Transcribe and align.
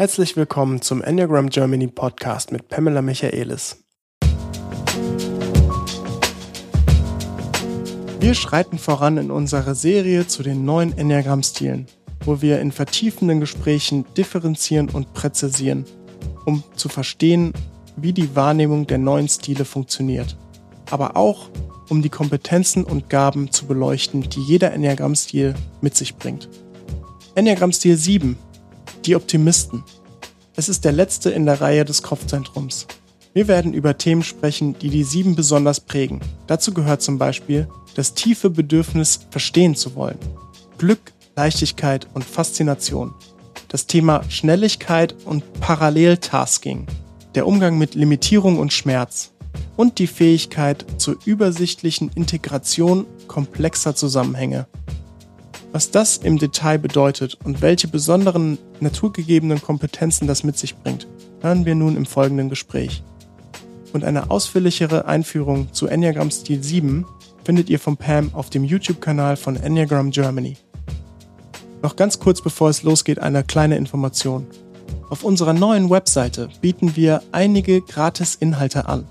Herzlich 0.00 0.34
willkommen 0.34 0.80
zum 0.80 1.02
Enneagram 1.02 1.50
Germany 1.50 1.86
Podcast 1.86 2.52
mit 2.52 2.68
Pamela 2.68 3.02
Michaelis. 3.02 3.84
Wir 8.18 8.32
schreiten 8.32 8.78
voran 8.78 9.18
in 9.18 9.30
unserer 9.30 9.74
Serie 9.74 10.26
zu 10.26 10.42
den 10.42 10.64
neuen 10.64 10.96
Enneagramm-Stilen, 10.96 11.84
wo 12.24 12.40
wir 12.40 12.62
in 12.62 12.72
vertiefenden 12.72 13.40
Gesprächen 13.40 14.06
differenzieren 14.16 14.88
und 14.88 15.12
präzisieren, 15.12 15.84
um 16.46 16.64
zu 16.76 16.88
verstehen, 16.88 17.52
wie 17.94 18.14
die 18.14 18.34
Wahrnehmung 18.34 18.86
der 18.86 18.96
neuen 18.96 19.28
Stile 19.28 19.66
funktioniert. 19.66 20.34
Aber 20.90 21.18
auch, 21.18 21.50
um 21.90 22.00
die 22.00 22.08
Kompetenzen 22.08 22.84
und 22.84 23.10
Gaben 23.10 23.50
zu 23.52 23.66
beleuchten, 23.66 24.22
die 24.22 24.40
jeder 24.40 24.72
Enneagramm-Stil 24.72 25.52
mit 25.82 25.94
sich 25.94 26.16
bringt. 26.16 26.48
Enneagramm-Stil 27.34 27.98
7, 27.98 28.38
die 29.06 29.16
Optimisten. 29.16 29.84
Es 30.56 30.68
ist 30.68 30.84
der 30.84 30.92
letzte 30.92 31.30
in 31.30 31.46
der 31.46 31.60
Reihe 31.60 31.84
des 31.84 32.02
Kopfzentrums. 32.02 32.86
Wir 33.32 33.48
werden 33.48 33.72
über 33.72 33.96
Themen 33.96 34.22
sprechen, 34.22 34.76
die 34.78 34.90
die 34.90 35.04
sieben 35.04 35.36
besonders 35.36 35.80
prägen. 35.80 36.20
Dazu 36.46 36.74
gehört 36.74 37.00
zum 37.00 37.18
Beispiel 37.18 37.68
das 37.94 38.14
tiefe 38.14 38.50
Bedürfnis, 38.50 39.20
verstehen 39.30 39.74
zu 39.74 39.94
wollen. 39.94 40.18
Glück, 40.78 41.12
Leichtigkeit 41.36 42.08
und 42.12 42.24
Faszination. 42.24 43.14
Das 43.68 43.86
Thema 43.86 44.24
Schnelligkeit 44.28 45.14
und 45.24 45.60
Paralleltasking. 45.60 46.86
Der 47.36 47.46
Umgang 47.46 47.78
mit 47.78 47.94
Limitierung 47.94 48.58
und 48.58 48.72
Schmerz. 48.72 49.32
Und 49.76 49.98
die 50.00 50.08
Fähigkeit 50.08 50.84
zur 50.98 51.16
übersichtlichen 51.24 52.10
Integration 52.14 53.06
komplexer 53.28 53.94
Zusammenhänge. 53.94 54.66
Was 55.72 55.90
das 55.90 56.16
im 56.16 56.38
Detail 56.38 56.78
bedeutet 56.78 57.38
und 57.44 57.62
welche 57.62 57.88
besonderen 57.88 58.58
naturgegebenen 58.80 59.62
Kompetenzen 59.62 60.26
das 60.26 60.44
mit 60.44 60.58
sich 60.58 60.76
bringt, 60.76 61.06
hören 61.40 61.64
wir 61.64 61.74
nun 61.74 61.96
im 61.96 62.06
folgenden 62.06 62.48
Gespräch 62.48 63.02
und 63.92 64.04
eine 64.04 64.30
ausführlichere 64.30 65.06
Einführung 65.06 65.72
zu 65.72 65.86
Enneagram 65.86 66.30
Stil 66.30 66.62
7 66.62 67.06
findet 67.44 67.70
ihr 67.70 67.78
von 67.78 67.96
Pam 67.96 68.30
auf 68.34 68.50
dem 68.50 68.64
YouTube-Kanal 68.64 69.36
von 69.36 69.56
Enneagram 69.56 70.10
Germany. 70.10 70.56
Noch 71.82 71.96
ganz 71.96 72.20
kurz 72.20 72.42
bevor 72.42 72.68
es 72.70 72.82
losgeht, 72.82 73.18
eine 73.18 73.42
kleine 73.42 73.76
Information. 73.76 74.46
Auf 75.08 75.24
unserer 75.24 75.54
neuen 75.54 75.90
Webseite 75.90 76.48
bieten 76.60 76.94
wir 76.94 77.22
einige 77.32 77.80
Gratis-Inhalte 77.80 78.86
an. 78.86 79.06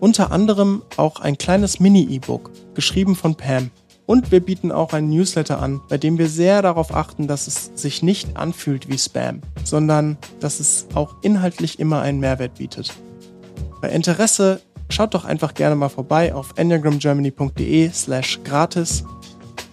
Unter 0.00 0.32
anderem 0.32 0.82
auch 0.96 1.20
ein 1.20 1.38
kleines 1.38 1.80
Mini-E-Book, 1.80 2.50
geschrieben 2.74 3.14
von 3.14 3.34
Pam. 3.34 3.70
Und 4.12 4.30
wir 4.30 4.40
bieten 4.40 4.72
auch 4.72 4.92
einen 4.92 5.08
Newsletter 5.08 5.62
an, 5.62 5.80
bei 5.88 5.96
dem 5.96 6.18
wir 6.18 6.28
sehr 6.28 6.60
darauf 6.60 6.94
achten, 6.94 7.28
dass 7.28 7.46
es 7.46 7.70
sich 7.74 8.02
nicht 8.02 8.36
anfühlt 8.36 8.90
wie 8.90 8.98
Spam, 8.98 9.40
sondern 9.64 10.18
dass 10.38 10.60
es 10.60 10.86
auch 10.92 11.14
inhaltlich 11.22 11.78
immer 11.78 12.02
einen 12.02 12.20
Mehrwert 12.20 12.56
bietet. 12.56 12.92
Bei 13.80 13.88
Interesse 13.88 14.60
schaut 14.90 15.14
doch 15.14 15.24
einfach 15.24 15.54
gerne 15.54 15.76
mal 15.76 15.88
vorbei 15.88 16.34
auf 16.34 16.52
enneagramgermany.de 16.58 17.90
slash 17.90 18.40
gratis. 18.44 19.02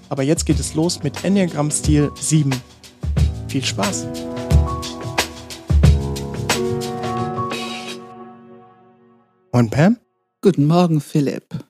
Aber 0.08 0.24
jetzt 0.24 0.46
geht 0.46 0.62
es 0.62 0.74
los 0.74 1.04
mit 1.04 1.26
Enneagram 1.26 1.70
Stil 1.70 2.10
7. 2.18 2.50
Viel 3.50 3.66
Spaß! 3.66 4.08
Und 9.52 9.70
Pam? 9.70 9.98
Guten 10.40 10.66
Morgen, 10.66 11.02
Philipp. 11.02 11.69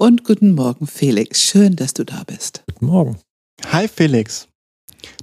Und 0.00 0.24
guten 0.24 0.54
Morgen, 0.54 0.86
Felix. 0.86 1.42
Schön, 1.42 1.76
dass 1.76 1.92
du 1.92 2.06
da 2.06 2.22
bist. 2.24 2.64
Guten 2.66 2.86
Morgen. 2.86 3.18
Hi, 3.66 3.86
Felix. 3.86 4.48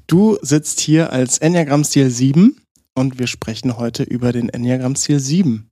Du 0.05 0.37
sitzt 0.43 0.81
hier 0.81 1.11
als 1.11 1.39
Enneagram 1.39 1.83
Stil 1.83 2.11
7 2.11 2.61
und 2.93 3.17
wir 3.17 3.25
sprechen 3.25 3.77
heute 3.77 4.03
über 4.03 4.31
den 4.31 4.49
Enneagram 4.49 4.95
Stil 4.95 5.19
7. 5.19 5.67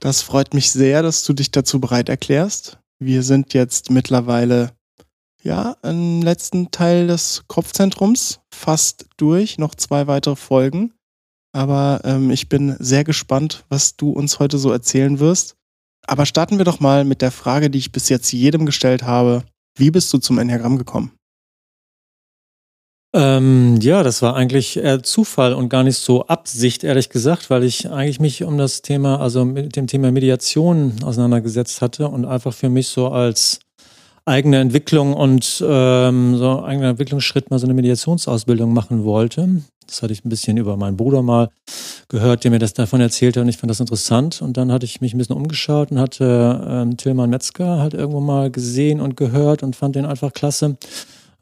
Das 0.00 0.22
freut 0.22 0.54
mich 0.54 0.70
sehr, 0.70 1.02
dass 1.02 1.24
du 1.24 1.34
dich 1.34 1.50
dazu 1.50 1.78
bereit 1.78 2.08
erklärst. 2.08 2.78
Wir 2.98 3.22
sind 3.22 3.52
jetzt 3.52 3.90
mittlerweile 3.90 4.72
ja 5.42 5.76
im 5.82 6.22
letzten 6.22 6.70
Teil 6.70 7.08
des 7.08 7.44
Kopfzentrums 7.48 8.40
fast 8.50 9.08
durch, 9.18 9.58
noch 9.58 9.74
zwei 9.74 10.06
weitere 10.06 10.36
Folgen. 10.36 10.94
Aber 11.52 12.00
ähm, 12.04 12.30
ich 12.30 12.48
bin 12.48 12.76
sehr 12.78 13.04
gespannt, 13.04 13.66
was 13.68 13.96
du 13.96 14.08
uns 14.08 14.38
heute 14.38 14.56
so 14.56 14.72
erzählen 14.72 15.18
wirst. 15.18 15.56
Aber 16.06 16.26
starten 16.26 16.58
wir 16.58 16.64
doch 16.64 16.80
mal 16.80 17.04
mit 17.04 17.22
der 17.22 17.30
Frage, 17.30 17.70
die 17.70 17.78
ich 17.78 17.92
bis 17.92 18.08
jetzt 18.08 18.32
jedem 18.32 18.66
gestellt 18.66 19.02
habe. 19.02 19.42
Wie 19.76 19.90
bist 19.90 20.12
du 20.12 20.18
zum 20.18 20.38
Enneagramm 20.38 20.78
gekommen? 20.78 21.12
Ähm, 23.14 23.78
ja, 23.80 24.02
das 24.02 24.20
war 24.20 24.36
eigentlich 24.36 24.76
eher 24.76 25.02
Zufall 25.02 25.54
und 25.54 25.70
gar 25.70 25.82
nicht 25.82 25.96
so 25.96 26.26
Absicht, 26.26 26.84
ehrlich 26.84 27.08
gesagt, 27.08 27.48
weil 27.48 27.64
ich 27.64 27.90
eigentlich 27.90 28.20
mich 28.20 28.44
um 28.44 28.58
das 28.58 28.82
Thema, 28.82 29.20
also 29.20 29.44
mit 29.44 29.74
dem 29.74 29.86
Thema 29.86 30.12
Mediation 30.12 30.92
auseinandergesetzt 31.02 31.80
hatte 31.80 32.08
und 32.08 32.26
einfach 32.26 32.52
für 32.52 32.68
mich 32.68 32.88
so 32.88 33.08
als 33.08 33.60
eigene 34.26 34.58
Entwicklung 34.58 35.14
und 35.14 35.64
ähm, 35.66 36.36
so 36.36 36.62
eigener 36.62 36.90
Entwicklungsschritt 36.90 37.50
mal 37.50 37.58
so 37.58 37.66
eine 37.66 37.74
Mediationsausbildung 37.74 38.74
machen 38.74 39.04
wollte. 39.04 39.62
Das 39.86 40.02
hatte 40.02 40.12
ich 40.12 40.24
ein 40.24 40.28
bisschen 40.28 40.56
über 40.56 40.76
meinen 40.76 40.96
Bruder 40.96 41.22
mal 41.22 41.50
gehört, 42.08 42.44
der 42.44 42.50
mir 42.50 42.58
das 42.58 42.74
davon 42.74 43.00
erzählte 43.00 43.40
und 43.40 43.48
ich 43.48 43.56
fand 43.56 43.70
das 43.70 43.80
interessant. 43.80 44.42
Und 44.42 44.56
dann 44.56 44.72
hatte 44.72 44.84
ich 44.84 45.00
mich 45.00 45.14
ein 45.14 45.18
bisschen 45.18 45.36
umgeschaut 45.36 45.90
und 45.90 45.98
hatte 45.98 46.64
ähm, 46.68 46.96
Tilman 46.96 47.30
Metzger 47.30 47.78
halt 47.78 47.94
irgendwo 47.94 48.20
mal 48.20 48.50
gesehen 48.50 49.00
und 49.00 49.16
gehört 49.16 49.62
und 49.62 49.76
fand 49.76 49.96
den 49.96 50.06
einfach 50.06 50.32
klasse 50.32 50.76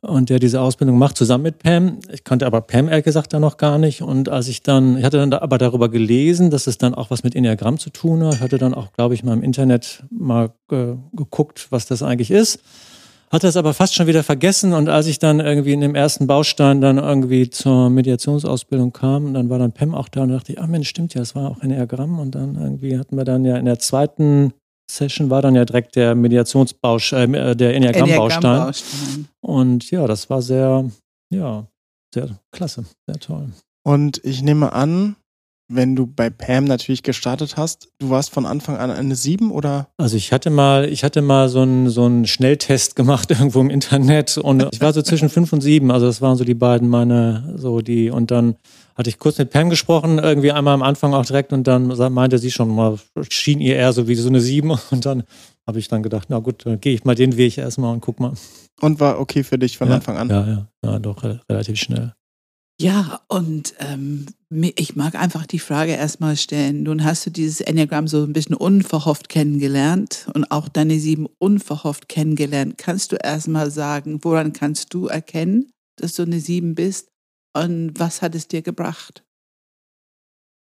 und 0.04 0.30
der 0.30 0.38
diese 0.38 0.60
Ausbildung 0.60 0.98
macht, 0.98 1.16
zusammen 1.16 1.44
mit 1.44 1.58
Pam. 1.58 1.98
Ich 2.12 2.24
kannte 2.24 2.46
aber 2.46 2.60
Pam 2.60 2.88
ehrlich 2.88 3.04
gesagt 3.04 3.32
da 3.32 3.40
noch 3.40 3.56
gar 3.56 3.78
nicht. 3.78 4.02
Und 4.02 4.28
als 4.28 4.48
ich 4.48 4.62
dann, 4.62 4.98
ich 4.98 5.04
hatte 5.04 5.18
dann 5.18 5.32
aber 5.32 5.58
darüber 5.58 5.88
gelesen, 5.88 6.50
dass 6.50 6.66
es 6.66 6.78
dann 6.78 6.94
auch 6.94 7.10
was 7.10 7.24
mit 7.24 7.34
Enneagramm 7.34 7.78
zu 7.78 7.90
tun 7.90 8.22
hat. 8.24 8.34
Ich 8.34 8.40
hatte 8.40 8.58
dann 8.58 8.74
auch, 8.74 8.92
glaube 8.92 9.14
ich, 9.14 9.24
mal 9.24 9.32
im 9.32 9.42
Internet 9.42 10.04
mal 10.10 10.50
äh, 10.70 10.94
geguckt, 11.12 11.68
was 11.70 11.86
das 11.86 12.02
eigentlich 12.02 12.30
ist. 12.30 12.60
Hatte 13.30 13.48
es 13.48 13.56
aber 13.56 13.74
fast 13.74 13.94
schon 13.94 14.06
wieder 14.06 14.22
vergessen. 14.22 14.72
Und 14.72 14.88
als 14.88 15.06
ich 15.06 15.18
dann 15.18 15.40
irgendwie 15.40 15.72
in 15.72 15.80
dem 15.80 15.94
ersten 15.94 16.26
Baustein 16.26 16.80
dann 16.80 16.98
irgendwie 16.98 17.50
zur 17.50 17.90
Mediationsausbildung 17.90 18.92
kam, 18.92 19.34
dann 19.34 19.50
war 19.50 19.58
dann 19.58 19.72
Pam 19.72 19.94
auch 19.94 20.08
da 20.08 20.22
und 20.22 20.30
dachte 20.30 20.52
ich, 20.52 20.60
ah 20.60 20.66
Mensch, 20.66 20.88
stimmt 20.88 21.14
ja, 21.14 21.22
es 21.22 21.34
war 21.34 21.50
auch 21.50 21.60
Enneagramm. 21.60 22.18
Und 22.18 22.34
dann 22.34 22.54
irgendwie 22.54 22.98
hatten 22.98 23.16
wir 23.16 23.24
dann 23.24 23.44
ja 23.44 23.56
in 23.56 23.64
der 23.64 23.78
zweiten 23.78 24.52
Session 24.90 25.30
war 25.30 25.42
dann 25.42 25.54
ja 25.54 25.64
direkt 25.64 25.96
der 25.96 26.14
Mediationsbaustein, 26.14 27.34
äh, 27.34 27.56
der 27.56 27.74
Enneagramm-Baustein. 27.74 28.44
Enneagramm 28.44 29.28
und 29.40 29.90
ja, 29.90 30.06
das 30.06 30.28
war 30.30 30.42
sehr, 30.42 30.90
ja, 31.30 31.66
sehr 32.12 32.28
klasse, 32.52 32.84
sehr 33.06 33.18
toll. 33.18 33.48
Und 33.82 34.20
ich 34.24 34.42
nehme 34.42 34.72
an, 34.72 35.16
wenn 35.68 35.96
du 35.96 36.06
bei 36.06 36.30
Pam 36.30 36.64
natürlich 36.64 37.02
gestartet 37.02 37.56
hast, 37.56 37.88
du 37.98 38.10
warst 38.10 38.30
von 38.30 38.44
Anfang 38.46 38.76
an 38.76 38.90
eine 38.90 39.16
7 39.16 39.50
oder? 39.50 39.88
Also 39.96 40.16
ich 40.16 40.32
hatte 40.32 40.50
mal, 40.50 40.88
ich 40.88 41.04
hatte 41.04 41.22
mal 41.22 41.48
so 41.48 41.60
einen 41.60 41.88
so 41.88 42.04
einen 42.04 42.26
Schnelltest 42.26 42.96
gemacht 42.96 43.30
irgendwo 43.30 43.60
im 43.60 43.70
Internet 43.70 44.38
und 44.38 44.68
ich 44.72 44.80
war 44.80 44.92
so 44.92 45.02
zwischen 45.02 45.28
5 45.28 45.52
und 45.52 45.60
7, 45.62 45.90
also 45.90 46.06
das 46.06 46.20
waren 46.20 46.36
so 46.36 46.44
die 46.44 46.54
beiden 46.54 46.88
meine, 46.88 47.54
so 47.56 47.80
die, 47.80 48.10
und 48.10 48.30
dann 48.30 48.56
hatte 48.94 49.10
ich 49.10 49.18
kurz 49.18 49.38
mit 49.38 49.50
Pam 49.50 49.70
gesprochen, 49.70 50.18
irgendwie 50.18 50.52
einmal 50.52 50.74
am 50.74 50.82
Anfang 50.82 51.14
auch 51.14 51.24
direkt 51.24 51.52
und 51.52 51.66
dann 51.66 51.88
meinte 52.12 52.38
sie 52.38 52.50
schon 52.50 52.74
mal, 52.74 52.98
schien 53.28 53.60
ihr 53.60 53.76
eher 53.76 53.92
so 53.92 54.06
wie 54.06 54.14
so 54.14 54.28
eine 54.28 54.40
7 54.40 54.70
und 54.90 55.06
dann 55.06 55.24
habe 55.66 55.78
ich 55.78 55.88
dann 55.88 56.02
gedacht, 56.02 56.26
na 56.28 56.40
gut, 56.40 56.66
dann 56.66 56.80
gehe 56.80 56.94
ich 56.94 57.04
mal 57.04 57.14
den 57.14 57.36
Weg 57.36 57.56
erstmal 57.56 57.92
und 57.92 58.00
guck 58.00 58.20
mal. 58.20 58.34
Und 58.80 59.00
war 59.00 59.18
okay 59.18 59.42
für 59.44 59.58
dich 59.58 59.78
von 59.78 59.88
ja, 59.88 59.94
Anfang 59.94 60.18
an? 60.18 60.28
Ja, 60.28 60.46
ja, 60.46 60.68
ja, 60.84 60.98
doch 60.98 61.24
relativ 61.48 61.78
schnell. 61.78 62.12
Ja, 62.80 63.20
und 63.28 63.74
ähm, 63.78 64.26
ich 64.50 64.96
mag 64.96 65.14
einfach 65.14 65.46
die 65.46 65.60
Frage 65.60 65.92
erstmal 65.92 66.36
stellen. 66.36 66.82
Nun 66.82 67.04
hast 67.04 67.24
du 67.24 67.30
dieses 67.30 67.60
Enneagramm 67.60 68.08
so 68.08 68.24
ein 68.24 68.32
bisschen 68.32 68.56
unverhofft 68.56 69.28
kennengelernt 69.28 70.28
und 70.34 70.50
auch 70.50 70.68
deine 70.68 70.98
sieben 70.98 71.26
unverhofft 71.38 72.08
kennengelernt. 72.08 72.76
Kannst 72.76 73.12
du 73.12 73.16
erstmal 73.16 73.70
sagen, 73.70 74.24
woran 74.24 74.52
kannst 74.52 74.92
du 74.92 75.06
erkennen, 75.06 75.70
dass 75.96 76.14
du 76.14 76.22
eine 76.22 76.40
sieben 76.40 76.74
bist 76.74 77.08
und 77.56 77.92
was 77.96 78.22
hat 78.22 78.34
es 78.34 78.48
dir 78.48 78.62
gebracht? 78.62 79.22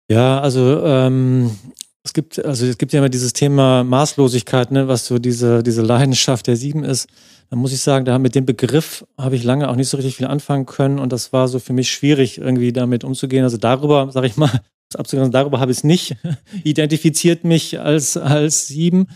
Ja, 0.08 0.40
also 0.40 0.84
ähm, 0.84 1.58
es 2.04 2.12
gibt, 2.12 2.44
also 2.44 2.66
es 2.66 2.76
gibt 2.76 2.92
ja 2.92 2.98
immer 2.98 3.08
dieses 3.08 3.32
Thema 3.32 3.82
Maßlosigkeit, 3.82 4.70
ne, 4.70 4.88
was 4.88 5.06
so 5.06 5.18
diese, 5.18 5.62
diese 5.62 5.80
Leidenschaft 5.80 6.46
der 6.46 6.56
Sieben 6.56 6.84
ist. 6.84 7.08
Da 7.48 7.56
muss 7.56 7.72
ich 7.72 7.80
sagen, 7.80 8.04
da 8.04 8.18
mit 8.18 8.34
dem 8.34 8.44
Begriff 8.44 9.06
habe 9.16 9.36
ich 9.36 9.44
lange 9.44 9.68
auch 9.70 9.76
nicht 9.76 9.88
so 9.88 9.96
richtig 9.96 10.16
viel 10.16 10.26
anfangen 10.26 10.66
können 10.66 10.98
und 10.98 11.12
das 11.12 11.32
war 11.32 11.48
so 11.48 11.58
für 11.58 11.72
mich 11.72 11.90
schwierig, 11.90 12.38
irgendwie 12.38 12.72
damit 12.72 13.04
umzugehen. 13.04 13.42
Also 13.42 13.56
darüber, 13.56 14.10
sage 14.12 14.26
ich 14.26 14.36
mal, 14.36 14.50
abzugrenzen, 14.94 15.32
darüber 15.32 15.60
habe 15.60 15.72
ich 15.72 15.78
es 15.78 15.84
nicht 15.84 16.16
identifiziert 16.64 17.44
mich 17.44 17.80
als, 17.80 18.18
als 18.18 18.68
Sieben. 18.68 19.08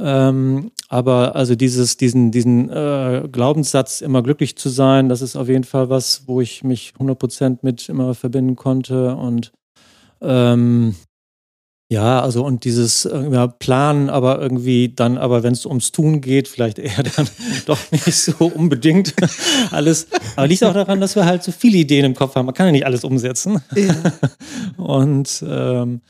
Ähm, 0.00 0.72
aber 0.88 1.36
also 1.36 1.54
dieses, 1.54 1.96
diesen, 1.96 2.32
diesen 2.32 2.68
äh, 2.68 3.28
Glaubenssatz, 3.30 4.00
immer 4.00 4.24
glücklich 4.24 4.56
zu 4.56 4.70
sein, 4.70 5.08
das 5.08 5.22
ist 5.22 5.36
auf 5.36 5.48
jeden 5.48 5.62
Fall 5.62 5.88
was, 5.88 6.24
wo 6.26 6.40
ich 6.40 6.64
mich 6.64 6.94
100% 6.98 7.58
mit 7.62 7.88
immer 7.88 8.14
verbinden 8.16 8.56
konnte 8.56 9.14
und 9.14 9.52
ähm, 10.20 10.96
ja, 11.94 12.20
also 12.20 12.44
und 12.44 12.64
dieses 12.64 13.04
ja, 13.04 13.46
Planen, 13.46 14.10
aber 14.10 14.40
irgendwie 14.40 14.92
dann, 14.92 15.16
aber 15.16 15.44
wenn 15.44 15.52
es 15.52 15.64
ums 15.64 15.92
Tun 15.92 16.20
geht, 16.20 16.48
vielleicht 16.48 16.80
eher 16.80 17.02
dann 17.16 17.28
doch 17.66 17.78
nicht 17.92 18.12
so 18.12 18.46
unbedingt 18.46 19.14
alles. 19.70 20.08
Aber 20.34 20.48
liegt 20.48 20.64
auch 20.64 20.74
daran, 20.74 21.00
dass 21.00 21.14
wir 21.14 21.24
halt 21.24 21.44
so 21.44 21.52
viele 21.52 21.78
Ideen 21.78 22.04
im 22.04 22.14
Kopf 22.14 22.34
haben. 22.34 22.46
Man 22.46 22.54
kann 22.54 22.66
ja 22.66 22.72
nicht 22.72 22.84
alles 22.84 23.04
umsetzen. 23.04 23.62
Ja. 23.76 23.94
und 24.76 25.44
ähm, 25.48 26.00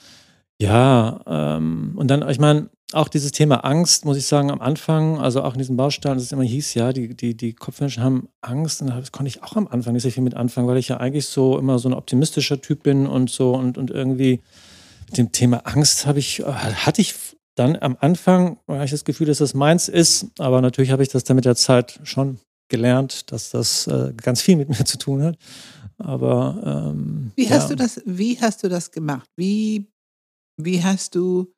ja, 0.59 1.21
ähm, 1.27 1.93
und 1.97 2.09
dann, 2.09 2.27
ich 2.31 2.39
meine, 2.39 2.71
auch 2.95 3.09
dieses 3.09 3.33
Thema 3.33 3.57
Angst, 3.57 4.07
muss 4.07 4.17
ich 4.17 4.25
sagen, 4.25 4.51
am 4.51 4.63
Anfang, 4.63 5.19
also 5.19 5.43
auch 5.43 5.53
in 5.53 5.59
diesem 5.59 5.77
Baustein, 5.77 6.15
dass 6.15 6.23
es 6.23 6.33
immer 6.33 6.45
hieß, 6.45 6.73
ja, 6.75 6.95
die, 6.95 7.15
die, 7.15 7.37
die 7.37 7.53
Kopfmenschen 7.53 8.03
haben 8.03 8.29
Angst. 8.41 8.81
Und 8.81 8.89
das 8.89 9.13
konnte 9.13 9.29
ich 9.29 9.43
auch 9.43 9.57
am 9.57 9.69
Anfang 9.69 9.93
nicht 9.93 10.05
so 10.05 10.11
viel 10.11 10.23
mit 10.23 10.35
anfangen, 10.35 10.67
weil 10.67 10.79
ich 10.79 10.89
ja 10.89 10.97
eigentlich 10.97 11.27
so 11.27 11.59
immer 11.59 11.79
so 11.79 11.91
ein 11.91 11.95
optimistischer 11.95 12.63
Typ 12.63 12.85
bin 12.85 13.07
und 13.07 13.29
so 13.29 13.53
und, 13.55 13.77
und 13.77 13.91
irgendwie 13.91 14.41
mit 15.07 15.19
dem 15.19 15.33
Thema 15.33 15.59
Angst 15.67 16.07
habe 16.07 16.19
ich, 16.19 16.41
hatte 16.41 17.01
ich 17.01 17.15
dann 17.57 17.77
am 17.77 17.97
Anfang, 18.01 18.59
habe 18.67 18.85
ich 18.85 18.91
das 18.91 19.05
Gefühl, 19.05 19.27
dass 19.27 19.39
das 19.39 19.55
meins 19.55 19.89
ist, 19.89 20.27
aber 20.39 20.61
natürlich 20.61 20.91
habe 20.91 21.03
ich 21.03 21.09
das 21.09 21.25
dann 21.25 21.37
mit 21.37 21.45
der 21.45 21.57
Zeit 21.57 22.01
schon 22.03 22.39
gelernt, 22.69 23.31
dass 23.31 23.51
das 23.51 23.87
äh, 23.87 24.13
ganz 24.17 24.43
viel 24.43 24.57
mit 24.57 24.69
mir 24.79 24.85
zu 24.85 24.99
tun 24.99 25.23
hat. 25.23 25.39
Aber 25.99 26.91
ähm, 26.93 27.31
wie 27.37 27.49
hast 27.49 27.65
ja. 27.65 27.69
du 27.71 27.77
das? 27.77 28.03
Wie 28.05 28.41
hast 28.41 28.65
du 28.65 28.69
das 28.69 28.91
gemacht? 28.91 29.29
Wie 29.37 29.87
wie 30.57 30.83
hast 30.83 31.15
du 31.15 31.53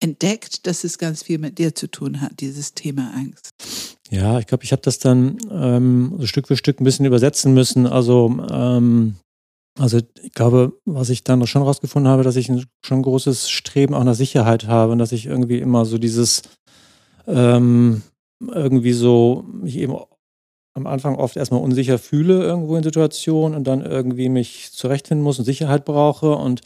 entdeckt, 0.00 0.66
dass 0.66 0.84
es 0.84 0.98
ganz 0.98 1.22
viel 1.22 1.38
mit 1.38 1.58
dir 1.58 1.74
zu 1.74 1.90
tun 1.90 2.20
hat, 2.20 2.40
dieses 2.40 2.74
Thema 2.74 3.12
Angst? 3.14 3.50
Ja, 4.10 4.38
ich 4.38 4.46
glaube, 4.46 4.64
ich 4.64 4.72
habe 4.72 4.82
das 4.82 4.98
dann 4.98 5.38
ähm, 5.50 6.14
so 6.18 6.26
Stück 6.26 6.48
für 6.48 6.56
Stück 6.56 6.80
ein 6.80 6.84
bisschen 6.84 7.06
übersetzen 7.06 7.54
müssen. 7.54 7.86
Also, 7.86 8.34
ähm, 8.50 9.14
also 9.78 9.98
ich 10.22 10.32
glaube, 10.32 10.78
was 10.84 11.10
ich 11.10 11.24
dann 11.24 11.46
schon 11.46 11.62
rausgefunden 11.62 12.10
habe, 12.10 12.22
dass 12.22 12.36
ich 12.36 12.48
ein 12.48 12.64
schon 12.84 13.02
großes 13.02 13.48
Streben 13.48 13.94
auch 13.94 14.04
nach 14.04 14.14
Sicherheit 14.14 14.66
habe 14.66 14.92
und 14.92 14.98
dass 14.98 15.12
ich 15.12 15.26
irgendwie 15.26 15.58
immer 15.58 15.84
so 15.84 15.98
dieses 15.98 16.42
ähm, 17.26 18.02
irgendwie 18.40 18.92
so 18.92 19.44
mich 19.50 19.78
eben 19.78 19.96
am 20.74 20.86
Anfang 20.86 21.16
oft 21.16 21.36
erstmal 21.36 21.62
unsicher 21.62 21.98
fühle 21.98 22.42
irgendwo 22.42 22.76
in 22.76 22.82
Situationen 22.82 23.56
und 23.56 23.64
dann 23.66 23.84
irgendwie 23.84 24.28
mich 24.28 24.72
zurechtfinden 24.72 25.22
muss 25.22 25.38
und 25.38 25.44
Sicherheit 25.44 25.84
brauche 25.84 26.32
und 26.32 26.62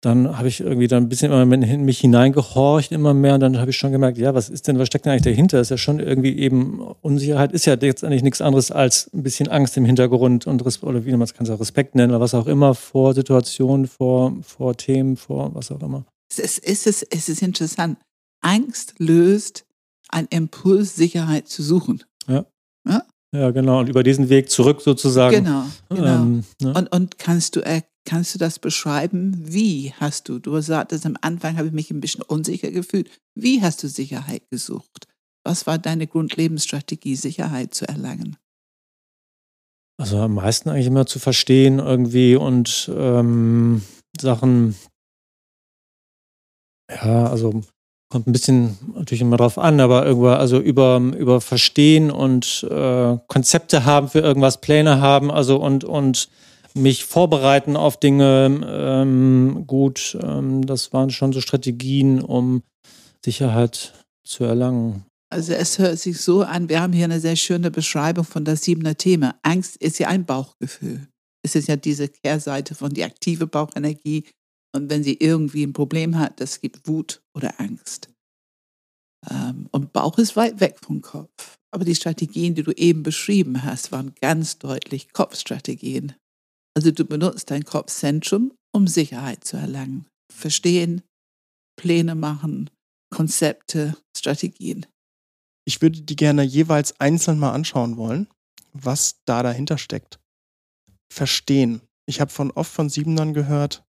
dann 0.00 0.38
habe 0.38 0.46
ich 0.46 0.60
irgendwie 0.60 0.86
dann 0.86 1.04
ein 1.04 1.08
bisschen 1.08 1.32
immer 1.32 1.52
in 1.52 1.84
mich 1.84 1.98
hineingehorcht, 1.98 2.92
immer 2.92 3.14
mehr. 3.14 3.34
Und 3.34 3.40
dann 3.40 3.58
habe 3.58 3.70
ich 3.70 3.76
schon 3.76 3.90
gemerkt, 3.90 4.16
ja, 4.16 4.32
was 4.32 4.48
ist 4.48 4.68
denn, 4.68 4.78
was 4.78 4.86
steckt 4.86 5.06
denn 5.06 5.12
eigentlich 5.12 5.34
dahinter? 5.34 5.60
Ist 5.60 5.70
ja 5.70 5.76
schon 5.76 5.98
irgendwie 5.98 6.38
eben, 6.38 6.80
Unsicherheit 7.00 7.52
ist 7.52 7.66
ja 7.66 7.74
jetzt 7.74 8.04
eigentlich 8.04 8.22
nichts 8.22 8.40
anderes 8.40 8.70
als 8.70 9.10
ein 9.12 9.24
bisschen 9.24 9.48
Angst 9.48 9.76
im 9.76 9.84
Hintergrund 9.84 10.46
und, 10.46 10.62
oder 10.84 11.04
wie 11.04 11.10
man 11.10 11.22
es 11.22 11.34
kann, 11.34 11.46
es 11.46 11.50
auch 11.50 11.58
Respekt 11.58 11.96
nennen 11.96 12.10
oder 12.10 12.20
was 12.20 12.34
auch 12.34 12.46
immer 12.46 12.74
vor 12.74 13.14
Situationen, 13.14 13.88
vor, 13.88 14.36
vor 14.42 14.76
Themen, 14.76 15.16
vor 15.16 15.52
was 15.54 15.72
auch 15.72 15.82
immer. 15.82 16.04
Es 16.30 16.38
ist, 16.38 16.58
es 16.58 16.86
ist, 16.86 17.06
es 17.10 17.28
ist 17.28 17.42
interessant. 17.42 17.98
Angst 18.40 18.94
löst 18.98 19.64
einen 20.10 20.28
Impuls, 20.28 20.94
Sicherheit 20.94 21.48
zu 21.48 21.62
suchen. 21.62 22.04
Ja. 22.28 22.46
ja? 22.86 23.02
Ja, 23.34 23.50
genau. 23.50 23.80
Und 23.80 23.88
über 23.88 24.02
diesen 24.02 24.28
Weg 24.28 24.48
zurück 24.48 24.80
sozusagen. 24.80 25.44
Genau, 25.44 25.64
genau. 25.90 26.22
Ähm, 26.22 26.44
ne? 26.62 26.72
und, 26.72 26.92
und 26.92 27.18
kannst 27.18 27.56
du 27.56 27.60
Kannst 28.08 28.34
du 28.34 28.38
das 28.38 28.58
beschreiben? 28.58 29.36
Wie 29.38 29.92
hast 30.00 30.30
du, 30.30 30.38
du 30.38 30.58
sagtest 30.62 31.04
am 31.04 31.18
Anfang, 31.20 31.58
habe 31.58 31.66
ich 31.66 31.74
mich 31.74 31.90
ein 31.90 32.00
bisschen 32.00 32.22
unsicher 32.22 32.70
gefühlt. 32.70 33.10
Wie 33.34 33.60
hast 33.60 33.82
du 33.82 33.88
Sicherheit 33.88 34.48
gesucht? 34.48 35.06
Was 35.44 35.66
war 35.66 35.76
deine 35.76 36.06
Grundlebensstrategie, 36.06 37.16
Sicherheit 37.16 37.74
zu 37.74 37.86
erlangen? 37.86 38.38
Also 40.00 40.16
am 40.20 40.36
meisten 40.36 40.70
eigentlich 40.70 40.86
immer 40.86 41.04
zu 41.04 41.18
verstehen 41.18 41.80
irgendwie 41.80 42.34
und 42.34 42.90
ähm, 42.96 43.82
Sachen, 44.18 44.74
ja, 46.90 47.26
also 47.26 47.60
kommt 48.10 48.26
ein 48.26 48.32
bisschen 48.32 48.78
natürlich 48.94 49.20
immer 49.20 49.36
drauf 49.36 49.58
an, 49.58 49.80
aber 49.80 50.06
irgendwo, 50.06 50.28
also 50.28 50.58
über, 50.58 50.96
über 50.96 51.42
Verstehen 51.42 52.10
und 52.10 52.66
äh, 52.70 53.18
Konzepte 53.26 53.84
haben 53.84 54.08
für 54.08 54.20
irgendwas, 54.20 54.62
Pläne 54.62 55.02
haben, 55.02 55.30
also 55.30 55.58
und, 55.58 55.84
und 55.84 56.30
mich 56.78 57.04
vorbereiten 57.04 57.76
auf 57.76 57.98
Dinge 57.98 58.60
ähm, 58.66 59.64
gut. 59.66 60.16
Ähm, 60.22 60.64
das 60.66 60.92
waren 60.92 61.10
schon 61.10 61.32
so 61.32 61.40
Strategien, 61.40 62.20
um 62.20 62.62
Sicherheit 63.24 63.92
zu 64.24 64.44
erlangen. 64.44 65.04
Also 65.30 65.52
es 65.52 65.78
hört 65.78 65.98
sich 65.98 66.20
so 66.20 66.42
an, 66.42 66.68
wir 66.68 66.80
haben 66.80 66.92
hier 66.92 67.04
eine 67.04 67.20
sehr 67.20 67.36
schöne 67.36 67.70
Beschreibung 67.70 68.24
von 68.24 68.44
das 68.44 68.62
siebener 68.62 68.96
Thema. 68.96 69.38
Angst 69.42 69.76
ist 69.76 69.98
ja 69.98 70.08
ein 70.08 70.24
Bauchgefühl. 70.24 71.06
Es 71.44 71.54
ist 71.54 71.68
ja 71.68 71.76
diese 71.76 72.08
Kehrseite 72.08 72.74
von 72.74 72.90
die 72.90 73.04
aktive 73.04 73.46
Bauchenergie. 73.46 74.24
Und 74.74 74.90
wenn 74.90 75.02
sie 75.02 75.14
irgendwie 75.14 75.64
ein 75.64 75.72
Problem 75.72 76.18
hat, 76.18 76.40
das 76.40 76.60
gibt 76.60 76.86
Wut 76.88 77.22
oder 77.34 77.60
Angst. 77.60 78.08
Ähm, 79.30 79.68
und 79.70 79.92
Bauch 79.92 80.18
ist 80.18 80.36
weit 80.36 80.60
weg 80.60 80.78
vom 80.80 81.02
Kopf. 81.02 81.56
Aber 81.70 81.84
die 81.84 81.94
Strategien, 81.94 82.54
die 82.54 82.62
du 82.62 82.72
eben 82.72 83.02
beschrieben 83.02 83.64
hast, 83.64 83.92
waren 83.92 84.14
ganz 84.20 84.58
deutlich 84.58 85.12
Kopfstrategien. 85.12 86.14
Also 86.78 86.92
du 86.92 87.04
benutzt 87.04 87.50
dein 87.50 87.64
Kopfzentrum, 87.64 88.52
um 88.72 88.86
Sicherheit 88.86 89.42
zu 89.42 89.56
erlangen. 89.56 90.06
Verstehen, 90.32 91.02
Pläne 91.76 92.14
machen, 92.14 92.70
Konzepte, 93.12 93.96
Strategien. 94.16 94.86
Ich 95.64 95.82
würde 95.82 96.02
die 96.02 96.14
gerne 96.14 96.44
jeweils 96.44 97.00
einzeln 97.00 97.40
mal 97.40 97.50
anschauen 97.50 97.96
wollen, 97.96 98.28
was 98.72 99.16
da 99.24 99.42
dahinter 99.42 99.76
steckt. 99.76 100.20
Verstehen. 101.12 101.80
Ich 102.06 102.20
habe 102.20 102.30
von 102.30 102.52
oft 102.52 102.70
von 102.70 102.88
Siebenern 102.88 103.34
gehört, 103.34 103.82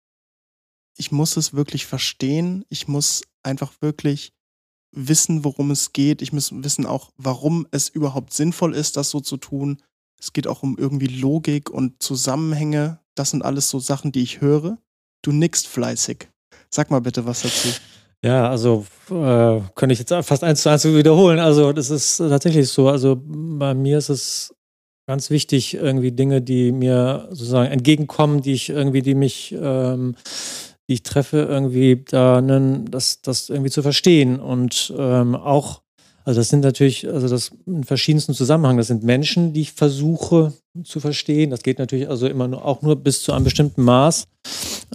ich 0.98 1.12
muss 1.12 1.36
es 1.36 1.52
wirklich 1.52 1.86
verstehen. 1.86 2.64
Ich 2.70 2.88
muss 2.88 3.24
einfach 3.44 3.74
wirklich 3.82 4.32
wissen, 4.96 5.44
worum 5.44 5.72
es 5.72 5.92
geht. 5.92 6.22
Ich 6.22 6.32
muss 6.32 6.54
wissen 6.64 6.86
auch, 6.86 7.12
warum 7.18 7.68
es 7.72 7.90
überhaupt 7.90 8.32
sinnvoll 8.32 8.74
ist, 8.74 8.96
das 8.96 9.10
so 9.10 9.20
zu 9.20 9.36
tun. 9.36 9.84
Es 10.20 10.34
geht 10.34 10.48
auch 10.48 10.64
um 10.64 10.78
irgendwie 10.78 11.08
Logik 11.08 11.70
und 11.70 12.02
Zusammenhänge. 12.02 13.00
Das 13.16 13.32
sind 13.32 13.44
alles 13.44 13.70
so 13.70 13.80
Sachen, 13.80 14.12
die 14.12 14.24
ich 14.24 14.42
höre. 14.42 14.78
Du 15.22 15.32
nickst 15.32 15.68
fleißig. 15.68 16.30
Sag 16.70 16.92
mal 16.92 17.02
bitte 17.02 17.26
was 17.26 17.42
dazu. 17.44 17.70
Ja, 18.24 18.50
also 18.50 18.86
äh, 19.10 19.62
könnte 19.76 19.94
ich 19.94 20.00
jetzt 20.00 20.14
fast 20.26 20.44
eins 20.44 20.64
zu 20.64 20.70
eins 20.70 20.86
wiederholen. 20.86 21.40
Also 21.40 21.72
das 21.72 21.90
ist 21.90 22.18
tatsächlich 22.18 22.70
so. 22.70 22.90
Also 22.90 23.22
bei 23.24 23.74
mir 23.74 24.00
ist 24.00 24.10
es 24.10 24.54
ganz 25.08 25.30
wichtig, 25.30 25.76
irgendwie 25.76 26.12
Dinge, 26.12 26.42
die 26.42 26.72
mir 26.72 27.28
sozusagen 27.30 27.72
entgegenkommen, 27.72 28.42
die 28.42 28.54
ich 28.54 28.70
irgendwie, 28.70 29.02
die 29.02 29.16
mich, 29.16 29.56
ähm, 29.60 30.16
die 30.90 30.96
ich 30.96 31.04
treffe, 31.04 31.38
irgendwie 31.38 32.04
da, 32.08 32.42
das, 32.42 33.22
das 33.22 33.50
irgendwie 33.50 33.72
zu 33.72 33.82
verstehen 33.82 34.40
und 34.40 34.94
ähm, 34.98 35.36
auch 35.36 35.82
also 36.28 36.42
das 36.42 36.50
sind 36.50 36.60
natürlich, 36.60 37.08
also 37.08 37.30
das 37.30 37.52
in 37.66 37.86
verschiedensten 37.86 38.34
Zusammenhängen. 38.34 38.78
Das 38.78 38.88
sind 38.88 39.02
Menschen, 39.02 39.54
die 39.54 39.62
ich 39.62 39.72
versuche 39.72 40.52
zu 40.84 41.00
verstehen. 41.00 41.52
Das 41.52 41.64
geht 41.64 41.80
natürlich 41.80 42.10
also 42.10 42.28
immer 42.28 42.50
nur, 42.50 42.66
auch 42.66 42.82
nur 42.82 42.98
bis 42.98 43.24
zu 43.24 43.32
einem 43.32 43.46
bestimmten 43.46 43.82
Maß. 43.84 44.26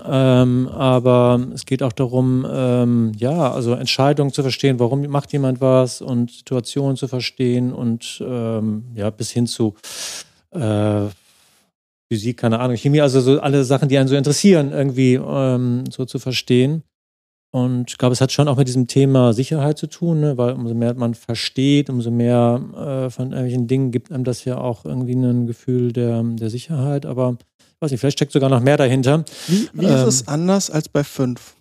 Ähm, 0.05 0.69
aber 0.69 1.49
es 1.55 1.65
geht 1.65 1.83
auch 1.83 1.95
darum, 1.95 2.47
ähm, 2.47 3.13
ja, 3.17 3.51
also 3.51 3.73
Entscheidungen 3.73 4.31
zu 4.31 4.43
verstehen, 4.43 4.79
warum 4.79 5.07
macht 5.07 5.33
jemand 5.33 5.63
was 5.63 6.03
und 6.03 6.31
Situationen 6.31 6.99
zu 6.99 7.09
verstehen 7.09 7.73
und 7.73 8.23
ähm, 8.23 8.85
ja, 8.95 9.09
bis 9.09 9.31
hin 9.31 9.47
zu 9.47 9.75
äh, 10.51 11.07
Physik, 12.11 12.37
keine 12.37 12.61
Ahnung, 12.61 12.77
Chemie, 12.77 13.01
also 13.01 13.23
so 13.23 13.41
alle 13.41 13.65
Sachen, 13.65 13.89
die 13.89 13.97
einen 13.97 14.09
so 14.09 14.17
interessieren, 14.17 14.71
irgendwie 14.71 15.15
ähm, 15.15 15.85
so 15.91 16.05
zu 16.05 16.19
verstehen. 16.19 16.83
Und 17.55 17.91
ich 17.91 17.99
glaube, 17.99 18.15
es 18.15 18.23
hat 18.23 18.33
schon 18.33 18.49
auch 18.49 18.57
mit 18.57 18.67
diesem 18.67 18.87
Thema 18.87 19.35
Sicherheit 19.35 19.77
zu 19.77 19.87
tun, 19.87 20.21
ne? 20.21 20.39
weil 20.39 20.55
umso 20.55 20.75
mehr 20.75 20.95
man 20.95 21.13
versteht, 21.13 21.91
umso 21.91 22.11
mehr 22.11 22.63
äh, 22.75 23.11
von 23.11 23.27
irgendwelchen 23.33 23.67
Dingen 23.67 23.91
gibt 23.91 24.11
einem 24.11 24.25
das 24.25 24.47
ja 24.47 24.57
auch 24.57 24.87
irgendwie 24.87 25.13
ein 25.13 25.47
Gefühl 25.47 25.93
der, 25.93 26.23
der 26.23 26.49
Sicherheit. 26.49 27.05
Aber 27.05 27.37
ich 27.61 27.83
weiß 27.83 27.91
nicht, 27.91 28.01
vielleicht 28.01 28.19
steckt 28.19 28.33
sogar 28.33 28.49
noch 28.49 28.61
mehr 28.61 28.79
dahinter. 28.79 29.25
Wie, 29.49 29.69
wie 29.75 29.85
ähm, 29.85 29.95
ist 29.95 30.07
es 30.07 30.29
anders 30.29 30.71
als 30.71 30.89
bei 30.89 31.05
fünf? 31.05 31.57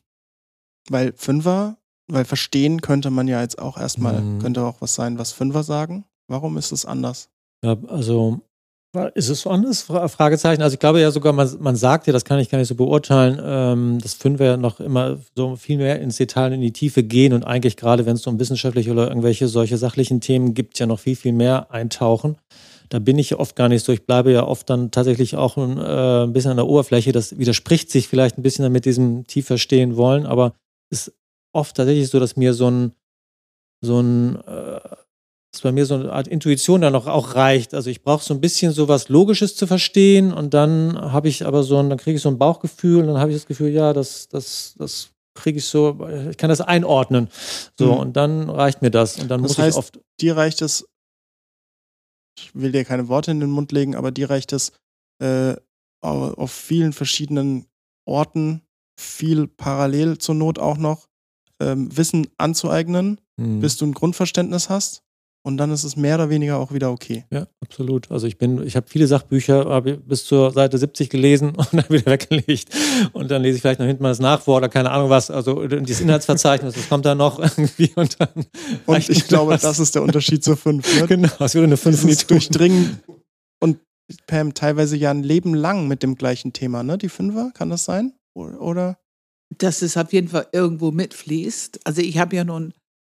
Weil 0.89 1.11
Fünfer, 1.17 1.77
weil 2.07 2.23
verstehen 2.23 2.81
könnte 2.81 3.09
man 3.09 3.27
ja 3.27 3.41
jetzt 3.41 3.59
auch 3.59 3.77
erstmal, 3.77 4.21
mhm. 4.21 4.39
könnte 4.39 4.63
auch 4.63 4.79
was 4.79 4.95
sein, 4.95 5.19
was 5.19 5.33
Fünfer 5.33 5.63
sagen. 5.63 6.05
Warum 6.27 6.57
ist 6.57 6.71
es 6.71 6.85
anders? 6.85 7.27
Ja, 7.65 7.75
also 7.87 8.39
ist 9.13 9.29
es 9.29 9.41
so 9.41 9.49
anders? 9.49 9.83
Fragezeichen. 9.83 10.61
Also 10.61 10.73
ich 10.73 10.79
glaube 10.79 10.99
ja 10.99 11.11
sogar, 11.11 11.31
man, 11.31 11.49
man 11.59 11.75
sagt 11.75 12.07
ja, 12.07 12.13
das 12.13 12.25
kann 12.25 12.39
ich 12.39 12.49
gar 12.49 12.57
nicht 12.57 12.67
so 12.67 12.75
beurteilen, 12.75 13.39
ähm, 13.41 13.99
dass 13.99 14.15
Fünfer 14.15 14.45
ja 14.45 14.57
noch 14.57 14.79
immer 14.79 15.17
so 15.35 15.55
viel 15.55 15.77
mehr 15.77 16.01
ins 16.01 16.17
Detail, 16.17 16.51
in 16.51 16.61
die 16.61 16.73
Tiefe 16.73 17.03
gehen 17.03 17.31
und 17.31 17.43
eigentlich 17.43 17.77
gerade, 17.77 18.05
wenn 18.05 18.15
es 18.15 18.27
um 18.27 18.39
wissenschaftliche 18.39 18.91
oder 18.91 19.07
irgendwelche 19.07 19.47
solche 19.47 19.77
sachlichen 19.77 20.19
Themen 20.19 20.53
gibt, 20.53 20.77
ja 20.79 20.87
noch 20.87 20.99
viel, 20.99 21.15
viel 21.15 21.31
mehr 21.31 21.71
eintauchen. 21.71 22.37
Da 22.89 22.99
bin 22.99 23.17
ich 23.17 23.35
oft 23.35 23.55
gar 23.55 23.69
nicht 23.69 23.85
so. 23.85 23.93
Ich 23.93 24.05
bleibe 24.05 24.33
ja 24.33 24.45
oft 24.45 24.69
dann 24.69 24.91
tatsächlich 24.91 25.37
auch 25.37 25.55
ein, 25.55 25.77
äh, 25.77 26.23
ein 26.23 26.33
bisschen 26.33 26.51
an 26.51 26.57
der 26.57 26.67
Oberfläche. 26.67 27.13
Das 27.13 27.37
widerspricht 27.37 27.89
sich 27.89 28.09
vielleicht 28.09 28.37
ein 28.37 28.43
bisschen 28.43 28.69
mit 28.69 28.83
diesem 28.83 29.25
tief 29.25 29.47
verstehen 29.47 29.95
wollen, 29.95 30.25
aber 30.25 30.53
ist 30.89 31.13
oft 31.53 31.77
tatsächlich 31.77 32.09
so, 32.09 32.19
dass 32.19 32.35
mir 32.35 32.53
so 32.53 32.69
ein, 32.69 32.91
so 33.79 34.01
ein 34.01 34.35
äh, 34.45 34.79
dass 35.51 35.61
bei 35.61 35.71
mir 35.71 35.85
so 35.85 35.95
eine 35.95 36.11
Art 36.13 36.27
Intuition 36.27 36.81
dann 36.81 36.95
auch, 36.95 37.07
auch 37.07 37.35
reicht. 37.35 37.73
Also 37.73 37.89
ich 37.89 38.03
brauche 38.03 38.23
so 38.23 38.33
ein 38.33 38.39
bisschen 38.41 38.71
so 38.71 38.87
was 38.87 39.09
Logisches 39.09 39.55
zu 39.55 39.67
verstehen 39.67 40.31
und 40.31 40.53
dann 40.53 40.97
habe 41.11 41.27
ich 41.27 41.45
aber 41.45 41.63
so 41.63 41.77
ein, 41.77 41.89
dann 41.89 41.97
kriege 41.97 42.15
ich 42.15 42.21
so 42.21 42.29
ein 42.29 42.37
Bauchgefühl 42.37 43.01
und 43.01 43.07
dann 43.07 43.17
habe 43.19 43.31
ich 43.31 43.37
das 43.37 43.45
Gefühl, 43.47 43.69
ja, 43.69 43.91
das, 43.91 44.29
das, 44.29 44.75
das 44.77 45.09
kriege 45.33 45.57
ich 45.59 45.65
so, 45.65 46.07
ich 46.29 46.37
kann 46.37 46.49
das 46.49 46.61
einordnen. 46.61 47.29
So, 47.77 47.93
Mhm. 47.93 47.99
und 47.99 48.13
dann 48.13 48.49
reicht 48.49 48.81
mir 48.81 48.91
das. 48.91 49.17
Und 49.19 49.27
dann 49.29 49.41
Das 49.41 49.51
muss 49.51 49.57
heißt, 49.57 49.75
ich 49.75 49.77
oft. 49.79 49.99
Dir 50.21 50.37
reicht 50.37 50.61
es, 50.61 50.85
ich 52.37 52.55
will 52.55 52.71
dir 52.71 52.85
keine 52.85 53.07
Worte 53.07 53.31
in 53.31 53.39
den 53.39 53.49
Mund 53.51 53.71
legen, 53.71 53.95
aber 53.95 54.11
dir 54.11 54.29
reicht 54.29 54.53
es 54.53 54.71
äh, 55.21 55.55
au- 56.01 56.33
auf 56.33 56.51
vielen 56.51 56.93
verschiedenen 56.93 57.65
Orten, 58.05 58.61
viel 58.97 59.47
parallel 59.47 60.17
zur 60.17 60.35
Not 60.35 60.59
auch 60.59 60.77
noch, 60.77 61.07
ähm, 61.59 61.95
Wissen 61.95 62.27
anzueignen, 62.37 63.19
Hm. 63.39 63.59
bis 63.59 63.77
du 63.77 63.85
ein 63.85 63.93
Grundverständnis 63.93 64.69
hast. 64.69 65.03
Und 65.43 65.57
dann 65.57 65.71
ist 65.71 65.83
es 65.83 65.95
mehr 65.95 66.15
oder 66.15 66.29
weniger 66.29 66.57
auch 66.57 66.71
wieder 66.71 66.91
okay. 66.91 67.25
Ja, 67.31 67.47
absolut. 67.61 68.11
Also 68.11 68.27
ich 68.27 68.37
bin, 68.37 68.65
ich 68.65 68.75
habe 68.75 68.85
viele 68.87 69.07
Sachbücher 69.07 69.65
habe 69.65 69.97
bis 69.97 70.25
zur 70.25 70.51
Seite 70.51 70.77
70 70.77 71.09
gelesen 71.09 71.55
und 71.57 71.73
dann 71.73 71.89
wieder 71.89 72.11
weggelegt. 72.11 72.69
Und 73.13 73.31
dann 73.31 73.41
lese 73.41 73.55
ich 73.55 73.61
vielleicht 73.61 73.79
noch 73.79 73.87
hinten 73.87 74.03
mal 74.03 74.09
das 74.09 74.19
Nachwort 74.19 74.57
oder 74.57 74.69
keine 74.69 74.91
Ahnung 74.91 75.09
was. 75.09 75.31
Also 75.31 75.65
dieses 75.67 76.01
Inhaltsverzeichnis, 76.01 76.75
das 76.75 76.87
kommt 76.87 77.05
dann 77.05 77.17
noch 77.17 77.39
irgendwie 77.57 77.91
und 77.95 78.19
dann. 78.19 78.45
Und 78.85 79.09
ich 79.09 79.27
glaube, 79.27 79.57
das 79.57 79.79
ist 79.79 79.95
der 79.95 80.03
Unterschied 80.03 80.43
zur 80.43 80.57
5. 80.57 81.01
Ne? 81.01 81.07
Genau, 81.11 81.31
es 81.39 81.55
würde 81.55 81.65
eine 81.65 81.77
5 81.77 81.95
in 81.95 82.01
die 82.01 82.07
Dieses 82.07 82.27
Tür. 82.27 82.37
Durchdringen 82.37 82.99
und 83.59 83.79
Pam, 84.27 84.53
teilweise 84.53 84.95
ja 84.95 85.09
ein 85.09 85.23
Leben 85.23 85.55
lang 85.55 85.87
mit 85.87 86.03
dem 86.03 86.15
gleichen 86.15 86.53
Thema, 86.53 86.83
ne? 86.83 86.97
Die 86.97 87.09
Fünfer, 87.09 87.51
kann 87.53 87.69
das 87.69 87.85
sein? 87.85 88.13
Oder? 88.33 88.97
dass 89.57 89.81
es 89.81 89.97
auf 89.97 90.13
jeden 90.13 90.29
Fall 90.29 90.47
irgendwo 90.51 90.91
mitfließt. 90.91 91.81
Also 91.83 92.01
ich 92.01 92.17
habe 92.17 92.35
ja 92.35 92.43
nun, 92.43 92.73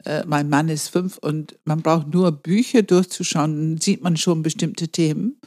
äh, 0.05 0.23
mein 0.25 0.49
Mann 0.49 0.69
ist 0.69 0.89
fünf 0.89 1.17
und 1.17 1.57
man 1.65 1.81
braucht 1.81 2.07
nur 2.13 2.31
Bücher 2.31 2.81
durchzuschauen, 2.83 3.55
dann 3.55 3.77
sieht 3.81 4.01
man 4.01 4.17
schon 4.17 4.41
bestimmte 4.43 4.87
Themen. 4.89 5.39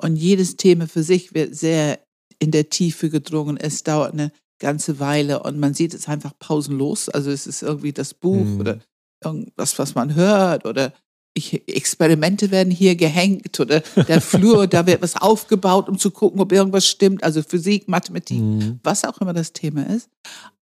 Und 0.00 0.16
jedes 0.16 0.56
Thema 0.56 0.86
für 0.88 1.02
sich 1.02 1.34
wird 1.34 1.54
sehr 1.56 2.00
in 2.38 2.50
der 2.50 2.68
Tiefe 2.68 3.08
gedrungen. 3.10 3.56
Es 3.56 3.82
dauert 3.82 4.12
eine 4.12 4.30
ganze 4.60 5.00
Weile 5.00 5.42
und 5.42 5.58
man 5.58 5.74
sieht 5.74 5.94
es 5.94 6.08
einfach 6.08 6.32
pausenlos. 6.38 7.08
Also 7.08 7.30
es 7.30 7.46
ist 7.46 7.62
irgendwie 7.62 7.92
das 7.92 8.14
Buch 8.14 8.44
Mhm. 8.44 8.60
oder 8.60 8.78
irgendwas, 9.24 9.78
was 9.78 9.94
man 9.94 10.14
hört 10.14 10.66
oder 10.66 10.92
ich, 11.34 11.68
Experimente 11.68 12.50
werden 12.50 12.70
hier 12.70 12.96
gehängt 12.96 13.60
oder 13.60 13.80
der 14.08 14.20
Flur, 14.22 14.66
da 14.66 14.86
wird 14.86 15.02
was 15.02 15.16
aufgebaut, 15.16 15.88
um 15.88 15.98
zu 15.98 16.10
gucken, 16.10 16.40
ob 16.40 16.50
irgendwas 16.52 16.86
stimmt. 16.86 17.22
Also 17.22 17.42
Physik, 17.42 17.88
Mathematik, 17.88 18.38
Mhm. 18.40 18.80
was 18.82 19.04
auch 19.04 19.18
immer 19.20 19.34
das 19.34 19.52
Thema 19.52 19.86
ist. 19.88 20.08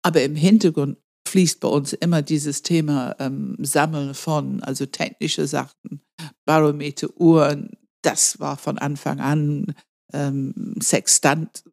Aber 0.01 0.23
im 0.23 0.35
Hintergrund 0.35 0.97
fließt 1.33 1.61
bei 1.61 1.67
uns 1.67 1.93
immer 1.93 2.21
dieses 2.21 2.61
Thema 2.61 3.15
ähm, 3.17 3.57
Sammeln 3.59 4.13
von, 4.13 4.61
also 4.61 4.85
technische 4.85 5.47
Sachen, 5.47 5.99
Barometer, 6.45 7.09
Uhren. 7.19 7.71
Das 8.03 8.39
war 8.39 8.55
von 8.55 8.77
Anfang 8.77 9.19
an 9.19 9.73
ähm, 10.13 10.75
Sextant, 10.79 11.63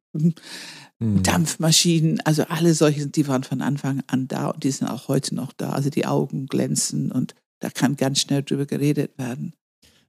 Mhm. 1.02 1.22
Dampfmaschinen, 1.22 2.20
also 2.26 2.42
alle 2.48 2.74
solche, 2.74 3.06
die 3.06 3.26
waren 3.26 3.42
von 3.42 3.62
Anfang 3.62 4.02
an 4.06 4.28
da 4.28 4.48
und 4.48 4.64
die 4.64 4.70
sind 4.70 4.86
auch 4.88 5.08
heute 5.08 5.34
noch 5.34 5.52
da. 5.54 5.70
Also 5.70 5.88
die 5.88 6.04
Augen 6.04 6.46
glänzen 6.46 7.10
und 7.10 7.34
da 7.60 7.70
kann 7.70 7.96
ganz 7.96 8.20
schnell 8.20 8.42
drüber 8.42 8.66
geredet 8.66 9.16
werden. 9.16 9.54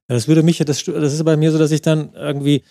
Ja, 0.08 0.16
das 0.16 0.28
würde 0.28 0.42
mich, 0.42 0.58
ja- 0.58 0.66
das, 0.66 0.84
das 0.84 1.14
ist 1.14 1.24
bei 1.24 1.36
mir 1.38 1.50
so, 1.52 1.58
dass 1.58 1.70
ich 1.70 1.80
dann 1.80 2.12
irgendwie 2.14 2.62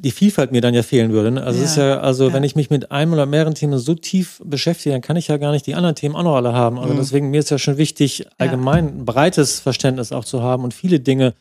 die 0.00 0.10
Vielfalt 0.10 0.52
mir 0.52 0.60
dann 0.62 0.72
ja 0.74 0.82
fehlen 0.82 1.12
würde. 1.12 1.30
Ne? 1.32 1.42
Also 1.42 1.62
es 1.62 1.72
ist 1.72 1.76
Ja, 1.76 1.86
ja, 1.86 2.00
also 2.00 2.28
ja. 2.28 2.32
wenn 2.34 2.44
ich 2.44 2.56
mich 2.56 2.70
mit 2.70 2.90
einem 2.90 3.12
oder 3.12 3.26
mehreren 3.26 3.54
Themen 3.54 3.78
so 3.78 3.94
tief 3.94 4.40
beschäftige, 4.44 4.92
dann 4.94 5.02
kann 5.02 5.16
ich 5.16 5.28
ja 5.28 5.36
gar 5.36 5.52
nicht 5.52 5.66
die 5.66 5.74
anderen 5.74 5.94
Themen 5.94 6.16
auch 6.16 6.22
noch 6.22 6.36
alle 6.36 6.54
haben. 6.54 6.78
Also 6.78 6.94
Mhm. 6.94 6.98
deswegen 6.98 7.30
mir 7.30 7.40
ist 7.40 7.50
ja 7.50 7.58
schon 7.58 7.76
wichtig, 7.76 8.26
allgemein 8.38 8.86
ein 9.00 9.04
breites 9.04 9.60
Verständnis 9.60 10.10
auch 10.12 10.24
zu 10.24 10.42
haben 10.42 10.64
und 10.64 10.72
viele 10.72 10.98
Dinge 11.00 11.34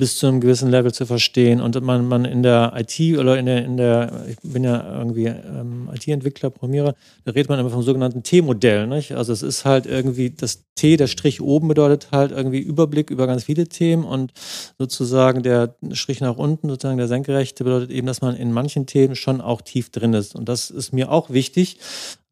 bis 0.00 0.16
zu 0.16 0.26
einem 0.26 0.40
gewissen 0.40 0.70
Level 0.70 0.94
zu 0.94 1.04
verstehen 1.04 1.60
und 1.60 1.78
man, 1.82 2.08
man 2.08 2.24
in 2.24 2.42
der 2.42 2.72
IT 2.74 3.18
oder 3.18 3.38
in 3.38 3.44
der, 3.44 3.64
in 3.66 3.76
der, 3.76 4.24
ich 4.30 4.38
bin 4.42 4.64
ja 4.64 4.98
irgendwie 4.98 5.26
ähm, 5.26 5.90
IT-Entwickler, 5.94 6.48
Programmierer, 6.48 6.94
da 7.26 7.32
redet 7.32 7.50
man 7.50 7.58
immer 7.58 7.68
vom 7.68 7.82
sogenannten 7.82 8.22
T-Modell. 8.22 8.86
Nicht? 8.86 9.12
Also 9.12 9.34
es 9.34 9.42
ist 9.42 9.66
halt 9.66 9.84
irgendwie, 9.84 10.30
das 10.30 10.64
T, 10.74 10.96
der 10.96 11.06
Strich 11.06 11.42
oben 11.42 11.68
bedeutet 11.68 12.08
halt 12.12 12.32
irgendwie 12.32 12.60
Überblick 12.60 13.10
über 13.10 13.26
ganz 13.26 13.44
viele 13.44 13.68
Themen 13.68 14.04
und 14.04 14.32
sozusagen 14.78 15.42
der 15.42 15.74
Strich 15.92 16.22
nach 16.22 16.38
unten, 16.38 16.70
sozusagen 16.70 16.96
der 16.96 17.06
senkrechte, 17.06 17.64
bedeutet 17.64 17.90
eben, 17.90 18.06
dass 18.06 18.22
man 18.22 18.34
in 18.36 18.52
manchen 18.52 18.86
Themen 18.86 19.16
schon 19.16 19.42
auch 19.42 19.60
tief 19.60 19.90
drin 19.90 20.14
ist. 20.14 20.34
Und 20.34 20.48
das 20.48 20.70
ist 20.70 20.94
mir 20.94 21.12
auch 21.12 21.28
wichtig, 21.28 21.78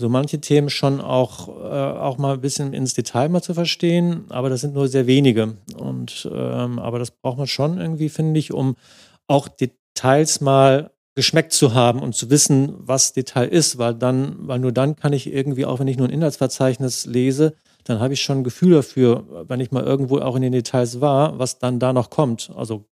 so 0.00 0.08
manche 0.08 0.40
Themen 0.40 0.70
schon 0.70 1.00
auch, 1.00 1.48
äh, 1.48 1.98
auch 1.98 2.18
mal 2.18 2.34
ein 2.34 2.40
bisschen 2.40 2.72
ins 2.72 2.94
Detail 2.94 3.28
mal 3.28 3.42
zu 3.42 3.52
verstehen, 3.52 4.26
aber 4.28 4.48
das 4.48 4.60
sind 4.60 4.74
nur 4.74 4.88
sehr 4.88 5.06
wenige. 5.08 5.56
Und 5.76 6.28
ähm, 6.32 6.78
aber 6.78 6.98
das 7.00 7.10
braucht 7.10 7.38
man 7.38 7.48
schon 7.48 7.78
irgendwie, 7.78 8.08
finde 8.08 8.38
ich, 8.38 8.52
um 8.52 8.76
auch 9.26 9.48
Details 9.48 10.40
mal 10.40 10.92
geschmeckt 11.16 11.52
zu 11.52 11.74
haben 11.74 12.00
und 12.00 12.14
zu 12.14 12.30
wissen, 12.30 12.74
was 12.78 13.12
Detail 13.12 13.48
ist, 13.48 13.78
weil 13.78 13.94
dann, 13.94 14.36
weil 14.38 14.60
nur 14.60 14.70
dann 14.70 14.94
kann 14.94 15.12
ich 15.12 15.32
irgendwie, 15.32 15.66
auch 15.66 15.80
wenn 15.80 15.88
ich 15.88 15.96
nur 15.98 16.06
ein 16.06 16.14
Inhaltsverzeichnis 16.14 17.06
lese, 17.06 17.54
dann 17.82 17.98
habe 17.98 18.14
ich 18.14 18.22
schon 18.22 18.38
ein 18.38 18.44
Gefühl 18.44 18.74
dafür, 18.74 19.24
wenn 19.48 19.58
ich 19.58 19.72
mal 19.72 19.82
irgendwo 19.82 20.18
auch 20.20 20.36
in 20.36 20.42
den 20.42 20.52
Details 20.52 21.00
war, 21.00 21.38
was 21.40 21.58
dann 21.58 21.80
da 21.80 21.92
noch 21.92 22.10
kommt. 22.10 22.50
Also. 22.54 22.84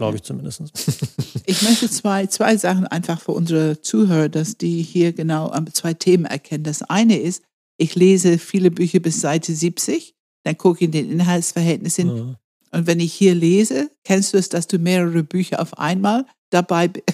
Glaube 0.00 0.16
ich 0.16 0.22
zumindest. 0.22 0.62
Ich 1.44 1.62
möchte 1.62 1.90
zwei, 1.90 2.26
zwei 2.26 2.56
Sachen 2.56 2.86
einfach 2.86 3.20
für 3.20 3.32
unsere 3.32 3.80
Zuhörer, 3.82 4.28
dass 4.28 4.56
die 4.56 4.82
hier 4.82 5.12
genau 5.12 5.52
ähm, 5.52 5.66
zwei 5.72 5.94
Themen 5.94 6.24
erkennen. 6.24 6.64
Das 6.64 6.82
eine 6.82 7.18
ist, 7.18 7.42
ich 7.76 7.96
lese 7.96 8.38
viele 8.38 8.70
Bücher 8.70 9.00
bis 9.00 9.20
Seite 9.20 9.52
70, 9.52 10.14
dann 10.44 10.56
gucke 10.56 10.78
ich 10.78 10.84
in 10.84 10.92
den 10.92 11.10
Inhaltsverhältnissen. 11.10 12.16
Ja. 12.16 12.34
Und 12.72 12.86
wenn 12.86 13.00
ich 13.00 13.12
hier 13.12 13.34
lese, 13.34 13.90
kennst 14.04 14.32
du 14.32 14.38
es, 14.38 14.48
dass 14.48 14.68
du 14.68 14.78
mehrere 14.78 15.22
Bücher 15.22 15.60
auf 15.60 15.76
einmal 15.76 16.24
dabei 16.50 16.88
bist? 16.88 17.06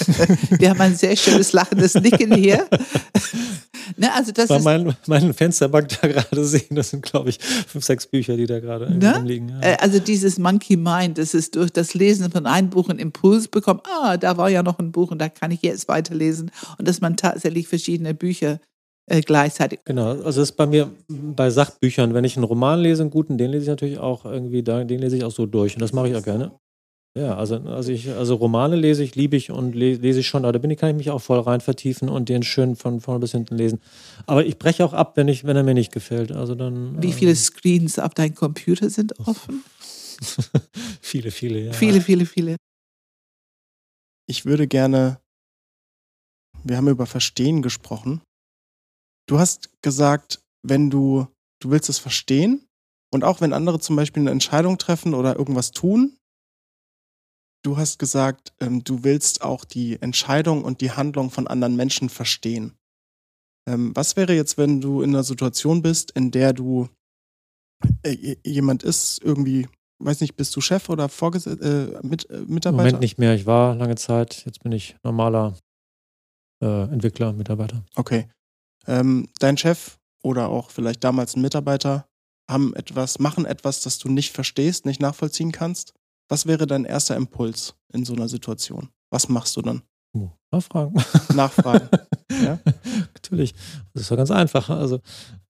Wir 0.58 0.70
haben 0.70 0.80
ein 0.80 0.96
sehr 0.96 1.16
schönes 1.16 1.52
lachendes 1.52 1.94
Nicken 1.94 2.34
hier. 2.34 2.66
ne, 3.96 4.12
also 4.14 4.32
das 4.32 4.48
Bei 4.48 4.56
ist, 4.56 4.64
meinen, 4.64 4.96
meinen 5.06 5.34
Fensterbank 5.34 5.88
da 6.00 6.08
gerade 6.08 6.44
sehen, 6.44 6.74
das 6.74 6.90
sind, 6.90 7.02
glaube 7.02 7.30
ich, 7.30 7.38
fünf, 7.40 7.84
sechs 7.84 8.06
Bücher, 8.06 8.36
die 8.36 8.46
da 8.46 8.60
gerade 8.60 8.92
Ne? 8.96 9.16
rumliegen. 9.16 9.48
Ja. 9.48 9.60
äh, 9.72 9.76
also 9.80 9.98
dieses 9.98 10.38
Monkey 10.38 10.76
Mind, 10.76 11.18
das 11.18 11.34
ist 11.34 11.56
durch 11.56 11.70
das 11.70 11.94
Lesen 11.94 12.30
von 12.30 12.46
einem 12.46 12.70
Buch 12.70 12.88
einen 12.88 12.98
Impuls 12.98 13.48
bekommt. 13.48 13.82
Ah, 13.86 14.16
da 14.16 14.36
war 14.36 14.48
ja 14.50 14.62
noch 14.62 14.78
ein 14.78 14.92
Buch 14.92 15.10
und 15.10 15.18
da 15.18 15.28
kann 15.28 15.50
ich 15.50 15.62
jetzt 15.62 15.88
weiterlesen. 15.88 16.50
Und 16.78 16.88
dass 16.88 17.00
man 17.00 17.16
tatsächlich 17.16 17.68
verschiedene 17.68 18.14
Bücher 18.14 18.60
äh, 19.08 19.20
gleichzeitig. 19.20 19.80
Genau, 19.84 20.08
also 20.08 20.24
das 20.24 20.36
ist 20.50 20.52
bei 20.56 20.66
mir 20.66 20.90
bei 21.08 21.48
Sachbüchern, 21.50 22.12
wenn 22.14 22.24
ich 22.24 22.36
einen 22.36 22.44
Roman 22.44 22.80
lese, 22.80 23.02
einen 23.02 23.10
guten, 23.10 23.38
den 23.38 23.50
lese 23.52 23.62
ich 23.64 23.68
natürlich 23.68 23.98
auch 23.98 24.24
irgendwie, 24.24 24.62
da, 24.64 24.82
den 24.84 24.98
lese 25.00 25.16
ich 25.16 25.24
auch 25.24 25.30
so 25.30 25.46
durch 25.46 25.74
und 25.74 25.80
das 25.80 25.92
mache 25.92 26.08
ich 26.08 26.16
auch 26.16 26.22
gerne. 26.24 26.52
Ja, 27.16 27.34
also, 27.34 27.56
also 27.56 27.90
ich, 27.92 28.10
also 28.10 28.34
Romane 28.34 28.76
lese 28.76 29.02
ich, 29.02 29.14
liebe 29.14 29.36
ich 29.36 29.50
und 29.50 29.74
le 29.74 29.94
lese 29.94 30.20
ich 30.20 30.28
schon, 30.28 30.44
aber 30.44 30.52
da 30.52 30.58
bin 30.58 30.70
ich, 30.70 30.78
kann 30.78 30.90
ich 30.90 30.96
mich 30.96 31.10
auch 31.10 31.22
voll 31.22 31.40
rein 31.40 31.62
vertiefen 31.62 32.10
und 32.10 32.28
den 32.28 32.42
schön 32.42 32.76
von 32.76 33.00
vorne 33.00 33.20
bis 33.20 33.32
hinten 33.32 33.56
lesen. 33.56 33.80
Aber 34.26 34.44
ich 34.44 34.58
breche 34.58 34.84
auch 34.84 34.92
ab, 34.92 35.16
wenn 35.16 35.26
ich, 35.26 35.44
wenn 35.44 35.56
er 35.56 35.62
mir 35.62 35.72
nicht 35.72 35.92
gefällt. 35.92 36.30
Also 36.30 36.54
dann. 36.54 37.02
Wie 37.02 37.08
äh, 37.08 37.12
viele 37.12 37.34
Screens 37.34 37.98
auf 37.98 38.12
deinem 38.12 38.34
Computer 38.34 38.90
sind 38.90 39.18
offen? 39.20 39.64
viele, 41.00 41.30
viele, 41.30 41.60
ja. 41.60 41.72
Viele, 41.72 42.02
viele, 42.02 42.26
viele. 42.26 42.56
Ich 44.28 44.44
würde 44.44 44.66
gerne, 44.66 45.18
wir 46.64 46.76
haben 46.76 46.88
über 46.88 47.06
Verstehen 47.06 47.62
gesprochen. 47.62 48.20
Du 49.26 49.38
hast 49.38 49.70
gesagt, 49.80 50.40
wenn 50.62 50.90
du, 50.90 51.28
du 51.60 51.70
willst 51.70 51.88
es 51.88 51.98
verstehen 51.98 52.66
und 53.10 53.24
auch 53.24 53.40
wenn 53.40 53.54
andere 53.54 53.80
zum 53.80 53.96
Beispiel 53.96 54.20
eine 54.20 54.32
Entscheidung 54.32 54.76
treffen 54.76 55.14
oder 55.14 55.36
irgendwas 55.36 55.70
tun, 55.70 56.18
du 57.66 57.76
hast 57.76 57.98
gesagt, 57.98 58.52
ähm, 58.60 58.84
du 58.84 59.02
willst 59.02 59.42
auch 59.42 59.64
die 59.64 60.00
Entscheidung 60.00 60.64
und 60.64 60.80
die 60.80 60.92
Handlung 60.92 61.30
von 61.30 61.48
anderen 61.48 61.74
Menschen 61.74 62.08
verstehen. 62.08 62.76
Ähm, 63.68 63.94
was 63.94 64.16
wäre 64.16 64.34
jetzt, 64.34 64.56
wenn 64.56 64.80
du 64.80 65.02
in 65.02 65.10
einer 65.10 65.24
Situation 65.24 65.82
bist, 65.82 66.12
in 66.12 66.30
der 66.30 66.52
du 66.52 66.88
äh, 68.04 68.36
jemand 68.44 68.84
ist, 68.84 69.20
irgendwie, 69.22 69.66
weiß 69.98 70.20
nicht, 70.20 70.36
bist 70.36 70.54
du 70.54 70.60
Chef 70.60 70.88
oder 70.88 71.08
Vorges 71.08 71.46
äh, 71.46 71.98
mit, 72.02 72.30
äh, 72.30 72.38
Mitarbeiter? 72.46 72.84
Moment 72.84 73.00
nicht 73.00 73.18
mehr. 73.18 73.34
Ich 73.34 73.46
war 73.46 73.74
lange 73.74 73.96
Zeit, 73.96 74.44
jetzt 74.46 74.62
bin 74.62 74.70
ich 74.70 74.96
normaler 75.02 75.58
äh, 76.62 76.84
Entwickler, 76.84 77.32
Mitarbeiter. 77.32 77.84
Okay. 77.96 78.28
Ähm, 78.86 79.28
dein 79.40 79.56
Chef 79.56 79.98
oder 80.22 80.48
auch 80.48 80.70
vielleicht 80.70 81.02
damals 81.02 81.34
ein 81.34 81.42
Mitarbeiter 81.42 82.06
haben 82.48 82.76
etwas, 82.76 83.18
machen 83.18 83.44
etwas, 83.44 83.80
das 83.80 83.98
du 83.98 84.08
nicht 84.08 84.32
verstehst, 84.32 84.86
nicht 84.86 85.00
nachvollziehen 85.00 85.50
kannst. 85.50 85.92
Was 86.28 86.46
wäre 86.46 86.66
dein 86.66 86.84
erster 86.84 87.16
Impuls 87.16 87.74
in 87.92 88.04
so 88.04 88.14
einer 88.14 88.28
Situation? 88.28 88.88
Was 89.10 89.28
machst 89.28 89.56
du 89.56 89.62
dann? 89.62 89.82
Oh, 90.14 90.30
Nachfragen. 90.50 90.94
Nachfragen. 91.34 91.88
Ja? 92.28 92.58
Natürlich. 93.14 93.54
Das 93.94 94.02
ist 94.02 94.10
doch 94.10 94.16
ganz 94.16 94.32
einfach. 94.32 94.68
Also, 94.68 95.00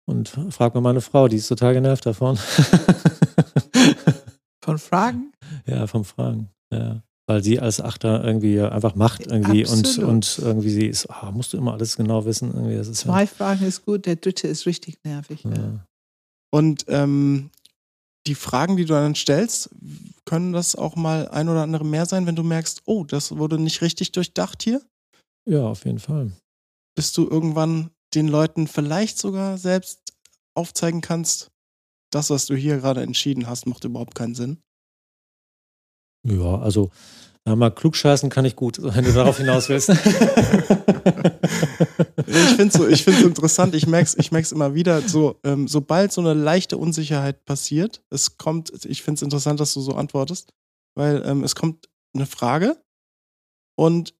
und 0.04 0.28
frag 0.50 0.74
mal 0.74 0.82
meine 0.82 1.00
Frau, 1.00 1.26
die 1.26 1.36
ist 1.36 1.48
total 1.48 1.72
genervt 1.74 2.04
davon. 2.06 2.36
Von 4.62 4.78
Fragen? 4.78 5.32
ja, 5.66 5.86
vom 5.86 6.04
Fragen. 6.04 6.50
Ja. 6.72 7.02
Weil 7.26 7.42
sie 7.42 7.58
als 7.58 7.80
Achter 7.80 8.22
irgendwie 8.22 8.60
einfach 8.60 8.94
macht 8.94 9.26
irgendwie 9.26 9.64
und, 9.64 9.86
Absolut. 9.86 10.10
und 10.10 10.38
irgendwie 10.42 10.70
sie 10.70 10.86
ist, 10.86 11.06
ah, 11.06 11.32
musst 11.32 11.52
du 11.52 11.56
immer 11.56 11.72
alles 11.72 11.96
genau 11.96 12.24
wissen. 12.24 12.52
Irgendwie, 12.52 12.76
das 12.76 12.88
ist 12.88 13.04
ja, 13.04 13.10
Zwei 13.10 13.26
Fragen 13.26 13.64
ist 13.64 13.84
gut, 13.84 14.06
der 14.06 14.16
dritte 14.16 14.46
ist 14.46 14.66
richtig 14.66 14.98
nervig. 15.02 15.42
Ja. 15.44 15.50
ja. 15.50 15.86
Und 16.50 16.84
ähm, 16.88 17.50
die 18.26 18.34
Fragen, 18.34 18.76
die 18.76 18.84
du 18.84 18.94
dann 18.94 19.14
stellst, 19.14 19.70
können 20.24 20.52
das 20.52 20.74
auch 20.74 20.96
mal 20.96 21.28
ein 21.28 21.48
oder 21.48 21.62
andere 21.62 21.84
mehr 21.84 22.06
sein, 22.06 22.26
wenn 22.26 22.36
du 22.36 22.42
merkst, 22.42 22.82
oh, 22.84 23.04
das 23.04 23.36
wurde 23.36 23.58
nicht 23.58 23.82
richtig 23.82 24.12
durchdacht 24.12 24.62
hier? 24.62 24.82
ja, 25.48 25.62
auf 25.62 25.84
jeden 25.84 26.00
Fall. 26.00 26.32
Bist 26.96 27.16
du 27.16 27.28
irgendwann 27.28 27.90
den 28.14 28.26
Leuten 28.26 28.66
vielleicht 28.66 29.18
sogar 29.18 29.58
selbst 29.58 30.12
aufzeigen 30.54 31.00
kannst, 31.02 31.50
das, 32.10 32.30
was 32.30 32.46
du 32.46 32.56
hier 32.56 32.78
gerade 32.78 33.02
entschieden 33.02 33.46
hast, 33.46 33.66
macht 33.66 33.84
überhaupt 33.84 34.14
keinen 34.14 34.34
Sinn? 34.34 34.58
Ja, 36.26 36.58
also 36.58 36.90
ja, 37.46 37.54
mal 37.54 37.70
klugscheißen 37.70 38.28
kann 38.28 38.44
ich 38.44 38.56
gut, 38.56 38.78
wenn 38.82 39.04
du 39.04 39.12
darauf 39.12 39.38
hinaus 39.38 39.68
willst. 39.68 39.88
ich 39.90 39.96
finde 42.56 42.66
es 42.66 42.74
so, 42.74 42.88
ich 42.88 43.04
find's 43.04 43.22
interessant, 43.22 43.74
ich 43.74 43.86
merke 43.86 44.06
es 44.06 44.18
ich 44.18 44.32
merk's 44.32 44.50
immer 44.52 44.74
wieder, 44.74 45.00
so, 45.02 45.38
ähm, 45.44 45.68
sobald 45.68 46.12
so 46.12 46.20
eine 46.20 46.34
leichte 46.34 46.76
Unsicherheit 46.76 47.44
passiert, 47.44 48.02
es 48.10 48.36
kommt, 48.36 48.72
ich 48.84 49.02
finde 49.02 49.18
es 49.18 49.22
interessant, 49.22 49.60
dass 49.60 49.74
du 49.74 49.80
so 49.80 49.94
antwortest, 49.94 50.52
weil 50.96 51.22
ähm, 51.24 51.44
es 51.44 51.54
kommt 51.54 51.88
eine 52.14 52.26
Frage 52.26 52.76
und 53.78 54.14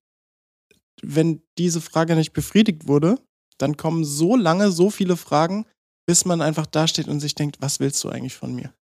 wenn 1.01 1.41
diese 1.57 1.81
Frage 1.81 2.15
nicht 2.15 2.33
befriedigt 2.33 2.87
wurde, 2.87 3.19
dann 3.57 3.75
kommen 3.77 4.05
so 4.05 4.35
lange 4.35 4.71
so 4.71 4.89
viele 4.89 5.17
Fragen, 5.17 5.65
bis 6.07 6.25
man 6.25 6.41
einfach 6.41 6.65
dasteht 6.65 7.07
und 7.07 7.19
sich 7.19 7.35
denkt, 7.35 7.57
was 7.59 7.79
willst 7.79 8.03
du 8.03 8.09
eigentlich 8.09 8.35
von 8.35 8.55
mir? 8.55 8.73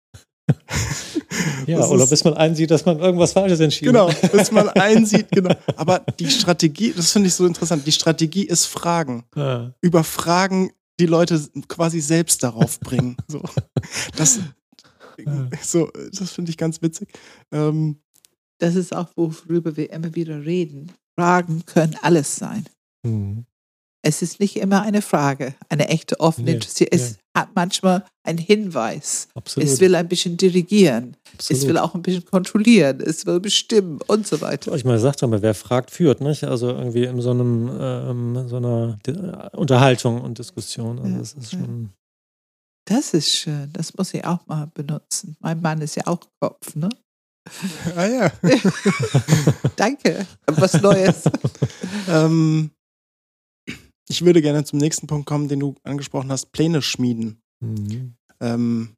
ja, 1.67 1.77
das 1.77 1.89
oder 1.89 2.07
bis 2.07 2.23
man 2.23 2.33
einsieht, 2.35 2.71
dass 2.71 2.85
man 2.85 2.99
irgendwas 2.99 3.33
Falsches 3.33 3.59
entschieden 3.59 3.93
genau, 3.93 4.09
hat. 4.09 4.21
Genau, 4.21 4.33
bis 4.33 4.51
man 4.51 4.69
einsieht, 4.69 5.27
genau. 5.31 5.55
Aber 5.75 5.99
die 6.19 6.29
Strategie, 6.29 6.93
das 6.95 7.11
finde 7.11 7.27
ich 7.27 7.35
so 7.35 7.45
interessant, 7.45 7.85
die 7.85 7.91
Strategie 7.91 8.43
ist 8.43 8.65
Fragen. 8.65 9.25
Ja. 9.35 9.73
Über 9.81 10.03
Fragen 10.03 10.71
die 10.99 11.05
Leute 11.05 11.41
quasi 11.67 11.99
selbst 11.99 12.43
darauf 12.43 12.79
bringen. 12.79 13.17
So. 13.27 13.41
Das, 14.17 14.39
so, 15.61 15.89
das 16.11 16.31
finde 16.31 16.51
ich 16.51 16.57
ganz 16.57 16.81
witzig. 16.81 17.09
Ähm, 17.51 17.97
das 18.57 18.75
ist 18.75 18.95
auch, 18.95 19.09
worüber 19.15 19.75
wir 19.77 19.91
immer 19.91 20.13
wieder 20.15 20.45
reden. 20.45 20.91
Fragen 21.17 21.63
können 21.65 21.95
alles 22.01 22.35
sein. 22.35 22.65
Mhm. 23.03 23.45
Es 24.05 24.21
ist 24.21 24.39
nicht 24.39 24.55
immer 24.57 24.83
eine 24.83 25.01
Frage, 25.01 25.55
eine 25.67 25.87
echte 25.87 26.19
offene 26.19 26.51
nee, 26.51 26.87
Es 26.91 27.11
nee. 27.11 27.17
hat 27.35 27.49
manchmal 27.55 28.05
einen 28.23 28.37
Hinweis. 28.37 29.29
Absolut. 29.33 29.67
Es 29.67 29.79
will 29.79 29.95
ein 29.95 30.07
bisschen 30.07 30.37
dirigieren. 30.37 31.17
Absolut. 31.33 31.61
Es 31.63 31.67
will 31.67 31.77
auch 31.79 31.95
ein 31.95 32.03
bisschen 32.03 32.23
kontrollieren. 32.23 33.01
Es 33.01 33.25
will 33.25 33.39
bestimmen 33.39 33.99
und 34.05 34.27
so 34.27 34.41
weiter. 34.41 34.75
Ich 34.75 34.85
meine, 34.85 34.99
sagt 34.99 35.23
doch 35.23 35.27
mal, 35.27 35.41
wer 35.41 35.55
fragt, 35.55 35.89
führt, 35.89 36.21
nicht? 36.21 36.43
Also 36.43 36.69
irgendwie 36.69 37.05
in 37.05 37.19
so 37.19 37.31
einem 37.31 37.71
ähm, 37.81 38.47
so 38.47 38.57
einer 38.57 38.99
Unterhaltung 39.53 40.21
und 40.21 40.37
Diskussion. 40.37 40.99
Also 40.99 41.11
ja, 41.11 41.17
das 41.17 41.33
ist 41.33 41.51
schon. 41.51 41.89
Das 42.87 43.15
ist 43.15 43.35
schön. 43.35 43.71
Das 43.73 43.97
muss 43.97 44.13
ich 44.13 44.23
auch 44.23 44.45
mal 44.45 44.69
benutzen. 44.71 45.35
Mein 45.39 45.59
Mann 45.63 45.81
ist 45.81 45.95
ja 45.95 46.05
auch 46.05 46.19
Kopf, 46.39 46.75
ne? 46.75 46.89
Ah 47.95 48.05
ja. 48.05 48.31
Danke. 49.75 50.27
Was 50.45 50.79
Neues. 50.79 51.23
ähm, 52.07 52.69
ich 54.09 54.23
würde 54.23 54.41
gerne 54.41 54.63
zum 54.63 54.79
nächsten 54.79 55.07
Punkt 55.07 55.25
kommen, 55.25 55.47
den 55.47 55.59
du 55.59 55.75
angesprochen 55.83 56.31
hast, 56.31 56.51
Pläne 56.51 56.81
schmieden. 56.81 57.41
Mhm. 57.61 58.15
Ähm, 58.39 58.95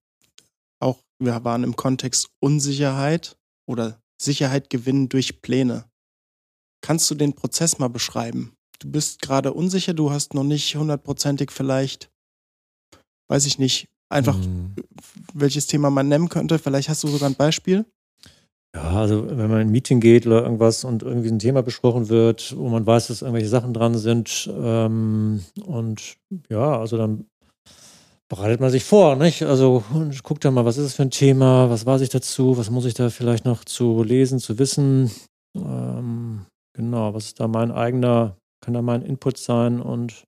auch 0.81 1.01
wir 1.19 1.43
waren 1.43 1.63
im 1.63 1.75
Kontext 1.75 2.29
Unsicherheit 2.39 3.37
oder 3.67 3.99
Sicherheit 4.21 4.69
gewinnen 4.69 5.09
durch 5.09 5.41
Pläne. 5.41 5.85
Kannst 6.81 7.09
du 7.09 7.15
den 7.15 7.33
Prozess 7.33 7.79
mal 7.79 7.87
beschreiben? 7.87 8.53
Du 8.79 8.91
bist 8.91 9.21
gerade 9.21 9.53
unsicher, 9.53 9.93
du 9.93 10.11
hast 10.11 10.33
noch 10.33 10.43
nicht 10.43 10.75
hundertprozentig 10.75 11.51
vielleicht, 11.51 12.11
weiß 13.29 13.45
ich 13.45 13.57
nicht, 13.57 13.87
einfach 14.09 14.37
mhm. 14.37 14.75
welches 15.33 15.67
Thema 15.67 15.89
man 15.89 16.07
nennen 16.07 16.29
könnte. 16.29 16.59
Vielleicht 16.59 16.89
hast 16.89 17.03
du 17.03 17.07
sogar 17.07 17.29
ein 17.29 17.35
Beispiel. 17.35 17.85
Ja, 18.75 18.91
also 18.91 19.27
wenn 19.27 19.49
man 19.49 19.61
in 19.61 19.67
ein 19.67 19.71
Meeting 19.71 19.99
geht 19.99 20.27
oder 20.27 20.43
irgendwas 20.43 20.83
und 20.83 21.03
irgendwie 21.03 21.29
ein 21.29 21.39
Thema 21.39 21.63
besprochen 21.63 22.09
wird, 22.09 22.55
wo 22.57 22.69
man 22.69 22.85
weiß, 22.85 23.07
dass 23.07 23.21
irgendwelche 23.21 23.49
Sachen 23.49 23.73
dran 23.73 23.95
sind 23.97 24.49
ähm, 24.53 25.43
und 25.65 26.17
ja, 26.49 26.77
also 26.79 26.97
dann 26.97 27.25
bereitet 28.29 28.59
man 28.59 28.69
sich 28.69 28.83
vor, 28.83 29.15
nicht? 29.15 29.43
Also 29.43 29.83
guckt 30.23 30.43
dann 30.43 30.53
mal, 30.53 30.65
was 30.65 30.77
ist 30.77 30.85
das 30.85 30.95
für 30.95 31.03
ein 31.03 31.11
Thema, 31.11 31.69
was 31.69 31.85
weiß 31.85 32.01
ich 32.01 32.09
dazu, 32.09 32.57
was 32.57 32.69
muss 32.69 32.85
ich 32.85 32.93
da 32.93 33.09
vielleicht 33.09 33.45
noch 33.45 33.63
zu 33.63 34.03
lesen, 34.03 34.39
zu 34.39 34.59
wissen. 34.59 35.11
Ähm, 35.55 36.45
genau, 36.73 37.13
was 37.13 37.25
ist 37.25 37.39
da 37.39 37.47
mein 37.47 37.71
eigener, 37.71 38.37
kann 38.61 38.73
da 38.73 38.81
mein 38.81 39.01
Input 39.01 39.37
sein 39.37 39.79
und 39.79 40.25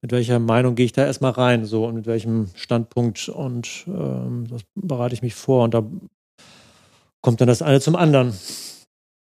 mit 0.00 0.12
welcher 0.12 0.38
Meinung 0.38 0.74
gehe 0.74 0.86
ich 0.86 0.92
da 0.92 1.04
erstmal 1.04 1.32
rein, 1.32 1.64
so 1.64 1.86
und 1.86 1.94
mit 1.94 2.06
welchem 2.06 2.48
Standpunkt 2.54 3.28
und 3.28 3.84
ähm, 3.88 4.46
das 4.48 4.62
bereite 4.74 5.14
ich 5.14 5.22
mich 5.22 5.34
vor 5.34 5.64
und 5.64 5.74
da 5.74 5.82
kommt 7.24 7.40
dann 7.40 7.48
das 7.48 7.62
eine 7.62 7.80
zum 7.80 7.96
anderen. 7.96 8.34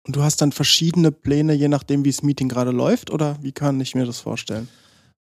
Und 0.05 0.15
du 0.15 0.21
hast 0.21 0.41
dann 0.41 0.51
verschiedene 0.51 1.11
Pläne, 1.11 1.53
je 1.53 1.69
nachdem, 1.69 2.03
wie 2.03 2.11
das 2.11 2.21
Meeting 2.21 2.49
gerade 2.49 2.71
läuft, 2.71 3.09
oder 3.09 3.37
wie 3.41 3.53
kann 3.53 3.79
ich 3.79 3.95
mir 3.95 4.05
das 4.05 4.19
vorstellen? 4.19 4.67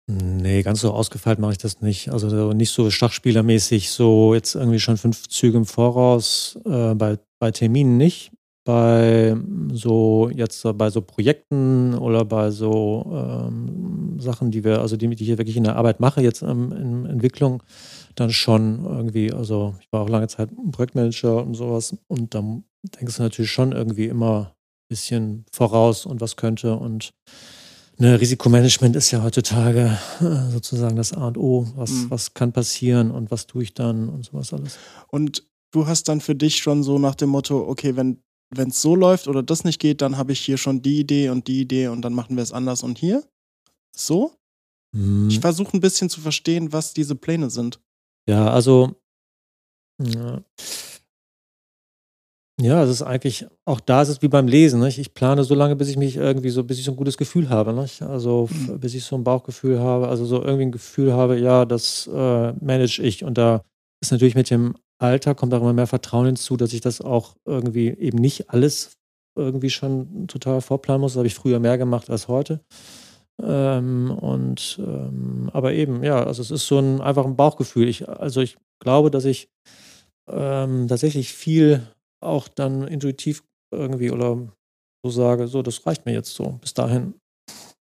Nee, 0.09 0.62
ganz 0.62 0.81
so 0.81 0.92
ausgefeilt 0.92 1.38
mache 1.38 1.53
ich 1.53 1.59
das 1.59 1.81
nicht. 1.81 2.11
Also 2.11 2.53
nicht 2.53 2.71
so 2.71 2.90
schachspielermäßig, 2.90 3.90
so 3.90 4.35
jetzt 4.35 4.57
irgendwie 4.57 4.81
schon 4.81 4.97
fünf 4.97 5.29
Züge 5.29 5.59
im 5.59 5.64
Voraus, 5.64 6.59
äh, 6.64 6.95
bei, 6.95 7.18
bei 7.38 7.53
Terminen 7.53 7.97
nicht. 7.97 8.33
Bei 8.64 9.37
so 9.73 10.31
jetzt 10.33 10.64
bei 10.77 10.90
so 10.90 11.03
Projekten 11.03 11.95
oder 11.95 12.25
bei 12.25 12.51
so 12.51 13.05
ähm, 13.12 14.18
Sachen, 14.21 14.51
die 14.51 14.62
wir, 14.62 14.81
also 14.81 14.97
die, 14.97 15.09
die 15.09 15.23
ich 15.23 15.29
hier 15.29 15.38
wirklich 15.38 15.57
in 15.57 15.64
der 15.64 15.77
Arbeit 15.77 15.99
mache, 15.99 16.21
jetzt 16.21 16.42
ähm, 16.42 16.73
in 16.73 17.07
Entwicklung, 17.07 17.62
dann 18.14 18.31
schon 18.31 18.85
irgendwie, 18.85 19.33
also 19.33 19.75
ich 19.81 19.88
war 19.92 20.03
auch 20.03 20.09
lange 20.09 20.29
Zeit 20.29 20.51
Projektmanager 20.71 21.45
und 21.45 21.55
sowas 21.55 21.97
und 22.07 22.35
dann 22.35 22.64
denkst 22.83 23.16
du 23.16 23.23
natürlich 23.23 23.51
schon 23.51 23.73
irgendwie 23.73 24.07
immer 24.07 24.55
ein 24.55 24.88
bisschen 24.88 25.45
voraus 25.53 26.07
und 26.07 26.21
was 26.21 26.37
könnte 26.37 26.77
und 26.77 27.12
ne, 27.99 28.21
Risikomanagement 28.21 28.97
ist 28.97 29.11
ja 29.11 29.23
heutzutage 29.23 29.99
äh, 30.21 30.51
sozusagen 30.51 30.97
das 30.97 31.12
A 31.12 31.29
und 31.29 31.38
O. 31.38 31.66
Was, 31.77 31.90
mhm. 31.90 32.11
was 32.11 32.35
kann 32.35 32.53
passieren 32.53 33.11
und 33.11 33.31
was 33.31 33.47
tue 33.47 33.62
ich 33.62 33.75
dann 33.75 34.09
und 34.09 34.25
sowas 34.25 34.53
alles. 34.53 34.79
Und 35.09 35.45
du 35.73 35.87
hast 35.87 36.09
dann 36.09 36.21
für 36.21 36.35
dich 36.35 36.59
schon 36.59 36.83
so 36.83 36.99
nach 36.99 37.14
dem 37.14 37.31
Motto, 37.31 37.68
okay, 37.68 37.97
wenn 37.97 38.23
wenn 38.55 38.68
es 38.68 38.83
so 38.83 38.95
läuft 38.95 39.29
oder 39.29 39.42
das 39.42 39.64
nicht 39.64 39.81
geht, 39.81 40.03
dann 40.03 40.16
habe 40.16 40.33
ich 40.33 40.40
hier 40.40 40.59
schon 40.59 40.83
die 40.83 41.01
Idee 41.01 41.31
und 41.31 41.49
die 41.49 41.61
Idee 41.61 41.88
und 41.88 42.03
dann 42.03 42.12
machen 42.12 42.37
wir 42.37 42.42
es 42.42 42.53
anders 42.53 42.83
und 42.83 42.99
hier? 42.99 43.25
So? 43.97 44.35
Mhm. 44.95 45.29
Ich 45.29 45.40
versuche 45.40 45.77
ein 45.77 45.81
bisschen 45.81 46.11
zu 46.11 46.21
verstehen, 46.21 46.73
was 46.73 46.92
diese 46.92 47.14
Pläne 47.14 47.51
sind. 47.51 47.81
Ja, 48.29 48.51
also 48.53 48.95
ja. 50.03 50.42
Ja, 52.62 52.83
es 52.83 52.90
ist 52.90 53.03
eigentlich, 53.03 53.46
auch 53.64 53.81
da 53.81 54.03
ist 54.03 54.09
es 54.09 54.22
wie 54.22 54.29
beim 54.29 54.46
Lesen. 54.46 54.81
Nicht? 54.81 54.98
Ich 54.98 55.14
plane 55.14 55.44
so 55.44 55.55
lange, 55.55 55.77
bis 55.77 55.88
ich 55.88 55.96
mich 55.96 56.16
irgendwie 56.16 56.51
so, 56.51 56.64
bis 56.64 56.79
ich 56.79 56.85
so 56.85 56.92
ein 56.92 56.96
gutes 56.96 57.16
Gefühl 57.16 57.48
habe. 57.48 57.72
Nicht? 57.72 58.03
Also 58.03 58.48
mhm. 58.51 58.79
bis 58.79 58.94
ich 58.94 59.05
so 59.05 59.16
ein 59.16 59.25
Bauchgefühl 59.25 59.81
habe, 59.81 60.09
also 60.09 60.25
so 60.25 60.42
irgendwie 60.42 60.66
ein 60.66 60.72
Gefühl 60.72 61.12
habe, 61.12 61.38
ja, 61.38 61.64
das 61.64 62.07
äh, 62.07 62.53
manage 62.53 63.01
ich. 63.01 63.25
Und 63.25 63.37
da 63.37 63.62
ist 64.01 64.12
natürlich 64.12 64.35
mit 64.35 64.51
dem 64.51 64.75
Alter, 64.98 65.35
kommt 65.35 65.53
auch 65.55 65.61
immer 65.61 65.72
mehr 65.72 65.87
Vertrauen 65.87 66.27
hinzu, 66.27 66.57
dass 66.57 66.72
ich 66.72 66.81
das 66.81 67.01
auch 67.01 67.35
irgendwie 67.44 67.88
eben 67.88 68.18
nicht 68.18 68.51
alles 68.51 68.92
irgendwie 69.37 69.70
schon 69.70 70.29
total 70.29 70.61
vorplanen 70.61 71.01
muss. 71.01 71.12
Das 71.12 71.18
habe 71.18 71.27
ich 71.27 71.35
früher 71.35 71.59
mehr 71.59 71.79
gemacht 71.79 72.11
als 72.11 72.29
heute. 72.29 72.61
Ähm, 73.42 74.11
und 74.11 74.81
ähm, 74.87 75.51
aber 75.53 75.72
eben, 75.72 76.05
ja, 76.05 76.22
also 76.22 76.42
es 76.42 76.51
ist 76.51 76.66
so 76.66 76.79
ein 76.79 77.01
einfach 77.01 77.25
ein 77.25 77.37
Bauchgefühl. 77.37 77.88
Ich, 77.88 78.09
also 78.09 78.40
ich 78.40 78.57
glaube, 78.79 79.11
dass 79.11 79.25
ich 79.25 79.48
ähm, 80.31 80.87
tatsächlich 80.88 81.33
viel 81.33 81.83
auch 82.22 82.48
dann 82.48 82.87
intuitiv 82.87 83.42
irgendwie 83.72 84.11
oder 84.11 84.48
so 85.04 85.11
sage, 85.11 85.48
so, 85.48 85.62
das 85.62 85.85
reicht 85.87 86.06
mir 86.06 86.12
jetzt 86.12 86.35
so 86.35 86.58
bis 86.61 86.74
dahin. 86.74 87.14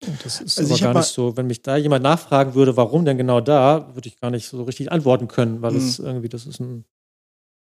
Und 0.05 0.23
das 0.23 0.41
ist 0.41 0.59
also 0.59 0.75
aber 0.75 0.93
gar 0.93 0.99
nicht 1.01 1.09
so, 1.09 1.35
wenn 1.37 1.47
mich 1.47 1.61
da 1.61 1.75
jemand 1.75 2.03
nachfragen 2.03 2.53
würde, 2.53 2.77
warum 2.77 3.05
denn 3.05 3.17
genau 3.17 3.41
da, 3.41 3.95
würde 3.95 4.07
ich 4.07 4.19
gar 4.19 4.29
nicht 4.29 4.47
so 4.47 4.63
richtig 4.63 4.91
antworten 4.91 5.27
können, 5.27 5.61
weil 5.61 5.71
mhm. 5.71 5.77
es 5.77 5.99
irgendwie, 5.99 6.29
das 6.29 6.45
ist 6.45 6.59
ein 6.59 6.85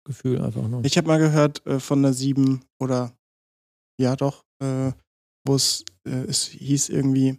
Gefühl 0.04 0.40
einfach 0.40 0.66
nur. 0.66 0.84
Ich 0.84 0.96
habe 0.96 1.06
mal 1.06 1.18
gehört 1.18 1.64
äh, 1.66 1.78
von 1.78 1.98
einer 1.98 2.12
sieben 2.12 2.64
oder 2.80 3.12
ja 4.00 4.16
doch, 4.16 4.44
äh, 4.62 4.92
wo 5.46 5.54
es, 5.54 5.84
äh, 6.06 6.24
es 6.26 6.46
hieß 6.46 6.88
irgendwie, 6.88 7.38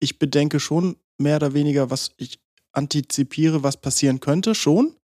ich 0.00 0.18
bedenke 0.18 0.58
schon 0.60 0.96
mehr 1.20 1.36
oder 1.36 1.54
weniger, 1.54 1.90
was 1.90 2.12
ich 2.16 2.40
antizipiere, 2.72 3.62
was 3.62 3.76
passieren 3.76 4.20
könnte, 4.20 4.54
schon. 4.54 4.96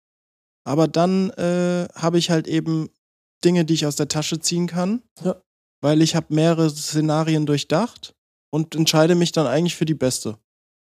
Aber 0.66 0.88
dann 0.88 1.30
äh, 1.32 1.88
habe 1.94 2.18
ich 2.18 2.30
halt 2.30 2.48
eben 2.48 2.90
Dinge, 3.44 3.66
die 3.66 3.74
ich 3.74 3.86
aus 3.86 3.96
der 3.96 4.08
Tasche 4.08 4.40
ziehen 4.40 4.68
kann, 4.68 5.02
ja. 5.24 5.36
weil 5.82 6.02
ich 6.02 6.16
habe 6.16 6.34
mehrere 6.34 6.70
Szenarien 6.70 7.46
durchdacht 7.46 8.14
und 8.52 8.76
entscheide 8.76 9.16
mich 9.16 9.32
dann 9.32 9.48
eigentlich 9.48 9.76
für 9.76 9.86
die 9.86 9.94
beste. 9.94 10.38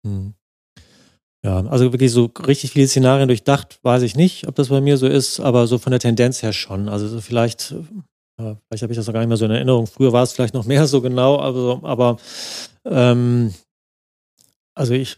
Mhm. 0.05 0.33
Ja, 1.43 1.63
also 1.67 1.91
wirklich 1.91 2.11
so 2.11 2.31
richtig 2.47 2.71
viele 2.71 2.87
Szenarien 2.87 3.27
durchdacht, 3.27 3.79
weiß 3.83 4.01
ich 4.01 4.15
nicht, 4.15 4.47
ob 4.47 4.55
das 4.55 4.69
bei 4.69 4.81
mir 4.81 4.97
so 4.97 5.05
ist, 5.05 5.39
aber 5.39 5.67
so 5.67 5.77
von 5.77 5.91
der 5.91 5.99
Tendenz 5.99 6.41
her 6.41 6.53
schon. 6.53 6.89
Also 6.89 7.07
so 7.07 7.21
vielleicht, 7.21 7.71
äh, 8.41 8.55
vielleicht 8.65 8.81
habe 8.81 8.93
ich 8.93 8.97
das 8.97 9.05
noch 9.05 9.13
gar 9.13 9.19
nicht 9.19 9.29
mehr 9.29 9.37
so 9.37 9.45
in 9.45 9.51
Erinnerung. 9.51 9.85
Früher 9.85 10.11
war 10.11 10.23
es 10.23 10.33
vielleicht 10.33 10.55
noch 10.55 10.65
mehr 10.65 10.87
so 10.87 11.01
genau, 11.01 11.39
aber, 11.39 11.81
aber 11.83 12.17
ähm, 12.85 13.53
also 14.73 14.93
ich 14.93 15.17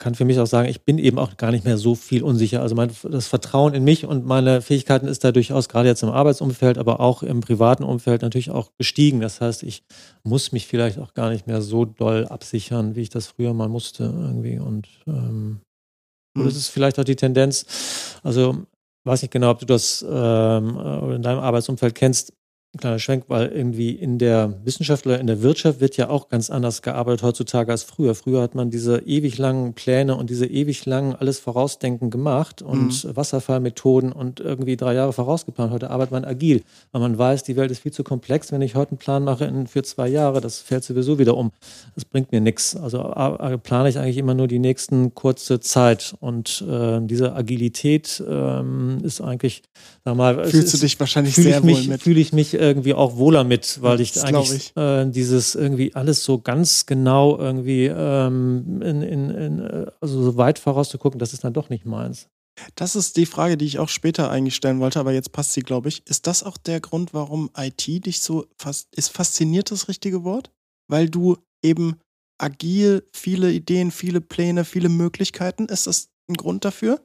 kann 0.00 0.14
für 0.14 0.24
mich 0.24 0.40
auch 0.40 0.46
sagen, 0.46 0.68
ich 0.68 0.80
bin 0.80 0.98
eben 0.98 1.18
auch 1.18 1.36
gar 1.36 1.52
nicht 1.52 1.64
mehr 1.64 1.76
so 1.76 1.94
viel 1.94 2.22
unsicher. 2.22 2.62
Also 2.62 2.74
mein, 2.74 2.90
das 3.08 3.28
Vertrauen 3.28 3.74
in 3.74 3.84
mich 3.84 4.06
und 4.06 4.24
meine 4.26 4.62
Fähigkeiten 4.62 5.06
ist 5.06 5.22
da 5.22 5.30
durchaus 5.30 5.68
gerade 5.68 5.88
jetzt 5.88 6.02
im 6.02 6.08
Arbeitsumfeld, 6.08 6.78
aber 6.78 7.00
auch 7.00 7.22
im 7.22 7.40
privaten 7.40 7.84
Umfeld 7.84 8.22
natürlich 8.22 8.50
auch 8.50 8.70
gestiegen. 8.78 9.20
Das 9.20 9.42
heißt, 9.42 9.62
ich 9.62 9.84
muss 10.24 10.52
mich 10.52 10.66
vielleicht 10.66 10.98
auch 10.98 11.12
gar 11.12 11.28
nicht 11.28 11.46
mehr 11.46 11.60
so 11.60 11.84
doll 11.84 12.26
absichern, 12.26 12.96
wie 12.96 13.02
ich 13.02 13.10
das 13.10 13.26
früher 13.28 13.52
mal 13.52 13.68
musste 13.68 14.04
irgendwie. 14.04 14.58
Und 14.58 14.88
ähm, 15.06 15.60
mhm. 16.34 16.44
das 16.44 16.56
ist 16.56 16.70
vielleicht 16.70 16.98
auch 16.98 17.04
die 17.04 17.16
Tendenz. 17.16 17.66
Also 18.22 18.56
weiß 19.04 19.20
nicht 19.20 19.32
genau, 19.32 19.50
ob 19.50 19.58
du 19.58 19.66
das 19.66 20.02
ähm, 20.08 20.80
in 21.14 21.22
deinem 21.22 21.40
Arbeitsumfeld 21.40 21.94
kennst 21.94 22.32
kleiner 22.78 22.98
Schwenk, 23.00 23.24
weil 23.28 23.48
irgendwie 23.48 23.90
in 23.90 24.18
der 24.18 24.54
Wissenschaft 24.64 25.04
oder 25.06 25.18
in 25.18 25.26
der 25.26 25.42
Wirtschaft 25.42 25.80
wird 25.80 25.96
ja 25.96 26.08
auch 26.08 26.28
ganz 26.28 26.50
anders 26.50 26.82
gearbeitet 26.82 27.22
heutzutage 27.22 27.72
als 27.72 27.82
früher. 27.82 28.14
Früher 28.14 28.42
hat 28.42 28.54
man 28.54 28.70
diese 28.70 28.98
ewig 28.98 29.38
langen 29.38 29.74
Pläne 29.74 30.14
und 30.14 30.30
diese 30.30 30.46
ewig 30.46 30.86
langen 30.86 31.16
alles 31.16 31.40
vorausdenken 31.40 32.10
gemacht 32.10 32.62
und 32.62 33.04
mhm. 33.04 33.16
Wasserfallmethoden 33.16 34.12
und 34.12 34.38
irgendwie 34.38 34.76
drei 34.76 34.94
Jahre 34.94 35.12
vorausgeplant. 35.12 35.72
Heute 35.72 35.90
arbeitet 35.90 36.12
man 36.12 36.24
agil, 36.24 36.62
weil 36.92 37.00
man 37.00 37.18
weiß, 37.18 37.42
die 37.42 37.56
Welt 37.56 37.72
ist 37.72 37.80
viel 37.80 37.92
zu 37.92 38.04
komplex. 38.04 38.52
Wenn 38.52 38.62
ich 38.62 38.76
heute 38.76 38.92
einen 38.92 38.98
Plan 38.98 39.24
mache 39.24 39.52
für 39.66 39.82
zwei 39.82 40.08
Jahre, 40.08 40.40
das 40.40 40.60
fällt 40.60 40.84
sowieso 40.84 41.18
wieder 41.18 41.36
um. 41.36 41.50
Das 41.96 42.04
bringt 42.04 42.30
mir 42.30 42.40
nichts. 42.40 42.76
Also 42.76 42.98
plane 43.62 43.88
ich 43.88 43.98
eigentlich 43.98 44.18
immer 44.18 44.34
nur 44.34 44.46
die 44.46 44.60
nächsten 44.60 45.14
kurze 45.14 45.58
Zeit 45.58 46.14
und 46.20 46.64
äh, 46.68 47.00
diese 47.02 47.34
Agilität 47.34 48.22
ähm, 48.28 48.98
ist 49.02 49.20
eigentlich, 49.20 49.62
sag 50.04 50.16
mal, 50.16 50.44
fühlst 50.44 50.74
ist, 50.74 50.74
du 50.74 50.86
dich 50.86 51.00
wahrscheinlich 51.00 51.34
sehr 51.34 51.62
wohl 51.62 51.70
mich, 51.70 51.88
mit. 51.88 52.02
Fühle 52.02 52.20
ich 52.20 52.32
mich 52.32 52.59
irgendwie 52.60 52.94
auch 52.94 53.16
wohler 53.16 53.44
mit, 53.44 53.82
weil 53.82 54.00
ich 54.00 54.12
Das 54.12 54.24
eigentlich 54.24 54.72
ich. 54.74 54.76
Äh, 54.76 55.06
dieses 55.10 55.54
irgendwie 55.54 55.94
alles 55.94 56.22
so 56.22 56.38
ganz 56.38 56.86
genau 56.86 57.38
irgendwie 57.38 57.86
ähm, 57.86 58.80
in, 58.82 59.02
in, 59.02 59.30
in, 59.30 59.60
äh, 59.60 59.86
also 60.00 60.22
so 60.22 60.36
weit 60.36 60.58
vorauszugucken, 60.58 61.18
das 61.18 61.32
ist 61.32 61.44
dann 61.44 61.52
doch 61.52 61.70
nicht 61.70 61.86
meins. 61.86 62.28
Das 62.74 62.96
ist 62.96 63.16
die 63.16 63.26
Frage, 63.26 63.56
die 63.56 63.64
ich 63.64 63.78
auch 63.78 63.88
später 63.88 64.30
eigentlich 64.30 64.54
stellen 64.54 64.80
wollte, 64.80 65.00
aber 65.00 65.12
jetzt 65.12 65.32
passt 65.32 65.52
sie, 65.52 65.62
glaube 65.62 65.88
ich. 65.88 66.06
Ist 66.06 66.26
das 66.26 66.42
auch 66.42 66.58
der 66.58 66.80
Grund, 66.80 67.14
warum 67.14 67.50
IT 67.56 67.86
dich 67.86 68.20
so 68.20 68.46
fast, 68.58 68.94
ist 68.94 69.08
fasziniert 69.08 69.70
das 69.70 69.88
richtige 69.88 70.24
Wort? 70.24 70.50
Weil 70.88 71.08
du 71.08 71.38
eben 71.62 71.96
agil, 72.38 73.08
viele 73.12 73.52
Ideen, 73.52 73.90
viele 73.90 74.20
Pläne, 74.20 74.64
viele 74.64 74.88
Möglichkeiten, 74.88 75.66
ist 75.66 75.86
das 75.86 76.10
ein 76.28 76.34
Grund 76.34 76.64
dafür? 76.64 77.00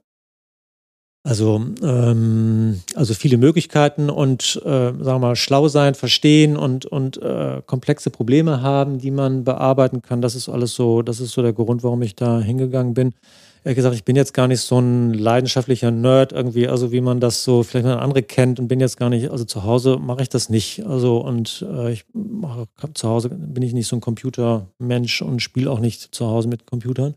Also, 1.25 1.59
ähm, 1.81 2.81
also 2.93 3.15
viele 3.15 3.37
Möglichkeiten 3.37 4.11
und 4.11 4.61
äh, 4.63 4.69
sagen 4.69 5.03
wir 5.03 5.17
mal 5.17 5.35
schlau 5.35 5.67
sein, 5.67 5.95
verstehen 5.95 6.55
und, 6.55 6.85
und 6.85 7.19
äh, 7.19 7.63
komplexe 7.65 8.11
Probleme 8.11 8.61
haben, 8.61 8.99
die 8.99 9.09
man 9.09 9.43
bearbeiten 9.43 10.03
kann. 10.03 10.21
Das 10.21 10.35
ist 10.35 10.49
alles 10.49 10.75
so, 10.75 11.01
das 11.01 11.19
ist 11.19 11.31
so 11.31 11.41
der 11.41 11.53
Grund, 11.53 11.81
warum 11.81 12.03
ich 12.03 12.15
da 12.15 12.39
hingegangen 12.39 12.93
bin. 12.93 13.15
Ehrlich 13.63 13.77
gesagt, 13.77 13.95
ich 13.95 14.03
bin 14.03 14.15
jetzt 14.15 14.35
gar 14.35 14.47
nicht 14.47 14.61
so 14.61 14.77
ein 14.77 15.15
leidenschaftlicher 15.15 15.89
Nerd 15.89 16.31
irgendwie, 16.31 16.67
also 16.67 16.91
wie 16.91 17.01
man 17.01 17.19
das 17.19 17.43
so 17.43 17.63
vielleicht 17.63 17.87
mal 17.87 17.97
andere 17.97 18.21
kennt 18.21 18.59
und 18.59 18.67
bin 18.67 18.79
jetzt 18.79 18.97
gar 18.97 19.09
nicht, 19.09 19.31
also 19.31 19.45
zu 19.45 19.63
Hause 19.63 19.97
mache 19.97 20.21
ich 20.21 20.29
das 20.29 20.51
nicht. 20.51 20.85
Also 20.85 21.17
und 21.17 21.65
äh, 21.67 21.91
ich 21.91 22.05
mache 22.13 22.67
zu 22.93 23.09
Hause 23.09 23.29
bin 23.29 23.63
ich 23.63 23.73
nicht 23.73 23.87
so 23.87 23.95
ein 23.95 24.01
Computermensch 24.01 25.23
und 25.23 25.41
spiele 25.41 25.71
auch 25.71 25.79
nicht 25.79 26.13
zu 26.13 26.27
Hause 26.27 26.49
mit 26.49 26.67
Computern. 26.67 27.15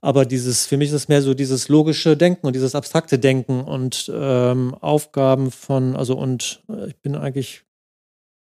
Aber 0.00 0.24
dieses, 0.24 0.66
für 0.66 0.76
mich 0.76 0.88
ist 0.88 0.94
es 0.94 1.08
mehr 1.08 1.22
so 1.22 1.34
dieses 1.34 1.68
logische 1.68 2.16
Denken 2.16 2.46
und 2.46 2.54
dieses 2.54 2.74
abstrakte 2.74 3.18
Denken 3.18 3.62
und 3.62 4.10
ähm, 4.14 4.74
Aufgaben 4.74 5.50
von, 5.50 5.96
also 5.96 6.16
und 6.16 6.62
äh, 6.68 6.88
ich 6.88 6.96
bin 6.98 7.16
eigentlich 7.16 7.64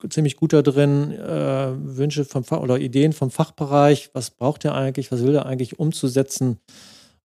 ziemlich 0.10 0.36
gut 0.36 0.54
da 0.54 0.62
drin, 0.62 1.12
äh, 1.12 1.98
Wünsche 1.98 2.26
vom 2.26 2.44
Fach 2.44 2.60
oder 2.60 2.80
Ideen 2.80 3.14
vom 3.14 3.30
Fachbereich, 3.30 4.10
was 4.14 4.32
braucht 4.32 4.66
er 4.66 4.76
eigentlich, 4.76 5.12
was 5.12 5.24
will 5.24 5.36
er 5.36 5.46
eigentlich 5.46 5.80
umzusetzen, 5.80 6.58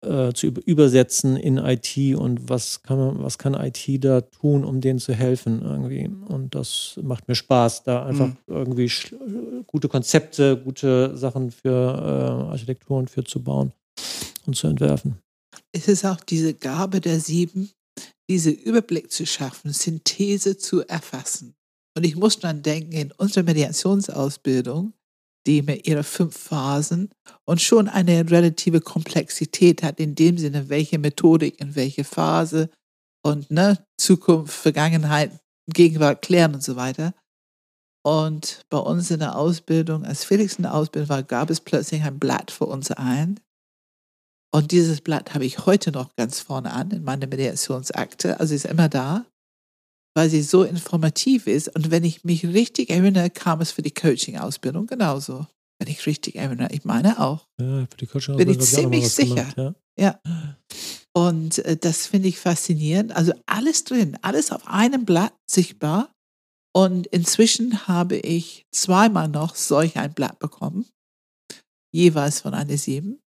äh, 0.02 0.32
zu 0.34 0.48
über 0.48 0.62
übersetzen 0.66 1.36
in 1.36 1.58
IT 1.58 2.16
und 2.16 2.50
was 2.50 2.82
kann 2.82 2.98
man, 2.98 3.24
was 3.24 3.38
kann 3.38 3.54
IT 3.54 4.04
da 4.04 4.22
tun, 4.22 4.64
um 4.64 4.82
denen 4.82 5.00
zu 5.00 5.14
helfen 5.14 5.62
irgendwie. 5.62 6.10
Und 6.28 6.56
das 6.56 7.00
macht 7.04 7.28
mir 7.28 7.36
Spaß, 7.36 7.84
da 7.84 8.06
einfach 8.06 8.28
Mhm. 8.28 8.38
irgendwie 8.48 8.92
gute 9.68 9.90
Konzepte, 9.90 10.58
gute 10.58 11.16
Sachen 11.18 11.52
für 11.52 11.70
äh, 11.70 12.52
Architekturen 12.52 13.08
für 13.08 13.24
zu 13.24 13.44
bauen 13.44 13.74
und 14.46 14.56
zu 14.56 14.68
entwerfen. 14.68 15.20
Es 15.72 15.88
ist 15.88 16.06
auch 16.06 16.20
diese 16.20 16.54
Gabe 16.54 17.02
der 17.02 17.20
Sieben, 17.20 17.72
diese 18.30 18.50
Überblick 18.50 19.12
zu 19.12 19.26
schaffen, 19.26 19.74
Synthese 19.74 20.58
zu 20.58 20.82
erfassen. 20.88 21.56
Und 21.96 22.04
ich 22.06 22.16
muss 22.16 22.40
dann 22.40 22.64
denken, 22.64 22.94
in 22.94 23.12
unserer 23.12 23.44
Mediationsausbildung, 23.44 24.94
die 25.46 25.62
mit 25.62 25.88
ihre 25.88 26.04
fünf 26.04 26.38
Phasen 26.38 27.10
und 27.46 27.62
schon 27.62 27.88
eine 27.88 28.30
relative 28.30 28.82
Komplexität 28.82 29.84
hat, 29.84 30.00
in 30.00 30.16
dem 30.16 30.38
Sinne, 30.38 30.70
welche 30.70 30.98
Methodik 30.98 31.60
in 31.60 31.76
welche 31.76 32.04
Phase 32.04 32.70
und 33.24 33.52
ne, 33.52 33.86
Zukunft, 34.00 34.54
Vergangenheit, 34.54 35.32
Gegenwart 35.72 36.22
klären 36.22 36.56
und 36.56 36.64
so 36.64 36.76
weiter. 36.76 37.14
Und 38.06 38.66
bei 38.70 38.78
uns 38.78 39.12
in 39.12 39.20
der 39.20 39.38
Ausbildung, 39.38 40.04
als 40.04 40.26
Felix 40.26 40.56
in 40.56 40.64
der 40.64 40.74
Ausbildung 40.74 41.10
war, 41.10 41.24
gab 41.24 41.50
es 41.50 41.62
plötzlich 41.62 42.04
ein 42.04 42.20
Blatt 42.20 42.52
für 42.52 42.66
uns 42.66 42.92
ein. 42.92 43.40
Und 44.56 44.72
dieses 44.72 45.02
Blatt 45.02 45.34
habe 45.34 45.46
ich 45.46 45.66
heute 45.66 45.92
noch 45.92 46.16
ganz 46.16 46.40
vorne 46.40 46.72
an 46.74 46.92
in 46.92 47.04
meiner 47.04 47.26
Mediationsakte. 47.26 48.40
Also 48.40 48.54
ist 48.54 48.66
immer 48.66 48.88
da, 48.88 49.26
weil 50.16 50.30
sie 50.30 50.44
so 50.44 50.64
informativ 50.64 51.48
ist. 51.48 51.76
Und 51.76 51.90
wenn 51.90 52.04
ich 52.04 52.24
mich 52.24 52.46
richtig 52.46 52.92
erinnere, 52.92 53.32
kam 53.32 53.62
es 53.62 53.72
für 53.72 53.82
die 53.82 53.94
Coaching-Ausbildung 53.94 54.86
genauso. 54.86 55.48
Wenn 55.80 55.88
ich 55.88 56.06
richtig 56.06 56.36
erinnere, 56.36 56.70
ich 56.72 56.86
meine 56.86 57.20
auch. 57.20 57.48
Ja, 57.60 57.88
für 57.90 57.98
die 57.98 58.06
Coaching 58.06 58.38
Bin 58.38 58.50
ich 58.50 58.60
ziemlich 58.60 59.10
sicher. 59.10 59.52
gemacht, 59.56 59.76
ja. 59.98 60.20
Und 61.16 61.58
äh, 61.60 61.76
das 61.76 62.06
finde 62.06 62.28
ich 62.30 62.38
faszinierend. 62.38 63.16
Also 63.16 63.34
alles 63.48 63.84
drin, 63.86 64.20
alles 64.22 64.52
auf 64.52 64.68
einem 64.68 65.06
Blatt 65.06 65.34
sichtbar. 65.50 66.14
Und 66.76 67.08
inzwischen 67.08 67.88
habe 67.88 68.18
ich 68.18 68.68
zweimal 68.72 69.28
noch 69.30 69.56
solch 69.56 69.98
ein 69.98 70.14
Blatt 70.14 70.38
bekommen, 70.38 70.86
jeweils 71.92 72.42
von 72.42 72.54
einer 72.54 72.78
Sieben. 72.78 73.20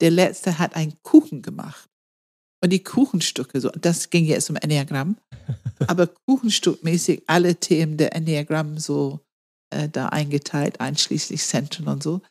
Der 0.00 0.10
letzte 0.10 0.58
hat 0.58 0.74
einen 0.76 0.94
Kuchen 1.02 1.42
gemacht. 1.42 1.88
Und 2.62 2.70
die 2.70 2.82
Kuchenstücke, 2.82 3.60
so, 3.60 3.68
das 3.70 4.08
ging 4.08 4.24
jetzt 4.24 4.48
um 4.48 4.56
Enneagramm, 4.56 5.18
aber 5.86 6.06
Kuchenstückmäßig 6.26 7.24
alle 7.26 7.56
Themen 7.56 7.98
der 7.98 8.14
Enneagramm 8.16 8.78
so 8.78 9.20
äh, 9.70 9.88
da 9.88 10.08
eingeteilt, 10.08 10.80
einschließlich 10.80 11.42
Zentren 11.42 11.88
und 11.88 12.02
so. 12.02 12.22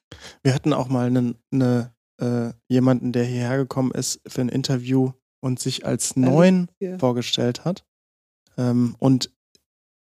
Wir 0.42 0.56
hatten 0.56 0.74
auch 0.74 0.88
mal 0.88 1.06
einen, 1.06 1.36
eine, 1.52 1.94
äh, 2.20 2.52
jemanden, 2.68 3.12
der 3.12 3.26
hierher 3.26 3.58
gekommen 3.58 3.92
ist 3.92 4.22
für 4.28 4.42
ein 4.42 4.50
Interview 4.50 5.12
und 5.40 5.60
sich 5.60 5.86
als 5.86 6.16
neun 6.16 6.68
Ja. 6.80 6.98
vorgestellt 6.98 7.64
hat 7.64 7.86
ähm, 8.58 8.96
und 8.98 9.30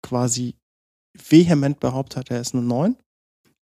quasi 0.04 0.56
vehement 1.18 1.80
behauptet 1.80 2.18
hat, 2.18 2.32
er 2.32 2.42
ist 2.42 2.54
eine 2.54 2.64
neun 2.64 2.96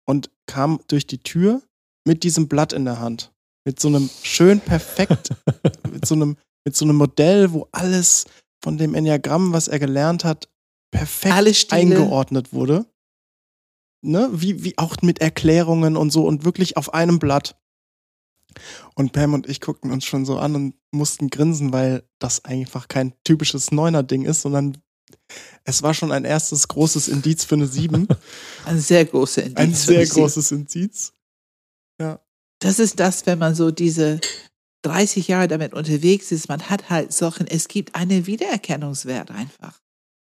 und 0.06 0.30
kam 0.46 0.80
durch 0.88 1.06
die 1.06 1.18
Tür 1.22 1.62
mit 2.06 2.22
diesem 2.22 2.48
Blatt 2.48 2.72
in 2.72 2.84
der 2.84 2.98
Hand. 3.00 3.32
Mit 3.66 3.80
so 3.80 3.88
einem 3.88 4.08
schön 4.22 4.60
perfekt, 4.60 5.30
mit 5.90 6.06
so 6.06 6.14
einem, 6.14 6.36
mit 6.64 6.76
so 6.76 6.84
einem 6.84 6.96
Modell, 6.96 7.52
wo 7.52 7.68
alles 7.72 8.24
von 8.62 8.78
dem 8.78 8.94
Enneagramm, 8.94 9.52
was 9.52 9.68
er 9.68 9.78
gelernt 9.78 10.24
hat, 10.24 10.48
perfekt 10.92 11.72
eingeordnet 11.72 12.52
wurde. 12.52 12.86
Ne? 14.02 14.28
Wie, 14.32 14.62
wie 14.62 14.78
auch 14.78 14.96
mit 15.02 15.20
Erklärungen 15.20 15.96
und 15.96 16.10
so 16.10 16.26
und 16.26 16.44
wirklich 16.44 16.76
auf 16.76 16.94
einem 16.94 17.18
Blatt. 17.18 17.56
Und 18.94 19.12
Pam 19.12 19.34
und 19.34 19.48
ich 19.48 19.60
guckten 19.60 19.90
uns 19.90 20.04
schon 20.04 20.24
so 20.24 20.38
an 20.38 20.54
und 20.54 20.74
mussten 20.92 21.28
grinsen, 21.28 21.72
weil 21.72 22.04
das 22.18 22.44
einfach 22.44 22.88
kein 22.88 23.12
typisches 23.24 23.72
Neuner-Ding 23.72 24.24
ist, 24.24 24.42
sondern 24.42 24.78
es 25.64 25.82
war 25.82 25.92
schon 25.92 26.12
ein 26.12 26.24
erstes 26.24 26.68
großes 26.68 27.08
Indiz 27.08 27.44
für 27.44 27.56
eine 27.56 27.66
Sieben. 27.66 28.06
Ein 28.64 28.80
sehr 28.80 29.04
großer 29.04 29.42
Indiz. 29.42 29.58
ein 29.58 29.70
für 29.72 29.76
sehr 29.76 30.00
die 30.00 30.06
Sieben. 30.06 30.20
großes 30.20 30.52
Indiz. 30.52 31.12
Das 32.60 32.78
ist 32.78 33.00
das, 33.00 33.26
wenn 33.26 33.38
man 33.38 33.54
so 33.54 33.70
diese 33.70 34.20
30 34.82 35.28
Jahre 35.28 35.48
damit 35.48 35.74
unterwegs 35.74 36.32
ist, 36.32 36.48
man 36.48 36.62
hat 36.70 36.90
halt 36.90 37.12
Sachen, 37.12 37.46
es 37.46 37.68
gibt 37.68 37.94
einen 37.94 38.26
Wiedererkennungswert 38.26 39.30
einfach. 39.30 39.80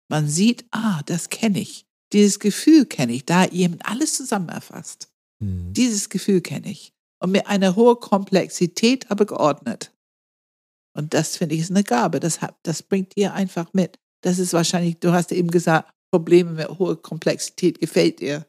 Man 0.10 0.28
sieht, 0.28 0.65
ah, 0.72 1.02
das 1.06 1.30
kenne 1.30 1.60
ich. 1.60 1.86
Dieses 2.13 2.39
Gefühl 2.39 2.86
kenne 2.86 3.13
ich, 3.13 3.26
da 3.26 3.46
jemand 3.46 3.86
alles 3.86 4.15
zusammen 4.15 4.50
erfasst. 4.50 5.10
Hm. 5.41 5.74
Dieses 5.74 6.10
Gefühl 6.10 6.41
kenne 6.41 6.70
ich. 6.70 6.94
Und 7.20 7.32
mit 7.32 7.48
einer 7.48 7.76
hohen 7.76 8.00
Komplexität, 8.00 9.10
aber 9.10 9.26
geordnet. 9.26 9.94
Und 10.94 11.13
das 11.13 11.38
finde 11.38 11.56
ich 11.56 11.62
ist 11.62 11.72
eine 11.72 11.84
Gabe. 11.84 12.20
Das, 12.20 12.41
hat, 12.41 12.56
das 12.63 12.84
bringt 12.84 13.15
dir 13.15 13.34
einfach 13.34 13.74
mit. 13.74 13.98
Das 14.22 14.39
ist 14.39 14.54
wahrscheinlich, 14.54 15.00
du 15.00 15.12
hast 15.12 15.32
eben 15.32 15.50
gesagt, 15.50 15.91
Probleme 16.12 16.52
mit 16.52 16.67
hoher 16.67 17.02
Komplexität 17.02 17.80
gefällt 17.80 18.20
dir. 18.20 18.46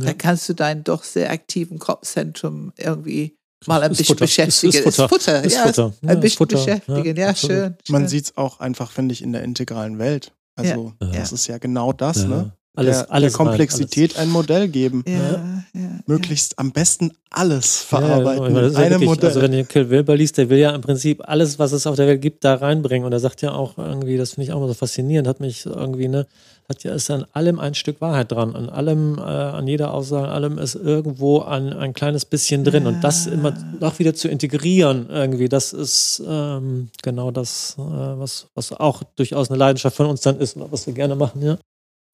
Ja. 0.00 0.06
Da 0.06 0.12
kannst 0.14 0.48
du 0.48 0.54
deinen 0.54 0.84
doch 0.84 1.04
sehr 1.04 1.30
aktiven 1.30 1.78
Kopfzentrum 1.78 2.72
irgendwie 2.76 3.36
mal 3.66 3.82
ein 3.82 3.90
Ist 3.92 3.98
bisschen 3.98 4.14
Futter. 4.16 4.24
beschäftigen. 4.24 4.72
Ist- 4.72 4.86
ist 4.86 4.96
Futter. 5.02 5.44
Ist 5.44 5.56
ja, 5.56 5.66
Futter. 5.66 5.92
Ja, 6.02 6.08
ein 6.10 6.20
bisschen 6.20 6.38
Futter. 6.38 6.56
beschäftigen. 6.56 7.16
Ja, 7.16 7.22
Ja, 7.24 7.28
absolut. 7.30 7.56
schön. 7.56 7.74
Man 7.90 8.02
schön. 8.02 8.08
sieht 8.08 8.24
es 8.24 8.36
auch 8.36 8.60
einfach, 8.60 8.90
finde 8.90 9.12
ich, 9.12 9.22
in 9.22 9.32
der 9.32 9.42
integralen 9.42 9.98
Welt. 9.98 10.32
Also, 10.56 10.94
Ja. 11.02 11.08
das 11.12 11.32
ist 11.32 11.46
ja 11.46 11.58
genau 11.58 11.92
das, 11.92 12.22
Ja. 12.22 12.28
ne? 12.28 12.52
Alles, 12.76 12.98
der, 12.98 13.10
alles 13.12 13.32
der 13.32 13.36
Komplexität 13.44 14.16
ein 14.16 14.28
Modell 14.30 14.68
geben. 14.68 15.02
Ja, 15.06 15.64
ja, 15.74 15.90
möglichst 16.06 16.56
am 16.58 16.70
besten 16.70 17.10
alles 17.28 17.78
verarbeiten. 17.82 18.54
Ja, 18.54 18.62
ja 18.62 18.90
wirklich, 18.90 19.08
Modell. 19.08 19.28
Also 19.28 19.42
wenn 19.42 19.52
ihr 19.52 19.64
Kill 19.64 19.90
Wilber 19.90 20.16
liest, 20.16 20.38
der 20.38 20.48
will 20.50 20.58
ja 20.58 20.70
im 20.74 20.80
Prinzip 20.80 21.20
alles, 21.28 21.58
was 21.58 21.72
es 21.72 21.86
auf 21.88 21.96
der 21.96 22.06
Welt 22.06 22.22
gibt, 22.22 22.44
da 22.44 22.54
reinbringen. 22.54 23.04
Und 23.04 23.12
er 23.12 23.18
sagt 23.20 23.42
ja 23.42 23.52
auch 23.52 23.76
irgendwie, 23.76 24.16
das 24.16 24.30
finde 24.34 24.44
ich 24.46 24.52
auch 24.52 24.60
mal 24.60 24.68
so 24.68 24.74
faszinierend, 24.74 25.26
hat 25.26 25.40
mich 25.40 25.66
irgendwie, 25.66 26.06
ne, 26.08 26.26
hat 26.70 26.84
ja, 26.84 26.94
ist 26.94 27.10
an 27.10 27.26
allem 27.32 27.58
ein 27.58 27.74
Stück 27.74 28.00
Wahrheit 28.00 28.32
dran. 28.32 28.54
An 28.54 28.70
allem, 28.70 29.18
äh, 29.18 29.22
an 29.22 29.66
jeder 29.66 29.92
Aussage, 29.92 30.28
an 30.28 30.32
allem 30.32 30.58
ist 30.58 30.76
irgendwo 30.76 31.40
ein, 31.40 31.72
ein 31.72 31.92
kleines 31.92 32.24
bisschen 32.24 32.64
drin. 32.64 32.86
Und 32.86 33.02
das 33.02 33.26
immer 33.26 33.54
auch 33.80 33.98
wieder 33.98 34.14
zu 34.14 34.28
integrieren, 34.28 35.10
irgendwie, 35.10 35.48
das 35.48 35.72
ist 35.72 36.22
ähm, 36.26 36.88
genau 37.02 37.32
das, 37.32 37.74
äh, 37.76 37.82
was, 37.82 38.46
was 38.54 38.72
auch 38.72 39.02
durchaus 39.16 39.50
eine 39.50 39.58
Leidenschaft 39.58 39.96
von 39.96 40.06
uns 40.06 40.20
dann 40.20 40.38
ist, 40.38 40.56
was 40.58 40.86
wir 40.86 40.94
gerne 40.94 41.16
machen, 41.16 41.42
ja. 41.42 41.58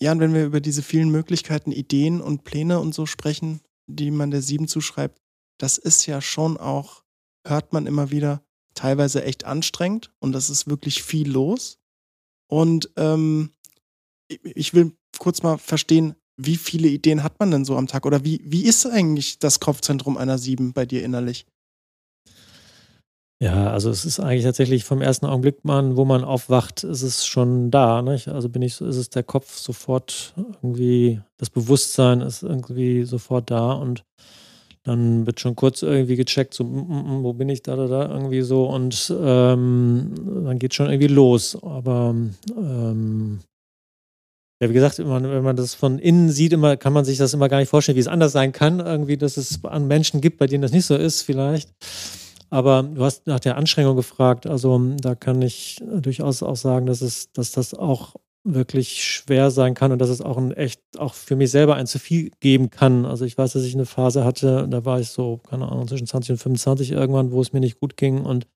Ja, 0.01 0.13
und 0.13 0.21
wenn 0.21 0.35
wir 0.35 0.45
über 0.45 0.61
diese 0.61 0.83
vielen 0.83 1.11
Möglichkeiten, 1.11 1.73
Ideen 1.73 2.21
und 2.21 2.45
Pläne 2.45 2.81
und 2.81 2.95
so 2.95 3.07
sprechen, 3.07 3.61
die 3.87 4.11
man 4.11 4.31
der 4.31 4.43
Sieben 4.43 4.69
zuschreibt, 4.69 5.19
das 5.59 5.79
ist 5.79 6.07
ja 6.07 6.21
schon 6.21 6.59
auch, 6.59 7.03
hört 7.47 7.73
man 7.73 7.87
immer 7.87 8.11
wieder, 8.11 8.43
teilweise 8.75 9.25
echt 9.25 9.45
anstrengend 9.45 10.11
und 10.19 10.33
das 10.33 10.51
ist 10.51 10.67
wirklich 10.67 11.03
viel 11.03 11.31
los. 11.31 11.79
Und 12.49 12.91
ähm, 12.97 13.51
ich 14.29 14.75
will 14.75 14.93
kurz 15.19 15.43
mal 15.43 15.59
verstehen, 15.59 16.15
wie 16.37 16.57
viele 16.57 16.89
Ideen 16.89 17.23
hat 17.23 17.39
man 17.41 17.51
denn 17.51 17.65
so 17.65 17.77
am 17.77 17.87
Tag? 17.87 18.07
Oder 18.07 18.25
wie, 18.25 18.41
wie 18.45 18.65
ist 18.65 18.87
eigentlich 18.87 19.39
das 19.39 19.61
Kopfzentrum 19.61 20.17
einer 20.17 20.39
Sieben 20.39 20.73
bei 20.73 20.85
dir 20.85 21.03
innerlich? 21.03 21.47
Ja, 23.39 23.71
also 23.71 23.91
es 23.91 24.07
ist 24.07 24.19
eigentlich 24.19 24.45
tatsächlich 24.45 24.85
vom 24.85 25.03
ersten 25.03 25.27
Augenblick, 25.27 25.63
man, 25.63 25.97
wo 25.97 26.07
man 26.07 26.25
aufwacht, 26.25 26.85
ist 26.85 27.03
es 27.03 27.27
schon 27.27 27.71
da. 27.71 28.01
Nicht? 28.01 28.29
Also 28.29 28.49
bin 28.49 28.63
ich, 28.63 28.81
ist 28.81 28.97
es 28.97 29.11
der 29.11 29.25
Kopf 29.25 29.59
sofort 29.59 30.35
irgendwie, 30.63 31.21
das 31.37 31.51
Bewusstsein 31.51 32.23
ist 32.23 32.43
irgendwie 32.43 33.05
sofort 33.05 33.51
da 33.51 33.73
und 33.73 34.05
dann 34.85 35.27
wird 35.27 35.41
schon 35.41 35.57
kurz 35.57 35.83
irgendwie 35.83 36.17
gecheckt, 36.17 36.55
so, 36.55 36.65
mm, 36.65 36.69
mm, 36.69 37.19
mm 37.19 37.25
wo 37.25 37.33
bin 37.33 37.49
ich 37.49 37.63
da, 37.63 37.77
da, 37.77 37.89
da, 37.89 38.09
irgendwie 38.09 38.43
so 38.43 38.67
und 38.67 39.13
ähm, 39.21 40.15
dann 40.45 40.59
geht 40.59 40.75
schon 40.75 40.89
irgendwie 40.89 41.13
los. 41.13 41.59
Aber 41.63 42.15
ähm, 42.57 43.41
ja, 44.61 44.71
wie 44.71 44.75
gesagt, 44.75 44.99
wenn 44.99 45.09
man, 45.09 45.25
wenn 45.25 45.43
man 45.43 45.57
das 45.57 45.75
von 45.75 45.99
innen 45.99 46.31
sieht, 46.31 46.53
immer, 46.53 46.77
kann 46.77 46.93
man 46.93 47.05
sich 47.05 47.19
das 47.19 47.35
immer 47.35 47.49
gar 47.49 47.59
nicht 47.59 47.69
vorstellen, 47.69 47.97
wie 47.97 48.01
es 48.01 48.09
anders 48.09 48.33
sein 48.33 48.53
kann. 48.53 48.81
Irgendwie, 48.81 49.19
dass 49.19 49.37
es 49.37 49.63
an 49.65 49.87
Menschen 49.87 50.21
gibt, 50.23 50.39
bei 50.39 50.47
denen 50.47 50.63
das 50.63 50.73
nicht 50.73 50.87
so 50.87 50.97
ist, 50.97 51.23
vielleicht. 51.23 51.71
Aber 52.49 52.83
du 52.83 53.05
hast 53.05 53.27
nach 53.27 53.41
der 53.41 53.57
Anstrengung 53.57 53.97
gefragt. 53.97 54.47
Also 54.47 54.81
da 54.99 55.15
kann 55.15 55.43
ich 55.43 55.79
durchaus 56.01 56.43
auch 56.43 56.57
sagen, 56.57 56.87
dass 56.87 57.03
es, 57.03 57.33
dass 57.33 57.53
das 57.53 57.75
auch 57.75 58.15
wirklich 58.45 59.05
schwer 59.05 59.51
sein 59.51 59.75
kann 59.75 59.93
und 59.93 59.99
dass 59.99 60.09
es 60.09 60.23
auch 60.23 60.39
ein 60.39 60.53
echt, 60.53 60.81
auch 60.97 61.15
für 61.15 61.37
mich 61.37 61.51
selber 61.51 61.75
ein 61.75 61.87
zu 61.87 61.99
viel 61.99 62.31
geben 62.41 62.71
kann. 62.71 63.05
Also 63.05 63.25
ich 63.25 63.37
weiß, 63.37 63.53
dass 63.53 63.65
ich 63.65 63.75
eine 63.75 63.87
Phase 63.87 64.25
hatte, 64.25 64.69
da 64.71 64.85
war 64.85 65.01
ich 65.01 65.11
so, 65.11 65.39
keine 65.39 65.71
Ahnung, 65.71 65.89
zwischen 65.89 66.07
20 66.07 66.33
und 66.33 66.39
25 66.39 66.93
irgendwann, 66.93 67.33
wo 67.33 67.43
es 67.43 67.53
mir 67.53 67.61
nicht 67.61 67.81
gut 67.81 67.97
ging 67.97 68.25
und 68.25 68.47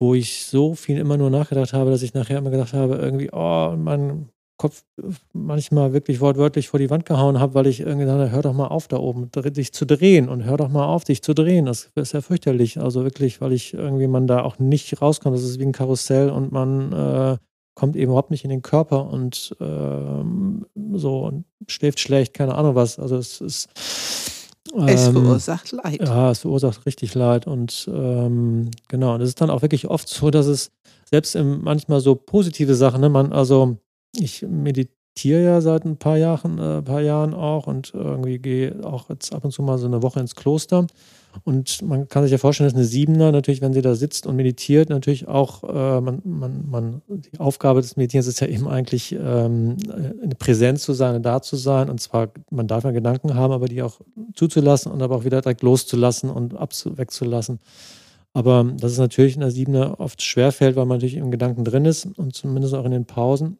wo 0.00 0.14
ich 0.14 0.46
so 0.46 0.74
viel 0.74 0.98
immer 0.98 1.16
nur 1.16 1.30
nachgedacht 1.30 1.72
habe, 1.72 1.90
dass 1.90 2.02
ich 2.02 2.14
nachher 2.14 2.38
immer 2.38 2.50
gedacht 2.50 2.72
habe, 2.72 2.94
irgendwie, 2.94 3.30
oh, 3.32 3.74
mein 3.76 4.30
Kopf 4.62 4.84
manchmal 5.32 5.92
wirklich 5.92 6.20
wortwörtlich 6.20 6.68
vor 6.68 6.78
die 6.78 6.88
Wand 6.88 7.04
gehauen 7.04 7.40
habe, 7.40 7.54
weil 7.54 7.66
ich 7.66 7.80
irgendwie 7.80 8.06
dachte, 8.06 8.30
hör 8.30 8.42
doch 8.42 8.52
mal 8.52 8.68
auf 8.68 8.86
da 8.86 8.98
oben, 8.98 9.28
dich 9.32 9.72
zu 9.72 9.84
drehen 9.84 10.28
und 10.28 10.44
hör 10.44 10.56
doch 10.56 10.68
mal 10.68 10.84
auf, 10.84 11.02
dich 11.02 11.20
zu 11.20 11.34
drehen. 11.34 11.66
Das 11.66 11.90
ist 11.96 12.12
ja 12.12 12.20
fürchterlich. 12.20 12.78
Also 12.78 13.02
wirklich, 13.02 13.40
weil 13.40 13.52
ich 13.52 13.74
irgendwie 13.74 14.06
man 14.06 14.28
da 14.28 14.44
auch 14.44 14.60
nicht 14.60 15.02
rauskommt. 15.02 15.34
Das 15.34 15.42
ist 15.42 15.58
wie 15.58 15.64
ein 15.64 15.72
Karussell 15.72 16.30
und 16.30 16.52
man 16.52 16.92
äh, 16.92 17.38
kommt 17.74 17.96
eben 17.96 18.12
überhaupt 18.12 18.30
nicht 18.30 18.44
in 18.44 18.50
den 18.50 18.62
Körper 18.62 19.10
und 19.10 19.56
äh, 19.58 20.94
so 20.96 21.24
und 21.24 21.44
schläft 21.66 21.98
schlecht, 21.98 22.32
keine 22.32 22.54
Ahnung 22.54 22.76
was. 22.76 23.00
Also 23.00 23.16
es 23.16 23.40
ist. 23.40 23.68
Ähm, 24.76 24.86
es 24.86 25.08
verursacht 25.08 25.72
Leid. 25.72 26.02
Ja, 26.06 26.30
es 26.30 26.38
verursacht 26.38 26.86
richtig 26.86 27.16
Leid. 27.16 27.48
Und 27.48 27.90
ähm, 27.92 28.70
genau, 28.86 29.16
und 29.16 29.22
es 29.22 29.30
ist 29.30 29.40
dann 29.40 29.50
auch 29.50 29.62
wirklich 29.62 29.88
oft 29.88 30.08
so, 30.08 30.30
dass 30.30 30.46
es 30.46 30.70
selbst 31.10 31.34
im, 31.34 31.64
manchmal 31.64 31.98
so 31.98 32.14
positive 32.14 32.76
Sachen, 32.76 33.00
ne, 33.00 33.08
man, 33.08 33.32
also 33.32 33.78
ich 34.14 34.42
meditiere 34.42 35.42
ja 35.42 35.60
seit 35.60 35.84
ein 35.84 35.96
paar 35.96 36.16
Jahren, 36.16 36.58
äh, 36.58 36.82
paar 36.82 37.00
Jahren 37.02 37.34
auch 37.34 37.66
und 37.66 37.92
irgendwie 37.94 38.38
gehe 38.38 38.84
auch 38.84 39.08
jetzt 39.10 39.34
ab 39.34 39.44
und 39.44 39.52
zu 39.52 39.62
mal 39.62 39.78
so 39.78 39.86
eine 39.86 40.02
Woche 40.02 40.20
ins 40.20 40.34
Kloster. 40.34 40.86
Und 41.44 41.80
man 41.82 42.08
kann 42.08 42.22
sich 42.22 42.32
ja 42.32 42.38
vorstellen, 42.38 42.68
dass 42.68 42.76
eine 42.76 42.84
Siebener 42.84 43.32
natürlich, 43.32 43.62
wenn 43.62 43.72
sie 43.72 43.80
da 43.80 43.94
sitzt 43.94 44.26
und 44.26 44.36
meditiert, 44.36 44.90
natürlich 44.90 45.28
auch, 45.28 45.64
äh, 45.64 46.00
man, 46.00 46.20
man, 46.24 46.70
man, 46.70 47.02
die 47.08 47.40
Aufgabe 47.40 47.80
des 47.80 47.96
Meditierens 47.96 48.26
ist 48.26 48.40
ja 48.40 48.48
eben 48.48 48.68
eigentlich, 48.68 49.12
ähm, 49.12 49.76
eine 50.22 50.34
Präsenz 50.38 50.82
zu 50.82 50.92
sein, 50.92 51.22
da 51.22 51.40
zu 51.40 51.56
sein. 51.56 51.88
Und 51.88 52.00
zwar, 52.00 52.28
man 52.50 52.66
darf 52.66 52.84
ja 52.84 52.90
Gedanken 52.90 53.34
haben, 53.34 53.52
aber 53.52 53.66
die 53.66 53.82
auch 53.82 54.00
zuzulassen 54.34 54.92
und 54.92 55.02
aber 55.02 55.16
auch 55.16 55.24
wieder 55.24 55.40
direkt 55.40 55.62
loszulassen 55.62 56.28
und 56.30 56.52
wegzulassen. 56.52 57.60
Aber 58.34 58.64
das 58.78 58.92
ist 58.92 58.98
natürlich 58.98 59.34
in 59.34 59.40
der 59.40 59.50
Siebener 59.50 60.00
oft 60.00 60.22
schwerfällt, 60.22 60.76
weil 60.76 60.86
man 60.86 60.96
natürlich 60.96 61.16
im 61.16 61.30
Gedanken 61.30 61.64
drin 61.64 61.84
ist 61.84 62.06
und 62.16 62.34
zumindest 62.34 62.74
auch 62.74 62.84
in 62.84 62.92
den 62.92 63.04
Pausen. 63.04 63.58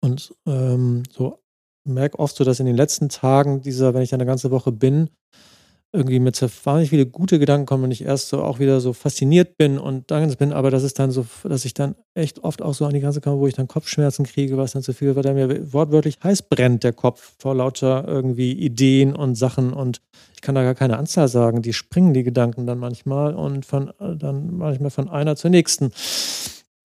Und 0.00 0.34
ähm, 0.46 1.02
so 1.10 1.38
merke 1.84 2.18
oft 2.18 2.36
so, 2.36 2.44
dass 2.44 2.60
in 2.60 2.66
den 2.66 2.76
letzten 2.76 3.08
Tagen 3.08 3.62
dieser, 3.62 3.94
wenn 3.94 4.02
ich 4.02 4.14
eine 4.14 4.26
ganze 4.26 4.50
Woche 4.50 4.72
bin, 4.72 5.10
irgendwie 5.90 6.20
mit 6.20 6.40
wahnsinnig 6.42 6.90
viele 6.90 7.06
gute 7.06 7.38
Gedanken 7.38 7.64
kommen 7.64 7.84
und 7.84 7.90
ich 7.92 8.04
erst 8.04 8.28
so 8.28 8.42
auch 8.42 8.58
wieder 8.58 8.80
so 8.80 8.92
fasziniert 8.92 9.56
bin 9.56 9.78
und 9.78 10.10
dankend 10.10 10.36
bin, 10.36 10.52
aber 10.52 10.70
das 10.70 10.82
ist 10.82 10.98
dann 10.98 11.10
so, 11.10 11.24
dass 11.44 11.64
ich 11.64 11.72
dann 11.72 11.94
echt 12.14 12.44
oft 12.44 12.60
auch 12.60 12.74
so 12.74 12.84
an 12.84 12.92
die 12.92 13.00
Grenze 13.00 13.22
komme, 13.22 13.38
wo 13.40 13.46
ich 13.46 13.54
dann 13.54 13.68
Kopfschmerzen 13.68 14.26
kriege, 14.26 14.58
was 14.58 14.72
dann 14.72 14.82
zu 14.82 14.92
viel, 14.92 15.16
weil 15.16 15.22
der 15.22 15.32
mir 15.32 15.72
wortwörtlich 15.72 16.18
heiß 16.22 16.42
brennt, 16.42 16.84
der 16.84 16.92
Kopf, 16.92 17.36
vor 17.38 17.54
lauter 17.54 18.04
irgendwie 18.06 18.52
Ideen 18.52 19.16
und 19.16 19.36
Sachen. 19.36 19.72
Und 19.72 20.02
ich 20.34 20.42
kann 20.42 20.54
da 20.54 20.62
gar 20.62 20.74
keine 20.74 20.98
Anzahl 20.98 21.28
sagen, 21.28 21.62
die 21.62 21.72
springen 21.72 22.12
die 22.12 22.22
Gedanken 22.22 22.66
dann 22.66 22.78
manchmal 22.78 23.34
und 23.34 23.64
von, 23.64 23.90
dann 23.98 24.58
manchmal 24.58 24.90
von 24.90 25.08
einer 25.08 25.36
zur 25.36 25.50
nächsten. 25.50 25.90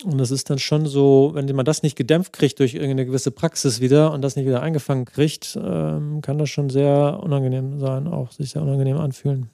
Und 0.04 0.18
das 0.18 0.32
ist 0.32 0.50
dann 0.50 0.60
schon 0.60 0.86
so, 0.86 1.32
wenn 1.34 1.54
man 1.56 1.66
das 1.66 1.84
nicht 1.84 1.96
gedämpft 1.96 2.34
kriegt 2.34 2.60
durch 2.60 2.74
irgendeine 2.74 3.06
gewisse 3.06 3.32
Praxis 3.32 3.80
wieder 3.80 4.12
und 4.12 4.22
das 4.22 4.36
nicht 4.36 4.46
wieder 4.46 4.62
eingefangen 4.62 5.06
kriegt, 5.06 5.58
ähm, 5.62 6.22
kann 6.22 6.38
das 6.38 6.50
schon 6.50 6.70
sehr 6.70 7.20
unangenehm 7.22 7.80
sein, 7.80 8.08
auch 8.08 8.32
sich 8.32 8.52
sehr 8.52 8.62
unangenehm 8.62 8.98
anfühlen. 8.98 9.50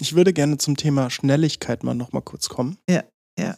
Ich 0.00 0.14
würde 0.14 0.32
gerne 0.32 0.58
zum 0.58 0.76
Thema 0.76 1.10
Schnelligkeit 1.10 1.82
mal 1.82 1.94
noch 1.94 2.12
mal 2.12 2.20
kurz 2.20 2.48
kommen. 2.48 2.78
Ja, 2.88 3.04
ja. 3.38 3.56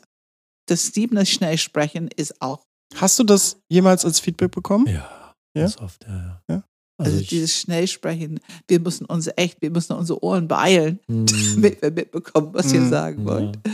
Das 0.66 0.88
Siebener 0.88 1.26
schnell 1.26 1.59
sprechen 1.59 2.09
ist 2.16 2.40
auch. 2.40 2.64
Hast 2.94 3.18
du 3.18 3.24
das 3.24 3.59
jemals 3.68 4.05
als 4.05 4.20
Feedback 4.20 4.50
bekommen? 4.50 4.87
Ja, 4.87 5.35
ja? 5.55 5.62
ganz 5.62 5.79
oft, 5.79 6.05
ja. 6.05 6.42
ja. 6.48 6.55
ja? 6.55 6.64
Also, 6.98 7.16
also 7.16 7.24
dieses 7.24 7.57
Schnellsprechen, 7.57 8.40
wir 8.68 8.81
müssen 8.81 9.07
uns 9.07 9.29
echt, 9.37 9.62
wir 9.62 9.70
müssen 9.70 9.94
unsere 9.94 10.22
Ohren 10.22 10.48
beeilen, 10.48 11.00
mm. 11.09 11.24
damit 11.55 11.81
wir 11.81 11.90
mitbekommen, 11.90 12.53
was 12.53 12.72
mm. 12.72 12.74
ihr 12.74 12.88
sagen 12.88 13.24
wollt. 13.24 13.59
Ja. 13.66 13.72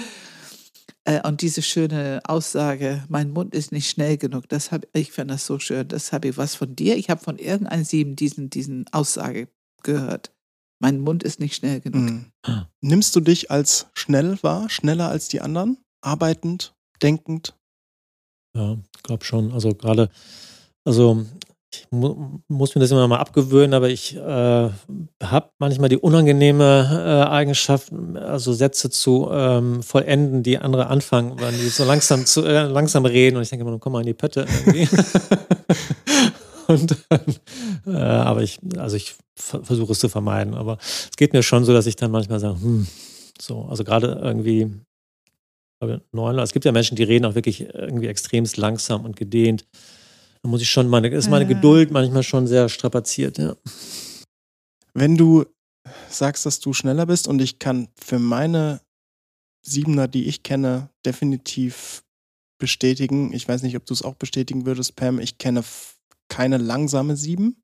Äh, 1.06 1.26
und 1.26 1.40
diese 1.40 1.62
schöne 1.62 2.20
Aussage, 2.24 3.04
mein 3.08 3.30
Mund 3.30 3.54
ist 3.54 3.70
nicht 3.70 3.88
schnell 3.88 4.18
genug, 4.18 4.48
das 4.48 4.72
hab, 4.72 4.86
ich 4.92 5.12
finde 5.12 5.34
das 5.34 5.46
so 5.46 5.58
schön. 5.58 5.86
Das 5.88 6.12
habe 6.12 6.28
ich 6.28 6.36
was 6.36 6.56
von 6.56 6.74
dir. 6.74 6.96
Ich 6.96 7.08
habe 7.08 7.22
von 7.22 7.38
irgendeinem 7.38 7.84
Sieben 7.84 8.16
diesen, 8.16 8.50
diesen 8.50 8.86
Aussage 8.92 9.48
gehört. 9.82 10.32
Mein 10.80 11.00
Mund 11.00 11.22
ist 11.22 11.38
nicht 11.40 11.54
schnell 11.54 11.80
genug. 11.80 12.10
Mhm. 12.10 12.32
Nimmst 12.80 13.14
du 13.14 13.20
dich 13.20 13.50
als 13.50 13.86
schnell 13.94 14.42
wahr, 14.42 14.68
schneller 14.68 15.08
als 15.08 15.28
die 15.28 15.40
anderen? 15.40 15.78
Arbeitend, 16.02 16.74
denkend? 17.00 17.56
Ja, 18.54 18.76
glaube 19.02 19.24
schon. 19.24 19.52
Also 19.52 19.74
gerade, 19.74 20.10
also 20.84 21.24
ich 21.76 21.86
mu 21.90 22.40
muss 22.48 22.74
mir 22.74 22.80
das 22.80 22.90
immer 22.90 23.06
mal 23.08 23.18
abgewöhnen, 23.18 23.74
aber 23.74 23.88
ich 23.88 24.16
äh, 24.16 24.20
habe 24.20 25.50
manchmal 25.58 25.88
die 25.88 25.98
unangenehme 25.98 27.24
äh, 27.26 27.30
Eigenschaft, 27.30 27.92
also 28.14 28.52
Sätze 28.52 28.90
zu 28.90 29.28
ähm, 29.30 29.82
vollenden, 29.82 30.42
die 30.42 30.58
andere 30.58 30.86
anfangen, 30.88 31.40
weil 31.40 31.52
die 31.52 31.68
so 31.68 31.84
langsam 31.84 32.26
zu 32.26 32.44
äh, 32.44 32.64
langsam 32.64 33.04
reden 33.04 33.36
und 33.36 33.42
ich 33.42 33.50
denke 33.50 33.66
immer, 33.66 33.78
komm 33.78 33.92
mal 33.92 34.00
in 34.00 34.06
die 34.06 34.14
Pötte 34.14 34.46
irgendwie. 34.66 34.88
und 36.68 36.96
dann, 37.08 37.34
äh, 37.86 37.98
aber 37.98 38.42
ich, 38.42 38.58
also 38.78 38.96
ich 38.96 39.14
versuche 39.34 39.92
es 39.92 39.98
zu 39.98 40.08
vermeiden, 40.08 40.54
aber 40.54 40.78
es 40.80 41.16
geht 41.16 41.32
mir 41.32 41.42
schon 41.42 41.64
so, 41.64 41.72
dass 41.72 41.86
ich 41.86 41.96
dann 41.96 42.10
manchmal 42.10 42.40
sage, 42.40 42.60
hm, 42.60 42.86
so, 43.38 43.66
also 43.66 43.84
gerade 43.84 44.18
irgendwie 44.22 44.70
es 45.80 46.52
gibt 46.52 46.64
ja 46.64 46.72
Menschen, 46.72 46.96
die 46.96 47.02
reden 47.02 47.26
auch 47.26 47.34
wirklich 47.34 47.60
irgendwie 47.60 48.06
extremst 48.06 48.56
langsam 48.56 49.04
und 49.04 49.16
gedehnt. 49.16 49.66
Da 50.46 50.50
muss 50.50 50.62
ich 50.62 50.70
schon, 50.70 50.86
meine, 50.86 51.08
ist 51.08 51.28
meine 51.28 51.44
Geduld 51.44 51.90
manchmal 51.90 52.22
schon 52.22 52.46
sehr 52.46 52.68
strapaziert, 52.68 53.36
ja. 53.36 53.56
Wenn 54.94 55.16
du 55.16 55.44
sagst, 56.08 56.46
dass 56.46 56.60
du 56.60 56.72
schneller 56.72 57.04
bist 57.04 57.26
und 57.26 57.42
ich 57.42 57.58
kann 57.58 57.88
für 57.96 58.20
meine 58.20 58.80
Siebener, 59.66 60.06
die 60.06 60.26
ich 60.26 60.44
kenne, 60.44 60.88
definitiv 61.04 62.04
bestätigen. 62.60 63.32
Ich 63.32 63.48
weiß 63.48 63.64
nicht, 63.64 63.76
ob 63.76 63.86
du 63.86 63.92
es 63.92 64.02
auch 64.02 64.14
bestätigen 64.14 64.66
würdest, 64.66 64.94
Pam. 64.94 65.18
Ich 65.18 65.38
kenne 65.38 65.64
keine 66.28 66.58
langsame 66.58 67.16
Sieben. 67.16 67.60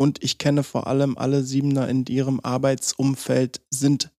Und 0.00 0.24
ich 0.24 0.38
kenne 0.38 0.62
vor 0.62 0.86
allem 0.86 1.18
alle 1.18 1.44
Siebener 1.44 1.90
in 1.90 2.06
ihrem 2.06 2.40
Arbeitsumfeld 2.40 3.60
sind, 3.70 4.10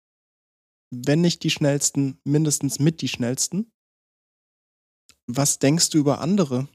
wenn 0.91 1.23
nicht 1.23 1.43
die 1.43 1.51
schnellsten, 1.51 2.19
mindestens 2.25 2.81
mit 2.81 3.01
die 3.01 3.09
schnellsten. 3.09 3.73
Was 5.27 5.59
denkst 5.59 5.89
du 5.89 5.97
über 5.97 6.21
andere? 6.21 6.69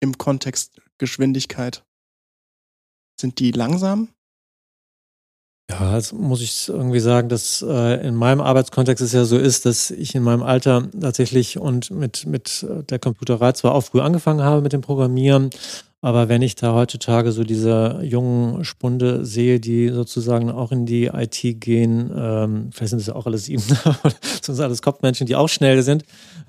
Im 0.00 0.18
Kontext 0.18 0.80
Geschwindigkeit? 0.98 1.84
Sind 3.20 3.38
die 3.38 3.52
langsam? 3.52 4.08
Ja, 5.70 5.96
jetzt 5.96 6.12
muss 6.12 6.40
ich 6.40 6.68
irgendwie 6.68 6.98
sagen, 6.98 7.28
dass 7.28 7.62
äh, 7.62 8.04
in 8.06 8.16
meinem 8.16 8.40
Arbeitskontext 8.40 9.04
es 9.04 9.12
ja 9.12 9.24
so 9.24 9.38
ist, 9.38 9.66
dass 9.66 9.92
ich 9.92 10.16
in 10.16 10.22
meinem 10.24 10.42
Alter 10.42 10.88
tatsächlich 11.00 11.58
und 11.58 11.92
mit, 11.92 12.26
mit 12.26 12.66
der 12.68 12.98
Computerei 12.98 13.52
zwar 13.52 13.74
auch 13.74 13.82
früh 13.82 14.00
angefangen 14.00 14.42
habe 14.42 14.62
mit 14.62 14.72
dem 14.72 14.80
Programmieren, 14.80 15.50
aber 16.02 16.30
wenn 16.30 16.40
ich 16.40 16.54
da 16.54 16.72
heutzutage 16.72 17.30
so 17.30 17.44
diese 17.44 18.00
jungen 18.02 18.64
Spunde 18.64 19.26
sehe, 19.26 19.60
die 19.60 19.90
sozusagen 19.90 20.50
auch 20.50 20.72
in 20.72 20.86
die 20.86 21.06
IT 21.06 21.60
gehen, 21.60 22.10
ähm, 22.16 22.70
vielleicht 22.72 22.90
sind 22.90 23.00
es 23.00 23.06
ja 23.06 23.14
auch 23.14 23.26
alles 23.26 23.44
sieben, 23.44 23.62
sind 24.42 24.60
alles 24.60 24.80
Kopfmenschen, 24.80 25.26
die 25.26 25.36
auch 25.36 25.50
schnell 25.50 25.82
sind. 25.82 26.04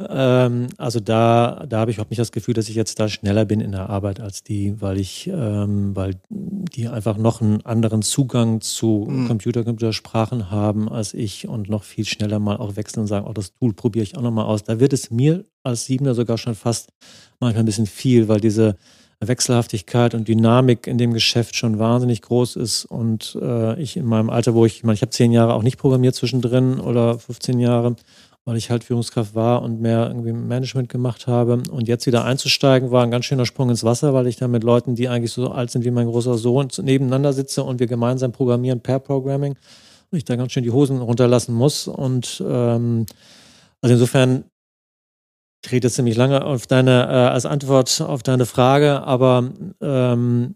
Ähm, 0.07 0.67
also 0.77 1.01
da, 1.01 1.65
da 1.67 1.79
habe 1.79 1.91
ich 1.91 1.97
überhaupt 1.97 2.11
nicht 2.11 2.19
das 2.19 2.31
Gefühl, 2.31 2.53
dass 2.53 2.69
ich 2.69 2.75
jetzt 2.75 2.97
da 3.01 3.09
schneller 3.09 3.43
bin 3.43 3.59
in 3.59 3.73
der 3.73 3.89
Arbeit 3.89 4.21
als 4.21 4.43
die, 4.43 4.79
weil 4.79 4.97
ich, 4.97 5.27
ähm, 5.27 5.97
weil 5.97 6.15
die 6.29 6.87
einfach 6.87 7.17
noch 7.17 7.41
einen 7.41 7.65
anderen 7.65 8.03
Zugang 8.03 8.61
zu 8.61 9.05
mhm. 9.09 9.27
Computer, 9.27 9.65
Computersprachen 9.65 10.49
haben 10.49 10.87
als 10.87 11.13
ich 11.13 11.49
und 11.49 11.69
noch 11.69 11.83
viel 11.83 12.05
schneller 12.05 12.39
mal 12.39 12.55
auch 12.55 12.77
wechseln 12.77 13.01
und 13.01 13.07
sagen, 13.07 13.27
oh, 13.27 13.33
das 13.33 13.53
Tool 13.53 13.73
probiere 13.73 14.03
ich 14.03 14.15
auch 14.15 14.21
nochmal 14.21 14.45
aus. 14.45 14.63
Da 14.63 14.79
wird 14.79 14.93
es 14.93 15.11
mir 15.11 15.43
als 15.61 15.85
Siebener 15.85 16.13
sogar 16.13 16.37
schon 16.37 16.55
fast 16.55 16.93
manchmal 17.41 17.63
ein 17.63 17.65
bisschen 17.65 17.85
viel, 17.85 18.29
weil 18.29 18.39
diese 18.39 18.77
Wechselhaftigkeit 19.27 20.15
und 20.15 20.27
Dynamik 20.27 20.87
in 20.87 20.97
dem 20.97 21.13
Geschäft 21.13 21.55
schon 21.55 21.79
wahnsinnig 21.79 22.21
groß 22.21 22.55
ist 22.55 22.85
und 22.85 23.37
äh, 23.41 23.79
ich 23.79 23.97
in 23.97 24.05
meinem 24.05 24.29
Alter, 24.29 24.55
wo 24.55 24.65
ich, 24.65 24.77
ich 24.77 24.83
meine, 24.83 24.95
ich 24.95 25.01
habe 25.01 25.11
zehn 25.11 25.31
Jahre 25.31 25.53
auch 25.53 25.63
nicht 25.63 25.77
programmiert 25.77 26.15
zwischendrin 26.15 26.79
oder 26.79 27.19
15 27.19 27.59
Jahre, 27.59 27.95
weil 28.45 28.57
ich 28.57 28.71
halt 28.71 28.83
Führungskraft 28.83 29.35
war 29.35 29.61
und 29.61 29.79
mehr 29.79 30.07
irgendwie 30.07 30.33
Management 30.33 30.89
gemacht 30.89 31.27
habe. 31.27 31.61
Und 31.69 31.87
jetzt 31.87 32.07
wieder 32.07 32.25
einzusteigen, 32.25 32.89
war 32.89 33.03
ein 33.03 33.11
ganz 33.11 33.25
schöner 33.25 33.45
Sprung 33.45 33.69
ins 33.69 33.83
Wasser, 33.83 34.13
weil 34.13 34.25
ich 34.25 34.37
da 34.37 34.47
mit 34.47 34.63
Leuten, 34.63 34.95
die 34.95 35.07
eigentlich 35.07 35.31
so 35.31 35.51
alt 35.51 35.69
sind 35.69 35.85
wie 35.85 35.91
mein 35.91 36.07
großer 36.07 36.37
Sohn, 36.37 36.69
nebeneinander 36.81 37.33
sitze 37.33 37.63
und 37.63 37.79
wir 37.79 37.87
gemeinsam 37.87 38.31
programmieren 38.31 38.79
per 38.79 38.99
Programming 38.99 39.55
und 40.09 40.17
ich 40.17 40.25
da 40.25 40.35
ganz 40.35 40.51
schön 40.51 40.63
die 40.63 40.71
Hosen 40.71 40.99
runterlassen 40.99 41.53
muss. 41.53 41.87
Und 41.87 42.43
ähm, 42.45 43.05
also 43.81 43.93
insofern 43.93 44.45
ich 45.63 45.71
rede 45.71 45.89
ziemlich 45.89 46.15
lange 46.15 46.43
auf 46.43 46.67
deine, 46.67 47.03
äh, 47.03 47.31
als 47.31 47.45
Antwort 47.45 48.01
auf 48.01 48.23
deine 48.23 48.45
Frage, 48.45 49.03
aber 49.03 49.51
ähm, 49.81 50.55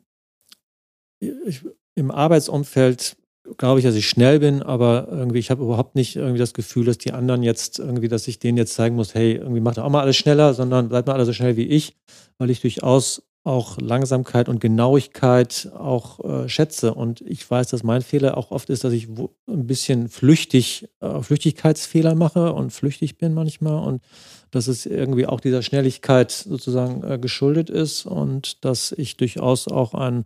ich, 1.19 1.63
im 1.95 2.11
Arbeitsumfeld 2.11 3.15
glaube 3.57 3.79
ich, 3.79 3.85
dass 3.85 3.95
ich 3.95 4.09
schnell 4.09 4.39
bin, 4.39 4.63
aber 4.63 5.07
irgendwie, 5.11 5.37
ich 5.37 5.51
habe 5.51 5.63
überhaupt 5.63 5.95
nicht 5.95 6.15
irgendwie 6.15 6.39
das 6.39 6.53
Gefühl, 6.53 6.85
dass 6.85 6.97
die 6.97 7.11
anderen 7.11 7.43
jetzt 7.43 7.77
irgendwie, 7.77 8.07
dass 8.07 8.27
ich 8.27 8.39
denen 8.39 8.57
jetzt 8.57 8.73
zeigen 8.73 8.95
muss, 8.95 9.13
hey, 9.13 9.33
irgendwie 9.33 9.61
macht 9.61 9.77
auch 9.77 9.89
mal 9.89 10.01
alles 10.01 10.17
schneller, 10.17 10.53
sondern 10.53 10.89
bleibt 10.89 11.07
mal 11.07 11.13
alle 11.13 11.25
so 11.25 11.33
schnell 11.33 11.55
wie 11.55 11.67
ich, 11.67 11.95
weil 12.39 12.49
ich 12.49 12.61
durchaus 12.61 13.21
auch 13.45 13.77
Langsamkeit 13.79 14.49
und 14.49 14.59
Genauigkeit 14.59 15.69
auch 15.77 16.19
äh, 16.25 16.49
schätze. 16.49 16.93
Und 16.93 17.21
ich 17.21 17.49
weiß, 17.49 17.67
dass 17.67 17.83
mein 17.83 18.01
Fehler 18.01 18.37
auch 18.37 18.49
oft 18.51 18.69
ist, 18.71 18.83
dass 18.83 18.91
ich 18.91 19.07
ein 19.07 19.67
bisschen 19.67 20.09
flüchtig, 20.09 20.89
äh, 20.99 21.21
Flüchtigkeitsfehler 21.21 22.15
mache 22.15 22.53
und 22.53 22.71
flüchtig 22.71 23.17
bin 23.17 23.33
manchmal 23.33 23.87
und 23.87 24.01
dass 24.49 24.67
es 24.67 24.85
irgendwie 24.85 25.27
auch 25.27 25.39
dieser 25.39 25.61
Schnelligkeit 25.61 26.31
sozusagen 26.31 27.03
äh, 27.03 27.19
geschuldet 27.19 27.69
ist 27.69 28.07
und 28.07 28.65
dass 28.65 28.91
ich 28.91 29.15
durchaus 29.15 29.67
auch 29.67 29.93
ein 29.93 30.25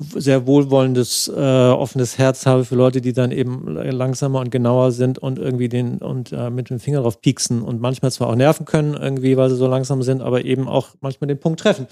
sehr 0.00 0.46
wohlwollendes, 0.46 1.28
äh, 1.28 1.40
offenes 1.40 2.18
Herz 2.18 2.46
habe 2.46 2.64
für 2.64 2.76
Leute, 2.76 3.00
die 3.00 3.12
dann 3.12 3.32
eben 3.32 3.66
langsamer 3.74 4.40
und 4.40 4.50
genauer 4.50 4.92
sind 4.92 5.18
und 5.18 5.38
irgendwie 5.38 5.68
den 5.68 5.98
und 5.98 6.32
äh, 6.32 6.50
mit 6.50 6.70
dem 6.70 6.80
Finger 6.80 7.02
drauf 7.02 7.20
pieksen 7.20 7.62
und 7.62 7.80
manchmal 7.80 8.12
zwar 8.12 8.28
auch 8.28 8.36
nerven 8.36 8.64
können, 8.64 8.94
irgendwie, 8.94 9.36
weil 9.36 9.50
sie 9.50 9.56
so 9.56 9.66
langsam 9.66 10.02
sind, 10.02 10.22
aber 10.22 10.44
eben 10.44 10.68
auch 10.68 10.90
manchmal 11.00 11.28
den 11.28 11.38
Punkt 11.38 11.60
treffen. 11.60 11.86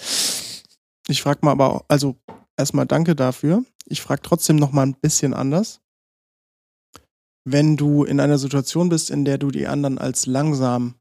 Ich 1.08 1.22
frage 1.22 1.40
mal 1.42 1.52
aber, 1.52 1.84
also 1.88 2.16
erstmal 2.56 2.86
danke 2.86 3.14
dafür. 3.14 3.64
Ich 3.84 4.02
frage 4.02 4.22
trotzdem 4.22 4.56
noch 4.56 4.72
mal 4.72 4.82
ein 4.82 4.94
bisschen 4.94 5.34
anders. 5.34 5.80
Wenn 7.44 7.76
du 7.76 8.04
in 8.04 8.18
einer 8.18 8.38
Situation 8.38 8.88
bist, 8.88 9.10
in 9.10 9.24
der 9.24 9.38
du 9.38 9.50
die 9.50 9.68
anderen 9.68 9.98
als 9.98 10.26
langsam 10.26 10.96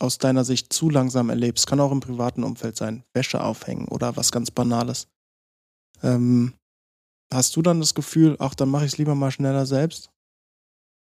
aus 0.00 0.18
deiner 0.18 0.44
Sicht 0.44 0.72
zu 0.72 0.90
langsam 0.90 1.30
erlebst, 1.30 1.68
kann 1.68 1.78
auch 1.78 1.92
im 1.92 2.00
privaten 2.00 2.42
Umfeld 2.42 2.76
sein, 2.76 3.04
Wäsche 3.12 3.42
aufhängen 3.42 3.86
oder 3.86 4.16
was 4.16 4.32
ganz 4.32 4.50
Banales. 4.50 5.06
Ähm, 6.02 6.54
hast 7.32 7.54
du 7.54 7.62
dann 7.62 7.78
das 7.78 7.94
Gefühl, 7.94 8.36
ach, 8.40 8.56
dann 8.56 8.70
mache 8.70 8.86
ich 8.86 8.92
es 8.92 8.98
lieber 8.98 9.14
mal 9.14 9.30
schneller 9.30 9.66
selbst? 9.66 10.10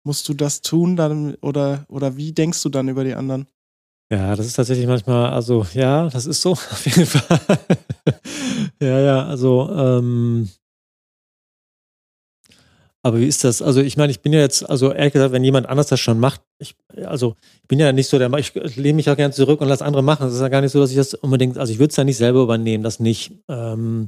Musst 0.06 0.28
du 0.28 0.34
das 0.34 0.62
tun 0.62 0.98
dann 0.98 1.36
oder, 1.36 1.86
oder 1.88 2.18
wie 2.18 2.34
denkst 2.34 2.62
du 2.62 2.70
dann 2.70 2.90
über 2.90 3.06
die 3.06 3.16
anderen? 3.16 3.48
Ja, 4.12 4.36
das 4.36 4.46
ist 4.46 4.54
tatsächlich 4.54 4.86
manchmal, 4.86 5.32
also 5.32 5.66
ja, 5.74 6.08
das 6.10 6.28
ist 6.28 6.42
so, 6.42 6.52
auf 6.54 6.86
jeden 6.86 7.06
Fall. 7.08 7.40
ja, 8.80 9.00
ja, 9.00 9.26
also 9.26 9.70
ähm, 9.72 10.50
aber 13.06 13.20
wie 13.20 13.28
ist 13.28 13.44
das? 13.44 13.62
Also 13.62 13.82
ich 13.82 13.98
meine, 13.98 14.10
ich 14.10 14.22
bin 14.22 14.34
ja 14.34 14.40
jetzt, 14.40 14.68
also 14.68 14.92
ehrlich 14.92 15.14
gesagt, 15.14 15.32
wenn 15.32 15.44
jemand 15.44 15.70
anders 15.70 15.86
das 15.86 16.00
schon 16.00 16.20
macht, 16.20 16.42
ich, 16.58 16.76
also 17.06 17.36
ich 17.62 17.68
bin 17.68 17.78
ja 17.78 17.92
nicht 17.92 18.10
so 18.10 18.18
der, 18.18 18.34
ich 18.34 18.56
lehne 18.78 18.96
mich 18.96 19.12
auch 19.12 19.16
gerne 19.16 19.32
zurück 19.32 19.62
und 19.62 19.68
lasse 19.68 19.86
andere 19.86 20.02
machen. 20.02 20.24
Das 20.26 20.34
ist 20.34 20.42
ja 20.42 20.50
gar 20.50 20.62
nicht 20.62 20.72
so, 20.72 20.80
dass 20.80 20.90
ich 20.90 20.98
das 20.98 21.14
unbedingt, 21.14 21.60
also 21.60 21.72
ich 21.72 21.78
würde 21.78 21.92
es 21.92 21.98
ja 21.98 22.04
nicht 22.04 22.18
selber 22.18 22.42
übernehmen, 22.42 22.84
das 22.84 23.00
nicht. 23.00 23.32
Ähm, 23.48 24.08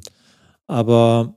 aber 0.66 1.36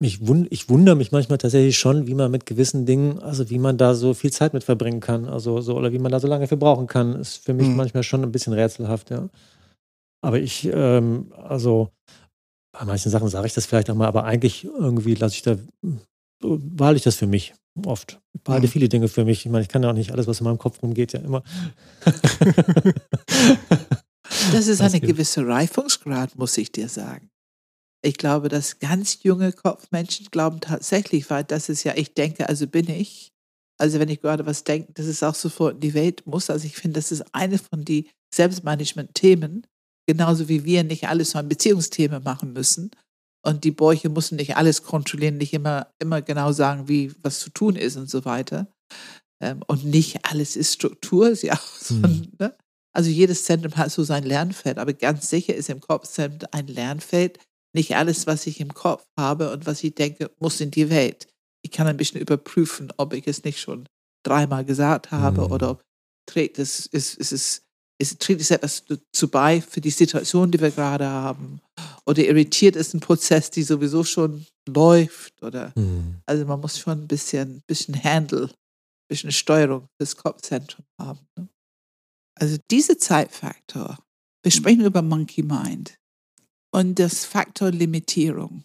mich 0.00 0.26
wund, 0.26 0.46
ich 0.50 0.68
wundere 0.68 0.96
mich 0.96 1.10
manchmal 1.10 1.38
tatsächlich 1.38 1.76
schon, 1.76 2.06
wie 2.06 2.14
man 2.14 2.30
mit 2.30 2.46
gewissen 2.46 2.86
Dingen, 2.86 3.18
also 3.18 3.50
wie 3.50 3.58
man 3.58 3.78
da 3.78 3.94
so 3.94 4.14
viel 4.14 4.32
Zeit 4.32 4.54
mit 4.54 4.64
verbringen 4.64 5.00
kann, 5.00 5.26
also 5.26 5.60
so, 5.60 5.76
oder 5.76 5.92
wie 5.92 5.98
man 5.98 6.12
da 6.12 6.20
so 6.20 6.28
lange 6.28 6.46
für 6.46 6.56
brauchen 6.56 6.86
kann, 6.86 7.16
ist 7.16 7.44
für 7.44 7.54
mich 7.54 7.66
mhm. 7.66 7.76
manchmal 7.76 8.04
schon 8.04 8.22
ein 8.22 8.32
bisschen 8.32 8.52
rätselhaft, 8.52 9.10
ja. 9.10 9.28
Aber 10.20 10.38
ich, 10.38 10.68
ähm, 10.72 11.32
also 11.36 11.90
bei 12.72 12.84
manchen 12.84 13.10
Sachen 13.10 13.28
sage 13.28 13.46
ich 13.46 13.54
das 13.54 13.66
vielleicht 13.66 13.90
auch 13.90 13.94
mal, 13.94 14.06
aber 14.06 14.24
eigentlich 14.24 14.64
irgendwie 14.64 15.14
lasse 15.14 15.34
ich 15.34 15.42
da 15.42 15.56
behalte 16.40 16.98
ich 16.98 17.02
das 17.02 17.16
für 17.16 17.26
mich 17.26 17.54
oft. 17.84 18.20
Ich 18.34 18.42
behalte 18.42 18.66
mhm. 18.66 18.70
viele 18.70 18.88
Dinge 18.88 19.08
für 19.08 19.24
mich. 19.24 19.44
Ich 19.44 19.50
meine, 19.50 19.62
ich 19.62 19.68
kann 19.68 19.82
ja 19.82 19.90
auch 19.90 19.94
nicht 19.94 20.12
alles, 20.12 20.26
was 20.26 20.40
in 20.40 20.44
meinem 20.44 20.58
Kopf 20.58 20.82
rumgeht, 20.82 21.12
ja 21.12 21.20
immer. 21.20 21.42
das 24.52 24.68
ist 24.68 24.80
eine 24.80 25.00
gewisse 25.00 25.46
Reifungsgrad, 25.46 26.36
muss 26.36 26.56
ich 26.58 26.72
dir 26.72 26.88
sagen. 26.88 27.30
Ich 28.02 28.16
glaube, 28.16 28.48
dass 28.48 28.78
ganz 28.78 29.22
junge 29.22 29.52
Kopfmenschen 29.52 30.26
glauben 30.30 30.60
tatsächlich, 30.60 31.28
weil 31.30 31.44
das 31.44 31.68
ist 31.68 31.84
ja, 31.84 31.94
ich 31.96 32.14
denke, 32.14 32.48
also 32.48 32.66
bin 32.66 32.88
ich. 32.88 33.32
Also 33.80 34.00
wenn 34.00 34.08
ich 34.08 34.20
gerade 34.20 34.46
was 34.46 34.64
denke, 34.64 34.92
dass 34.92 35.06
es 35.06 35.22
auch 35.22 35.34
sofort 35.34 35.74
in 35.74 35.80
die 35.80 35.94
Welt 35.94 36.26
muss. 36.26 36.50
Also 36.50 36.66
ich 36.66 36.76
finde, 36.76 36.98
das 36.98 37.12
ist 37.12 37.24
eine 37.32 37.58
von 37.58 37.84
die 37.84 38.08
Selbstmanagement-Themen. 38.34 39.66
Genauso 40.06 40.48
wie 40.48 40.64
wir 40.64 40.84
nicht 40.84 41.08
alles 41.08 41.32
so 41.32 41.38
ein 41.38 41.48
Beziehungsthema 41.48 42.20
machen 42.20 42.52
müssen 42.52 42.90
und 43.44 43.64
die 43.64 43.70
Bäuche 43.70 44.08
müssen 44.08 44.36
nicht 44.36 44.56
alles 44.56 44.82
kontrollieren, 44.82 45.38
nicht 45.38 45.52
immer, 45.52 45.88
immer 45.98 46.22
genau 46.22 46.52
sagen, 46.52 46.88
wie 46.88 47.12
was 47.22 47.40
zu 47.40 47.50
tun 47.50 47.76
ist 47.76 47.96
und 47.96 48.10
so 48.10 48.24
weiter. 48.24 48.68
Ähm, 49.40 49.62
und 49.66 49.84
nicht 49.84 50.24
alles 50.24 50.56
ist 50.56 50.74
Struktur, 50.74 51.30
ist 51.30 51.42
ja 51.42 51.54
auch 51.54 51.76
so, 51.80 51.94
mhm. 51.94 52.32
ne? 52.38 52.56
Also 52.94 53.10
jedes 53.10 53.44
Zentrum 53.44 53.76
hat 53.76 53.92
so 53.92 54.02
sein 54.02 54.24
Lernfeld, 54.24 54.78
aber 54.78 54.92
ganz 54.92 55.30
sicher 55.30 55.54
ist 55.54 55.68
im 55.68 55.80
Kopfzentrum 55.80 56.48
ein 56.52 56.66
Lernfeld. 56.66 57.38
Nicht 57.78 57.94
alles, 57.94 58.26
was 58.26 58.48
ich 58.48 58.58
im 58.58 58.74
Kopf 58.74 59.06
habe 59.16 59.52
und 59.52 59.64
was 59.64 59.84
ich 59.84 59.94
denke, 59.94 60.32
muss 60.40 60.60
in 60.60 60.72
die 60.72 60.90
Welt. 60.90 61.28
Ich 61.62 61.70
kann 61.70 61.86
ein 61.86 61.96
bisschen 61.96 62.20
überprüfen, 62.20 62.92
ob 62.96 63.12
ich 63.12 63.28
es 63.28 63.44
nicht 63.44 63.60
schon 63.60 63.88
dreimal 64.26 64.64
gesagt 64.64 65.12
habe 65.12 65.42
mhm. 65.42 65.52
oder 65.52 65.70
ob 65.70 65.82
trägt 66.26 66.58
es, 66.58 66.86
ist, 66.86 67.14
ist, 67.14 67.30
ist, 67.30 67.62
ist, 68.00 68.20
trägt 68.20 68.40
es 68.40 68.50
etwas 68.50 68.84
dazu 68.84 69.28
bei 69.28 69.60
für 69.60 69.80
die 69.80 69.90
Situation, 69.90 70.50
die 70.50 70.60
wir 70.60 70.72
gerade 70.72 71.06
haben 71.06 71.60
oder 72.04 72.24
irritiert 72.24 72.74
ist 72.74 72.94
ein 72.94 73.00
Prozess, 73.00 73.48
die 73.48 73.62
sowieso 73.62 74.02
schon 74.02 74.44
läuft 74.68 75.40
oder 75.40 75.72
mhm. 75.76 76.16
also 76.26 76.46
man 76.46 76.58
muss 76.58 76.80
schon 76.80 77.02
ein 77.02 77.06
bisschen, 77.06 77.62
bisschen 77.68 78.02
Handle, 78.02 78.46
ein 78.46 79.08
bisschen 79.08 79.30
Steuerung 79.30 79.86
fürs 79.96 80.16
Kopfzentrum 80.16 80.84
haben. 81.00 81.20
Ne? 81.36 81.48
Also 82.34 82.56
dieser 82.72 82.98
Zeitfaktor, 82.98 83.98
wir 84.42 84.50
sprechen 84.50 84.84
über 84.84 85.00
Monkey 85.00 85.44
Mind 85.44 85.96
und 86.70 86.98
das 86.98 87.24
Faktor 87.24 87.70
Limitierung. 87.70 88.64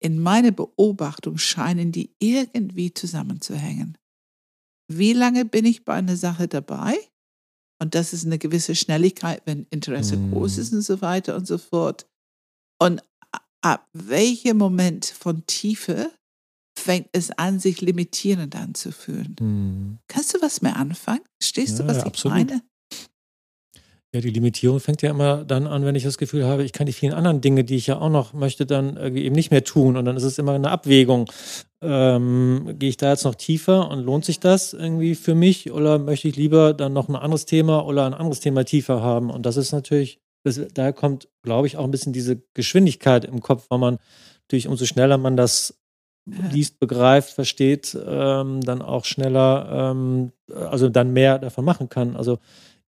In 0.00 0.20
meiner 0.20 0.50
Beobachtung 0.50 1.38
scheinen 1.38 1.92
die 1.92 2.14
irgendwie 2.18 2.92
zusammenzuhängen. 2.92 3.96
Wie 4.88 5.12
lange 5.12 5.44
bin 5.44 5.64
ich 5.64 5.84
bei 5.84 5.94
einer 5.94 6.16
Sache 6.16 6.48
dabei? 6.48 6.96
Und 7.80 7.94
das 7.94 8.12
ist 8.12 8.24
eine 8.24 8.38
gewisse 8.38 8.74
Schnelligkeit, 8.74 9.42
wenn 9.44 9.66
Interesse 9.70 10.16
mm. 10.16 10.32
groß 10.32 10.58
ist 10.58 10.72
und 10.72 10.82
so 10.82 11.00
weiter 11.00 11.36
und 11.36 11.46
so 11.46 11.58
fort. 11.58 12.06
Und 12.78 13.02
ab 13.62 13.88
welchem 13.92 14.58
Moment 14.58 15.06
von 15.06 15.44
Tiefe 15.46 16.12
fängt 16.78 17.08
es 17.12 17.30
an, 17.32 17.58
sich 17.58 17.80
limitierend 17.80 18.54
anzufühlen? 18.54 19.34
Hm. 19.38 19.98
Kannst 20.08 20.34
du 20.34 20.42
was 20.42 20.62
mehr 20.62 20.76
anfangen? 20.76 21.24
Stehst 21.42 21.78
ja, 21.78 21.84
du, 21.84 21.88
was 21.88 21.98
ja, 21.98 22.06
ich 22.06 22.24
meine? 22.24 22.62
Ja, 24.16 24.22
die 24.22 24.30
Limitierung 24.30 24.80
fängt 24.80 25.02
ja 25.02 25.10
immer 25.10 25.44
dann 25.44 25.66
an, 25.66 25.84
wenn 25.84 25.94
ich 25.94 26.04
das 26.04 26.16
Gefühl 26.16 26.46
habe, 26.46 26.64
ich 26.64 26.72
kann 26.72 26.86
die 26.86 26.94
vielen 26.94 27.12
anderen 27.12 27.42
Dinge, 27.42 27.64
die 27.64 27.76
ich 27.76 27.86
ja 27.86 27.98
auch 27.98 28.08
noch 28.08 28.32
möchte, 28.32 28.64
dann 28.64 28.96
eben 29.14 29.34
nicht 29.34 29.50
mehr 29.50 29.62
tun. 29.62 29.98
Und 29.98 30.06
dann 30.06 30.16
ist 30.16 30.22
es 30.22 30.38
immer 30.38 30.52
eine 30.52 30.70
Abwägung. 30.70 31.30
Ähm, 31.82 32.76
gehe 32.78 32.88
ich 32.88 32.96
da 32.96 33.10
jetzt 33.10 33.24
noch 33.24 33.34
tiefer 33.34 33.90
und 33.90 34.04
lohnt 34.06 34.24
sich 34.24 34.40
das 34.40 34.72
irgendwie 34.72 35.16
für 35.16 35.34
mich? 35.34 35.70
Oder 35.70 35.98
möchte 35.98 36.28
ich 36.28 36.36
lieber 36.36 36.72
dann 36.72 36.94
noch 36.94 37.10
ein 37.10 37.14
anderes 37.14 37.44
Thema 37.44 37.84
oder 37.84 38.06
ein 38.06 38.14
anderes 38.14 38.40
Thema 38.40 38.64
tiefer 38.64 39.02
haben? 39.02 39.28
Und 39.28 39.44
das 39.44 39.58
ist 39.58 39.72
natürlich 39.72 40.18
das, 40.44 40.58
daher 40.72 40.94
kommt, 40.94 41.28
glaube 41.42 41.66
ich, 41.66 41.76
auch 41.76 41.84
ein 41.84 41.90
bisschen 41.90 42.14
diese 42.14 42.40
Geschwindigkeit 42.54 43.26
im 43.26 43.40
Kopf, 43.40 43.66
weil 43.68 43.78
man 43.78 43.98
natürlich, 44.44 44.66
umso 44.66 44.86
schneller 44.86 45.18
man 45.18 45.36
das 45.36 45.78
liest, 46.24 46.78
begreift, 46.78 47.32
versteht, 47.32 47.94
ähm, 48.06 48.62
dann 48.62 48.80
auch 48.80 49.04
schneller, 49.04 49.92
ähm, 49.92 50.32
also 50.54 50.88
dann 50.88 51.12
mehr 51.12 51.38
davon 51.38 51.66
machen 51.66 51.90
kann. 51.90 52.16
Also 52.16 52.38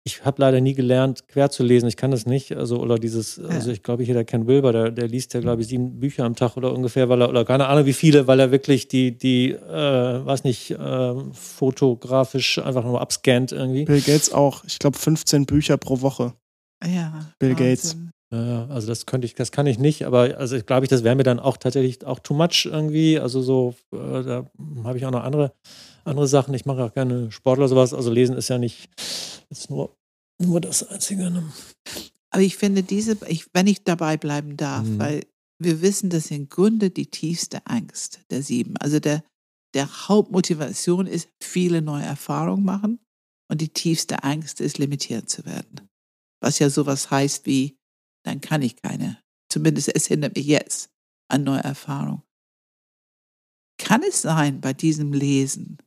ich 0.08 0.26
habe 0.26 0.42
leider 0.42 0.62
nie 0.62 0.74
gelernt, 0.74 1.28
quer 1.28 1.52
zu 1.52 1.64
lesen. 1.64 1.88
Ich 1.88 1.98
kann 1.98 2.12
das 2.12 2.26
nicht. 2.26 2.56
Also, 2.56 2.80
oder 2.80 2.98
dieses, 2.98 3.40
also 3.40 3.72
ich 3.72 3.84
glaube, 3.84 4.04
jeder 4.04 4.24
kennt 4.24 4.48
Wilber, 4.48 4.72
der, 4.72 4.92
der 4.92 5.08
liest 5.08 5.34
ja, 5.34 5.42
glaube 5.42 5.62
ich, 5.62 5.68
sieben 5.68 6.00
Bücher 6.00 6.24
am 6.24 6.36
Tag 6.36 6.56
oder 6.56 6.74
ungefähr, 6.74 7.10
weil 7.10 7.22
er, 7.22 7.30
oder 7.30 7.44
keine 7.44 7.68
Ahnung 7.68 7.86
wie 7.86 7.94
viele, 7.94 8.26
weil 8.26 8.40
er 8.40 8.52
wirklich 8.52 8.88
die, 8.88 9.18
die, 9.18 9.52
äh, 9.52 10.26
weiß 10.26 10.46
nicht, 10.46 10.72
äh, 10.72 11.14
fotografisch 11.34 12.58
einfach 12.58 12.84
nur 12.84 13.02
abscannt 13.02 13.52
irgendwie. 13.52 13.84
Bill 13.84 14.02
Gates 14.02 14.32
auch, 14.32 14.64
ich 14.66 14.80
glaube, 14.80 14.98
15 14.98 15.46
Bücher 15.46 15.78
pro 15.78 16.02
Woche. 16.02 16.34
Ja. 16.84 17.26
Bill 17.40 17.56
Gates. 17.56 17.98
Ja, 18.32 18.68
also 18.68 18.88
das 18.88 19.06
könnte 19.06 19.26
ich, 19.26 19.36
das 19.36 19.54
kann 19.54 19.68
ich 19.68 19.80
nicht, 19.80 20.06
aber 20.06 20.38
also 20.38 20.60
glaube 20.60 20.84
ich, 20.84 20.90
das 20.90 21.06
wäre 21.06 21.16
mir 21.16 21.24
dann 21.24 21.40
auch 21.40 21.56
tatsächlich 21.56 22.06
auch 22.06 22.20
too 22.20 22.34
much 22.34 22.66
irgendwie. 22.70 23.20
Also 23.20 23.42
so, 23.42 23.74
äh, 23.94 24.24
da 24.24 24.46
habe 24.84 24.98
ich 24.98 25.06
auch 25.06 25.12
noch 25.12 25.24
andere, 25.24 25.54
andere 26.08 26.28
Sachen. 26.28 26.54
Ich 26.54 26.66
mache 26.66 26.84
auch 26.84 26.94
gerne 26.94 27.32
Sport 27.32 27.60
oder 27.60 27.68
sowas. 27.68 27.94
Also 27.94 28.12
lesen 28.12 28.38
ist 28.38 28.48
ja 28.48 28.58
nicht 28.58 28.90
ist 29.50 29.70
nur, 29.70 29.98
nur 30.42 30.62
das 30.62 30.84
Einzige. 30.84 31.30
Ne? 31.30 31.52
Aber 32.30 32.42
ich 32.42 32.58
finde 32.58 32.84
diese, 32.84 33.18
ich, 33.28 33.48
wenn 33.54 33.68
ich 33.68 33.84
dabei 33.84 34.18
bleiben 34.18 34.58
darf, 34.58 34.86
mhm. 34.86 35.00
weil 35.00 35.26
wir 35.60 35.82
wissen, 35.82 36.10
dass 36.10 36.32
im 36.32 36.50
Grunde 36.50 36.90
die 36.90 37.08
tiefste 37.08 37.66
Angst 37.66 38.20
der 38.30 38.44
sieben, 38.44 38.78
also 38.78 39.00
der, 39.00 39.24
der 39.74 40.08
Hauptmotivation 40.08 41.08
ist, 41.08 41.30
viele 41.42 41.82
neue 41.82 42.04
Erfahrungen 42.04 42.64
machen 42.64 43.00
und 43.50 43.62
die 43.62 43.70
tiefste 43.70 44.24
Angst 44.24 44.62
ist, 44.62 44.78
limitiert 44.78 45.30
zu 45.30 45.46
werden. 45.46 45.90
Was 46.42 46.60
ja 46.60 46.70
sowas 46.70 47.10
heißt 47.10 47.46
wie, 47.46 47.78
dann 48.24 48.42
kann 48.42 48.62
ich 48.62 48.76
keine. 48.76 49.18
Zumindest 49.50 49.94
es 49.96 50.08
hindert 50.08 50.36
mich 50.36 50.46
jetzt 50.46 50.92
an 51.30 51.44
neue 51.44 51.64
Erfahrung. 51.64 52.22
Kann 53.80 54.04
es 54.04 54.22
sein 54.22 54.62
bei 54.62 54.74
diesem 54.74 55.14
Lesen, 55.14 55.78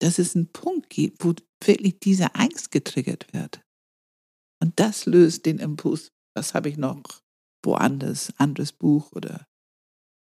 dass 0.00 0.18
es 0.18 0.34
einen 0.34 0.52
Punkt 0.52 0.90
gibt, 0.90 1.24
wo 1.24 1.34
wirklich 1.64 1.98
diese 2.00 2.34
Angst 2.34 2.70
getriggert 2.70 3.32
wird? 3.32 3.60
Und 4.62 4.78
das 4.78 5.06
löst 5.06 5.46
den 5.46 5.58
Impuls. 5.58 6.10
Was 6.34 6.54
habe 6.54 6.68
ich 6.68 6.76
noch 6.76 7.02
woanders, 7.64 8.32
anderes 8.36 8.72
Buch 8.72 9.12
oder 9.12 9.46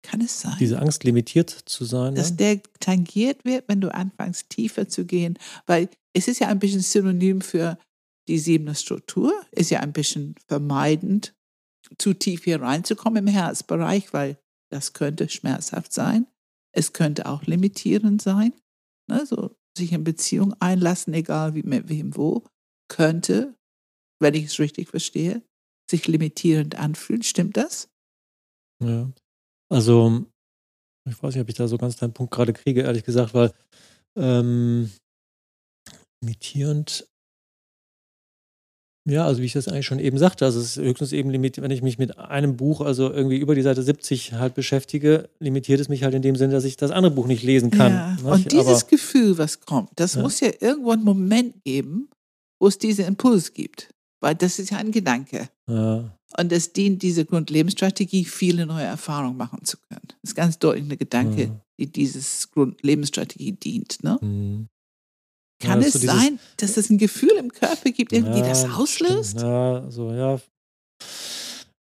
kann 0.02 0.20
es 0.20 0.40
sein? 0.40 0.56
Diese 0.58 0.80
Angst 0.80 1.04
limitiert 1.04 1.50
zu 1.50 1.84
sein. 1.84 2.14
Dass 2.14 2.30
ja? 2.30 2.36
der 2.36 2.62
tangiert 2.80 3.44
wird, 3.44 3.68
wenn 3.68 3.80
du 3.80 3.94
anfängst 3.94 4.50
tiefer 4.50 4.88
zu 4.88 5.04
gehen, 5.04 5.38
weil 5.66 5.88
es 6.12 6.28
ist 6.28 6.40
ja 6.40 6.48
ein 6.48 6.58
bisschen 6.58 6.80
synonym 6.80 7.40
für 7.40 7.78
die 8.28 8.38
siebene 8.38 8.74
Struktur, 8.74 9.32
ist 9.52 9.70
ja 9.70 9.80
ein 9.80 9.92
bisschen 9.92 10.34
vermeidend, 10.46 11.34
zu 11.98 12.14
tief 12.14 12.44
hier 12.44 12.60
reinzukommen 12.60 13.26
im 13.26 13.32
Herzbereich, 13.32 14.12
weil 14.12 14.38
das 14.70 14.92
könnte 14.92 15.28
schmerzhaft 15.28 15.92
sein. 15.92 16.26
Es 16.74 16.92
könnte 16.92 17.26
auch 17.26 17.42
limitierend 17.42 18.22
sein. 18.22 18.54
Ne, 19.10 19.26
so 19.26 19.54
sich 19.76 19.92
in 19.92 20.04
Beziehung 20.04 20.54
einlassen, 20.60 21.14
egal 21.14 21.54
wie, 21.54 21.62
mit 21.62 21.88
wem 21.88 22.16
wo, 22.16 22.44
könnte, 22.88 23.56
wenn 24.20 24.34
ich 24.34 24.44
es 24.44 24.58
richtig 24.58 24.88
verstehe, 24.88 25.42
sich 25.90 26.06
limitierend 26.06 26.76
anfühlen. 26.76 27.22
Stimmt 27.22 27.56
das? 27.56 27.88
Ja. 28.82 29.10
Also, 29.70 30.26
ich 31.08 31.22
weiß 31.22 31.34
nicht, 31.34 31.42
ob 31.42 31.48
ich 31.48 31.54
da 31.54 31.68
so 31.68 31.78
ganz 31.78 31.96
deinen 31.96 32.12
Punkt 32.12 32.32
gerade 32.32 32.52
kriege, 32.52 32.82
ehrlich 32.82 33.04
gesagt, 33.04 33.34
weil 33.34 33.52
ähm, 34.16 34.90
limitierend 36.22 37.08
ja, 39.04 39.24
also 39.26 39.40
wie 39.40 39.46
ich 39.46 39.52
das 39.52 39.66
eigentlich 39.66 39.86
schon 39.86 39.98
eben 39.98 40.16
sagte, 40.16 40.44
also 40.44 40.60
es 40.60 40.76
ist 40.76 40.84
höchstens 40.84 41.12
eben 41.12 41.30
limitiert, 41.30 41.64
wenn 41.64 41.72
ich 41.72 41.82
mich 41.82 41.98
mit 41.98 42.18
einem 42.18 42.56
Buch, 42.56 42.80
also 42.80 43.10
irgendwie 43.12 43.38
über 43.38 43.54
die 43.54 43.62
Seite 43.62 43.82
70 43.82 44.34
halt 44.34 44.54
beschäftige, 44.54 45.28
limitiert 45.40 45.80
es 45.80 45.88
mich 45.88 46.04
halt 46.04 46.14
in 46.14 46.22
dem 46.22 46.36
Sinne, 46.36 46.52
dass 46.52 46.64
ich 46.64 46.76
das 46.76 46.92
andere 46.92 47.12
Buch 47.12 47.26
nicht 47.26 47.42
lesen 47.42 47.70
kann. 47.70 47.92
Ja. 47.92 48.16
Und 48.24 48.52
dieses 48.52 48.82
Aber, 48.82 48.90
Gefühl, 48.90 49.38
was 49.38 49.60
kommt, 49.60 49.90
das 49.96 50.14
ja. 50.14 50.22
muss 50.22 50.38
ja 50.40 50.50
irgendwo 50.60 50.92
einen 50.92 51.04
Moment 51.04 51.64
geben, 51.64 52.08
wo 52.60 52.68
es 52.68 52.78
diesen 52.78 53.06
Impuls 53.06 53.52
gibt. 53.52 53.88
Weil 54.20 54.36
das 54.36 54.60
ist 54.60 54.70
ja 54.70 54.78
ein 54.78 54.92
Gedanke. 54.92 55.48
Ja. 55.68 56.16
Und 56.38 56.52
es 56.52 56.72
dient 56.72 57.02
diese 57.02 57.24
Grundlebensstrategie, 57.24 58.24
viele 58.24 58.66
neue 58.66 58.84
Erfahrungen 58.84 59.36
machen 59.36 59.64
zu 59.64 59.76
können. 59.88 60.06
Das 60.06 60.30
ist 60.30 60.34
ganz 60.36 60.60
deutlich 60.60 60.84
eine 60.84 60.96
Gedanke, 60.96 61.60
die 61.78 61.90
dieses 61.90 62.50
Grundlebensstrategie 62.52 63.52
dient. 63.52 64.04
Ne? 64.04 64.18
Mhm. 64.20 64.68
Kann 65.62 65.80
ja, 65.80 65.86
es 65.86 65.94
so 65.94 66.00
sein, 66.00 66.38
dass 66.56 66.76
es 66.76 66.90
ein 66.90 66.98
Gefühl 66.98 67.32
im 67.38 67.52
Körper 67.52 67.90
gibt, 67.90 68.12
irgendwie 68.12 68.40
ja, 68.40 68.48
das 68.48 68.64
auslöst? 68.64 69.40
Ja, 69.40 69.84
so, 69.88 70.12
ja. 70.12 70.38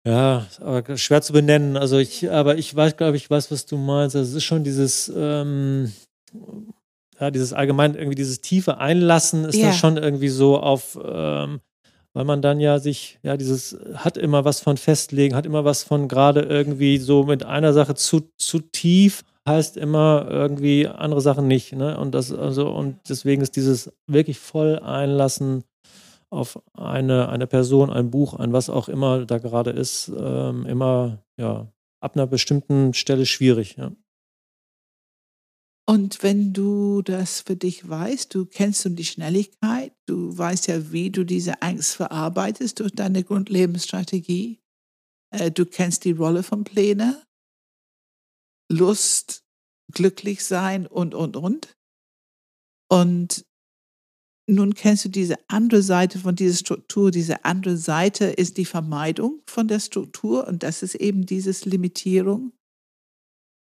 Ja, 0.06 0.46
aber 0.60 0.96
schwer 0.96 1.20
zu 1.22 1.32
benennen. 1.32 1.76
Also 1.76 1.98
ich, 1.98 2.30
aber 2.30 2.56
ich 2.56 2.74
weiß, 2.74 2.96
glaube 2.96 3.16
ich, 3.16 3.28
weiß, 3.28 3.50
was 3.50 3.66
du 3.66 3.76
meinst. 3.76 4.16
Also 4.16 4.30
es 4.30 4.36
ist 4.36 4.44
schon 4.44 4.64
dieses, 4.64 5.12
ähm, 5.14 5.92
ja, 7.20 7.30
dieses 7.30 7.52
allgemein 7.52 7.94
irgendwie 7.94 8.14
dieses 8.14 8.40
tiefe 8.40 8.78
Einlassen 8.78 9.44
ist 9.44 9.56
ja. 9.56 9.68
dann 9.68 9.74
schon 9.74 9.96
irgendwie 9.98 10.30
so 10.30 10.58
auf, 10.58 10.98
ähm, 11.04 11.60
weil 12.12 12.24
man 12.24 12.42
dann 12.42 12.60
ja 12.60 12.78
sich, 12.78 13.18
ja, 13.22 13.36
dieses 13.36 13.78
hat 13.94 14.16
immer 14.16 14.44
was 14.44 14.60
von 14.60 14.76
festlegen, 14.76 15.34
hat 15.34 15.46
immer 15.46 15.64
was 15.64 15.82
von 15.82 16.08
gerade 16.08 16.42
irgendwie 16.42 16.98
so 16.98 17.24
mit 17.24 17.44
einer 17.44 17.72
Sache 17.72 17.94
zu, 17.94 18.30
zu 18.36 18.60
tief 18.60 19.24
heißt 19.48 19.76
immer 19.76 20.26
irgendwie 20.28 20.86
andere 20.86 21.20
Sachen 21.20 21.48
nicht. 21.48 21.72
Ne? 21.72 21.98
Und 21.98 22.14
das, 22.14 22.32
also, 22.32 22.70
und 22.70 22.98
deswegen 23.08 23.42
ist 23.42 23.56
dieses 23.56 23.92
wirklich 24.06 24.38
voll 24.38 24.78
einlassen 24.78 25.64
auf 26.30 26.62
eine, 26.74 27.28
eine 27.28 27.46
Person, 27.46 27.90
ein 27.90 28.10
Buch, 28.10 28.34
ein 28.34 28.52
was 28.52 28.70
auch 28.70 28.88
immer 28.88 29.26
da 29.26 29.38
gerade 29.38 29.70
ist, 29.70 30.12
ähm, 30.16 30.64
immer 30.66 31.18
ja, 31.36 31.66
ab 32.00 32.14
einer 32.14 32.26
bestimmten 32.26 32.94
Stelle 32.94 33.26
schwierig. 33.26 33.76
Ja. 33.76 33.90
Und 35.90 36.22
wenn 36.22 36.52
du 36.52 37.02
das 37.02 37.40
für 37.40 37.56
dich 37.56 37.88
weißt, 37.88 38.32
du 38.32 38.46
kennst 38.46 38.86
um 38.86 38.94
die 38.94 39.04
Schnelligkeit, 39.04 39.92
du 40.06 40.38
weißt 40.38 40.68
ja, 40.68 40.92
wie 40.92 41.10
du 41.10 41.24
diese 41.24 41.62
Angst 41.62 41.96
verarbeitest 41.96 42.78
durch 42.78 42.92
deine 42.92 43.24
Grundlebensstrategie, 43.24 44.60
äh, 45.32 45.50
du 45.50 45.66
kennst 45.66 46.04
die 46.04 46.12
Rolle 46.12 46.44
von 46.44 46.62
Pläne, 46.62 47.20
Lust, 48.70 49.42
glücklich 49.92 50.44
sein 50.44 50.86
und, 50.86 51.12
und, 51.12 51.36
und. 51.36 51.76
Und 52.88 53.44
nun 54.48 54.74
kennst 54.74 55.06
du 55.06 55.08
diese 55.08 55.38
andere 55.48 55.82
Seite 55.82 56.20
von 56.20 56.36
dieser 56.36 56.56
Struktur. 56.56 57.10
Diese 57.10 57.44
andere 57.44 57.76
Seite 57.76 58.26
ist 58.26 58.58
die 58.58 58.64
Vermeidung 58.64 59.42
von 59.44 59.66
der 59.66 59.80
Struktur 59.80 60.46
und 60.46 60.62
das 60.62 60.84
ist 60.84 60.94
eben 60.94 61.26
dieses 61.26 61.64
Limitierung. 61.64 62.52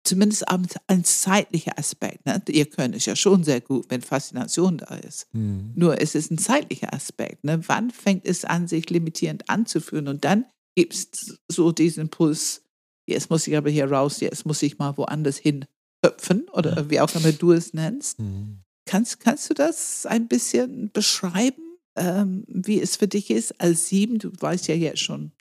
Zumindest 0.05 0.45
ein 0.49 1.03
zeitlicher 1.05 1.79
Aspekt. 1.79 2.25
Ne? 2.25 2.41
Ihr 2.49 2.65
könnt 2.65 2.93
es 2.93 3.05
ja 3.05 3.15
schon 3.15 3.45
sehr 3.45 3.61
gut, 3.61 3.85
wenn 3.89 4.01
Faszination 4.01 4.77
da 4.77 4.95
ist. 4.95 5.33
Mhm. 5.33 5.71
Nur 5.75 6.01
es 6.01 6.13
ist 6.13 6.29
ein 6.29 6.37
zeitlicher 6.37 6.93
Aspekt. 6.93 7.45
Ne? 7.45 7.61
Wann 7.67 7.89
fängt 7.89 8.25
es 8.25 8.43
an, 8.43 8.67
sich 8.67 8.89
limitierend 8.89 9.49
anzufühlen? 9.49 10.09
Und 10.09 10.25
dann 10.25 10.45
gibt 10.75 10.93
es 10.93 11.39
so 11.47 11.71
diesen 11.71 12.09
Puls, 12.09 12.63
jetzt 13.07 13.29
muss 13.29 13.47
ich 13.47 13.55
aber 13.55 13.69
hier 13.69 13.89
raus, 13.89 14.19
jetzt 14.19 14.45
muss 14.45 14.61
ich 14.61 14.77
mal 14.77 14.97
woanders 14.97 15.37
hin 15.37 15.65
hüpfen 16.05 16.49
oder 16.51 16.75
ja. 16.75 16.89
wie 16.89 16.99
auch 16.99 17.15
immer 17.15 17.31
du 17.31 17.53
es 17.53 17.73
nennst. 17.73 18.19
Mhm. 18.19 18.59
Kannst, 18.85 19.21
kannst 19.21 19.49
du 19.49 19.53
das 19.53 20.05
ein 20.05 20.27
bisschen 20.27 20.91
beschreiben, 20.91 21.61
ähm, 21.95 22.43
wie 22.47 22.81
es 22.81 22.97
für 22.97 23.07
dich 23.07 23.29
ist 23.29 23.59
als 23.61 23.87
sieben? 23.87 24.19
Du 24.19 24.31
weißt 24.37 24.67
ja 24.67 24.75
jetzt 24.75 24.99
schon 24.99 25.31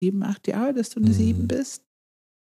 sieben, 0.00 0.22
acht 0.22 0.46
Jahre, 0.46 0.74
dass 0.74 0.90
du 0.90 1.00
eine 1.00 1.08
mhm. 1.08 1.14
sieben 1.14 1.48
bist. 1.48 1.82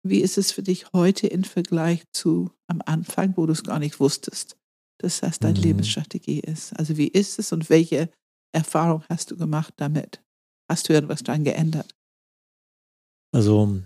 Wie 0.05 0.19
ist 0.19 0.37
es 0.37 0.51
für 0.51 0.63
dich 0.63 0.91
heute 0.93 1.27
im 1.27 1.43
Vergleich 1.43 2.03
zu 2.11 2.51
am 2.67 2.81
Anfang, 2.85 3.37
wo 3.37 3.45
du 3.45 3.53
es 3.53 3.63
gar 3.63 3.79
nicht 3.79 3.99
wusstest, 3.99 4.57
dass 4.99 5.21
das 5.21 5.39
deine 5.39 5.57
mhm. 5.57 5.63
Lebensstrategie 5.63 6.41
ist? 6.41 6.77
Also 6.77 6.97
wie 6.97 7.07
ist 7.07 7.39
es 7.39 7.53
und 7.53 7.69
welche 7.69 8.09
Erfahrung 8.53 9.03
hast 9.09 9.31
du 9.31 9.37
gemacht 9.37 9.73
damit? 9.77 10.21
Hast 10.69 10.89
du 10.89 10.93
irgendwas 10.93 11.23
dran 11.23 11.43
geändert? 11.43 11.95
Also 13.33 13.81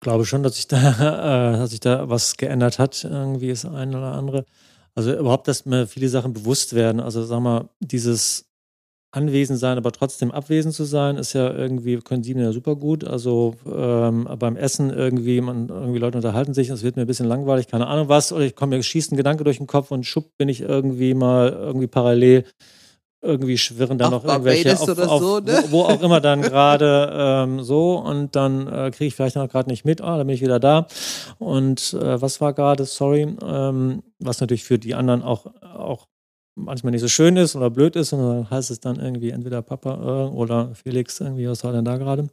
glaube 0.00 0.24
schon, 0.24 0.42
dass 0.42 0.56
sich 0.56 0.68
da, 0.68 1.52
äh, 1.54 1.58
dass 1.58 1.70
sich 1.70 1.80
da 1.80 2.08
was 2.08 2.36
geändert 2.36 2.78
hat, 2.78 3.04
irgendwie 3.04 3.48
das 3.48 3.64
eine 3.64 3.98
oder 3.98 4.12
andere. 4.12 4.44
Also 4.94 5.16
überhaupt, 5.16 5.48
dass 5.48 5.64
mir 5.64 5.86
viele 5.86 6.08
Sachen 6.08 6.32
bewusst 6.32 6.74
werden. 6.74 7.00
Also 7.00 7.24
sag 7.24 7.40
mal, 7.40 7.68
dieses 7.80 8.47
anwesend 9.10 9.58
sein, 9.58 9.78
aber 9.78 9.90
trotzdem 9.92 10.30
abwesend 10.30 10.74
zu 10.74 10.84
sein, 10.84 11.16
ist 11.16 11.32
ja 11.32 11.50
irgendwie, 11.50 11.96
können 11.98 12.22
sieben 12.22 12.40
ja 12.40 12.52
super 12.52 12.76
gut. 12.76 13.04
Also 13.04 13.54
ähm, 13.66 14.28
beim 14.38 14.56
Essen 14.56 14.90
irgendwie, 14.90 15.40
man, 15.40 15.68
irgendwie 15.68 15.98
Leute 15.98 16.18
unterhalten 16.18 16.52
sich, 16.52 16.68
es 16.68 16.82
wird 16.82 16.96
mir 16.96 17.02
ein 17.02 17.06
bisschen 17.06 17.26
langweilig, 17.26 17.68
keine 17.68 17.86
Ahnung 17.86 18.08
was, 18.08 18.32
oder 18.32 18.44
ich 18.44 18.54
komme 18.54 18.76
mir 18.76 18.82
schießt 18.82 19.12
ein 19.12 19.16
Gedanke 19.16 19.44
durch 19.44 19.58
den 19.58 19.66
Kopf 19.66 19.90
und 19.90 20.04
schupp 20.04 20.36
bin 20.36 20.48
ich 20.48 20.60
irgendwie 20.60 21.14
mal 21.14 21.50
irgendwie 21.50 21.86
parallel 21.86 22.44
irgendwie 23.20 23.58
schwirren 23.58 23.98
dann 23.98 24.12
noch 24.12 24.24
irgendwelche 24.24 24.78
auf, 24.78 24.88
auf 24.88 25.20
so, 25.20 25.40
ne? 25.40 25.64
wo, 25.68 25.78
wo, 25.78 25.82
auch 25.82 26.02
immer 26.02 26.20
dann 26.20 26.40
gerade 26.40 27.10
ähm, 27.12 27.62
so 27.62 27.96
und 27.96 28.36
dann 28.36 28.68
äh, 28.68 28.90
kriege 28.92 29.06
ich 29.06 29.16
vielleicht 29.16 29.34
noch 29.34 29.48
gerade 29.48 29.68
nicht 29.68 29.84
mit, 29.84 30.00
ah, 30.00 30.18
dann 30.18 30.26
bin 30.26 30.34
ich 30.34 30.42
wieder 30.42 30.60
da 30.60 30.86
und 31.38 31.94
äh, 31.94 32.20
was 32.22 32.40
war 32.40 32.52
gerade, 32.52 32.84
sorry, 32.84 33.36
ähm, 33.44 34.04
was 34.20 34.40
natürlich 34.40 34.62
für 34.62 34.78
die 34.78 34.94
anderen 34.94 35.22
auch, 35.22 35.46
auch 35.62 36.06
manchmal 36.58 36.90
nicht 36.90 37.00
so 37.00 37.08
schön 37.08 37.36
ist 37.36 37.56
oder 37.56 37.70
blöd 37.70 37.96
ist 37.96 38.12
und 38.12 38.20
dann 38.20 38.50
heißt 38.50 38.70
es 38.70 38.80
dann 38.80 38.98
irgendwie 39.00 39.30
entweder 39.30 39.62
Papa 39.62 39.94
äh, 39.94 40.30
oder 40.30 40.74
Felix 40.74 41.20
irgendwie, 41.20 41.48
was 41.48 41.64
war 41.64 41.72
denn 41.72 41.84
da 41.84 41.96
gerade 41.96 42.28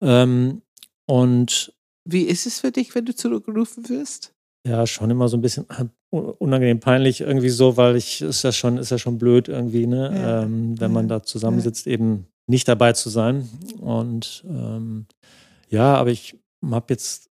ähm, 0.00 0.62
und 1.06 1.72
Wie 2.04 2.22
ist 2.22 2.46
es 2.46 2.60
für 2.60 2.70
dich, 2.70 2.94
wenn 2.94 3.04
du 3.04 3.14
zurückgerufen 3.14 3.88
wirst? 3.88 4.32
Ja, 4.66 4.86
schon 4.86 5.10
immer 5.10 5.28
so 5.28 5.36
ein 5.36 5.42
bisschen 5.42 5.66
unangenehm 6.10 6.80
peinlich 6.80 7.20
irgendwie 7.20 7.50
so, 7.50 7.76
weil 7.76 7.96
ich 7.96 8.22
ist 8.22 8.44
ja 8.44 8.52
schon 8.52 8.78
ist 8.78 8.90
ja 8.90 8.98
schon 8.98 9.18
blöd 9.18 9.48
irgendwie, 9.48 9.86
ne, 9.86 10.10
ja. 10.14 10.42
ähm, 10.42 10.80
wenn 10.80 10.92
man 10.92 11.08
da 11.08 11.22
zusammensitzt, 11.22 11.86
ja. 11.86 11.92
eben 11.92 12.26
nicht 12.46 12.68
dabei 12.68 12.92
zu 12.92 13.10
sein. 13.10 13.48
Und 13.80 14.44
ähm, 14.48 15.06
ja, 15.68 15.94
aber 15.96 16.10
ich 16.10 16.38
habe 16.70 16.86
jetzt 16.88 17.30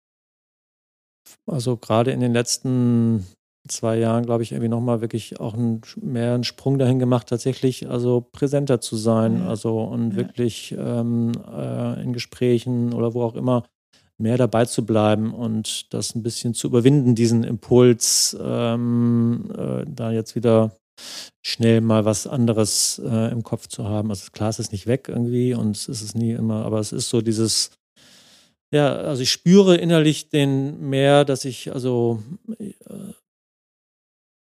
also 1.46 1.76
gerade 1.76 2.12
in 2.12 2.20
den 2.20 2.32
letzten 2.32 3.26
zwei 3.68 3.98
Jahren, 3.98 4.24
glaube 4.26 4.42
ich, 4.42 4.52
irgendwie 4.52 4.68
nochmal 4.68 5.00
wirklich 5.00 5.40
auch 5.40 5.54
ein, 5.54 5.80
mehr 6.00 6.34
einen 6.34 6.44
Sprung 6.44 6.78
dahin 6.78 6.98
gemacht, 6.98 7.28
tatsächlich 7.28 7.88
also 7.88 8.20
präsenter 8.32 8.80
zu 8.80 8.96
sein, 8.96 9.40
ja. 9.40 9.48
also 9.48 9.80
und 9.80 10.12
ja. 10.12 10.16
wirklich 10.16 10.74
ähm, 10.78 11.32
äh, 11.52 12.02
in 12.02 12.12
Gesprächen 12.12 12.92
oder 12.92 13.14
wo 13.14 13.22
auch 13.22 13.34
immer 13.34 13.64
mehr 14.18 14.38
dabei 14.38 14.64
zu 14.64 14.86
bleiben 14.86 15.34
und 15.34 15.92
das 15.92 16.14
ein 16.14 16.22
bisschen 16.22 16.54
zu 16.54 16.68
überwinden, 16.68 17.14
diesen 17.14 17.44
Impuls, 17.44 18.36
ähm, 18.40 19.50
äh, 19.56 19.84
da 19.86 20.10
jetzt 20.10 20.34
wieder 20.34 20.72
schnell 21.44 21.80
mal 21.80 22.04
was 22.04 22.26
anderes 22.26 23.00
äh, 23.04 23.30
im 23.30 23.42
Kopf 23.42 23.66
zu 23.68 23.84
haben. 23.84 24.10
Also 24.10 24.30
klar, 24.32 24.48
es 24.48 24.58
ist 24.58 24.72
nicht 24.72 24.86
weg 24.86 25.08
irgendwie 25.08 25.54
und 25.54 25.76
es 25.76 25.88
ist 25.88 26.16
nie 26.16 26.32
immer, 26.32 26.64
aber 26.64 26.80
es 26.80 26.92
ist 26.92 27.10
so 27.10 27.20
dieses, 27.20 27.72
ja, 28.72 28.94
also 28.94 29.22
ich 29.22 29.30
spüre 29.30 29.76
innerlich 29.76 30.30
den 30.30 30.88
mehr, 30.88 31.24
dass 31.24 31.44
ich, 31.44 31.72
also 31.72 32.22
äh, 32.58 32.72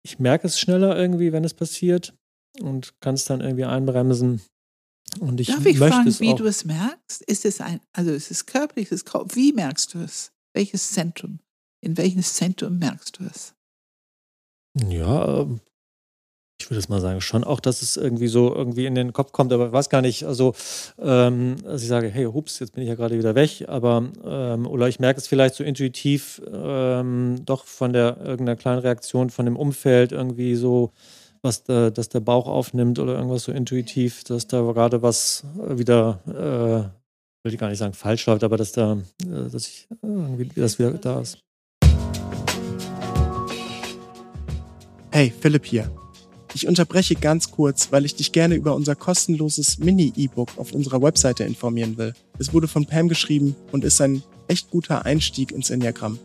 ich 0.06 0.20
merke 0.20 0.46
es 0.46 0.60
schneller 0.60 0.96
irgendwie, 0.96 1.32
wenn 1.32 1.42
es 1.42 1.52
passiert 1.52 2.14
und 2.60 2.94
kann 3.00 3.16
es 3.16 3.24
dann 3.24 3.40
irgendwie 3.40 3.64
einbremsen. 3.64 4.40
Und 5.18 5.40
ich 5.40 5.48
Darf 5.48 5.66
ich 5.66 5.78
möchte 5.78 5.96
fragen, 5.96 6.08
es 6.08 6.20
wie 6.20 6.32
auch. 6.32 6.36
du 6.36 6.46
es 6.46 6.64
merkst? 6.64 7.22
Ist 7.22 7.44
es 7.44 7.60
ein, 7.60 7.80
also 7.92 8.12
ist 8.12 8.30
es 8.30 8.46
körperlich, 8.46 8.92
ist 8.92 8.98
es 8.98 9.04
Kopf? 9.04 9.34
Wie 9.34 9.52
merkst 9.52 9.94
du 9.94 9.98
es? 9.98 10.30
Welches 10.54 10.92
Zentrum? 10.92 11.40
In 11.80 11.96
welches 11.96 12.34
Zentrum 12.34 12.78
merkst 12.78 13.18
du 13.18 13.24
es? 13.24 13.54
Ja, 14.88 15.40
ähm, 15.40 15.60
ich 16.60 16.70
würde 16.70 16.78
es 16.78 16.88
mal 16.88 17.00
sagen, 17.00 17.20
schon 17.20 17.44
auch, 17.44 17.60
dass 17.60 17.82
es 17.82 17.96
irgendwie 17.96 18.28
so 18.28 18.54
irgendwie 18.54 18.86
in 18.86 18.94
den 18.94 19.12
Kopf 19.12 19.32
kommt, 19.32 19.52
aber 19.52 19.66
ich 19.66 19.72
weiß 19.72 19.90
gar 19.90 20.00
nicht, 20.00 20.24
also, 20.24 20.54
ähm, 20.98 21.56
dass 21.62 21.82
ich 21.82 21.88
sage, 21.88 22.08
hey, 22.08 22.24
hups, 22.24 22.58
jetzt 22.58 22.74
bin 22.74 22.82
ich 22.82 22.88
ja 22.88 22.94
gerade 22.94 23.18
wieder 23.18 23.34
weg, 23.34 23.66
aber, 23.68 24.08
ähm, 24.24 24.66
oder 24.66 24.88
ich 24.88 24.98
merke 24.98 25.20
es 25.20 25.28
vielleicht 25.28 25.54
so 25.54 25.64
intuitiv 25.64 26.40
ähm, 26.52 27.36
doch 27.44 27.64
von 27.64 27.92
der 27.92 28.18
irgendeiner 28.18 28.56
kleinen 28.56 28.80
Reaktion 28.80 29.30
von 29.30 29.44
dem 29.44 29.56
Umfeld 29.56 30.12
irgendwie 30.12 30.54
so, 30.54 30.92
was 31.42 31.62
da, 31.62 31.90
dass 31.90 32.08
der 32.08 32.20
Bauch 32.20 32.46
aufnimmt 32.46 32.98
oder 32.98 33.14
irgendwas 33.14 33.44
so 33.44 33.52
intuitiv, 33.52 34.24
dass 34.24 34.46
da 34.46 34.60
gerade 34.62 35.02
was 35.02 35.44
wieder, 35.56 36.20
äh, 36.26 37.44
will 37.44 37.52
ich 37.52 37.58
gar 37.58 37.68
nicht 37.68 37.78
sagen 37.78 37.94
falsch 37.94 38.26
läuft, 38.26 38.42
aber 38.42 38.56
dass 38.56 38.72
da, 38.72 38.98
äh, 39.22 39.50
dass 39.50 39.68
ich 39.68 39.88
irgendwie, 40.02 40.48
das 40.58 40.78
wieder 40.78 40.92
da 40.92 41.20
ist. 41.20 41.38
Hey, 45.12 45.32
Philipp 45.40 45.64
hier. 45.64 45.90
Ich 46.56 46.66
unterbreche 46.66 47.16
ganz 47.16 47.50
kurz, 47.50 47.92
weil 47.92 48.06
ich 48.06 48.14
dich 48.14 48.32
gerne 48.32 48.54
über 48.54 48.74
unser 48.74 48.94
kostenloses 48.94 49.76
Mini-E-Book 49.76 50.56
auf 50.56 50.72
unserer 50.72 51.02
Webseite 51.02 51.44
informieren 51.44 51.98
will. 51.98 52.14
Es 52.38 52.54
wurde 52.54 52.66
von 52.66 52.86
Pam 52.86 53.10
geschrieben 53.10 53.54
und 53.72 53.84
ist 53.84 54.00
ein 54.00 54.22
echt 54.48 54.70
guter 54.70 55.04
Einstieg 55.04 55.52
ins 55.52 55.68
Enneagramm. 55.68 56.18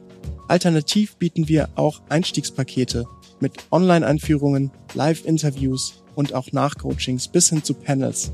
Alternativ 0.47 1.17
bieten 1.17 1.49
wir 1.49 1.67
auch 1.75 2.01
Einstiegspakete 2.07 3.07
mit 3.41 3.51
Online-Einführungen, 3.71 4.71
Live-Interviews 4.93 6.01
und 6.15 6.33
auch 6.33 6.53
Nachcoachings 6.53 7.27
bis 7.27 7.49
hin 7.49 7.65
zu 7.65 7.73
Panels. 7.73 8.31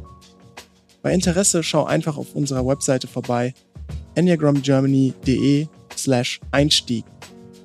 Bei 1.01 1.11
Interesse 1.11 1.63
schau 1.63 1.85
einfach 1.85 2.17
auf 2.17 2.35
unserer 2.35 2.67
Webseite 2.67 3.07
vorbei 3.07 3.55
enneagramgermany.de 4.13 5.65
slash 5.97 6.41
Einstieg. 6.51 7.05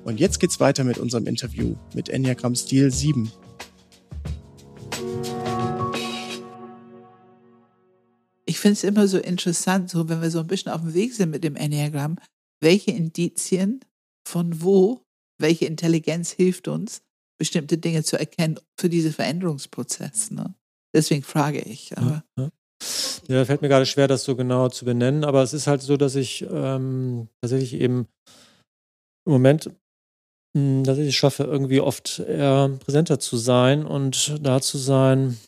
Und 0.05 0.19
jetzt 0.19 0.39
geht's 0.39 0.59
weiter 0.59 0.83
mit 0.83 0.97
unserem 0.97 1.27
Interview 1.27 1.75
mit 1.93 2.09
Enneagram 2.09 2.55
Stil 2.55 2.89
7. 2.89 3.31
Ich 8.53 8.59
finde 8.59 8.73
es 8.73 8.83
immer 8.83 9.07
so 9.07 9.17
interessant, 9.17 9.89
so 9.89 10.07
wenn 10.09 10.21
wir 10.21 10.29
so 10.29 10.37
ein 10.37 10.45
bisschen 10.45 10.71
auf 10.71 10.81
dem 10.81 10.93
Weg 10.93 11.15
sind 11.15 11.31
mit 11.31 11.43
dem 11.43 11.55
Enneagramm, 11.55 12.19
welche 12.61 12.91
Indizien 12.91 13.79
von 14.29 14.61
wo, 14.61 15.01
welche 15.41 15.65
Intelligenz 15.65 16.29
hilft 16.29 16.67
uns, 16.67 17.01
bestimmte 17.39 17.79
Dinge 17.79 18.03
zu 18.03 18.15
erkennen 18.19 18.59
für 18.79 18.89
diesen 18.89 19.11
Veränderungsprozess. 19.11 20.29
Ne? 20.29 20.53
Deswegen 20.95 21.23
frage 21.23 21.61
ich. 21.61 21.97
Aber 21.97 22.23
ja, 22.37 22.43
ja. 22.43 23.37
ja, 23.37 23.45
fällt 23.45 23.63
mir 23.63 23.69
gerade 23.69 23.87
schwer, 23.87 24.07
das 24.07 24.23
so 24.23 24.35
genau 24.35 24.69
zu 24.69 24.85
benennen, 24.85 25.23
aber 25.23 25.41
es 25.41 25.53
ist 25.53 25.65
halt 25.65 25.81
so, 25.81 25.97
dass 25.97 26.13
ich 26.13 26.45
ähm, 26.47 27.29
tatsächlich 27.41 27.73
eben 27.81 28.07
im 29.25 29.33
Moment 29.33 29.71
hm, 30.55 30.83
dass 30.83 30.99
ich 30.99 31.17
schaffe, 31.17 31.45
irgendwie 31.45 31.81
oft 31.81 32.19
eher 32.19 32.69
präsenter 32.85 33.19
zu 33.19 33.35
sein 33.37 33.83
und 33.83 34.37
da 34.45 34.61
zu 34.61 34.77
sein, 34.77 35.39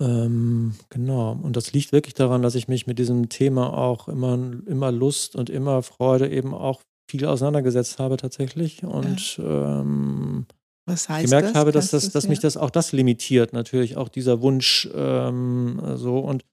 ähm, 0.00 0.74
genau. 0.88 1.38
Und 1.42 1.56
das 1.56 1.72
liegt 1.72 1.92
wirklich 1.92 2.14
daran, 2.14 2.42
dass 2.42 2.54
ich 2.54 2.68
mich 2.68 2.86
mit 2.86 2.98
diesem 2.98 3.28
Thema 3.28 3.76
auch 3.76 4.08
immer, 4.08 4.34
immer 4.66 4.90
Lust 4.90 5.36
und 5.36 5.50
immer 5.50 5.82
Freude 5.82 6.28
eben 6.28 6.54
auch 6.54 6.80
viel 7.10 7.26
auseinandergesetzt 7.26 7.98
habe 7.98 8.16
tatsächlich. 8.16 8.82
Und 8.82 9.36
ja. 9.36 9.80
ähm, 9.80 10.46
gemerkt 10.86 11.48
das? 11.48 11.54
habe, 11.54 11.72
dass, 11.72 11.90
das, 11.90 12.10
dass 12.10 12.28
mich 12.28 12.40
das 12.40 12.56
auch 12.56 12.70
das 12.70 12.92
limitiert, 12.92 13.52
natürlich 13.52 13.96
auch 13.96 14.08
dieser 14.08 14.40
Wunsch 14.40 14.88
ähm, 14.94 15.80
so 15.96 16.18
und 16.18 16.44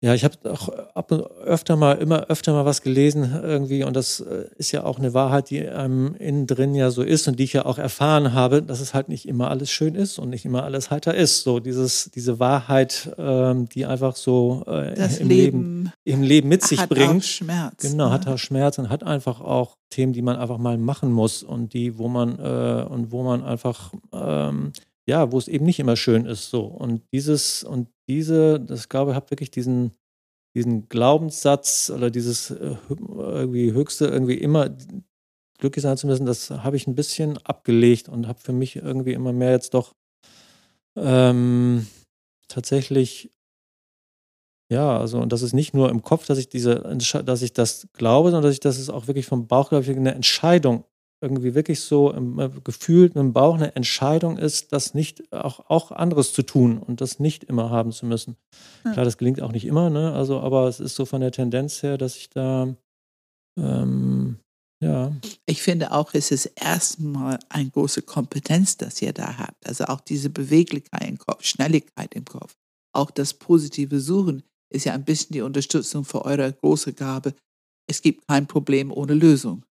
ja, 0.00 0.14
ich 0.14 0.22
habe 0.22 0.36
auch 0.48 0.68
ab 0.94 1.10
und 1.10 1.22
öfter 1.22 1.74
mal, 1.74 1.94
immer 1.94 2.26
öfter 2.26 2.52
mal 2.52 2.64
was 2.64 2.82
gelesen 2.82 3.40
irgendwie 3.42 3.82
und 3.82 3.96
das 3.96 4.20
äh, 4.20 4.44
ist 4.56 4.70
ja 4.70 4.84
auch 4.84 5.00
eine 5.00 5.12
Wahrheit, 5.12 5.50
die 5.50 5.66
einem 5.68 6.14
innen 6.14 6.46
drin 6.46 6.76
ja 6.76 6.90
so 6.90 7.02
ist 7.02 7.26
und 7.26 7.40
die 7.40 7.44
ich 7.44 7.54
ja 7.54 7.66
auch 7.66 7.78
erfahren 7.78 8.32
habe, 8.32 8.62
dass 8.62 8.78
es 8.78 8.94
halt 8.94 9.08
nicht 9.08 9.26
immer 9.26 9.50
alles 9.50 9.72
schön 9.72 9.96
ist 9.96 10.20
und 10.20 10.30
nicht 10.30 10.44
immer 10.44 10.62
alles 10.62 10.92
heiter 10.92 11.16
ist. 11.16 11.42
So 11.42 11.58
dieses, 11.58 12.12
diese 12.14 12.38
Wahrheit, 12.38 13.10
ähm, 13.18 13.68
die 13.68 13.86
einfach 13.86 14.14
so 14.14 14.62
äh, 14.68 14.94
das 14.94 15.18
im 15.18 15.28
Leben, 15.28 15.58
Leben, 15.58 15.92
im 16.04 16.22
Leben 16.22 16.48
mit 16.48 16.62
sich 16.62 16.80
hat 16.80 16.90
bringt. 16.90 17.22
Auch 17.22 17.26
Schmerz. 17.26 17.82
Genau, 17.82 18.06
ne? 18.06 18.12
hat 18.12 18.28
auch 18.28 18.38
Schmerz 18.38 18.78
und 18.78 18.90
hat 18.90 19.02
einfach 19.02 19.40
auch 19.40 19.78
Themen, 19.90 20.12
die 20.12 20.22
man 20.22 20.36
einfach 20.36 20.58
mal 20.58 20.78
machen 20.78 21.10
muss 21.10 21.42
und 21.42 21.72
die, 21.72 21.98
wo 21.98 22.06
man 22.06 22.38
äh, 22.38 22.86
und 22.88 23.10
wo 23.10 23.24
man 23.24 23.42
einfach 23.42 23.92
ähm, 24.12 24.72
ja, 25.08 25.32
wo 25.32 25.38
es 25.38 25.48
eben 25.48 25.64
nicht 25.64 25.80
immer 25.80 25.96
schön 25.96 26.26
ist 26.26 26.50
so. 26.50 26.64
Und 26.64 27.02
dieses 27.12 27.64
und 27.64 27.88
diese, 28.08 28.60
das 28.60 28.88
glaube 28.88 29.12
ich, 29.12 29.16
habe 29.16 29.30
wirklich 29.30 29.50
diesen 29.50 29.92
diesen 30.54 30.88
Glaubenssatz 30.88 31.90
oder 31.94 32.10
dieses 32.10 32.50
äh, 32.50 32.76
irgendwie 32.88 33.72
höchste 33.72 34.06
irgendwie 34.06 34.34
immer 34.34 34.70
glücklich 35.58 35.82
sein 35.82 35.96
zu 35.96 36.06
müssen, 36.06 36.26
das 36.26 36.50
habe 36.50 36.76
ich 36.76 36.86
ein 36.86 36.94
bisschen 36.94 37.38
abgelegt 37.38 38.08
und 38.08 38.28
habe 38.28 38.40
für 38.40 38.52
mich 38.52 38.76
irgendwie 38.76 39.12
immer 39.12 39.32
mehr 39.32 39.52
jetzt 39.52 39.74
doch 39.74 39.94
ähm, 40.96 41.86
tatsächlich 42.48 43.30
ja, 44.70 44.98
also 44.98 45.18
und 45.20 45.32
das 45.32 45.40
ist 45.40 45.54
nicht 45.54 45.72
nur 45.72 45.88
im 45.88 46.02
Kopf, 46.02 46.26
dass 46.26 46.36
ich 46.36 46.50
diese, 46.50 46.80
dass 47.24 47.42
ich 47.42 47.54
das 47.54 47.88
glaube, 47.94 48.30
sondern 48.30 48.42
dass 48.42 48.52
ich, 48.52 48.60
das 48.60 48.78
ist 48.78 48.90
auch 48.90 49.06
wirklich 49.06 49.24
vom 49.24 49.46
Bauch, 49.46 49.70
glaube 49.70 49.84
ich, 49.84 49.96
eine 49.96 50.14
Entscheidung 50.14 50.84
irgendwie 51.20 51.54
wirklich 51.54 51.80
so 51.80 52.12
im, 52.12 52.38
äh, 52.38 52.50
gefühlt 52.62 53.14
mit 53.14 53.22
dem 53.22 53.32
Bauch 53.32 53.54
eine 53.54 53.74
Entscheidung 53.74 54.38
ist, 54.38 54.72
das 54.72 54.94
nicht 54.94 55.32
auch, 55.32 55.68
auch 55.68 55.90
anderes 55.90 56.32
zu 56.32 56.42
tun 56.42 56.78
und 56.78 57.00
das 57.00 57.18
nicht 57.18 57.44
immer 57.44 57.70
haben 57.70 57.92
zu 57.92 58.06
müssen. 58.06 58.36
Ja. 58.84 58.92
Klar, 58.92 59.04
das 59.04 59.18
gelingt 59.18 59.40
auch 59.42 59.52
nicht 59.52 59.66
immer, 59.66 59.90
ne? 59.90 60.12
Also, 60.12 60.40
aber 60.40 60.68
es 60.68 60.80
ist 60.80 60.94
so 60.94 61.04
von 61.04 61.20
der 61.20 61.32
Tendenz 61.32 61.82
her, 61.82 61.98
dass 61.98 62.16
ich 62.16 62.30
da 62.30 62.74
ähm, 63.58 64.38
ja. 64.80 65.12
Ich 65.46 65.62
finde 65.62 65.92
auch, 65.92 66.14
es 66.14 66.30
ist 66.30 66.46
erstmal 66.46 67.38
eine 67.48 67.70
große 67.70 68.02
Kompetenz, 68.02 68.76
das 68.76 69.02
ihr 69.02 69.12
da 69.12 69.38
habt. 69.38 69.66
Also 69.66 69.84
auch 69.84 70.00
diese 70.00 70.30
Beweglichkeit 70.30 71.08
im 71.08 71.18
Kopf, 71.18 71.44
Schnelligkeit 71.44 72.14
im 72.14 72.24
Kopf. 72.24 72.56
Auch 72.94 73.10
das 73.10 73.34
positive 73.34 74.00
Suchen 74.00 74.44
ist 74.72 74.84
ja 74.84 74.92
ein 74.92 75.04
bisschen 75.04 75.32
die 75.32 75.40
Unterstützung 75.40 76.04
für 76.04 76.24
eure 76.24 76.52
große 76.52 76.92
Gabe. 76.92 77.34
Es 77.88 78.02
gibt 78.02 78.26
kein 78.28 78.46
Problem 78.46 78.92
ohne 78.92 79.14
Lösung. 79.14 79.64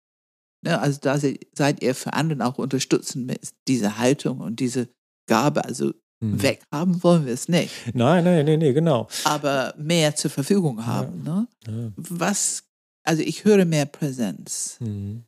Ne, 0.63 0.79
also 0.79 0.99
da 1.01 1.17
seid 1.19 1.81
ihr 1.81 1.93
für 1.93 2.13
anderen 2.13 2.41
auch 2.41 2.57
unterstützend 2.57 3.27
mit 3.27 3.53
dieser 3.67 3.97
Haltung 3.97 4.39
und 4.39 4.59
diese 4.59 4.89
Gabe. 5.27 5.63
Also 5.63 5.93
hm. 6.21 6.41
weghaben 6.41 7.03
wollen 7.03 7.25
wir 7.25 7.33
es 7.33 7.47
nicht. 7.47 7.71
Nein, 7.93 8.23
nein, 8.23 8.45
nein, 8.45 8.59
nee, 8.59 8.73
genau. 8.73 9.07
Aber 9.23 9.73
mehr 9.77 10.15
zur 10.15 10.31
Verfügung 10.31 10.85
haben. 10.85 11.23
Ja. 11.25 11.33
Ne? 11.33 11.47
Ja. 11.67 11.91
Was, 11.95 12.63
also 13.03 13.21
ich 13.21 13.45
höre 13.45 13.65
mehr 13.65 13.85
Präsenz. 13.85 14.77
Hm. 14.79 15.23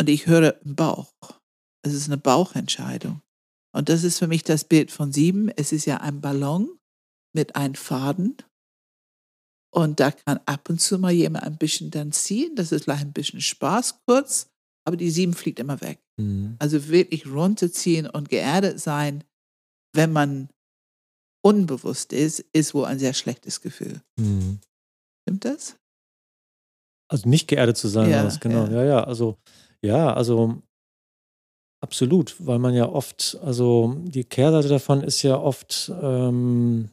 Und 0.00 0.08
ich 0.08 0.26
höre 0.26 0.56
Bauch. 0.64 1.12
Es 1.82 1.94
ist 1.94 2.08
eine 2.08 2.18
Bauchentscheidung. 2.18 3.22
Und 3.72 3.88
das 3.88 4.04
ist 4.04 4.18
für 4.18 4.26
mich 4.26 4.44
das 4.44 4.64
Bild 4.64 4.90
von 4.90 5.12
sieben. 5.12 5.50
Es 5.50 5.72
ist 5.72 5.84
ja 5.84 5.98
ein 5.98 6.20
Ballon 6.20 6.68
mit 7.34 7.56
einem 7.56 7.74
Faden 7.74 8.36
und 9.76 10.00
da 10.00 10.10
kann 10.10 10.40
ab 10.46 10.70
und 10.70 10.80
zu 10.80 10.98
mal 10.98 11.12
jemand 11.12 11.44
ein 11.44 11.58
bisschen 11.58 11.90
dann 11.90 12.10
ziehen. 12.10 12.56
Das 12.56 12.72
ist 12.72 12.84
vielleicht 12.84 13.04
ein 13.04 13.12
bisschen 13.12 13.42
Spaß 13.42 14.00
kurz, 14.06 14.48
aber 14.86 14.96
die 14.96 15.10
sieben 15.10 15.34
fliegt 15.34 15.60
immer 15.60 15.82
weg. 15.82 16.00
Mhm. 16.18 16.56
Also 16.58 16.88
wirklich 16.88 17.26
runterziehen 17.26 18.08
und 18.08 18.30
geerdet 18.30 18.80
sein, 18.80 19.22
wenn 19.94 20.12
man 20.12 20.48
unbewusst 21.44 22.14
ist, 22.14 22.40
ist 22.54 22.72
wohl 22.72 22.86
ein 22.86 22.98
sehr 22.98 23.12
schlechtes 23.12 23.60
Gefühl. 23.60 24.00
Mhm. 24.18 24.60
Stimmt 25.22 25.44
das? 25.44 25.76
Also 27.12 27.28
nicht 27.28 27.46
geerdet 27.46 27.76
zu 27.76 27.88
sein, 27.88 28.10
Ja, 28.10 28.24
was, 28.24 28.40
genau. 28.40 28.64
ja. 28.68 28.72
Ja, 28.72 28.84
ja, 28.84 29.04
also, 29.04 29.36
ja, 29.82 30.14
also 30.14 30.62
absolut, 31.82 32.34
weil 32.44 32.58
man 32.58 32.74
ja 32.74 32.88
oft, 32.88 33.38
also 33.42 33.94
die 34.04 34.24
Kehrseite 34.24 34.68
davon 34.68 35.02
ist 35.02 35.22
ja 35.22 35.38
oft, 35.38 35.92
ähm, 36.00 36.88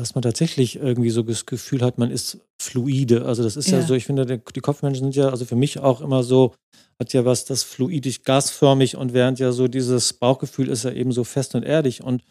dass 0.00 0.14
man 0.14 0.22
tatsächlich 0.22 0.76
irgendwie 0.76 1.10
so 1.10 1.22
das 1.22 1.46
Gefühl 1.46 1.82
hat, 1.82 1.98
man 1.98 2.10
ist 2.10 2.38
fluide. 2.60 3.26
Also 3.26 3.42
das 3.42 3.56
ist 3.56 3.70
ja, 3.70 3.78
Ja. 3.80 3.86
so, 3.86 3.94
ich 3.94 4.06
finde, 4.06 4.24
die 4.26 4.60
Kopfmenschen 4.60 5.04
sind 5.04 5.16
ja, 5.16 5.28
also 5.28 5.44
für 5.44 5.56
mich 5.56 5.78
auch 5.78 6.00
immer 6.00 6.22
so, 6.22 6.54
hat 6.98 7.12
ja 7.12 7.24
was, 7.24 7.44
das 7.44 7.62
fluidisch 7.62 8.22
gasförmig 8.22 8.96
und 8.96 9.12
während 9.12 9.38
ja 9.38 9.52
so 9.52 9.68
dieses 9.68 10.12
Bauchgefühl 10.14 10.68
ist 10.68 10.84
ja 10.84 10.92
eben 10.92 11.12
so 11.12 11.24
fest 11.24 11.54
und 11.54 11.62
erdig 11.62 12.02
und 12.02 12.22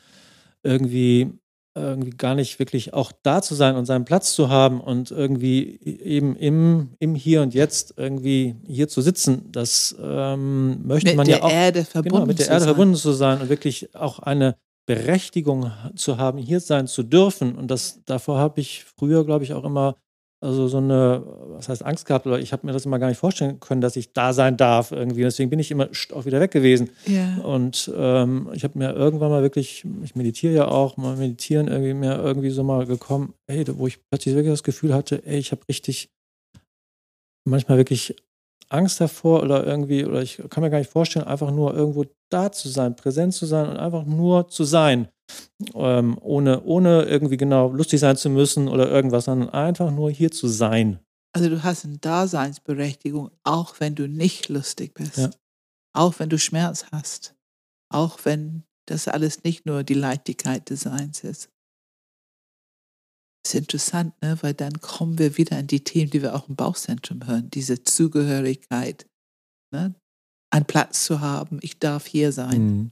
irgendwie 0.63 1.31
irgendwie 1.75 2.09
gar 2.09 2.35
nicht 2.35 2.57
wirklich 2.59 2.93
auch 2.93 3.11
da 3.23 3.41
zu 3.41 3.55
sein 3.55 3.75
und 3.75 3.85
seinen 3.85 4.03
Platz 4.03 4.33
zu 4.33 4.49
haben 4.49 4.81
und 4.81 5.11
irgendwie 5.11 5.79
eben 5.81 6.35
im, 6.35 6.89
im 6.99 7.15
Hier 7.15 7.41
und 7.41 7.53
Jetzt 7.53 7.93
irgendwie 7.95 8.55
hier 8.65 8.87
zu 8.87 9.01
sitzen, 9.01 9.51
das 9.51 9.95
ähm, 10.01 10.85
möchte 10.85 11.09
Mit 11.09 11.17
man 11.17 11.27
ja 11.29 11.43
auch 11.43 11.51
Erde 11.51 11.85
verbunden 11.85 12.15
genau, 12.15 12.25
mit 12.25 12.39
der 12.39 12.47
Erde 12.47 12.61
sein. 12.61 12.67
verbunden 12.69 12.95
zu 12.95 13.13
sein 13.13 13.39
und 13.41 13.49
wirklich 13.49 13.95
auch 13.95 14.19
eine 14.19 14.55
Berechtigung 14.89 15.71
zu 15.95 16.17
haben, 16.17 16.39
hier 16.39 16.59
sein 16.59 16.87
zu 16.87 17.03
dürfen. 17.03 17.53
Und 17.53 17.69
das 17.69 18.01
davor 18.05 18.39
habe 18.39 18.59
ich 18.59 18.85
früher, 18.97 19.23
glaube 19.23 19.43
ich, 19.43 19.53
auch 19.53 19.63
immer 19.63 19.95
also 20.41 20.67
so 20.67 20.77
eine, 20.77 21.21
was 21.49 21.69
heißt 21.69 21.85
Angst 21.85 22.05
gehabt, 22.05 22.25
oder 22.25 22.39
ich 22.39 22.53
habe 22.53 22.65
mir 22.65 22.71
das 22.71 22.85
immer 22.85 22.97
gar 22.97 23.09
nicht 23.09 23.19
vorstellen 23.19 23.59
können, 23.59 23.81
dass 23.81 23.97
ich 23.97 24.13
da 24.13 24.33
sein 24.33 24.57
darf 24.57 24.91
irgendwie. 24.91 25.21
Deswegen 25.21 25.51
bin 25.51 25.59
ich 25.59 25.69
immer 25.69 25.89
auch 26.13 26.25
wieder 26.25 26.39
weg 26.39 26.49
gewesen. 26.49 26.89
Ja. 27.05 27.37
Und 27.43 27.91
ähm, 27.95 28.49
ich 28.53 28.63
habe 28.63 28.79
mir 28.79 28.93
irgendwann 28.93 29.29
mal 29.29 29.43
wirklich, 29.43 29.85
ich 30.01 30.15
meditiere 30.15 30.53
ja 30.53 30.67
auch, 30.69 30.97
mal 30.97 31.17
meditieren 31.17 31.67
irgendwie 31.67 31.93
mir 31.93 32.15
irgendwie 32.15 32.49
so 32.49 32.63
mal 32.63 32.87
gekommen, 32.87 33.33
ey, 33.47 33.63
wo 33.77 33.85
ich 33.85 33.99
plötzlich 34.09 34.33
wirklich 34.33 34.53
das 34.53 34.63
Gefühl 34.63 34.93
hatte, 34.93 35.21
ey, 35.25 35.37
ich 35.37 35.51
habe 35.51 35.61
richtig 35.69 36.09
manchmal 37.45 37.77
wirklich 37.77 38.15
Angst 38.69 39.01
davor 39.01 39.41
oder 39.43 39.65
irgendwie, 39.65 40.05
oder 40.05 40.21
ich 40.21 40.41
kann 40.49 40.63
mir 40.63 40.69
gar 40.69 40.79
nicht 40.79 40.91
vorstellen, 40.91 41.25
einfach 41.25 41.51
nur 41.51 41.73
irgendwo 41.73 42.05
da 42.29 42.51
zu 42.51 42.69
sein, 42.69 42.95
präsent 42.95 43.33
zu 43.33 43.45
sein 43.45 43.67
und 43.67 43.77
einfach 43.77 44.05
nur 44.05 44.47
zu 44.49 44.63
sein. 44.63 45.07
Ähm, 45.75 46.17
ohne, 46.21 46.63
ohne 46.63 47.03
irgendwie 47.03 47.37
genau 47.37 47.71
lustig 47.71 47.99
sein 47.99 48.17
zu 48.17 48.29
müssen 48.29 48.67
oder 48.67 48.89
irgendwas, 48.89 49.25
sondern 49.25 49.49
einfach 49.49 49.91
nur 49.91 50.09
hier 50.09 50.31
zu 50.31 50.47
sein. 50.47 50.99
Also 51.33 51.49
du 51.49 51.63
hast 51.63 51.85
eine 51.85 51.97
Daseinsberechtigung, 51.97 53.29
auch 53.43 53.75
wenn 53.79 53.95
du 53.95 54.07
nicht 54.07 54.49
lustig 54.49 54.93
bist. 54.95 55.17
Ja. 55.17 55.29
Auch 55.93 56.19
wenn 56.19 56.29
du 56.29 56.39
Schmerz 56.39 56.85
hast. 56.91 57.35
Auch 57.91 58.19
wenn 58.23 58.63
das 58.87 59.07
alles 59.07 59.43
nicht 59.43 59.65
nur 59.65 59.83
die 59.83 59.93
Leichtigkeit 59.93 60.69
des 60.69 60.81
Seins 60.81 61.23
ist. 61.23 61.49
Ist 63.49 63.55
interessant, 63.55 64.19
ne? 64.21 64.37
weil 64.41 64.53
dann 64.53 64.79
kommen 64.81 65.17
wir 65.17 65.37
wieder 65.37 65.57
an 65.57 65.67
die 65.67 65.83
Themen, 65.83 66.11
die 66.11 66.21
wir 66.21 66.35
auch 66.35 66.49
im 66.49 66.55
Bauchzentrum 66.55 67.25
hören. 67.27 67.49
Diese 67.49 67.83
Zugehörigkeit. 67.83 69.07
Ne? 69.73 69.95
Einen 70.51 70.65
Platz 70.65 71.05
zu 71.05 71.19
haben, 71.19 71.59
ich 71.61 71.79
darf 71.79 72.05
hier 72.05 72.31
sein. 72.31 72.61
Mhm. 72.61 72.91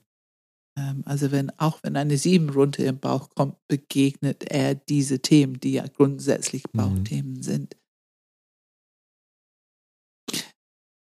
Ähm, 0.78 1.04
Also 1.06 1.32
wenn 1.32 1.50
auch 1.60 1.82
wenn 1.84 1.96
eine 1.96 2.18
sieben 2.18 2.50
runter 2.50 2.86
im 2.86 3.00
Bauch 3.00 3.30
kommt, 3.30 3.58
begegnet 3.68 4.44
er 4.44 4.76
diese 4.76 5.20
Themen, 5.22 5.60
die 5.60 5.74
ja 5.74 5.88
grundsätzlich 5.88 6.64
Mhm. 6.66 6.78
Bauchthemen 6.78 7.44
sind. 7.44 7.76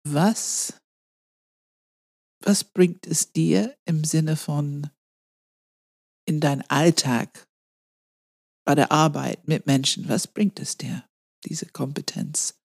Was, 0.08 0.82
was 2.43 2.64
bringt 2.64 3.06
es 3.06 3.32
dir 3.32 3.78
im 3.86 4.04
Sinne 4.04 4.36
von 4.36 4.89
in 6.28 6.39
deinen 6.39 6.64
Alltag, 6.70 7.47
bei 8.66 8.76
der 8.76 8.91
Arbeit 8.91 9.47
mit 9.47 9.66
Menschen, 9.68 10.07
was 10.09 10.28
bringt 10.28 10.59
es 10.59 10.78
dir, 10.78 11.03
diese 11.45 11.68
Kompetenz, 11.68 12.59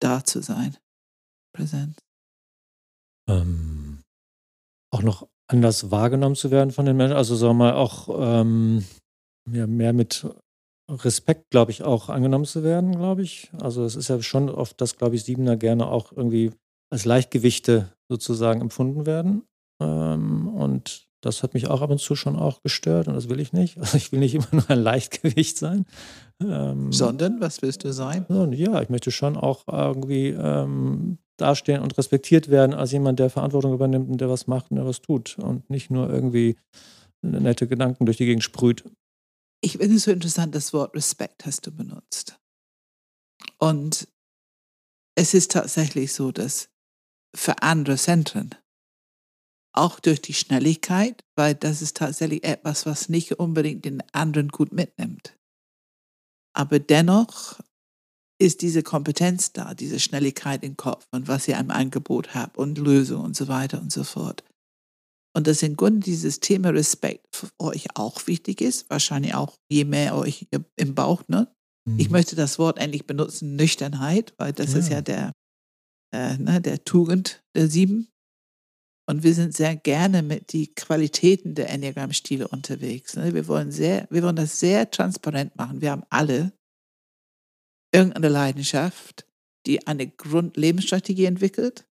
da 0.00 0.24
zu 0.24 0.42
sein, 0.42 0.76
präsent? 1.54 2.02
ähm, 3.28 4.02
auch 4.92 5.02
noch 5.02 5.28
anders 5.48 5.90
wahrgenommen 5.90 6.36
zu 6.36 6.50
werden 6.50 6.70
von 6.70 6.86
den 6.86 6.96
Menschen. 6.96 7.16
Also 7.16 7.36
sagen 7.36 7.58
wir 7.58 7.64
mal 7.64 7.74
auch 7.74 8.08
ähm, 8.12 8.84
ja, 9.50 9.66
mehr 9.66 9.92
mit 9.92 10.26
Respekt, 10.90 11.50
glaube 11.50 11.70
ich, 11.70 11.82
auch 11.82 12.08
angenommen 12.08 12.44
zu 12.44 12.62
werden, 12.62 12.92
glaube 12.96 13.22
ich. 13.22 13.50
Also 13.60 13.84
es 13.84 13.96
ist 13.96 14.08
ja 14.08 14.20
schon 14.22 14.48
oft, 14.50 14.80
dass, 14.80 14.96
glaube 14.96 15.16
ich, 15.16 15.24
Siebener 15.24 15.56
gerne 15.56 15.86
auch 15.86 16.12
irgendwie 16.12 16.52
als 16.90 17.04
Leichtgewichte 17.04 17.92
sozusagen 18.10 18.60
empfunden 18.60 19.06
werden. 19.06 19.44
Ähm, 19.80 20.48
und 20.48 21.08
das 21.22 21.42
hat 21.42 21.54
mich 21.54 21.68
auch 21.68 21.80
ab 21.80 21.90
und 21.90 22.00
zu 22.00 22.14
schon 22.14 22.36
auch 22.36 22.62
gestört 22.62 23.08
und 23.08 23.14
das 23.14 23.28
will 23.28 23.40
ich 23.40 23.52
nicht. 23.52 23.78
Also 23.78 23.96
ich 23.96 24.12
will 24.12 24.18
nicht 24.18 24.34
immer 24.34 24.48
nur 24.52 24.68
ein 24.68 24.80
Leichtgewicht 24.80 25.56
sein. 25.56 25.86
Ähm, 26.40 26.92
Sondern, 26.92 27.40
was 27.40 27.62
willst 27.62 27.84
du 27.84 27.92
sein? 27.92 28.26
ja, 28.52 28.82
ich 28.82 28.90
möchte 28.90 29.10
schon 29.10 29.36
auch 29.36 29.64
irgendwie 29.68 30.28
ähm, 30.28 31.18
dastehen 31.36 31.80
und 31.80 31.96
respektiert 31.96 32.50
werden 32.50 32.74
als 32.74 32.92
jemand, 32.92 33.18
der 33.18 33.30
Verantwortung 33.30 33.72
übernimmt 33.72 34.10
und 34.10 34.20
der 34.20 34.28
was 34.28 34.46
macht 34.46 34.70
und 34.70 34.76
der 34.76 34.86
was 34.86 35.00
tut 35.00 35.38
und 35.38 35.70
nicht 35.70 35.90
nur 35.90 36.10
irgendwie 36.10 36.58
nette 37.22 37.68
Gedanken 37.68 38.04
durch 38.04 38.16
die 38.16 38.26
Gegend 38.26 38.42
sprüht. 38.42 38.84
Ich 39.60 39.78
finde 39.78 39.94
es 39.94 40.04
so 40.04 40.10
interessant, 40.10 40.54
das 40.54 40.72
Wort 40.72 40.94
Respekt 40.96 41.46
hast 41.46 41.66
du 41.66 41.72
benutzt. 41.72 42.38
Und 43.58 44.08
es 45.14 45.34
ist 45.34 45.52
tatsächlich 45.52 46.12
so, 46.12 46.32
dass 46.32 46.68
für 47.34 47.62
andere 47.62 47.96
Zentren, 47.96 48.50
auch 49.74 50.00
durch 50.00 50.20
die 50.20 50.34
Schnelligkeit, 50.34 51.24
weil 51.36 51.54
das 51.54 51.82
ist 51.82 51.96
tatsächlich 51.96 52.44
etwas, 52.44 52.86
was 52.86 53.08
nicht 53.08 53.38
unbedingt 53.38 53.84
den 53.84 54.02
anderen 54.12 54.48
gut 54.48 54.72
mitnimmt. 54.72 55.36
Aber 56.54 56.78
dennoch 56.78 57.60
ist 58.40 58.60
diese 58.60 58.82
Kompetenz 58.82 59.52
da, 59.52 59.72
diese 59.74 60.00
Schnelligkeit 60.00 60.62
im 60.64 60.76
Kopf 60.76 61.06
und 61.12 61.28
was 61.28 61.48
ihr 61.48 61.58
im 61.58 61.70
Angebot 61.70 62.34
habt 62.34 62.58
und 62.58 62.76
Lösungen 62.76 63.24
und 63.24 63.36
so 63.36 63.48
weiter 63.48 63.80
und 63.80 63.92
so 63.92 64.04
fort. 64.04 64.44
Und 65.34 65.46
dass 65.46 65.62
im 65.62 65.76
Grunde 65.76 66.00
dieses 66.00 66.40
Thema 66.40 66.70
Respekt 66.70 67.34
für 67.34 67.48
euch 67.58 67.96
auch 67.96 68.26
wichtig 68.26 68.60
ist, 68.60 68.90
wahrscheinlich 68.90 69.34
auch 69.34 69.56
je 69.70 69.84
mehr 69.84 70.14
euch 70.16 70.46
im 70.76 70.94
Bauch, 70.94 71.26
ne? 71.28 71.50
Ich 71.98 72.10
möchte 72.10 72.36
das 72.36 72.60
Wort 72.60 72.78
endlich 72.78 73.06
benutzen, 73.06 73.56
Nüchternheit, 73.56 74.34
weil 74.36 74.52
das 74.52 74.74
ist 74.74 74.88
Ja. 74.88 74.96
ja 74.96 75.00
der, 75.00 75.32
äh, 76.14 76.36
ne, 76.36 76.60
der 76.60 76.84
Tugend 76.84 77.42
der 77.56 77.68
Sieben. 77.68 78.08
Und 79.12 79.24
wir 79.24 79.34
sind 79.34 79.54
sehr 79.54 79.76
gerne 79.76 80.22
mit 80.22 80.54
die 80.54 80.74
Qualitäten 80.74 81.54
der 81.54 81.68
Enneagramm-Stile 81.68 82.48
unterwegs. 82.48 83.14
Ne? 83.14 83.34
Wir, 83.34 83.46
wollen 83.46 83.70
sehr, 83.70 84.06
wir 84.08 84.22
wollen 84.22 84.36
das 84.36 84.58
sehr 84.58 84.90
transparent 84.90 85.54
machen. 85.54 85.82
Wir 85.82 85.90
haben 85.90 86.04
alle 86.08 86.54
irgendeine 87.92 88.30
Leidenschaft, 88.30 89.26
die 89.66 89.86
eine 89.86 90.06
Grundlebensstrategie 90.06 91.26
entwickelt, 91.26 91.86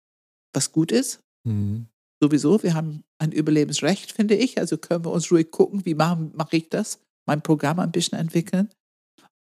was 0.52 0.72
gut 0.72 0.92
ist, 0.92 1.22
Mhm. 1.44 1.86
sowieso. 2.20 2.64
Wir 2.64 2.74
haben 2.74 3.04
ein 3.20 3.32
Überlebensrecht, 3.32 4.14
finde 4.14 4.34
ich. 4.34 4.58
Also 4.58 4.80
können 4.80 5.06
wir 5.06 5.12
uns 5.12 5.32
ruhig 5.32 5.52
gucken, 5.52 5.86
wie 5.86 5.94
mache 5.94 6.32
mach 6.34 6.52
ich 6.54 6.70
das, 6.70 7.02
mein 7.28 7.44
Programm 7.44 7.78
ein 7.78 7.92
bisschen 7.92 8.18
entwickeln. 8.18 8.70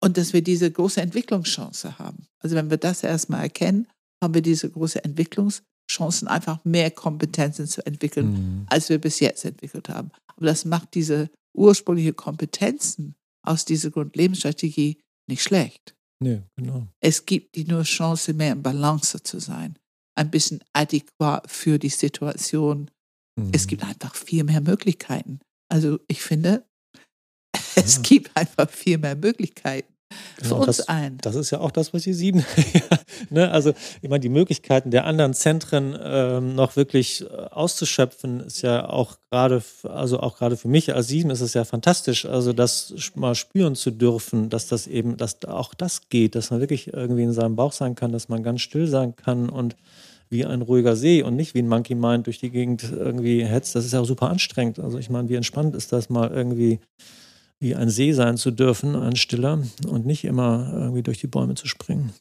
Und 0.04 0.18
dass 0.18 0.34
wir 0.34 0.42
diese 0.42 0.72
große 0.72 1.00
Entwicklungschance 1.00 2.00
haben. 2.00 2.26
Also 2.40 2.56
wenn 2.56 2.72
wir 2.72 2.78
das 2.78 3.04
erstmal 3.04 3.44
erkennen, 3.44 3.88
haben 4.20 4.34
wir 4.34 4.42
diese 4.42 4.68
große 4.68 5.04
Entwicklungschancen, 5.88 6.28
einfach 6.28 6.64
mehr 6.64 6.92
Kompetenzen 6.92 7.68
zu 7.68 7.86
entwickeln, 7.86 8.32
Mhm. 8.34 8.66
als 8.70 8.90
wir 8.90 9.00
bis 9.00 9.20
jetzt 9.20 9.46
entwickelt 9.46 9.90
haben. 9.90 10.12
Aber 10.36 10.46
das 10.46 10.66
macht 10.66 10.94
diese 10.94 11.30
ursprüngliche 11.56 12.14
Kompetenzen 12.14 13.16
aus 13.46 13.66
dieser 13.66 13.92
Grundlebensstrategie 13.92 15.00
nicht 15.30 15.44
schlecht. 15.44 15.96
Nee, 16.24 16.44
genau. 16.56 16.88
Es 17.02 17.26
gibt 17.26 17.56
die 17.56 17.66
nur 17.66 17.84
Chance, 17.84 18.34
mehr 18.34 18.52
im 18.54 18.62
Balance 18.64 19.22
zu 19.24 19.40
sein, 19.40 19.78
ein 20.16 20.30
bisschen 20.30 20.64
adäquat 20.74 21.50
für 21.50 21.80
die 21.80 21.90
Situation. 21.90 22.90
Mhm. 23.40 23.50
Es 23.54 23.68
gibt 23.68 23.84
einfach 23.84 24.16
viel 24.16 24.44
mehr 24.44 24.62
Möglichkeiten. 24.62 25.40
Also 25.70 26.00
ich 26.08 26.22
finde, 26.22 26.66
es 27.76 27.96
Ja. 27.98 28.02
gibt 28.04 28.36
einfach 28.38 28.70
viel 28.70 28.98
mehr 28.98 29.16
Möglichkeiten 29.16 29.91
für 30.42 30.56
uns 30.56 30.78
das, 30.78 30.88
allen. 30.88 31.18
Das 31.22 31.36
ist 31.36 31.52
ja 31.52 31.60
auch 31.60 31.72
das, 31.72 31.94
was 31.94 32.04
die 32.04 32.14
sieben. 32.14 32.46
ne? 33.30 33.52
Also, 33.52 33.74
ich 34.02 34.10
meine, 34.10 34.20
die 34.20 34.30
Möglichkeiten 34.30 34.92
der 34.92 35.06
anderen 35.06 35.34
Zentren 35.34 35.98
ähm, 36.02 36.56
noch 36.56 36.76
wirklich 36.76 37.22
äh, 37.22 37.28
auszuschöpfen, 37.52 38.42
ist 38.42 38.62
ja 38.62 38.90
auch 38.90 39.18
gerade, 39.30 39.62
also 39.84 40.20
auch 40.20 40.38
gerade 40.38 40.58
für 40.58 40.68
mich 40.68 40.94
als 40.94 41.08
sieben 41.08 41.30
ist 41.30 41.42
es 41.42 41.54
ja 41.54 41.66
fantastisch. 41.66 42.26
Also, 42.26 42.54
das 42.54 42.94
mal 43.16 43.36
spüren 43.36 43.76
zu 43.76 43.92
dürfen, 43.92 44.50
dass 44.50 44.68
das 44.68 44.88
eben, 44.88 45.18
dass 45.18 45.40
da 45.40 45.54
auch 45.54 45.74
das 45.74 46.10
geht, 46.10 46.36
dass 46.36 46.52
man 46.52 46.60
wirklich 46.60 46.94
irgendwie 46.94 47.24
in 47.24 47.34
seinem 47.34 47.56
Bauch 47.56 47.74
sein 47.74 47.96
kann, 47.96 48.12
dass 48.12 48.30
man 48.30 48.44
ganz 48.44 48.62
still 48.62 48.88
sein 48.88 49.16
kann 49.16 49.50
und 49.50 49.76
wie 50.30 50.46
ein 50.46 50.62
ruhiger 50.62 50.96
See 50.96 51.24
und 51.24 51.36
nicht 51.36 51.54
wie 51.54 51.60
ein 51.60 51.68
Monkey 51.68 51.94
Mind 51.94 52.26
durch 52.26 52.40
die 52.40 52.52
Gegend 52.52 52.90
irgendwie 52.90 53.44
hetzt. 53.44 53.76
Das 53.76 53.84
ist 53.84 53.92
ja 53.92 54.00
auch 54.00 54.06
super 54.06 54.30
anstrengend. 54.30 54.80
Also, 54.80 54.98
ich 54.98 55.10
meine, 55.10 55.30
wie 55.30 55.36
entspannt 55.36 55.76
ist 55.76 55.92
das 55.92 56.10
mal 56.10 56.32
irgendwie 56.32 56.80
wie 57.62 57.76
ein 57.76 57.90
See 57.90 58.12
sein 58.12 58.38
zu 58.38 58.52
dürfen, 58.52 58.96
ein 58.96 59.16
stiller 59.16 59.64
und 59.88 60.06
nicht 60.06 60.26
immer 60.26 60.72
irgendwie 60.74 61.04
durch 61.04 61.20
die 61.20 61.28
Bäume 61.28 61.56
zu 61.56 61.68
springen. 61.68 62.14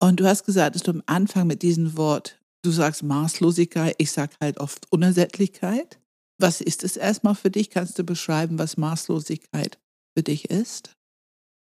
Und 0.00 0.20
du 0.20 0.26
hast 0.26 0.44
gesagt, 0.44 0.76
dass 0.76 0.82
du 0.82 0.92
am 0.92 1.02
Anfang 1.06 1.46
mit 1.46 1.62
diesem 1.62 1.96
Wort, 1.96 2.38
du 2.62 2.70
sagst 2.70 3.02
Maßlosigkeit, 3.02 3.96
ich 3.98 4.12
sag 4.12 4.38
halt 4.40 4.58
oft 4.58 4.92
Unersättlichkeit. 4.92 5.98
Was 6.40 6.60
ist 6.60 6.84
es 6.84 6.96
erstmal 6.96 7.34
für 7.34 7.50
dich? 7.50 7.70
Kannst 7.70 7.98
du 7.98 8.04
beschreiben, 8.04 8.58
was 8.58 8.76
Maßlosigkeit 8.76 9.78
für 10.16 10.22
dich 10.22 10.50
ist? 10.50 10.92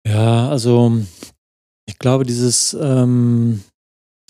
Ja, 0.05 0.49
also 0.49 1.01
Ich 1.89 1.97
glaube, 1.97 2.23
dieses, 2.23 2.77
ähm, 2.79 3.63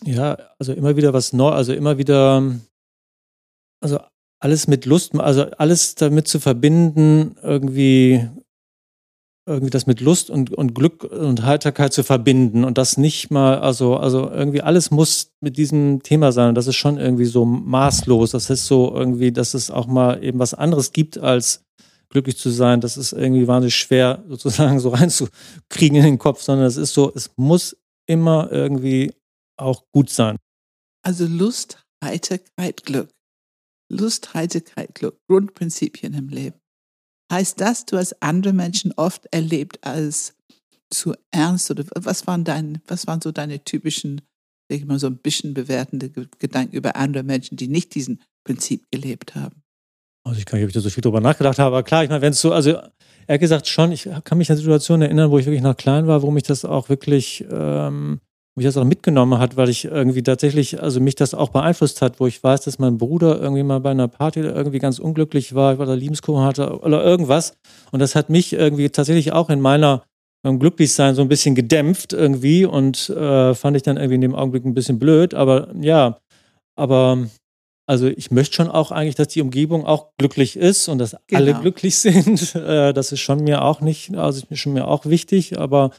ja, 0.05 0.37
also 0.59 0.71
immer 0.71 0.95
wieder 0.95 1.11
was 1.11 1.33
neu, 1.33 1.49
also 1.49 1.73
immer 1.73 1.97
wieder, 1.97 2.57
also 3.81 3.99
alles 4.39 4.67
mit 4.67 4.85
Lust, 4.85 5.13
also 5.15 5.43
alles 5.57 5.95
damit 5.95 6.27
zu 6.27 6.39
verbinden, 6.39 7.35
irgendwie, 7.43 8.27
irgendwie 9.45 9.69
das 9.69 9.85
mit 9.85 9.99
Lust 9.99 10.29
und, 10.29 10.51
und 10.51 10.73
Glück 10.73 11.03
und 11.03 11.43
Heiterkeit 11.43 11.91
zu 11.91 12.03
verbinden 12.03 12.63
und 12.63 12.77
das 12.77 12.97
nicht 12.97 13.31
mal, 13.31 13.59
also, 13.59 13.97
also 13.97 14.29
irgendwie 14.29 14.61
alles 14.61 14.91
muss 14.91 15.31
mit 15.41 15.57
diesem 15.57 16.03
Thema 16.03 16.31
sein 16.31 16.55
das 16.55 16.67
ist 16.67 16.75
schon 16.75 16.97
irgendwie 16.97 17.25
so 17.25 17.45
maßlos. 17.45 18.31
Das 18.31 18.49
ist 18.49 18.65
so 18.65 18.93
irgendwie, 18.95 19.31
dass 19.31 19.53
es 19.53 19.71
auch 19.71 19.87
mal 19.87 20.23
eben 20.23 20.39
was 20.39 20.53
anderes 20.53 20.93
gibt 20.93 21.17
als 21.17 21.65
glücklich 22.09 22.37
zu 22.37 22.49
sein. 22.49 22.81
Das 22.81 22.97
ist 22.97 23.11
irgendwie 23.11 23.47
wahnsinnig 23.47 23.75
schwer 23.75 24.23
sozusagen 24.29 24.79
so 24.79 24.89
reinzukriegen 24.89 25.97
in 25.97 26.03
den 26.03 26.17
Kopf, 26.17 26.41
sondern 26.41 26.67
es 26.67 26.77
ist 26.77 26.93
so, 26.93 27.11
es 27.13 27.31
muss 27.35 27.77
immer 28.07 28.51
irgendwie 28.51 29.13
auch 29.57 29.83
gut 29.91 30.09
sein. 30.09 30.37
Also 31.05 31.25
Lust, 31.25 31.83
Heiterkeit, 32.03 32.83
Glück. 32.85 33.09
Lust, 33.89 34.29
Glück, 34.93 35.17
Grundprinzipien 35.27 36.13
im 36.13 36.29
Leben. 36.29 36.59
Heißt 37.31 37.59
das, 37.59 37.85
du 37.85 37.97
hast 37.97 38.21
andere 38.21 38.53
Menschen 38.53 38.93
oft 38.95 39.27
erlebt 39.31 39.83
als 39.85 40.35
zu 40.91 41.13
ernst 41.31 41.69
oder 41.69 41.83
was 41.95 42.25
waren 42.25 42.43
deine, 42.43 42.81
was 42.87 43.05
waren 43.05 43.21
so 43.21 43.31
deine 43.31 43.63
typischen, 43.63 44.21
denke 44.69 44.83
ich 44.83 44.85
mal, 44.85 44.99
so 44.99 45.07
ein 45.07 45.17
bisschen 45.17 45.53
bewertende 45.53 46.09
Gedanken 46.09 46.75
über 46.75 46.95
andere 46.95 47.23
Menschen, 47.23 47.57
die 47.57 47.67
nicht 47.67 47.93
diesen 47.93 48.21
Prinzip 48.43 48.89
gelebt 48.91 49.35
haben? 49.35 49.61
Also 50.23 50.39
ich 50.39 50.45
kann 50.45 50.59
nicht, 50.59 50.65
ob 50.65 50.69
ich 50.69 50.73
da 50.73 50.81
so 50.81 50.89
viel 50.89 51.01
drüber 51.01 51.21
nachgedacht 51.21 51.59
habe, 51.59 51.75
aber 51.75 51.83
klar, 51.83 52.03
ich 52.03 52.09
meine, 52.09 52.21
wenn 52.21 52.33
es 52.33 52.41
so, 52.41 52.51
also 52.51 52.79
ehrlich 53.27 53.41
gesagt 53.41 53.67
schon, 53.67 53.91
ich 53.91 54.09
kann 54.23 54.37
mich 54.37 54.49
an 54.51 54.57
Situationen 54.57 55.03
erinnern, 55.03 55.31
wo 55.31 55.37
ich 55.37 55.45
wirklich 55.45 55.61
noch 55.61 55.77
klein 55.77 56.07
war, 56.07 56.21
wo 56.23 56.31
mich 56.31 56.43
das 56.43 56.65
auch 56.65 56.89
wirklich 56.89 57.45
ähm, 57.49 58.19
mich 58.59 58.65
das 58.65 58.77
auch 58.77 58.85
mitgenommen 58.85 59.39
hat, 59.39 59.57
weil 59.57 59.69
ich 59.69 59.85
irgendwie 59.85 60.21
tatsächlich, 60.21 60.81
also 60.81 60.99
mich 60.99 61.15
das 61.15 61.33
auch 61.33 61.49
beeinflusst 61.49 62.01
hat, 62.01 62.19
wo 62.19 62.27
ich 62.27 62.43
weiß, 62.43 62.61
dass 62.61 62.77
mein 62.77 62.97
Bruder 62.97 63.39
irgendwie 63.39 63.63
mal 63.63 63.79
bei 63.79 63.91
einer 63.91 64.07
Party 64.07 64.41
irgendwie 64.41 64.79
ganz 64.79 64.99
unglücklich 64.99 65.55
war, 65.55 65.79
weil 65.79 65.89
er 65.89 65.95
Liebeskummer 65.95 66.45
hatte 66.45 66.79
oder 66.79 67.03
irgendwas. 67.03 67.53
Und 67.91 67.99
das 67.99 68.15
hat 68.15 68.29
mich 68.29 68.53
irgendwie 68.53 68.89
tatsächlich 68.89 69.33
auch 69.33 69.49
in 69.49 69.61
meiner 69.61 70.03
beim 70.41 70.59
Glücklichsein 70.59 71.15
so 71.15 71.21
ein 71.21 71.27
bisschen 71.27 71.55
gedämpft 71.55 72.13
irgendwie 72.13 72.65
und 72.65 73.09
äh, 73.09 73.53
fand 73.53 73.75
ich 73.75 73.83
dann 73.83 73.97
irgendwie 73.97 74.15
in 74.15 74.21
dem 74.21 74.35
Augenblick 74.35 74.65
ein 74.65 74.73
bisschen 74.73 74.99
blöd. 74.99 75.33
Aber 75.33 75.69
ja, 75.79 76.17
aber 76.77 77.27
also 77.89 78.07
ich 78.07 78.31
möchte 78.31 78.55
schon 78.55 78.69
auch 78.69 78.91
eigentlich, 78.91 79.15
dass 79.15 79.29
die 79.29 79.41
Umgebung 79.41 79.85
auch 79.85 80.11
glücklich 80.17 80.55
ist 80.55 80.87
und 80.87 80.99
dass 80.99 81.15
genau. 81.27 81.41
alle 81.41 81.53
glücklich 81.55 81.95
sind. 81.99 82.55
Äh, 82.55 82.93
das 82.93 83.11
ist 83.11 83.19
schon 83.19 83.43
mir 83.43 83.63
auch 83.63 83.81
nicht, 83.81 84.15
also 84.15 84.45
ist 84.49 84.59
schon 84.59 84.73
mir 84.73 84.87
auch 84.87 85.05
wichtig, 85.05 85.59
aber 85.59 85.91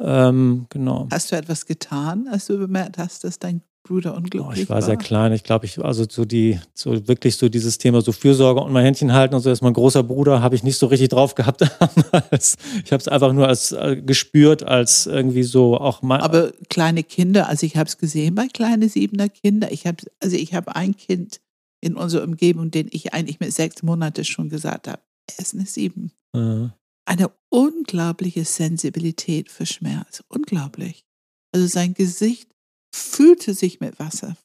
ähm, 0.00 0.66
genau. 0.70 1.08
Hast 1.10 1.32
du 1.32 1.36
etwas 1.36 1.66
getan, 1.66 2.28
als 2.28 2.46
du 2.46 2.58
bemerkt 2.58 2.98
hast, 2.98 3.24
dass 3.24 3.38
dein 3.38 3.62
Bruder 3.84 4.16
unglücklich 4.16 4.42
oh, 4.42 4.62
ich 4.62 4.68
war? 4.70 4.80
sehr 4.80 4.96
klein. 4.96 5.32
Ich 5.32 5.44
glaube, 5.44 5.66
ich, 5.66 5.78
also 5.84 6.06
so 6.08 6.24
die, 6.24 6.58
so 6.72 7.06
wirklich 7.06 7.36
so 7.36 7.50
dieses 7.50 7.76
Thema 7.76 8.00
so 8.00 8.12
Fürsorge 8.12 8.60
und 8.62 8.72
mein 8.72 8.84
Händchen 8.84 9.12
halten 9.12 9.34
und 9.34 9.42
so, 9.42 9.50
ist 9.50 9.60
mein 9.60 9.74
großer 9.74 10.02
Bruder, 10.02 10.40
habe 10.40 10.54
ich 10.54 10.62
nicht 10.62 10.78
so 10.78 10.86
richtig 10.86 11.10
drauf 11.10 11.34
gehabt 11.34 11.60
damals. 11.80 12.56
Ich 12.82 12.92
habe 12.92 13.00
es 13.00 13.08
einfach 13.08 13.32
nur 13.32 13.46
als 13.46 13.72
äh, 13.72 14.00
gespürt, 14.04 14.62
als 14.62 15.06
irgendwie 15.06 15.42
so 15.42 15.76
auch 15.78 16.00
mal. 16.00 16.20
Aber 16.20 16.52
kleine 16.70 17.02
Kinder, 17.04 17.48
also 17.48 17.66
ich 17.66 17.76
habe 17.76 17.88
es 17.88 17.98
gesehen 17.98 18.34
bei 18.34 18.48
kleine 18.48 18.88
siebener 18.88 19.28
Kinder. 19.28 19.70
Ich 19.70 19.86
habe, 19.86 19.98
also 20.20 20.34
ich 20.34 20.54
habe 20.54 20.74
ein 20.74 20.96
Kind 20.96 21.40
in 21.82 21.94
unserer 21.94 22.24
Umgebung, 22.24 22.70
den 22.70 22.88
ich 22.90 23.12
eigentlich 23.12 23.38
mit 23.38 23.52
sechs 23.52 23.82
Monaten 23.82 24.24
schon 24.24 24.48
gesagt 24.48 24.88
habe, 24.88 25.02
er 25.36 25.42
ist 25.42 25.52
eine 25.52 25.66
sieben. 25.66 26.10
Ja 26.34 26.72
eine 27.06 27.30
unglaubliche 27.50 28.44
Sensibilität 28.44 29.50
für 29.50 29.66
Schmerz. 29.66 30.22
Unglaublich. 30.28 31.04
Also 31.52 31.66
sein 31.66 31.94
Gesicht 31.94 32.50
fühlte 32.94 33.54
sich 33.54 33.80
mit 33.80 33.98
Wasser. 33.98 34.36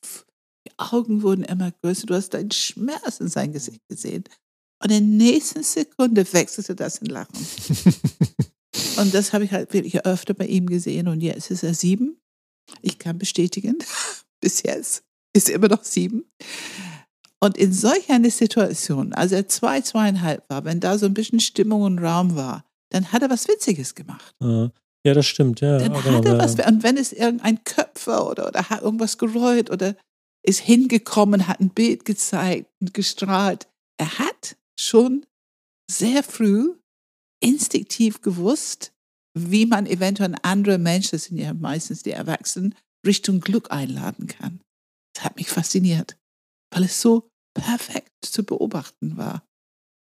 Die 0.67 0.71
Augen 0.77 1.21
wurden 1.21 1.43
immer 1.43 1.71
größer. 1.71 2.05
Du 2.05 2.15
hast 2.15 2.33
deinen 2.33 2.51
Schmerz 2.51 3.19
in 3.19 3.27
sein 3.27 3.53
Gesicht 3.53 3.87
gesehen. 3.87 4.23
Und 4.81 4.91
in 4.91 5.17
der 5.17 5.27
nächsten 5.27 5.63
Sekunde 5.63 6.31
wechselte 6.33 6.75
das 6.75 6.99
in 6.99 7.07
Lachen. 7.07 7.35
und 8.97 9.13
das 9.13 9.33
habe 9.33 9.43
ich 9.45 9.51
halt 9.51 9.73
wirklich 9.73 10.05
öfter 10.05 10.33
bei 10.33 10.45
ihm 10.45 10.67
gesehen. 10.67 11.07
Und 11.07 11.21
jetzt 11.21 11.51
ist 11.51 11.63
er 11.63 11.73
sieben. 11.73 12.19
Ich 12.81 12.99
kann 12.99 13.17
bestätigen, 13.17 13.77
bis 14.41 14.63
jetzt 14.63 15.03
ist 15.33 15.49
er 15.49 15.55
immer 15.55 15.69
noch 15.69 15.83
sieben. 15.83 16.25
Und 17.41 17.57
in 17.57 17.71
solch 17.71 18.09
einer 18.09 18.29
Situation, 18.29 19.13
als 19.13 19.31
er 19.31 19.47
zwei, 19.47 19.81
zweieinhalb 19.81 20.49
war, 20.49 20.65
wenn 20.65 20.79
da 20.79 20.97
so 20.97 21.05
ein 21.05 21.13
bisschen 21.13 21.39
Stimmung 21.39 21.83
und 21.83 21.99
Raum 21.99 22.35
war, 22.35 22.65
dann 22.89 23.11
hat 23.11 23.21
er 23.21 23.29
was 23.29 23.47
Witziges 23.47 23.95
gemacht. 23.95 24.35
Ja, 24.41 25.13
das 25.13 25.25
stimmt, 25.25 25.61
ja. 25.61 25.77
Dann 25.77 25.93
genau, 25.93 26.17
hat 26.17 26.25
er 26.25 26.37
was, 26.37 26.55
und 26.55 26.83
wenn 26.83 26.97
es 26.97 27.13
irgendein 27.13 27.63
Köpfer 27.63 28.29
oder, 28.29 28.47
oder 28.47 28.69
hat 28.69 28.81
irgendwas 28.81 29.17
gereut 29.17 29.69
oder 29.69 29.95
ist 30.43 30.59
hingekommen, 30.59 31.47
hat 31.47 31.61
ein 31.61 31.69
Bild 31.69 32.03
gezeigt 32.05 32.69
und 32.81 32.93
gestrahlt, 32.93 33.67
er 33.97 34.19
hat 34.19 34.57
schon 34.79 35.25
sehr 35.89 36.23
früh 36.23 36.73
instinktiv 37.41 38.21
gewusst, 38.21 38.91
wie 39.33 39.65
man 39.65 39.85
eventuell 39.85 40.35
andere 40.41 40.77
Menschen, 40.77 41.11
das 41.11 41.25
sind 41.25 41.37
ja 41.37 41.53
meistens 41.53 42.03
die 42.03 42.11
Erwachsenen, 42.11 42.75
Richtung 43.05 43.39
Glück 43.39 43.71
einladen 43.71 44.27
kann. 44.27 44.59
Das 45.13 45.23
hat 45.23 45.37
mich 45.37 45.49
fasziniert, 45.49 46.17
weil 46.73 46.83
es 46.83 47.01
so 47.01 47.28
perfekt 47.53 48.13
zu 48.21 48.43
beobachten 48.43 49.17
war. 49.17 49.43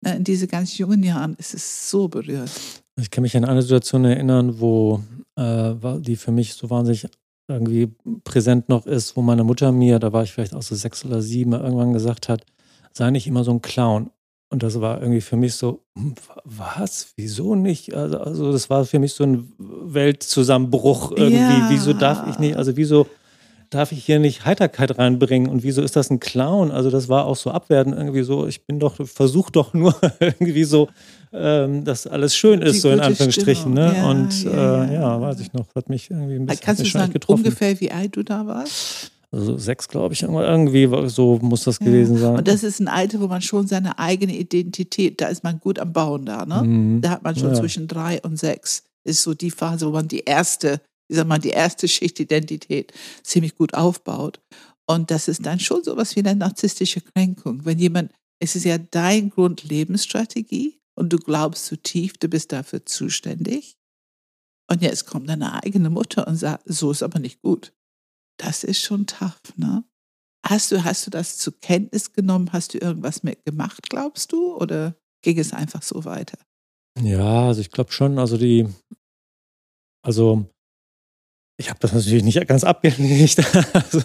In 0.04 0.24
diesen 0.24 0.48
ganz 0.48 0.78
jungen 0.78 1.02
Jahren 1.02 1.34
ist 1.34 1.54
es 1.54 1.90
so 1.90 2.08
berührt. 2.08 2.50
Ich 2.98 3.10
kann 3.10 3.22
mich 3.22 3.36
an 3.36 3.44
eine 3.44 3.62
Situation 3.62 4.04
erinnern, 4.04 4.60
wo 4.60 5.02
äh, 5.36 5.74
die 6.00 6.16
für 6.16 6.32
mich 6.32 6.54
so 6.54 6.70
wahnsinnig 6.70 7.06
irgendwie 7.48 7.92
präsent 8.24 8.68
noch 8.68 8.86
ist, 8.86 9.16
wo 9.16 9.22
meine 9.22 9.44
Mutter 9.44 9.72
mir, 9.72 9.98
da 9.98 10.12
war 10.12 10.22
ich 10.22 10.32
vielleicht 10.32 10.54
auch 10.54 10.62
so 10.62 10.74
sechs 10.74 11.04
oder 11.04 11.20
sieben, 11.20 11.52
irgendwann 11.52 11.92
gesagt 11.92 12.28
hat, 12.28 12.44
sei 12.92 13.10
nicht 13.10 13.26
immer 13.26 13.44
so 13.44 13.50
ein 13.50 13.62
Clown. 13.62 14.10
Und 14.52 14.64
das 14.64 14.80
war 14.80 15.00
irgendwie 15.00 15.20
für 15.20 15.36
mich 15.36 15.54
so, 15.54 15.84
hm, 15.96 16.14
was? 16.44 17.12
Wieso 17.16 17.54
nicht? 17.54 17.94
Also, 17.94 18.18
also 18.18 18.52
das 18.52 18.68
war 18.68 18.84
für 18.84 18.98
mich 18.98 19.12
so 19.12 19.24
ein 19.24 19.52
Weltzusammenbruch 19.58 21.12
irgendwie. 21.12 21.36
Ja. 21.36 21.66
Wieso 21.68 21.92
darf 21.92 22.26
ich 22.28 22.38
nicht? 22.38 22.56
Also 22.56 22.76
wieso 22.76 23.06
darf 23.70 23.92
ich 23.92 24.04
hier 24.04 24.18
nicht 24.18 24.44
Heiterkeit 24.44 24.98
reinbringen 24.98 25.48
und 25.48 25.62
wieso 25.62 25.82
ist 25.82 25.94
das 25.96 26.10
ein 26.10 26.20
Clown? 26.20 26.70
Also 26.72 26.90
das 26.90 27.08
war 27.08 27.24
auch 27.24 27.36
so 27.36 27.50
abwertend 27.50 27.96
irgendwie 27.96 28.22
so, 28.22 28.46
ich 28.46 28.66
bin 28.66 28.80
doch, 28.80 28.96
versuch 29.06 29.50
doch 29.50 29.72
nur 29.72 29.94
irgendwie 30.20 30.64
so, 30.64 30.88
ähm, 31.32 31.84
dass 31.84 32.06
alles 32.06 32.36
schön 32.36 32.62
ist, 32.62 32.74
Die 32.74 32.80
so 32.80 32.90
in 32.90 33.00
Anführungsstrichen. 33.00 33.72
Ne? 33.72 33.94
Ja, 33.96 34.10
und 34.10 34.44
ja, 34.44 34.50
äh, 34.84 34.94
ja, 34.94 35.00
ja, 35.00 35.20
weiß 35.20 35.40
ich 35.40 35.52
noch, 35.52 35.66
hat 35.74 35.88
mich 35.88 36.10
irgendwie 36.10 36.34
ein 36.34 36.46
bisschen 36.46 36.64
Kannst 36.64 36.82
du 36.84 36.86
sagen, 36.86 37.12
getroffen. 37.12 37.44
ungefähr 37.44 37.80
wie 37.80 37.92
alt 37.92 38.16
du 38.16 38.24
da 38.24 38.46
warst? 38.46 39.12
Also 39.32 39.56
sechs, 39.56 39.86
glaube 39.86 40.12
ich, 40.12 40.24
irgendwie 40.24 41.08
so 41.08 41.38
muss 41.40 41.62
das 41.62 41.78
gewesen 41.78 42.18
sein. 42.18 42.38
Und 42.38 42.48
das 42.48 42.64
ist 42.64 42.80
ein 42.80 42.88
Alter, 42.88 43.20
wo 43.20 43.28
man 43.28 43.40
schon 43.40 43.68
seine 43.68 43.96
eigene 44.00 44.36
Identität, 44.36 45.20
da 45.20 45.28
ist 45.28 45.44
man 45.44 45.60
gut 45.60 45.78
am 45.78 45.92
Bauen 45.92 46.26
da, 46.26 46.44
ne? 46.44 46.62
Mhm. 46.64 47.00
Da 47.00 47.10
hat 47.10 47.22
man 47.22 47.36
schon 47.36 47.54
zwischen 47.54 47.86
drei 47.86 48.20
und 48.22 48.40
sechs, 48.40 48.82
ist 49.04 49.22
so 49.22 49.32
die 49.32 49.52
Phase, 49.52 49.86
wo 49.86 49.90
man 49.90 50.08
die 50.08 50.24
erste 50.24 50.80
ich 51.10 51.16
sag 51.16 51.26
mal, 51.26 51.38
die 51.38 51.50
erste 51.50 51.88
Schicht 51.88 52.20
Identität 52.20 52.92
ziemlich 53.24 53.56
gut 53.56 53.74
aufbaut. 53.74 54.40
Und 54.86 55.10
das 55.10 55.26
ist 55.26 55.44
dann 55.44 55.58
schon 55.58 55.82
sowas 55.82 56.14
wie 56.14 56.20
eine 56.20 56.36
narzisstische 56.36 57.00
Kränkung. 57.00 57.64
Wenn 57.64 57.78
jemand, 57.78 58.12
es 58.38 58.54
ist 58.54 58.64
ja 58.64 58.78
dein 58.78 59.30
Grundlebensstrategie 59.30 60.80
und 60.94 61.12
du 61.12 61.18
glaubst 61.18 61.66
zu 61.66 61.76
tief, 61.76 62.16
du 62.18 62.28
bist 62.28 62.52
dafür 62.52 62.86
zuständig. 62.86 63.76
Und 64.70 64.82
jetzt 64.82 65.06
kommt 65.06 65.28
deine 65.28 65.60
eigene 65.64 65.90
Mutter 65.90 66.28
und 66.28 66.36
sagt, 66.36 66.62
so 66.66 66.92
ist 66.92 67.02
aber 67.02 67.18
nicht 67.18 67.42
gut. 67.42 67.72
Das 68.38 68.62
ist 68.62 68.80
schon 68.80 69.06
tough, 69.06 69.40
ne? 69.56 69.84
Hast 70.46 70.70
du, 70.72 70.84
hast 70.84 71.06
du 71.06 71.10
das 71.10 71.38
zur 71.38 71.58
Kenntnis 71.60 72.12
genommen? 72.12 72.52
Hast 72.52 72.72
du 72.72 72.78
irgendwas 72.78 73.24
mitgemacht, 73.24 73.90
glaubst 73.90 74.32
du? 74.32 74.56
Oder 74.56 74.94
ging 75.22 75.38
es 75.38 75.52
einfach 75.52 75.82
so 75.82 76.04
weiter? 76.04 76.38
Ja, 77.02 77.48
also 77.48 77.60
ich 77.60 77.70
glaube 77.70 77.92
schon, 77.92 78.18
also 78.18 78.38
die, 78.38 78.66
also 80.02 80.48
ich 81.60 81.68
habe 81.68 81.78
das 81.78 81.92
natürlich 81.92 82.24
nicht 82.24 82.48
ganz 82.48 82.64
abgelegt. 82.64 83.38
also 83.72 84.00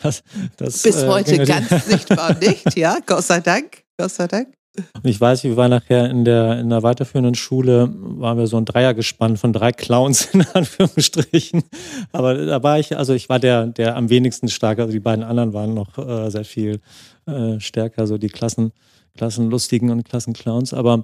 das, 0.00 0.22
das, 0.56 0.82
Bis 0.82 1.02
äh, 1.02 1.08
heute 1.08 1.44
ganz 1.44 1.68
sichtbar 1.86 2.36
nicht, 2.38 2.76
ja, 2.76 2.98
Gott 3.06 3.24
sei 3.24 3.40
Dank, 3.40 3.82
Gott 3.98 4.12
sei 4.12 4.28
Dank. 4.28 4.48
Und 4.94 5.10
ich 5.10 5.20
weiß, 5.20 5.42
wir 5.42 5.56
waren 5.56 5.70
nachher 5.70 6.08
in 6.08 6.24
der, 6.24 6.60
in 6.60 6.70
der 6.70 6.84
weiterführenden 6.84 7.34
Schule, 7.34 7.92
waren 7.92 8.38
wir 8.38 8.46
so 8.46 8.56
ein 8.56 8.64
Dreiergespann 8.64 9.36
von 9.36 9.52
drei 9.52 9.72
Clowns 9.72 10.26
in 10.32 10.46
Anführungsstrichen. 10.54 11.64
Aber 12.12 12.34
da 12.34 12.62
war 12.62 12.78
ich, 12.78 12.96
also 12.96 13.12
ich 13.12 13.28
war 13.28 13.40
der, 13.40 13.66
der 13.66 13.96
am 13.96 14.08
wenigsten 14.08 14.48
stark, 14.48 14.78
also 14.78 14.92
die 14.92 15.00
beiden 15.00 15.24
anderen 15.24 15.52
waren 15.52 15.74
noch 15.74 15.98
äh, 15.98 16.30
sehr 16.30 16.44
viel 16.44 16.80
äh, 17.26 17.58
stärker, 17.58 18.06
so 18.06 18.18
die 18.18 18.28
Klassen, 18.28 18.70
Klassenlustigen 19.16 19.90
und 19.90 20.04
Klassenclowns. 20.04 20.72
Aber 20.72 21.02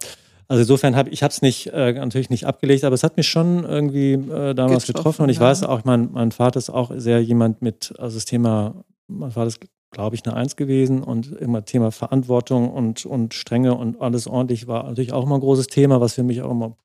also 0.49 0.61
insofern 0.61 0.97
habe 0.97 1.11
ich 1.11 1.23
habe 1.23 1.33
es 1.33 1.43
nicht 1.43 1.69
äh, 1.69 1.93
natürlich 1.93 2.31
nicht 2.31 2.47
abgelegt, 2.47 2.85
aber 2.85 2.95
es 2.95 3.03
hat 3.03 3.17
mich 3.17 3.27
schon 3.27 3.65
irgendwie 3.65 4.13
äh, 4.13 4.55
damals 4.55 4.87
getroffen, 4.87 4.87
getroffen 4.87 5.23
und 5.23 5.29
ich 5.29 5.39
ja. 5.39 5.43
weiß 5.43 5.65
auch, 5.65 5.85
mein, 5.85 6.11
mein 6.13 6.33
Vater 6.33 6.59
ist 6.59 6.71
auch 6.71 6.93
sehr 6.97 7.23
jemand 7.23 7.63
mit, 7.63 7.95
also 7.99 8.17
das 8.17 8.25
Thema, 8.25 8.85
mein 9.09 9.31
Vater 9.31 9.49
ist 9.49 9.61
glaube 9.91 10.17
ich 10.17 10.27
eine 10.27 10.37
Eins 10.37 10.57
gewesen 10.57 11.03
und 11.03 11.33
immer 11.33 11.65
Thema 11.65 11.91
Verantwortung 11.91 12.71
und 12.71 13.07
und 13.07 13.35
Strenge 13.35 13.75
und 13.75 14.01
alles 14.01 14.27
ordentlich 14.27 14.67
war 14.67 14.85
natürlich 14.85 15.13
auch 15.13 15.25
immer 15.25 15.37
ein 15.37 15.41
großes 15.41 15.69
Thema, 15.69 16.01
was 16.01 16.15
für 16.15 16.23
mich 16.23 16.43
auch 16.43 16.51
immer 16.51 16.77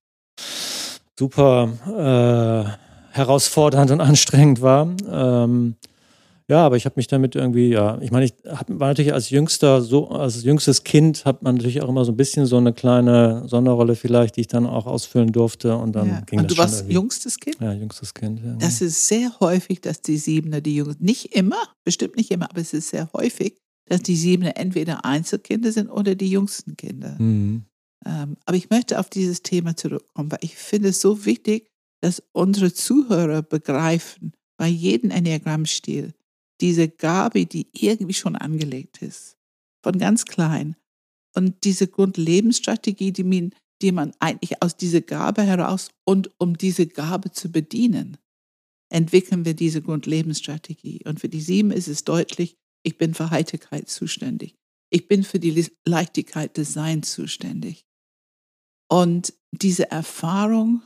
super 1.17 1.69
herausfordernd 3.11 3.91
und 3.91 4.01
anstrengend 4.01 4.61
war. 4.61 4.87
Ähm, 5.09 5.75
ja, 6.51 6.65
aber 6.65 6.75
ich 6.75 6.83
habe 6.83 6.95
mich 6.97 7.07
damit 7.07 7.35
irgendwie, 7.35 7.69
ja, 7.69 7.97
ich 8.01 8.11
meine, 8.11 8.25
ich 8.25 8.33
hab, 8.45 8.67
war 8.69 8.89
natürlich 8.89 9.13
als 9.13 9.29
jüngster, 9.29 9.81
so 9.81 10.09
als 10.09 10.43
jüngstes 10.43 10.83
Kind 10.83 11.23
hat 11.23 11.43
man 11.43 11.55
natürlich 11.55 11.81
auch 11.81 11.87
immer 11.87 12.03
so 12.03 12.11
ein 12.11 12.17
bisschen 12.17 12.45
so 12.45 12.57
eine 12.57 12.73
kleine 12.73 13.47
Sonderrolle 13.47 13.95
vielleicht, 13.95 14.35
die 14.35 14.41
ich 14.41 14.47
dann 14.47 14.65
auch 14.65 14.85
ausfüllen 14.85 15.31
durfte 15.31 15.77
und 15.77 15.93
dann 15.93 16.07
ja. 16.09 16.21
ging 16.21 16.39
und 16.39 16.51
das 16.51 16.55
du 16.55 16.61
warst 16.61 16.79
irgendwie. 16.79 16.93
jüngstes 16.95 17.39
Kind? 17.39 17.55
Ja, 17.61 17.71
jüngstes 17.71 18.13
Kind. 18.13 18.41
Ja. 18.43 18.55
Das 18.59 18.81
ist 18.81 19.07
sehr 19.07 19.31
häufig, 19.39 19.79
dass 19.79 20.01
die 20.01 20.17
Siebener 20.17 20.59
die 20.59 20.75
Jüngsten, 20.75 21.05
nicht 21.05 21.33
immer, 21.33 21.63
bestimmt 21.85 22.17
nicht 22.17 22.31
immer, 22.31 22.49
aber 22.49 22.59
es 22.59 22.73
ist 22.73 22.89
sehr 22.89 23.09
häufig, 23.13 23.55
dass 23.87 24.01
die 24.01 24.17
Siebener 24.17 24.57
entweder 24.57 25.05
Einzelkinder 25.05 25.71
sind 25.71 25.89
oder 25.89 26.15
die 26.15 26.31
jüngsten 26.31 26.75
Kinder. 26.75 27.15
Mhm. 27.17 27.63
Ähm, 28.05 28.35
aber 28.45 28.57
ich 28.57 28.69
möchte 28.69 28.99
auf 28.99 29.09
dieses 29.09 29.41
Thema 29.41 29.77
zurückkommen, 29.77 30.29
weil 30.29 30.39
ich 30.41 30.57
finde 30.57 30.89
es 30.89 30.99
so 30.99 31.25
wichtig, 31.25 31.69
dass 32.01 32.21
unsere 32.33 32.73
Zuhörer 32.73 33.41
begreifen, 33.41 34.33
bei 34.57 34.67
jedem 34.67 35.11
Enneagrammstil, 35.11 36.13
diese 36.61 36.87
Gabe, 36.87 37.45
die 37.45 37.67
irgendwie 37.73 38.13
schon 38.13 38.35
angelegt 38.35 39.01
ist, 39.01 39.37
von 39.83 39.97
ganz 39.97 40.25
klein. 40.25 40.75
Und 41.35 41.63
diese 41.63 41.87
Grundlebensstrategie, 41.87 43.11
die 43.11 43.23
man, 43.23 43.53
die 43.81 43.91
man 43.91 44.13
eigentlich 44.19 44.61
aus 44.61 44.77
dieser 44.77 45.01
Gabe 45.01 45.41
heraus 45.41 45.89
und 46.05 46.29
um 46.37 46.57
diese 46.57 46.87
Gabe 46.87 47.31
zu 47.31 47.51
bedienen, 47.51 48.17
entwickeln 48.91 49.45
wir 49.45 49.53
diese 49.53 49.81
Grundlebensstrategie. 49.81 51.01
Und 51.05 51.19
für 51.19 51.29
die 51.29 51.41
sieben 51.41 51.71
ist 51.71 51.87
es 51.87 52.03
deutlich, 52.03 52.57
ich 52.83 52.97
bin 52.97 53.13
für 53.13 53.31
Heiterkeit 53.31 53.89
zuständig. 53.89 54.55
Ich 54.91 55.07
bin 55.07 55.23
für 55.23 55.39
die 55.39 55.67
Leichtigkeit 55.85 56.57
des 56.57 56.73
Seins 56.73 57.13
zuständig. 57.13 57.85
Und 58.89 59.33
diese 59.51 59.89
Erfahrung 59.89 60.83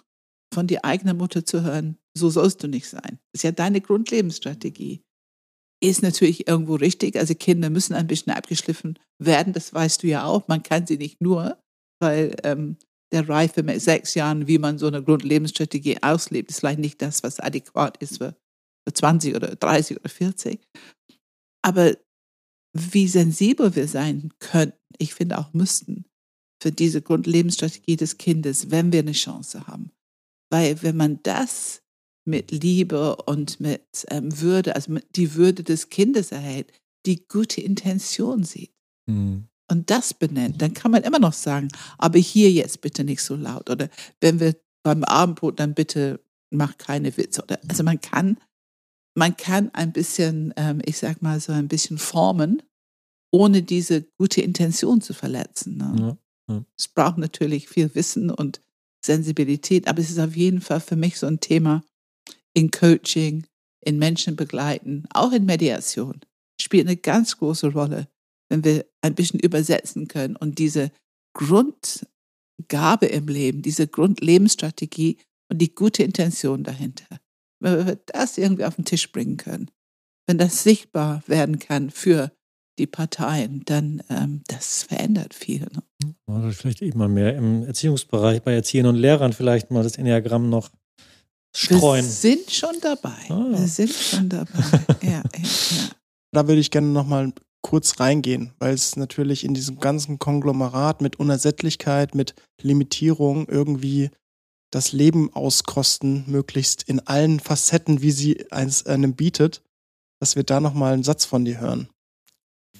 von 0.53 0.67
die 0.67 0.83
eigene 0.83 1.15
Mutter 1.15 1.43
zu 1.43 1.63
hören, 1.63 1.97
so 2.15 2.29
sollst 2.29 2.61
du 2.63 2.67
nicht 2.67 2.87
sein, 2.87 3.19
ist 3.33 3.43
ja 3.43 3.51
deine 3.51 3.81
Grundlebensstrategie 3.81 5.01
ist 5.87 6.01
natürlich 6.01 6.47
irgendwo 6.47 6.75
richtig. 6.75 7.17
Also 7.17 7.35
Kinder 7.35 7.69
müssen 7.69 7.93
ein 7.93 8.07
bisschen 8.07 8.33
abgeschliffen 8.33 8.99
werden, 9.19 9.53
das 9.53 9.73
weißt 9.73 10.03
du 10.03 10.07
ja 10.07 10.25
auch. 10.25 10.47
Man 10.47 10.63
kann 10.63 10.87
sie 10.87 10.97
nicht 10.97 11.21
nur, 11.21 11.57
weil 11.99 12.35
ähm, 12.43 12.77
der 13.11 13.27
Reife 13.27 13.63
mit 13.63 13.81
sechs 13.81 14.13
Jahren, 14.15 14.47
wie 14.47 14.57
man 14.57 14.77
so 14.77 14.87
eine 14.87 15.03
Grundlebensstrategie 15.03 16.01
auslebt, 16.01 16.49
ist 16.49 16.59
vielleicht 16.59 16.79
nicht 16.79 17.01
das, 17.01 17.23
was 17.23 17.39
adäquat 17.39 17.97
ist 17.97 18.17
für, 18.17 18.35
für 18.87 18.93
20 18.93 19.35
oder 19.35 19.55
30 19.55 19.99
oder 19.99 20.09
40. 20.09 20.59
Aber 21.63 21.95
wie 22.73 23.07
sensibel 23.07 23.75
wir 23.75 23.87
sein 23.87 24.33
könnten, 24.39 24.77
ich 24.97 25.13
finde 25.13 25.37
auch 25.37 25.53
müssten, 25.53 26.05
für 26.61 26.71
diese 26.71 27.01
Grundlebensstrategie 27.01 27.95
des 27.95 28.17
Kindes, 28.17 28.71
wenn 28.71 28.91
wir 28.91 28.99
eine 28.99 29.13
Chance 29.13 29.67
haben. 29.67 29.91
Weil 30.51 30.81
wenn 30.83 30.97
man 30.97 31.19
das 31.23 31.81
mit 32.25 32.51
Liebe 32.51 33.15
und 33.15 33.59
mit 33.59 34.05
ähm, 34.09 34.39
Würde, 34.41 34.75
also 34.75 34.97
die 35.15 35.35
Würde 35.35 35.63
des 35.63 35.89
Kindes 35.89 36.31
erhält, 36.31 36.71
die 37.05 37.27
gute 37.27 37.61
Intention 37.61 38.43
sieht 38.43 38.73
mhm. 39.05 39.47
und 39.69 39.89
das 39.89 40.13
benennt, 40.13 40.61
dann 40.61 40.73
kann 40.73 40.91
man 40.91 41.03
immer 41.03 41.19
noch 41.19 41.33
sagen, 41.33 41.67
aber 41.97 42.17
hier 42.19 42.51
jetzt 42.51 42.81
bitte 42.81 43.03
nicht 43.03 43.21
so 43.21 43.35
laut 43.35 43.69
oder 43.69 43.89
wenn 44.21 44.39
wir 44.39 44.55
beim 44.83 45.03
Abendbrot, 45.03 45.59
dann 45.59 45.73
bitte 45.73 46.19
mach 46.51 46.77
keine 46.77 47.15
Witze 47.17 47.43
oder 47.43 47.59
also 47.67 47.83
man 47.83 48.01
kann 48.01 48.37
man 49.17 49.37
kann 49.37 49.73
ein 49.73 49.93
bisschen, 49.93 50.53
ähm, 50.57 50.81
ich 50.85 50.97
sag 50.97 51.21
mal 51.21 51.39
so 51.39 51.53
ein 51.53 51.67
bisschen 51.67 51.97
formen, 51.97 52.61
ohne 53.31 53.63
diese 53.63 54.03
gute 54.17 54.41
Intention 54.41 55.01
zu 55.01 55.13
verletzen. 55.13 55.77
Ne? 55.77 55.95
Ja, 56.49 56.53
ja. 56.55 56.65
Es 56.77 56.87
braucht 56.87 57.17
natürlich 57.17 57.67
viel 57.67 57.93
Wissen 57.95 58.29
und 58.29 58.61
Sensibilität, 59.03 59.87
aber 59.87 59.99
es 59.99 60.09
ist 60.09 60.19
auf 60.19 60.35
jeden 60.35 60.61
Fall 60.61 60.81
für 60.81 60.95
mich 60.95 61.17
so 61.17 61.27
ein 61.27 61.39
Thema, 61.39 61.83
in 62.55 62.71
Coaching, 62.71 63.45
in 63.81 63.99
Menschen 63.99 64.35
begleiten, 64.35 65.05
auch 65.13 65.31
in 65.31 65.45
Mediation, 65.45 66.21
spielt 66.59 66.87
eine 66.87 66.97
ganz 66.97 67.37
große 67.37 67.67
Rolle, 67.73 68.07
wenn 68.49 68.63
wir 68.63 68.85
ein 69.01 69.13
bisschen 69.13 69.39
übersetzen 69.39 70.07
können 70.07 70.35
und 70.35 70.57
diese 70.57 70.91
Grundgabe 71.35 73.05
im 73.07 73.27
Leben, 73.27 73.61
diese 73.61 73.87
Grundlebensstrategie 73.87 75.17
und 75.51 75.61
die 75.61 75.75
gute 75.75 76.03
Intention 76.03 76.63
dahinter, 76.63 77.19
wenn 77.59 77.85
wir 77.85 77.95
das 78.07 78.37
irgendwie 78.37 78.65
auf 78.65 78.75
den 78.75 78.85
Tisch 78.85 79.11
bringen 79.11 79.37
können, 79.37 79.69
wenn 80.27 80.37
das 80.37 80.63
sichtbar 80.63 81.23
werden 81.27 81.59
kann 81.59 81.89
für 81.89 82.31
die 82.79 82.87
Parteien, 82.87 83.63
dann 83.65 84.03
ähm, 84.09 84.41
das 84.47 84.83
verändert 84.83 85.33
viel. 85.33 85.61
Ne? 85.61 86.15
Oder 86.25 86.51
vielleicht 86.51 86.81
eben 86.81 86.99
mal 86.99 87.07
mehr 87.07 87.35
im 87.35 87.63
Erziehungsbereich 87.63 88.41
bei 88.41 88.53
Erziehern 88.53 88.87
und 88.87 88.95
Lehrern 88.95 89.33
vielleicht 89.33 89.71
mal 89.71 89.83
das 89.83 89.97
Enneagramm 89.97 90.49
noch 90.49 90.69
streuen. 91.55 92.05
Wir 92.05 92.11
sind 92.11 92.51
schon 92.51 92.75
dabei. 92.81 93.15
Ah. 93.29 93.45
Wir 93.49 93.67
sind 93.67 93.91
schon 93.93 94.29
dabei. 94.29 94.59
ja, 95.01 95.09
ja, 95.09 95.21
ja. 95.23 95.89
Da 96.31 96.47
würde 96.47 96.59
ich 96.59 96.69
gerne 96.71 96.87
noch 96.87 97.07
mal 97.07 97.31
kurz 97.61 97.99
reingehen, 97.99 98.53
weil 98.59 98.73
es 98.73 98.95
natürlich 98.95 99.43
in 99.43 99.53
diesem 99.53 99.79
ganzen 99.79 100.19
Konglomerat 100.19 101.01
mit 101.01 101.15
Unersättlichkeit, 101.15 102.13
mit 102.13 102.35
Limitierung 102.61 103.47
irgendwie 103.47 104.11
das 104.69 104.91
Leben 104.91 105.33
auskosten, 105.33 106.25
möglichst 106.27 106.83
in 106.83 106.99
allen 106.99 107.39
Facetten, 107.39 108.01
wie 108.01 108.11
sie 108.11 108.51
eins 108.51 108.85
einem 108.85 109.15
bietet, 109.15 109.63
dass 110.19 110.35
wir 110.35 110.43
da 110.43 110.59
noch 110.59 110.73
mal 110.73 110.93
einen 110.93 111.03
Satz 111.03 111.25
von 111.25 111.45
dir 111.45 111.59
hören. 111.59 111.89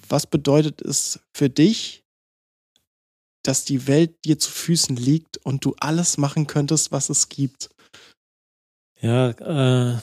Was 0.10 0.28
bedeutet 0.28 0.82
es 0.82 1.20
für 1.34 1.50
dich, 1.50 2.04
dass 3.44 3.66
die 3.66 3.88
Welt 3.88 4.26
dir 4.26 4.38
zu 4.38 4.52
Füßen 4.52 4.96
liegt 4.96 5.38
und 5.38 5.64
du 5.66 5.76
alles 5.80 6.18
machen 6.18 6.48
könntest, 6.48 6.92
was 6.92 7.10
es 7.10 7.30
gibt? 7.30 7.70
Ja, 9.06 9.30
äh, 9.30 9.98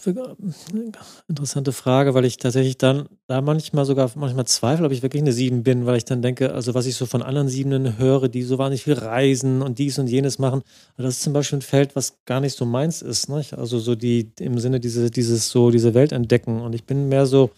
interessante 1.29 1.73
Frage, 1.73 2.15
weil 2.15 2.25
ich 2.25 2.37
tatsächlich 2.37 2.79
dann 2.79 3.09
da 3.27 3.41
manchmal 3.41 3.85
sogar 3.85 4.09
manchmal 4.15 4.47
zweifle, 4.47 4.87
ob 4.87 4.93
ich 4.93 5.03
wirklich 5.03 5.23
eine 5.23 5.33
Sieben 5.33 5.65
bin, 5.65 5.87
weil 5.87 5.97
ich 5.97 6.05
dann 6.05 6.23
denke, 6.23 6.55
also 6.55 6.73
was 6.75 6.87
ich 6.87 6.95
so 6.95 7.05
von 7.07 7.21
anderen 7.21 7.49
Siebenen 7.49 7.99
höre, 7.99 8.29
die 8.29 8.45
so 8.45 8.59
wahnsinnig 8.59 8.85
viel 8.85 8.93
reisen 8.93 9.61
und 9.61 9.81
dies 9.81 9.99
und 9.99 10.07
jenes 10.07 10.39
machen, 10.39 10.63
das 10.97 11.17
ist 11.17 11.23
zum 11.23 11.33
Beispiel 11.33 11.59
ein 11.59 11.63
Feld, 11.63 11.97
was 11.97 12.19
gar 12.27 12.41
nicht 12.41 12.57
so 12.57 12.65
meins 12.65 13.03
ist, 13.03 13.29
nicht? 13.29 13.55
Also 13.55 13.81
so 13.81 13.97
die 13.97 14.31
im 14.39 14.61
Sinne 14.61 14.79
diese 14.79 15.11
dieses 15.11 15.49
so 15.51 15.73
diese 15.73 15.95
Welt 15.95 16.13
entdecken 16.13 16.61
und 16.61 16.73
ich 16.73 16.85
bin 16.85 17.09
mehr 17.09 17.27
so 17.27 17.51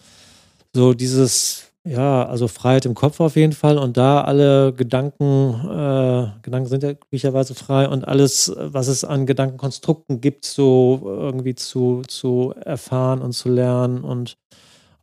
so 0.73 0.95
dieses 0.95 1.71
ja, 1.87 2.25
also 2.25 2.47
Freiheit 2.47 2.85
im 2.87 2.95
Kopf 2.95 3.19
auf 3.19 3.35
jeden 3.35 3.53
Fall 3.53 3.77
und 3.77 3.95
da 3.97 4.21
alle 4.23 4.73
Gedanken, 4.73 5.53
äh, 5.69 6.31
Gedanken 6.41 6.67
sind 6.67 6.81
ja 6.83 6.93
glücklicherweise 6.93 7.53
frei 7.53 7.87
und 7.87 8.07
alles, 8.07 8.51
was 8.57 8.87
es 8.87 9.03
an 9.03 9.27
Gedankenkonstrukten 9.27 10.19
gibt, 10.19 10.45
so 10.45 11.01
irgendwie 11.05 11.53
zu, 11.55 12.01
zu 12.07 12.53
erfahren 12.59 13.21
und 13.21 13.33
zu 13.33 13.49
lernen 13.49 14.03
und 14.03 14.37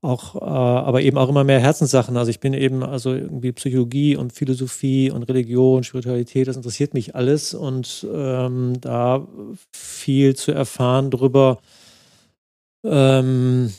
auch, 0.02 0.34
äh, 0.36 0.40
aber 0.44 1.02
eben 1.02 1.18
auch 1.18 1.28
immer 1.28 1.44
mehr 1.44 1.60
Herzenssachen. 1.60 2.16
Also 2.16 2.30
ich 2.30 2.40
bin 2.40 2.54
eben, 2.54 2.82
also 2.82 3.12
irgendwie 3.14 3.52
Psychologie 3.52 4.16
und 4.16 4.32
Philosophie 4.32 5.10
und 5.12 5.24
Religion, 5.24 5.84
Spiritualität, 5.84 6.48
das 6.48 6.56
interessiert 6.56 6.94
mich 6.94 7.14
alles 7.14 7.54
und 7.54 8.06
ähm, 8.12 8.80
da 8.80 9.26
viel 9.72 10.34
zu 10.36 10.52
erfahren 10.52 11.10
drüber, 11.12 11.60
ähm, 12.84 13.72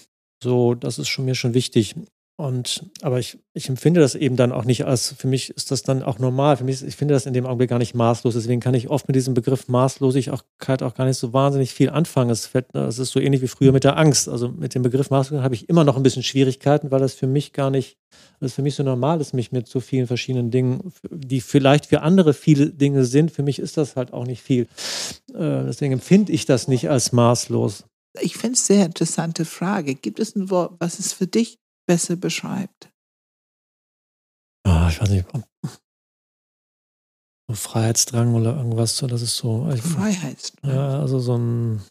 so, 0.43 0.73
das 0.75 0.99
ist 0.99 1.07
schon 1.09 1.25
mir 1.25 1.35
schon 1.35 1.53
wichtig. 1.53 1.95
Und, 2.35 2.89
aber 3.03 3.19
ich, 3.19 3.37
ich 3.53 3.69
empfinde 3.69 3.99
das 3.99 4.15
eben 4.15 4.35
dann 4.35 4.51
auch 4.51 4.65
nicht 4.65 4.85
als, 4.85 5.13
für 5.15 5.27
mich 5.27 5.51
ist 5.51 5.69
das 5.69 5.83
dann 5.83 6.01
auch 6.01 6.17
normal. 6.17 6.57
Für 6.57 6.63
mich, 6.63 6.81
ich 6.81 6.95
finde 6.95 7.13
das 7.13 7.27
in 7.27 7.33
dem 7.33 7.45
Augenblick 7.45 7.69
gar 7.69 7.77
nicht 7.77 7.93
maßlos. 7.93 8.33
Deswegen 8.33 8.59
kann 8.59 8.73
ich 8.73 8.89
oft 8.89 9.07
mit 9.07 9.15
diesem 9.15 9.35
Begriff 9.35 9.67
Maßlosigkeit 9.67 10.81
auch 10.81 10.95
gar 10.95 11.05
nicht 11.05 11.17
so 11.17 11.31
wahnsinnig 11.31 11.73
viel 11.73 11.91
anfangen. 11.91 12.31
Es, 12.31 12.49
es 12.73 12.99
ist 12.99 13.11
so 13.11 13.19
ähnlich 13.19 13.43
wie 13.43 13.47
früher 13.47 13.71
mit 13.71 13.83
der 13.83 13.97
Angst. 13.97 14.27
Also 14.27 14.49
mit 14.49 14.73
dem 14.73 14.81
Begriff 14.81 15.11
Maßlosigkeit 15.11 15.43
habe 15.43 15.53
ich 15.53 15.69
immer 15.69 15.83
noch 15.83 15.95
ein 15.95 16.01
bisschen 16.01 16.23
Schwierigkeiten, 16.23 16.89
weil 16.89 17.01
das 17.01 17.13
für 17.13 17.27
mich 17.27 17.53
gar 17.53 17.69
nicht, 17.69 17.97
das 18.39 18.53
für 18.53 18.63
mich 18.63 18.73
so 18.73 18.81
normal 18.81 19.21
ist, 19.21 19.35
mich 19.35 19.51
mit 19.51 19.67
so 19.67 19.79
vielen 19.79 20.07
verschiedenen 20.07 20.49
Dingen, 20.49 20.91
die 21.11 21.39
vielleicht 21.39 21.85
für 21.85 22.01
andere 22.01 22.33
viele 22.33 22.71
Dinge 22.71 23.05
sind, 23.05 23.29
für 23.29 23.43
mich 23.43 23.59
ist 23.59 23.77
das 23.77 23.95
halt 23.95 24.11
auch 24.11 24.25
nicht 24.25 24.41
viel. 24.41 24.63
Äh, 25.35 25.65
deswegen 25.65 25.93
empfinde 25.93 26.31
ich 26.31 26.47
das 26.47 26.67
nicht 26.67 26.89
als 26.89 27.11
maßlos. 27.11 27.85
Ich 28.21 28.37
finde 28.37 28.55
es 28.55 28.65
sehr 28.65 28.85
interessante 28.85 29.45
Frage. 29.45 29.95
Gibt 29.95 30.19
es 30.19 30.35
ein 30.35 30.49
Wort, 30.49 30.75
was 30.79 30.99
ist 30.99 31.13
für 31.13 31.27
dich 31.27 31.59
besser 31.85 32.15
beschreibt? 32.15 32.91
Oh, 34.65 34.87
ich 34.89 35.01
weiß 35.01 35.09
nicht. 35.09 35.25
So 37.49 37.55
Freiheitsdrang 37.55 38.35
oder 38.35 38.55
irgendwas, 38.55 38.97
so, 38.97 39.07
das 39.07 39.21
ist 39.21 39.35
so. 39.35 39.69
Ich, 39.73 39.81
Freiheitsdrang. 39.81 40.71
Ja, 40.71 40.99
also 40.99 41.19
so 41.19 41.37
ein. 41.37 41.81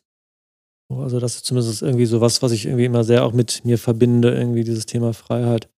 Also, 0.90 1.20
das 1.20 1.36
ist 1.36 1.46
zumindest 1.46 1.82
irgendwie 1.82 2.06
so 2.06 2.20
was, 2.20 2.42
was 2.42 2.52
ich 2.52 2.66
irgendwie 2.66 2.84
immer 2.84 3.02
sehr 3.04 3.24
auch 3.24 3.32
mit 3.32 3.64
mir 3.64 3.78
verbinde, 3.78 4.34
irgendwie 4.34 4.64
dieses 4.64 4.86
Thema 4.86 5.14
Freiheit. 5.14 5.70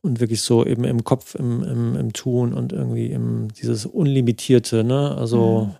Und 0.00 0.20
wirklich 0.20 0.42
so 0.42 0.66
eben 0.66 0.84
im 0.84 1.04
Kopf, 1.04 1.34
im, 1.34 1.62
im, 1.62 1.96
im 1.96 2.12
Tun 2.12 2.52
und 2.52 2.72
irgendwie 2.72 3.06
im, 3.10 3.48
dieses 3.52 3.86
Unlimitierte, 3.86 4.84
ne? 4.84 5.16
Also. 5.16 5.66
Mhm. 5.66 5.76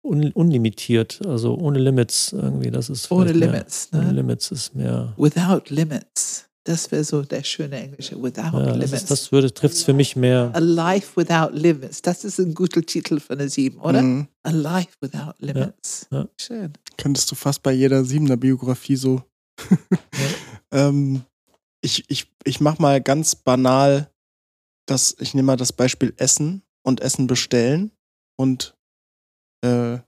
Un, 0.00 0.32
unlimitiert, 0.32 1.26
also 1.26 1.56
ohne 1.58 1.80
Limits 1.80 2.32
irgendwie. 2.32 2.70
Das 2.70 2.88
ist 2.88 3.10
ohne 3.10 3.32
Limits. 3.32 3.90
Mehr, 3.90 4.00
ne? 4.00 4.06
Ohne 4.06 4.16
Limits 4.16 4.50
ist 4.52 4.74
mehr. 4.74 5.12
Without 5.18 5.62
limits 5.74 6.47
Das 6.68 6.90
wäre 6.92 7.02
so 7.02 7.22
der 7.22 7.42
schöne 7.44 7.80
Englische. 7.80 8.22
Without 8.22 8.58
Ja, 8.58 8.72
limits. 8.72 8.90
das, 8.90 9.02
ist, 9.02 9.10
das 9.10 9.32
würde 9.32 9.54
trifft 9.54 9.76
es 9.76 9.84
für 9.84 9.94
mich 9.94 10.16
mehr. 10.16 10.50
A 10.52 10.58
life 10.58 11.16
without 11.16 11.48
limits. 11.52 12.02
Das 12.02 12.24
ist 12.24 12.38
ein 12.38 12.52
guter 12.54 12.82
Titel 12.82 13.20
für 13.20 13.32
eine 13.32 13.48
Sieben, 13.48 13.80
oder? 13.80 14.02
Mhm. 14.02 14.28
A 14.42 14.50
life 14.50 14.90
without 15.00 15.32
limits. 15.38 16.06
ja. 16.10 16.28
Schön. 16.38 16.74
Könntest 16.98 17.30
du 17.30 17.36
fast 17.36 17.62
bei 17.62 17.72
jeder 17.72 18.04
Siebener 18.04 18.36
Biografie 18.36 18.96
so. 18.96 19.22
ähm, 20.70 21.22
ich, 21.80 22.04
ich, 22.08 22.30
ich 22.44 22.60
mach 22.60 22.78
mal 22.78 23.00
ganz 23.00 23.34
banal 23.34 24.10
das, 24.86 25.16
ich 25.20 25.32
nehme 25.32 25.46
mal 25.46 25.56
das 25.56 25.72
Beispiel 25.72 26.12
Essen 26.18 26.62
und 26.82 27.00
Essen 27.00 27.26
bestellen 27.26 27.92
und 28.38 28.76
äh, 29.64 30.00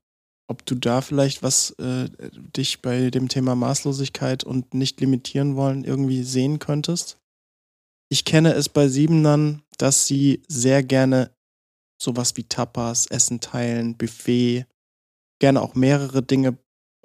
ob 0.51 0.67
du 0.67 0.75
da 0.75 1.01
vielleicht 1.01 1.45
was 1.45 1.71
äh, 1.79 2.11
dich 2.57 2.83
bei 2.83 3.11
dem 3.11 3.29
Thema 3.29 3.55
Maßlosigkeit 3.55 4.43
und 4.43 4.75
nicht 4.75 5.01
limitieren 5.01 5.55
wollen 5.55 5.85
irgendwie 5.85 6.25
sehen 6.25 6.59
könntest. 6.59 7.19
Ich 8.11 8.25
kenne 8.25 8.55
es 8.55 8.69
bei 8.69 8.89
Siebenern, 8.89 9.63
dass 9.79 10.09
sie 10.09 10.43
sehr 10.49 10.83
gerne 10.83 11.31
sowas 12.03 12.37
wie 12.37 12.43
Tapas, 12.43 13.07
Essen 13.07 13.39
teilen, 13.39 13.97
Buffet, 13.97 14.67
gerne 15.39 15.63
auch 15.63 15.77
mehrere 15.77 16.21
Dinge 16.21 16.59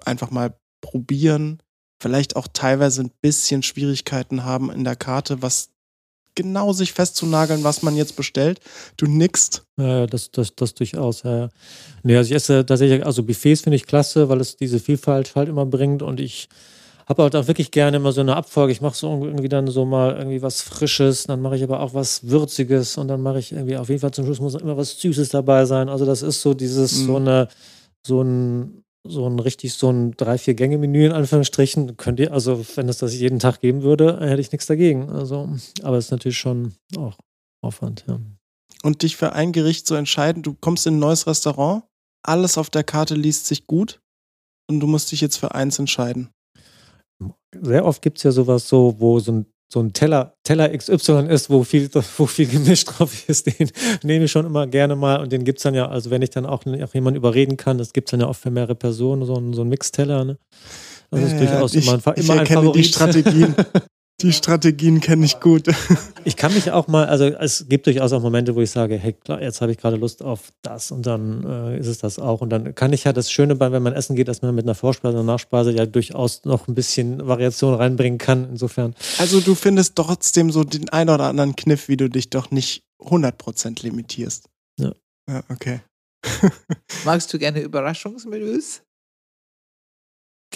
einfach 0.04 0.32
mal 0.32 0.58
probieren, 0.80 1.62
vielleicht 2.02 2.34
auch 2.34 2.48
teilweise 2.48 3.02
ein 3.02 3.12
bisschen 3.22 3.62
Schwierigkeiten 3.62 4.42
haben 4.42 4.72
in 4.72 4.82
der 4.82 4.96
Karte, 4.96 5.40
was 5.40 5.70
genau 6.36 6.72
sich 6.72 6.92
festzunageln, 6.92 7.64
was 7.64 7.82
man 7.82 7.96
jetzt 7.96 8.14
bestellt. 8.14 8.60
Du 8.96 9.06
nickst. 9.06 9.64
Ja, 9.76 10.06
das, 10.06 10.30
das, 10.30 10.54
das 10.54 10.74
durchaus, 10.74 11.24
ja. 11.24 11.48
Nee, 12.04 12.16
also 12.16 12.28
ich 12.28 12.36
esse 12.36 12.64
tatsächlich, 12.64 13.04
also 13.04 13.24
Buffets 13.24 13.62
finde 13.62 13.76
ich 13.76 13.86
klasse, 13.86 14.28
weil 14.28 14.40
es 14.40 14.56
diese 14.56 14.78
Vielfalt 14.78 15.34
halt 15.34 15.48
immer 15.48 15.66
bringt 15.66 16.02
und 16.02 16.20
ich 16.20 16.48
habe 17.08 17.22
halt 17.22 17.36
auch 17.36 17.46
wirklich 17.46 17.70
gerne 17.70 17.98
immer 17.98 18.10
so 18.12 18.20
eine 18.20 18.34
Abfolge. 18.34 18.72
Ich 18.72 18.80
mache 18.80 18.96
so 18.96 19.24
irgendwie 19.24 19.48
dann 19.48 19.68
so 19.68 19.84
mal 19.84 20.16
irgendwie 20.16 20.42
was 20.42 20.60
Frisches, 20.62 21.24
dann 21.24 21.40
mache 21.40 21.56
ich 21.56 21.62
aber 21.62 21.80
auch 21.80 21.94
was 21.94 22.28
Würziges 22.28 22.96
und 22.98 23.08
dann 23.08 23.22
mache 23.22 23.38
ich 23.38 23.52
irgendwie 23.52 23.76
auf 23.76 23.88
jeden 23.88 24.00
Fall 24.00 24.10
zum 24.10 24.24
Schluss 24.24 24.40
muss 24.40 24.54
immer 24.56 24.76
was 24.76 25.00
Süßes 25.00 25.28
dabei 25.28 25.64
sein. 25.66 25.88
Also 25.88 26.04
das 26.04 26.22
ist 26.22 26.42
so 26.42 26.52
dieses, 26.54 26.98
Mhm. 26.98 27.06
so 27.06 27.16
eine, 27.16 27.48
so 28.04 28.22
ein, 28.22 28.82
so 29.08 29.28
ein 29.28 29.38
richtig 29.38 29.74
so 29.74 29.90
ein 29.90 30.12
drei, 30.12 30.38
vier 30.38 30.54
Gänge-Menü 30.54 31.06
in 31.06 31.12
Anführungsstrichen. 31.12 31.96
Könnt 31.96 32.20
ihr, 32.20 32.32
also 32.32 32.64
wenn 32.76 32.88
es 32.88 32.98
das 32.98 33.14
jeden 33.14 33.38
Tag 33.38 33.60
geben 33.60 33.82
würde, 33.82 34.18
hätte 34.20 34.40
ich 34.40 34.52
nichts 34.52 34.66
dagegen. 34.66 35.10
Also, 35.10 35.48
aber 35.82 35.96
es 35.96 36.06
ist 36.06 36.10
natürlich 36.10 36.38
schon 36.38 36.74
auch 36.96 37.18
Aufwand, 37.62 38.04
ja. 38.08 38.20
Und 38.82 39.02
dich 39.02 39.16
für 39.16 39.32
ein 39.32 39.52
Gericht 39.52 39.86
zu 39.86 39.94
entscheiden, 39.94 40.42
du 40.42 40.54
kommst 40.54 40.86
in 40.86 40.96
ein 40.96 41.00
neues 41.00 41.26
Restaurant, 41.26 41.84
alles 42.22 42.58
auf 42.58 42.70
der 42.70 42.84
Karte 42.84 43.14
liest 43.14 43.46
sich 43.46 43.66
gut 43.66 44.00
und 44.68 44.80
du 44.80 44.86
musst 44.86 45.10
dich 45.12 45.20
jetzt 45.20 45.36
für 45.36 45.54
eins 45.54 45.78
entscheiden. 45.78 46.30
sehr 47.52 47.84
oft 47.84 48.02
gibt 48.02 48.18
es 48.18 48.24
ja 48.24 48.32
sowas 48.32 48.68
so, 48.68 48.96
wo 48.98 49.18
so 49.18 49.32
ein, 49.32 49.46
so 49.72 49.80
ein 49.80 49.92
Teller, 49.92 50.34
Teller 50.44 50.68
XY 50.76 51.26
ist, 51.28 51.50
wo 51.50 51.64
viel, 51.64 51.90
wo 52.16 52.26
viel 52.26 52.46
Gemisch 52.46 52.84
drauf 52.86 53.28
ist, 53.28 53.46
den 53.46 53.70
nehme 54.02 54.26
ich 54.26 54.30
schon 54.30 54.46
immer 54.46 54.66
gerne 54.66 54.94
mal 54.96 55.20
und 55.20 55.32
den 55.32 55.44
gibt 55.44 55.58
es 55.58 55.64
dann 55.64 55.74
ja, 55.74 55.88
also 55.88 56.10
wenn 56.10 56.22
ich 56.22 56.30
dann 56.30 56.46
auch, 56.46 56.64
auch 56.66 56.94
jemanden 56.94 57.16
überreden 57.16 57.56
kann, 57.56 57.78
das 57.78 57.92
gibt 57.92 58.08
es 58.08 58.10
dann 58.12 58.20
ja 58.20 58.26
auch 58.26 58.36
für 58.36 58.50
mehrere 58.50 58.74
Personen, 58.76 59.24
so 59.24 59.34
ein, 59.34 59.52
so 59.52 59.62
ein 59.62 59.68
Mixteller, 59.68 60.24
ne? 60.24 60.38
Das 61.10 61.22
ist 61.22 61.32
Ja, 61.32 61.38
durchaus 61.38 61.74
ich, 61.74 61.86
immer 61.86 61.94
ein, 61.94 62.12
ich 62.16 62.24
immer 62.24 62.32
ein 62.34 62.38
erkenne 62.40 62.60
Favorit. 62.60 62.84
die 62.84 62.88
Strategien. 62.88 63.54
Die 64.22 64.32
Strategien 64.32 65.00
kenne 65.00 65.24
ich 65.24 65.40
gut. 65.40 65.68
Ich 66.26 66.36
kann 66.36 66.52
mich 66.52 66.72
auch 66.72 66.88
mal, 66.88 67.06
also 67.06 67.26
es 67.26 67.68
gibt 67.68 67.86
durchaus 67.86 68.12
auch 68.12 68.20
Momente, 68.20 68.56
wo 68.56 68.60
ich 68.60 68.72
sage, 68.72 68.96
hey, 68.96 69.12
klar, 69.12 69.40
jetzt 69.40 69.60
habe 69.60 69.70
ich 69.70 69.78
gerade 69.78 69.94
Lust 69.94 70.24
auf 70.24 70.52
das 70.62 70.90
und 70.90 71.06
dann 71.06 71.44
äh, 71.44 71.78
ist 71.78 71.86
es 71.86 71.98
das 71.98 72.18
auch. 72.18 72.40
Und 72.40 72.50
dann 72.50 72.74
kann 72.74 72.92
ich 72.92 73.04
ja 73.04 73.12
das 73.12 73.30
Schöne 73.30 73.54
bei, 73.54 73.70
wenn 73.70 73.84
man 73.84 73.92
essen 73.92 74.16
geht, 74.16 74.26
dass 74.26 74.42
man 74.42 74.52
mit 74.52 74.64
einer 74.64 74.74
Vorspeise 74.74 75.20
und 75.20 75.26
Nachspeise 75.26 75.70
ja 75.70 75.86
durchaus 75.86 76.44
noch 76.44 76.66
ein 76.66 76.74
bisschen 76.74 77.24
Variation 77.28 77.74
reinbringen 77.74 78.18
kann. 78.18 78.48
Insofern. 78.50 78.96
Also 79.18 79.40
du 79.40 79.54
findest 79.54 79.94
trotzdem 79.94 80.50
so 80.50 80.64
den 80.64 80.88
ein 80.88 81.08
oder 81.08 81.26
anderen 81.26 81.54
Kniff, 81.54 81.86
wie 81.86 81.96
du 81.96 82.10
dich 82.10 82.28
doch 82.28 82.50
nicht 82.50 82.82
100% 82.98 83.84
limitierst. 83.84 84.48
Ja. 84.80 84.92
Ja, 85.28 85.44
okay. 85.48 85.82
Magst 87.04 87.32
du 87.32 87.38
gerne 87.38 87.60
Überraschungsmenüs? 87.60 88.82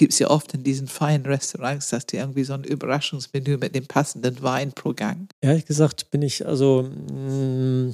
Gibt 0.01 0.15
es 0.15 0.19
ja 0.19 0.31
oft 0.31 0.55
in 0.55 0.63
diesen 0.63 0.89
feinen 0.89 1.27
Restaurants, 1.27 1.91
dass 1.91 2.07
die 2.07 2.17
irgendwie 2.17 2.43
so 2.45 2.55
ein 2.55 2.65
Überraschungsmenü 2.65 3.59
mit 3.59 3.75
dem 3.75 3.87
passenden 3.87 4.43
Wein 4.43 4.73
pro 4.73 4.95
Gang. 4.95 5.29
Ehrlich 5.43 5.67
gesagt 5.67 6.11
bin 6.11 6.23
ich, 6.23 6.47
also, 6.47 6.85
mh, 6.85 7.93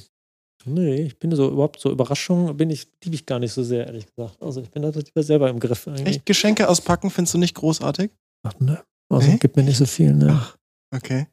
nee, 0.67 1.03
ich 1.03 1.19
bin 1.19 1.35
so 1.35 1.51
überhaupt 1.51 1.81
so 1.81 1.91
Überraschung, 1.91 2.57
bin 2.57 2.71
ich, 2.71 2.87
liebe 3.03 3.17
ich 3.17 3.27
gar 3.27 3.41
nicht 3.41 3.53
so 3.53 3.65
sehr, 3.65 3.89
ehrlich 3.89 4.07
gesagt. 4.07 4.41
Also 4.41 4.61
ich 4.61 4.71
bin 4.71 4.83
da 4.83 4.91
lieber 4.91 5.23
selber 5.25 5.51
im 5.51 5.59
Griff 5.59 5.89
eigentlich. 5.89 6.07
Echt 6.07 6.27
Geschenke 6.27 6.69
auspacken 6.69 7.11
findest 7.11 7.35
du 7.35 7.39
nicht 7.39 7.57
großartig? 7.57 8.13
Ach, 8.47 8.55
ne. 8.61 8.85
Also 9.13 9.29
Nee? 9.29 9.39
gibt 9.39 9.57
mir 9.57 9.65
nicht 9.65 9.79
so 9.79 9.87
viel, 9.87 10.15
ne. 10.15 10.29
Ach, 10.31 10.57
okay. 10.95 11.27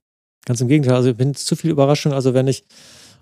Ganz 0.43 0.59
im 0.59 0.69
Gegenteil, 0.69 0.95
also 0.95 1.11
ich 1.11 1.15
bin 1.17 1.35
zu 1.35 1.55
viel 1.55 1.69
Überraschung. 1.69 2.13
Also 2.13 2.33
wenn 2.33 2.47
ich, 2.47 2.63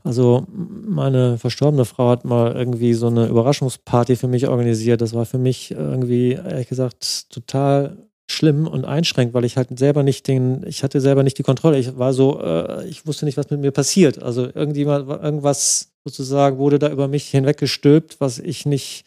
also 0.04 0.46
meine 0.52 1.38
verstorbene 1.38 1.86
Frau 1.86 2.10
hat 2.10 2.26
mal 2.26 2.54
irgendwie 2.54 2.94
so 2.94 3.08
eine 3.08 3.28
Überraschungsparty 3.28 4.16
für 4.16 4.28
mich 4.28 4.48
organisiert. 4.48 5.02
Das 5.02 5.14
war 5.14 5.26
für 5.26 5.38
mich 5.38 5.72
irgendwie, 5.72 6.34
ehrlich 6.34 6.68
gesagt, 6.68 7.30
total 7.30 7.98
schlimm 8.30 8.66
und 8.68 8.86
einschränkend, 8.86 9.34
weil 9.34 9.46
ich 9.46 9.58
halt 9.58 9.78
selber 9.78 10.04
nicht 10.04 10.28
den, 10.28 10.66
ich 10.66 10.84
hatte 10.84 11.02
selber 11.02 11.24
nicht 11.24 11.38
die 11.38 11.44
Kontrolle. 11.44 11.78
Ich 11.78 11.98
war 11.98 12.14
so, 12.14 12.42
äh, 12.42 12.88
ich 12.88 13.06
wusste 13.06 13.26
nicht, 13.26 13.38
was 13.38 13.50
mit 13.50 13.60
mir 13.60 13.72
passiert. 13.72 14.22
Also 14.22 14.46
irgendjemand, 14.46 15.10
irgendwas 15.10 15.92
sozusagen 16.04 16.58
wurde 16.58 16.80
da 16.80 16.90
über 16.90 17.08
mich 17.08 17.28
hinweggestülpt, 17.28 18.20
was 18.20 18.40
ich 18.40 18.66
nicht 18.66 19.06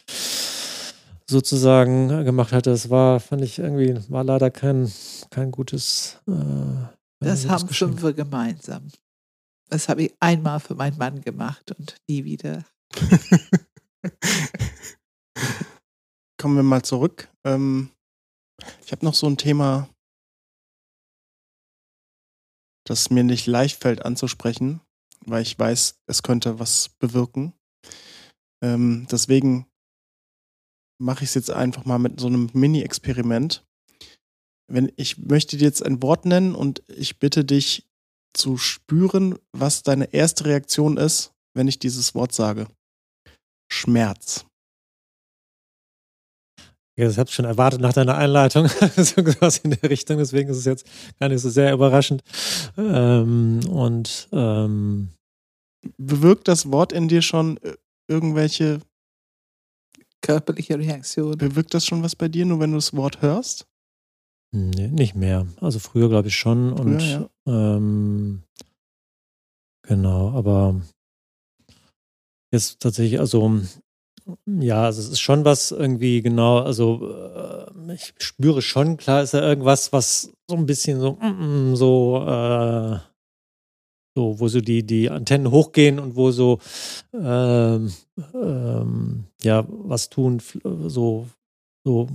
sozusagen 1.28 2.24
gemacht 2.24 2.52
hatte. 2.52 2.70
Das 2.70 2.90
war, 2.90 3.18
fand 3.18 3.42
ich 3.42 3.58
irgendwie, 3.58 3.96
war 4.08 4.24
leider 4.24 4.50
kein, 4.50 4.92
kein 5.30 5.50
gutes. 5.50 6.18
Äh, 6.28 6.32
Das 7.20 7.48
haben 7.48 7.66
Geschenk. 7.66 7.98
Fünfe 7.98 8.14
gemeinsam. 8.14 8.88
Das 9.74 9.88
habe 9.88 10.04
ich 10.04 10.14
einmal 10.20 10.60
für 10.60 10.76
meinen 10.76 10.98
Mann 10.98 11.20
gemacht 11.20 11.72
und 11.76 11.96
nie 12.06 12.22
wieder. 12.22 12.64
Kommen 16.40 16.54
wir 16.54 16.62
mal 16.62 16.84
zurück. 16.84 17.28
Ähm, 17.42 17.90
ich 18.84 18.92
habe 18.92 19.04
noch 19.04 19.14
so 19.14 19.26
ein 19.26 19.36
Thema, 19.36 19.88
das 22.86 23.10
mir 23.10 23.24
nicht 23.24 23.48
leicht 23.48 23.82
fällt 23.82 24.04
anzusprechen, 24.04 24.80
weil 25.26 25.42
ich 25.42 25.58
weiß, 25.58 25.98
es 26.06 26.22
könnte 26.22 26.60
was 26.60 26.90
bewirken. 27.00 27.52
Ähm, 28.62 29.08
deswegen 29.10 29.66
mache 31.00 31.24
ich 31.24 31.30
es 31.30 31.34
jetzt 31.34 31.50
einfach 31.50 31.84
mal 31.84 31.98
mit 31.98 32.20
so 32.20 32.28
einem 32.28 32.48
Mini-Experiment. 32.52 33.66
Wenn 34.68 34.92
ich 34.94 35.18
möchte 35.18 35.56
dir 35.56 35.64
jetzt 35.64 35.84
ein 35.84 36.00
Wort 36.00 36.26
nennen 36.26 36.54
und 36.54 36.88
ich 36.88 37.18
bitte 37.18 37.44
dich 37.44 37.90
zu 38.34 38.56
spüren, 38.56 39.38
was 39.52 39.82
deine 39.82 40.12
erste 40.12 40.44
Reaktion 40.46 40.96
ist, 40.96 41.32
wenn 41.54 41.68
ich 41.68 41.78
dieses 41.78 42.14
Wort 42.14 42.32
sage. 42.32 42.66
Schmerz. 43.70 44.44
Ja, 46.96 47.06
das 47.06 47.18
habe 47.18 47.28
ich 47.28 47.34
schon 47.34 47.44
erwartet 47.44 47.80
nach 47.80 47.92
deiner 47.92 48.16
Einleitung, 48.16 48.68
so 48.96 49.16
was 49.40 49.58
in 49.58 49.70
der 49.70 49.90
Richtung, 49.90 50.18
deswegen 50.18 50.48
ist 50.48 50.58
es 50.58 50.64
jetzt 50.64 50.86
gar 51.18 51.28
nicht 51.28 51.40
so 51.40 51.50
sehr 51.50 51.72
überraschend. 51.72 52.22
Ähm, 52.76 53.60
und 53.68 54.28
ähm, 54.30 55.08
bewirkt 55.96 56.46
das 56.46 56.70
Wort 56.70 56.92
in 56.92 57.08
dir 57.08 57.22
schon 57.22 57.56
äh, 57.58 57.74
irgendwelche, 58.06 58.80
Körperliche 60.24 60.78
Reaktion. 60.78 61.36
bewirkt 61.36 61.74
das 61.74 61.84
schon 61.84 62.02
was 62.02 62.16
bei 62.16 62.28
dir, 62.28 62.46
nur 62.46 62.58
wenn 62.58 62.70
du 62.70 62.78
das 62.78 62.96
Wort 62.96 63.20
hörst? 63.20 63.66
Nee, 64.54 64.88
nicht 64.88 65.14
mehr. 65.14 65.46
Also 65.60 65.78
früher 65.78 66.08
glaube 66.08 66.28
ich 66.28 66.36
schon 66.36 66.72
und 66.72 67.02
Früher, 67.02 67.30
ähm, 67.46 68.42
genau, 69.82 70.30
aber 70.30 70.80
jetzt 72.52 72.80
tatsächlich, 72.80 73.20
also 73.20 73.60
ja, 74.46 74.84
also 74.84 75.02
es 75.02 75.08
ist 75.08 75.20
schon 75.20 75.44
was 75.44 75.70
irgendwie 75.70 76.22
genau, 76.22 76.60
also 76.60 77.10
äh, 77.12 77.92
ich 77.94 78.14
spüre 78.18 78.62
schon, 78.62 78.96
klar 78.96 79.22
ist 79.22 79.34
da 79.34 79.46
irgendwas, 79.46 79.92
was 79.92 80.32
so 80.48 80.56
ein 80.56 80.66
bisschen 80.66 81.00
so, 81.00 81.12
mm, 81.20 81.72
mm, 81.72 81.76
so, 81.76 82.24
äh, 82.26 82.98
so, 84.16 84.38
wo 84.38 84.48
so 84.48 84.60
die, 84.60 84.86
die 84.86 85.10
Antennen 85.10 85.50
hochgehen 85.50 85.98
und 85.98 86.16
wo 86.16 86.30
so, 86.30 86.58
ähm, 87.12 87.92
ähm, 88.32 89.24
ja, 89.42 89.66
was 89.68 90.08
tun, 90.08 90.40
so, 90.86 91.28
so, 91.84 92.08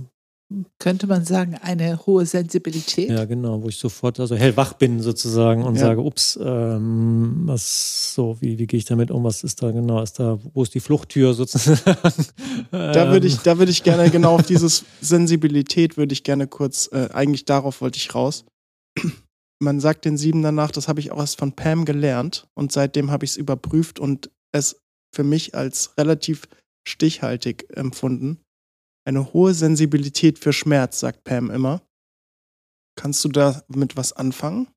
Könnte 0.80 1.06
man 1.06 1.24
sagen, 1.24 1.54
eine 1.54 2.04
hohe 2.06 2.26
Sensibilität? 2.26 3.08
ja, 3.08 3.24
genau, 3.24 3.62
wo 3.62 3.68
ich 3.68 3.76
sofort 3.76 4.18
also 4.18 4.34
hellwach 4.34 4.72
bin 4.72 5.00
sozusagen 5.00 5.62
und 5.62 5.76
Ja. 5.76 5.82
sage, 5.82 6.00
ups, 6.02 6.38
ähm, 6.42 7.42
was, 7.44 8.14
so, 8.14 8.36
wie, 8.40 8.58
wie 8.58 8.66
gehe 8.66 8.78
ich 8.78 8.84
damit 8.84 9.12
um, 9.12 9.22
was 9.22 9.44
ist 9.44 9.62
da 9.62 9.70
genau, 9.70 10.02
ist 10.02 10.18
da, 10.18 10.40
wo 10.52 10.64
ist 10.64 10.74
die 10.74 10.80
Fluchttür 10.80 11.34
sozusagen? 11.34 11.84
Da 12.72 13.12
würde 13.12 13.28
ich, 13.28 13.34
Ähm, 13.34 13.40
da 13.44 13.58
würde 13.58 13.70
ich 13.70 13.84
gerne 13.84 14.10
genau 14.10 14.34
auf 14.34 14.42
dieses 14.46 14.84
Sensibilität 15.00 15.96
würde 15.96 16.12
ich 16.12 16.24
gerne 16.24 16.48
kurz, 16.48 16.88
äh, 16.92 17.08
eigentlich 17.12 17.44
darauf 17.44 17.80
wollte 17.80 17.98
ich 17.98 18.12
raus. 18.14 18.44
Man 19.62 19.78
sagt 19.78 20.04
den 20.04 20.16
Sieben 20.16 20.42
danach, 20.42 20.72
das 20.72 20.88
habe 20.88 21.00
ich 21.00 21.12
auch 21.12 21.18
erst 21.18 21.38
von 21.38 21.52
Pam 21.52 21.84
gelernt 21.84 22.48
und 22.54 22.72
seitdem 22.72 23.10
habe 23.10 23.24
ich 23.24 23.32
es 23.32 23.36
überprüft 23.36 24.00
und 24.00 24.30
es 24.52 24.80
für 25.14 25.22
mich 25.22 25.54
als 25.54 25.96
relativ 25.98 26.48
stichhaltig 26.88 27.68
empfunden. 27.76 28.40
Eine 29.04 29.32
hohe 29.32 29.54
Sensibilität 29.54 30.38
für 30.38 30.52
Schmerz, 30.52 31.00
sagt 31.00 31.24
Pam 31.24 31.50
immer. 31.50 31.82
Kannst 32.96 33.24
du 33.24 33.28
da 33.28 33.62
mit 33.68 33.96
was 33.96 34.12
anfangen? 34.12 34.68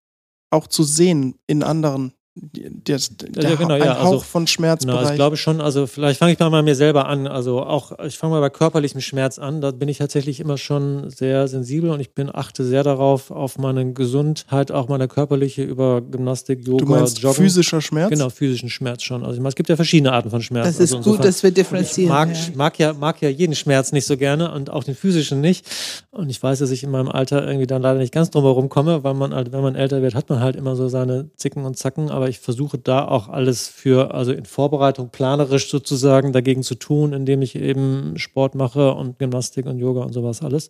auch 0.54 0.68
zu 0.68 0.84
sehen 0.84 1.40
in 1.48 1.64
anderen 1.64 2.14
der, 2.36 3.00
der 3.30 3.44
ja, 3.44 3.56
genau, 3.56 3.76
ein 3.76 3.84
ja, 3.84 4.00
Hauch 4.00 4.06
also, 4.06 4.20
von 4.20 4.48
Schmerzbereich. 4.48 5.00
Genau, 5.00 5.10
ich 5.12 5.16
glaube 5.16 5.38
schon, 5.38 5.62
also 5.62 5.86
vielleicht 5.86 6.18
fange 6.20 6.34
ich 6.34 6.40
mal 6.40 6.50
bei 6.50 6.64
mir 6.64 6.74
selber 6.76 7.08
an. 7.08 7.28
Also 7.28 7.62
auch, 7.62 8.00
ich 8.00 8.18
fange 8.18 8.34
mal 8.34 8.40
bei 8.40 8.50
körperlichem 8.50 9.02
Schmerz 9.02 9.38
an. 9.38 9.62
Da 9.62 9.70
bin 9.70 9.88
ich 9.88 10.00
tatsächlich 10.00 10.40
immer 10.40 10.58
schon 10.58 11.12
sehr 11.12 11.48
sensibel 11.48 11.92
und 11.92 12.00
ich 12.00 12.16
bin 12.16 12.34
achte 12.34 12.64
sehr 12.64 12.84
darauf, 12.84 13.30
auf 13.30 13.60
meine 13.60 13.94
Gesundheit, 13.94 14.72
auch 14.72 14.88
meine 14.88 15.08
körperliche 15.08 15.64
über 15.64 16.02
Gymnastik, 16.02 16.68
Yoga, 16.68 16.86
du 16.86 16.92
meinst 16.92 17.20
Joggen. 17.20 17.36
physischer 17.36 17.82
Schmerz? 17.82 18.10
Genau, 18.10 18.30
physischen 18.30 18.70
Schmerz 18.70 19.04
schon. 19.04 19.22
Also 19.22 19.36
ich 19.36 19.40
meine, 19.40 19.50
es 19.50 19.56
gibt 19.56 19.70
ja 19.70 19.76
verschiedene 19.76 20.12
Arten 20.12 20.32
von 20.32 20.42
Schmerz. 20.42 20.66
Das 20.66 20.80
ist 20.80 20.96
also 20.96 21.12
gut, 21.12 21.24
dass 21.24 21.44
wir 21.44 21.52
differenzieren. 21.52 22.08
Ich 22.08 22.10
mag, 22.10 22.30
ja. 22.30 22.56
mag, 22.56 22.80
ja, 22.80 22.94
mag 22.94 23.22
ja 23.22 23.30
jeden 23.30 23.54
Schmerz 23.54 23.92
nicht 23.92 24.08
so 24.08 24.18
gerne 24.18 24.52
und 24.52 24.72
auch 24.72 24.84
den 24.84 24.96
physischen 24.96 25.40
nicht. 25.40 25.68
Und 26.10 26.30
ich 26.30 26.42
weiß, 26.42 26.60
dass 26.60 26.72
ich 26.72 26.84
in 26.84 26.90
meinem 26.90 27.10
Alter 27.10 27.46
irgendwie 27.46 27.68
dann 27.68 27.84
leider 27.84 28.00
nicht 28.00 28.14
ganz 28.14 28.32
drum 28.32 28.44
herum 28.44 28.70
komme, 28.70 29.04
weil 29.04 29.14
man 29.14 29.36
halt, 29.36 29.52
wenn 29.52 29.62
man 29.62 29.76
älter 29.76 30.02
wird, 30.02 30.16
hat 30.16 30.30
man 30.30 30.40
halt 30.40 30.56
immer 30.56 30.76
so 30.76 30.88
seine 30.88 31.30
Zicken 31.36 31.66
und 31.66 31.78
Zacken. 31.78 32.10
Aber 32.10 32.23
ich 32.28 32.40
versuche 32.40 32.78
da 32.78 33.08
auch 33.08 33.30
alles 33.30 33.68
für, 33.68 34.14
also 34.14 34.32
in 34.32 34.46
Vorbereitung 34.46 35.10
planerisch 35.10 35.70
sozusagen 35.70 36.34
dagegen 36.34 36.64
zu 36.64 36.76
tun, 36.76 37.14
indem 37.14 37.42
ich 37.42 37.56
eben 37.56 38.18
Sport 38.18 38.56
mache 38.56 38.94
und 38.94 39.20
Gymnastik 39.20 39.66
und 39.66 39.80
Yoga 39.80 40.02
und 40.02 40.14
sowas 40.14 40.42
alles. 40.42 40.70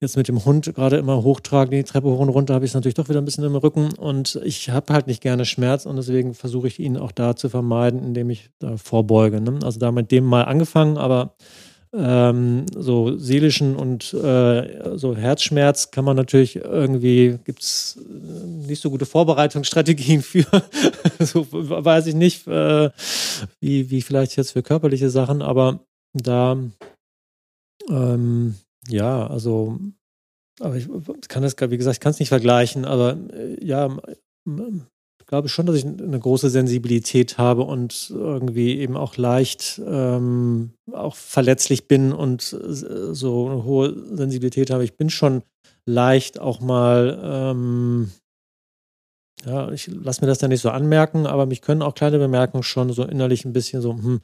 Jetzt 0.00 0.16
mit 0.16 0.28
dem 0.28 0.44
Hund 0.44 0.74
gerade 0.74 0.96
immer 0.96 1.22
hochtragen, 1.22 1.70
die 1.70 1.84
Treppe 1.84 2.08
hoch 2.08 2.18
und 2.18 2.28
runter, 2.28 2.54
habe 2.54 2.64
ich 2.64 2.72
es 2.72 2.74
natürlich 2.74 2.94
doch 2.94 3.08
wieder 3.08 3.20
ein 3.20 3.24
bisschen 3.24 3.44
im 3.44 3.56
Rücken 3.56 3.94
und 3.94 4.40
ich 4.44 4.68
habe 4.70 4.92
halt 4.92 5.06
nicht 5.06 5.22
gerne 5.22 5.44
Schmerz 5.44 5.86
und 5.86 5.96
deswegen 5.96 6.34
versuche 6.34 6.66
ich 6.66 6.78
ihn 6.78 6.96
auch 6.96 7.12
da 7.12 7.36
zu 7.36 7.48
vermeiden, 7.48 8.02
indem 8.04 8.28
ich 8.28 8.50
da 8.58 8.76
vorbeuge. 8.76 9.40
Ne? 9.40 9.60
Also 9.62 9.78
da 9.78 9.92
mit 9.92 10.10
dem 10.10 10.24
mal 10.24 10.42
angefangen, 10.42 10.98
aber 10.98 11.36
ähm, 11.96 12.66
so 12.74 13.16
seelischen 13.16 13.76
und 13.76 14.12
äh, 14.14 14.96
so 14.96 15.16
Herzschmerz 15.16 15.90
kann 15.90 16.04
man 16.04 16.16
natürlich 16.16 16.56
irgendwie, 16.56 17.38
gibt 17.44 17.62
es 17.62 17.98
nicht 18.66 18.82
so 18.82 18.90
gute 18.90 19.06
Vorbereitungsstrategien 19.06 20.22
für, 20.22 20.44
so 21.20 21.46
weiß 21.50 22.06
ich 22.06 22.14
nicht, 22.14 22.46
äh, 22.46 22.90
wie, 23.60 23.90
wie 23.90 24.02
vielleicht 24.02 24.36
jetzt 24.36 24.52
für 24.52 24.62
körperliche 24.62 25.10
Sachen, 25.10 25.40
aber 25.42 25.80
da, 26.12 26.58
ähm, 27.88 28.54
ja, 28.88 29.26
also, 29.26 29.78
aber 30.60 30.76
ich 30.76 30.88
kann 31.28 31.42
das, 31.42 31.54
wie 31.58 31.76
gesagt, 31.76 31.96
ich 31.96 32.00
kann 32.00 32.12
es 32.12 32.20
nicht 32.20 32.28
vergleichen, 32.28 32.84
aber 32.84 33.16
äh, 33.32 33.64
ja, 33.64 33.96
glaube 35.34 35.48
schon, 35.48 35.66
dass 35.66 35.74
ich 35.74 35.84
eine 35.84 36.20
große 36.20 36.48
Sensibilität 36.48 37.38
habe 37.38 37.62
und 37.62 38.08
irgendwie 38.14 38.78
eben 38.78 38.96
auch 38.96 39.16
leicht 39.16 39.82
ähm, 39.84 40.70
auch 40.92 41.16
verletzlich 41.16 41.88
bin 41.88 42.12
und 42.12 42.42
so 42.42 43.48
eine 43.48 43.64
hohe 43.64 44.16
Sensibilität 44.16 44.70
habe. 44.70 44.84
Ich 44.84 44.96
bin 44.96 45.10
schon 45.10 45.42
leicht 45.86 46.38
auch 46.38 46.60
mal, 46.60 47.18
ähm, 47.20 48.12
ja, 49.44 49.72
ich 49.72 49.88
lasse 49.88 50.20
mir 50.20 50.28
das 50.28 50.38
dann 50.38 50.50
nicht 50.50 50.62
so 50.62 50.70
anmerken, 50.70 51.26
aber 51.26 51.46
mich 51.46 51.62
können 51.62 51.82
auch 51.82 51.96
kleine 51.96 52.18
Bemerkungen 52.18 52.62
schon 52.62 52.92
so 52.92 53.02
innerlich 53.02 53.44
ein 53.44 53.52
bisschen 53.52 53.82
so, 53.82 53.94
hm, 53.94 54.20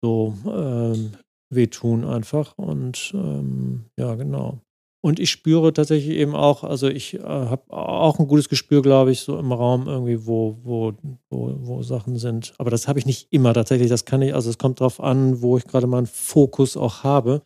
so 0.00 0.32
ähm, 0.46 1.10
wehtun 1.50 2.04
einfach. 2.04 2.56
Und 2.56 3.10
ähm, 3.16 3.86
ja, 3.98 4.14
genau. 4.14 4.60
Und 5.06 5.20
ich 5.20 5.30
spüre 5.30 5.72
tatsächlich 5.72 6.16
eben 6.16 6.34
auch, 6.34 6.64
also 6.64 6.88
ich 6.88 7.14
äh, 7.14 7.20
habe 7.20 7.72
auch 7.72 8.18
ein 8.18 8.26
gutes 8.26 8.48
Gespür, 8.48 8.82
glaube 8.82 9.12
ich, 9.12 9.20
so 9.20 9.38
im 9.38 9.52
Raum 9.52 9.86
irgendwie, 9.86 10.26
wo, 10.26 10.58
wo, 10.64 10.94
wo, 11.30 11.54
wo 11.60 11.82
Sachen 11.84 12.18
sind. 12.18 12.54
Aber 12.58 12.70
das 12.70 12.88
habe 12.88 12.98
ich 12.98 13.06
nicht 13.06 13.28
immer 13.30 13.54
tatsächlich. 13.54 13.88
Das 13.88 14.04
kann 14.04 14.20
ich, 14.20 14.34
also 14.34 14.50
es 14.50 14.58
kommt 14.58 14.80
darauf 14.80 15.00
an, 15.00 15.42
wo 15.42 15.58
ich 15.58 15.64
gerade 15.64 15.86
meinen 15.86 16.08
Fokus 16.08 16.76
auch 16.76 17.04
habe. 17.04 17.42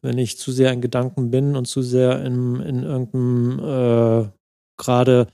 Wenn 0.00 0.16
ich 0.16 0.38
zu 0.38 0.52
sehr 0.52 0.72
in 0.72 0.80
Gedanken 0.80 1.32
bin 1.32 1.56
und 1.56 1.64
zu 1.64 1.82
sehr 1.82 2.24
in, 2.24 2.60
in 2.60 2.84
irgendeinem 2.84 3.58
äh, 3.58 4.28
gerade 4.76 5.26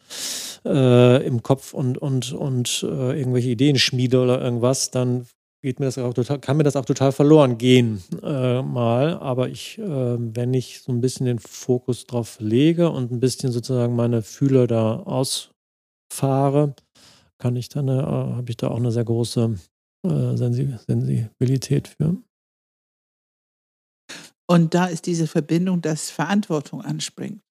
äh, 0.64 1.26
im 1.26 1.42
Kopf 1.42 1.74
und, 1.74 1.98
und, 1.98 2.32
und 2.32 2.82
äh, 2.82 3.18
irgendwelche 3.18 3.50
Ideen 3.50 3.76
schmiede 3.78 4.22
oder 4.22 4.40
irgendwas, 4.40 4.90
dann 4.90 5.26
geht 5.62 5.80
mir 5.80 5.86
das 5.86 5.98
auch 5.98 6.14
total, 6.14 6.38
kann 6.38 6.56
mir 6.56 6.62
das 6.62 6.76
auch 6.76 6.84
total 6.84 7.12
verloren 7.12 7.58
gehen 7.58 8.02
äh, 8.22 8.62
mal. 8.62 9.18
Aber 9.18 9.48
ich, 9.48 9.78
äh, 9.78 9.84
wenn 9.84 10.54
ich 10.54 10.80
so 10.82 10.92
ein 10.92 11.00
bisschen 11.00 11.26
den 11.26 11.38
Fokus 11.38 12.06
drauf 12.06 12.38
lege 12.40 12.90
und 12.90 13.10
ein 13.10 13.20
bisschen 13.20 13.52
sozusagen 13.52 13.96
meine 13.96 14.22
Fühler 14.22 14.66
da 14.66 14.96
ausfahre, 15.00 16.74
kann 17.38 17.56
ich 17.56 17.68
dann, 17.68 17.88
äh, 17.88 18.02
habe 18.02 18.50
ich 18.50 18.56
da 18.56 18.68
auch 18.68 18.76
eine 18.76 18.92
sehr 18.92 19.04
große 19.04 19.58
äh, 20.06 20.36
Sensibilität 20.36 21.88
für. 21.88 22.16
Und 24.50 24.74
da 24.74 24.86
ist 24.86 25.06
diese 25.06 25.26
Verbindung, 25.26 25.82
dass 25.82 26.10
Verantwortung 26.10 26.80
anspringt. 26.80 27.42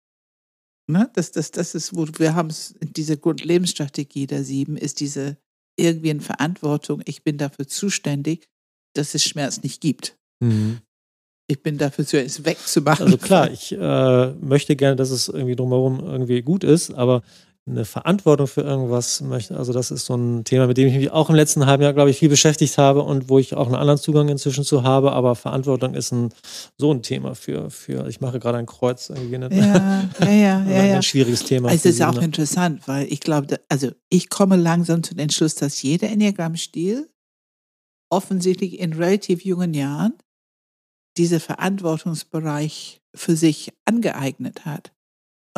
Ne? 0.90 1.10
Das, 1.14 1.32
das, 1.32 1.52
das 1.52 1.76
ist, 1.76 1.96
wo 1.96 2.08
wir 2.18 2.34
haben 2.34 2.50
es, 2.50 2.74
diese 2.82 3.18
Grundlebensstrategie 3.18 4.26
der 4.26 4.44
sieben 4.44 4.78
ist 4.78 5.00
diese 5.02 5.38
irgendwie 5.78 6.10
in 6.10 6.22
Verantwortung, 6.22 7.02
ich 7.06 7.24
bin 7.24 7.38
dafür 7.38 7.68
zuständig, 7.68 8.48
dass 8.96 9.16
es 9.16 9.24
Schmerz 9.24 9.64
nicht 9.64 9.82
gibt. 9.82 10.18
Mhm. 10.40 10.80
Ich 11.50 11.64
bin 11.64 11.78
dafür, 11.78 12.06
es 12.14 12.44
wegzumachen. 12.44 13.06
Also 13.06 13.18
klar, 13.18 13.50
ich 13.50 13.72
äh, 13.72 14.32
möchte 14.34 14.76
gerne, 14.76 14.98
dass 14.98 15.12
es 15.12 15.30
irgendwie 15.30 15.56
drumherum 15.56 16.02
irgendwie 16.02 16.42
gut 16.42 16.66
ist, 16.66 16.92
aber 16.92 17.24
eine 17.68 17.86
Verantwortung 17.86 18.48
für 18.48 18.62
irgendwas 18.62 19.22
möchte, 19.22 19.58
also 19.58 19.74
das 19.74 19.92
ist 19.92 20.06
so 20.06 20.16
ein 20.16 20.44
Thema, 20.46 20.68
mit 20.68 20.78
dem 20.78 20.88
ich 20.88 20.96
mich 20.96 21.12
auch 21.12 21.30
im 21.30 21.36
letzten 21.36 21.66
halben 21.66 21.84
Jahr, 21.84 21.94
glaube 21.94 22.10
ich, 22.10 22.18
viel 22.18 22.30
beschäftigt 22.30 22.78
habe 22.78 23.04
und 23.04 23.30
wo 23.30 23.40
ich 23.40 23.56
auch 23.56 23.66
einen 23.66 23.76
anderen 23.76 24.00
Zugang 24.00 24.30
inzwischen 24.30 24.64
zu 24.64 24.84
habe, 24.84 25.12
aber 25.12 25.36
Verantwortung 25.36 25.94
ist 25.94 26.12
ein, 26.12 26.30
so 26.78 26.94
ein 26.94 27.02
Thema 27.04 27.36
für, 27.36 27.70
für 27.70 28.08
ich 28.08 28.22
mache 28.22 28.40
gerade 28.40 28.58
ein 28.58 28.66
Kreuz 28.66 29.10
irgendwie. 29.10 29.38
Ne? 29.38 29.50
Ja, 29.52 30.10
ja, 30.26 30.34
ja, 30.34 30.66
ja, 30.70 30.86
ja. 30.86 30.96
Ein 30.96 31.04
schwieriges 31.04 31.44
Thema. 31.44 31.72
Es 31.72 31.86
ist 31.86 32.02
auch 32.02 32.22
interessant, 32.22 32.88
weil 32.88 33.12
ich 33.12 33.20
glaube, 33.20 33.60
also 33.68 33.92
ich 34.10 34.30
komme 34.30 34.56
langsam 34.56 35.04
zu 35.04 35.14
dem 35.14 35.24
Entschluss, 35.24 35.56
dass 35.56 35.82
jeder 35.82 36.10
Enneagramm-Stil 36.10 37.10
offensichtlich 38.10 38.80
in 38.80 38.94
relativ 38.94 39.44
jungen 39.44 39.74
Jahren 39.74 40.14
diesen 41.18 41.40
Verantwortungsbereich 41.40 43.02
für 43.14 43.36
sich 43.36 43.74
angeeignet 43.86 44.66
hat 44.66 44.94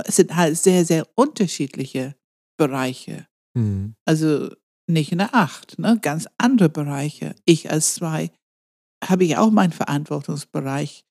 es 0.06 0.18
sind 0.18 0.36
halt 0.36 0.58
sehr, 0.58 0.86
sehr 0.86 1.08
unterschiedliche 1.16 2.16
Bereiche. 2.58 3.28
Mhm. 3.56 3.96
Also 4.06 4.50
nicht 4.88 5.12
eine 5.12 5.34
Acht, 5.34 5.80
ne? 5.80 6.00
ganz 6.02 6.28
andere 6.38 6.70
Bereiche. 6.70 7.36
Ich 7.46 7.72
als 7.72 7.96
zwei 7.96 8.32
habe 9.04 9.24
ich 9.24 9.38
auch 9.38 9.52
meinen 9.52 9.72
Verantwortungsbereich, 9.72 11.06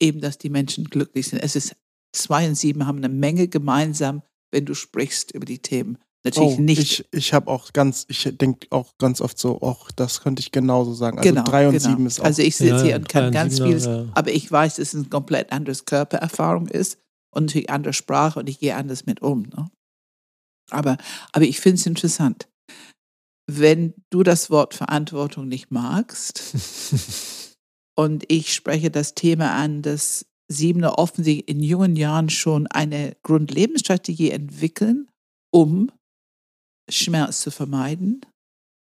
eben, 0.00 0.20
dass 0.20 0.38
die 0.38 0.50
Menschen 0.50 0.84
glücklich 0.84 1.28
sind. 1.28 1.40
Es 1.40 1.56
ist 1.56 1.76
zwei 2.12 2.48
und 2.48 2.54
sieben 2.54 2.86
haben 2.86 2.98
eine 2.98 3.08
Menge 3.08 3.48
gemeinsam, 3.48 4.22
wenn 4.50 4.64
du 4.64 4.74
sprichst 4.74 5.32
über 5.32 5.44
die 5.44 5.58
Themen. 5.58 5.98
Natürlich 6.24 6.58
oh, 6.58 6.62
nicht. 6.62 6.80
Ich, 6.80 7.06
ich 7.12 7.32
habe 7.32 7.48
auch 7.50 7.72
ganz, 7.72 8.04
ich 8.08 8.28
denke 8.36 8.66
auch 8.70 8.98
ganz 8.98 9.20
oft 9.20 9.38
so, 9.38 9.60
auch 9.62 9.92
das 9.92 10.22
könnte 10.22 10.40
ich 10.40 10.50
genauso 10.50 10.92
sagen. 10.92 11.18
Also 11.18 11.28
genau, 11.28 11.44
drei 11.44 11.68
und 11.68 11.74
genau. 11.74 11.88
sieben 11.88 12.06
ist 12.06 12.20
auch. 12.20 12.24
Also 12.24 12.42
ich 12.42 12.56
sitze 12.56 12.76
Ja, 12.76 12.82
hier 12.82 12.96
und 12.96 13.08
kann 13.08 13.30
ganz 13.30 13.60
vieles, 13.60 13.84
ja. 13.84 14.06
aber 14.12 14.32
ich 14.32 14.50
weiß, 14.50 14.76
dass 14.76 14.88
es 14.88 14.94
eine 14.94 15.04
komplett 15.04 15.52
anderes 15.52 15.84
Körpererfahrung 15.84 16.66
ist 16.68 16.98
und 17.34 17.46
natürlich 17.46 17.70
andere 17.70 17.92
Sprache 17.92 18.38
und 18.38 18.48
ich 18.48 18.58
gehe 18.58 18.76
anders 18.76 19.06
mit 19.06 19.22
um. 19.22 19.42
Ne? 19.42 19.70
Aber, 20.70 20.96
aber 21.32 21.44
ich 21.44 21.60
finde 21.60 21.76
es 21.76 21.86
interessant. 21.86 22.48
Wenn 23.48 23.94
du 24.10 24.22
das 24.22 24.50
Wort 24.50 24.74
Verantwortung 24.74 25.48
nicht 25.48 25.70
magst 25.70 26.42
und 27.98 28.24
ich 28.28 28.52
spreche 28.54 28.90
das 28.90 29.14
Thema 29.14 29.54
an, 29.54 29.82
dass 29.82 30.26
Siebener 30.48 30.98
offensichtlich 30.98 31.48
in 31.48 31.62
jungen 31.62 31.96
Jahren 31.96 32.30
schon 32.30 32.66
eine 32.68 33.16
Grundlebensstrategie 33.22 34.30
entwickeln, 34.30 35.08
um 35.52 35.90
Schmerz 36.88 37.40
zu 37.40 37.50
vermeiden 37.50 38.20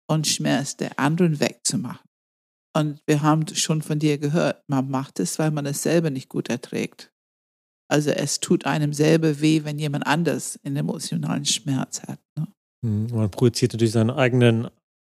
und 0.09 0.27
Schmerz 0.27 0.77
der 0.77 0.99
anderen 0.99 1.41
wegzumachen. 1.41 2.07
Und 2.77 3.01
wir 3.07 3.23
haben 3.23 3.47
schon 3.55 3.81
von 3.81 3.99
dir 3.99 4.19
gehört, 4.19 4.63
man 4.69 4.91
macht 4.91 5.19
es, 5.19 5.39
weil 5.39 5.51
man 5.51 5.65
es 5.65 5.83
selber 5.83 6.11
nicht 6.11 6.29
gut 6.29 6.51
erträgt. 6.51 7.11
Also 7.89 8.11
es 8.11 8.41
tut 8.41 8.67
einem 8.67 8.93
selber 8.93 9.41
weh, 9.41 9.63
wenn 9.65 9.79
jemand 9.79 10.07
anders 10.07 10.59
einen 10.65 10.77
emotionalen 10.77 11.45
Schmerz 11.45 12.03
hat. 12.03 12.19
Ne? 12.37 12.49
Mhm. 12.83 13.07
Man 13.13 13.31
projiziert 13.31 13.73
natürlich 13.73 13.93
seinen 13.93 14.11
eigenen 14.11 14.69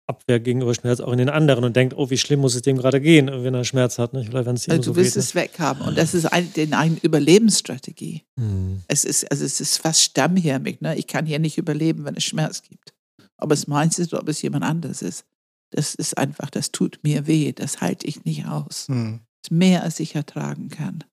Abwehr 0.08 0.40
gegenüber 0.40 0.76
Schmerz 0.76 1.00
auch 1.00 1.12
in 1.12 1.18
den 1.18 1.30
anderen 1.30 1.64
und 1.64 1.76
denkt, 1.76 1.96
oh, 1.98 2.10
wie 2.10 2.18
schlimm 2.18 2.42
muss 2.42 2.54
es 2.54 2.62
dem 2.62 2.78
gerade 2.78 3.02
gehen, 3.02 3.28
wenn 3.28 3.54
er 3.56 3.64
Schmerz 3.64 3.98
hat. 3.98 4.14
Ne? 4.14 4.26
Oder 4.30 4.46
wenn 4.46 4.56
es 4.56 4.68
ihm 4.68 4.72
Also 4.72 4.84
so 4.84 4.92
du 4.92 4.98
willst 4.98 5.16
geht, 5.16 5.24
es 5.24 5.36
weghaben. 5.36 5.82
Und 5.82 5.98
das 5.98 6.14
ist 6.14 6.26
ein, 6.26 6.52
den 6.54 6.74
eine 6.74 6.98
Überlebensstrategie. 7.02 8.24
ne? 8.36 8.82
Es 8.88 9.04
ist, 9.04 9.30
also 9.32 9.44
es 9.44 9.60
ist 9.60 9.78
fast 9.78 10.02
stammhirnig. 10.02 10.82
Ne? 10.82 10.96
Ich 10.96 11.08
kann 11.08 11.26
hier 11.26 11.40
nicht 11.40 11.58
überleben, 11.58 12.06
wenn 12.06 12.16
es 12.16 12.24
Schmerz 12.24 12.62
gibt. 12.62 12.94
Ob 13.38 13.52
es 13.52 13.68
meins 13.68 13.98
ist 13.98 14.14
oder 14.14 14.22
ob 14.22 14.30
es 14.30 14.42
jemand 14.42 14.64
anderes 14.64 15.02
ist. 15.02 15.26
Das 15.72 15.96
ist 15.96 16.18
einfach, 16.18 16.50
das 16.50 16.72
tut 16.72 17.00
mir 17.02 17.26
weh. 17.26 17.52
Das 17.52 17.82
halte 17.82 18.06
ich 18.06 18.26
nicht 18.26 18.46
aus. 18.46 18.88
Hm. 18.88 19.22
Das 19.42 19.52
ist 19.52 19.58
mehr, 19.58 19.84
als 19.84 20.00
ich 20.00 20.14
ertragen 20.16 20.70
kann. 20.70 21.04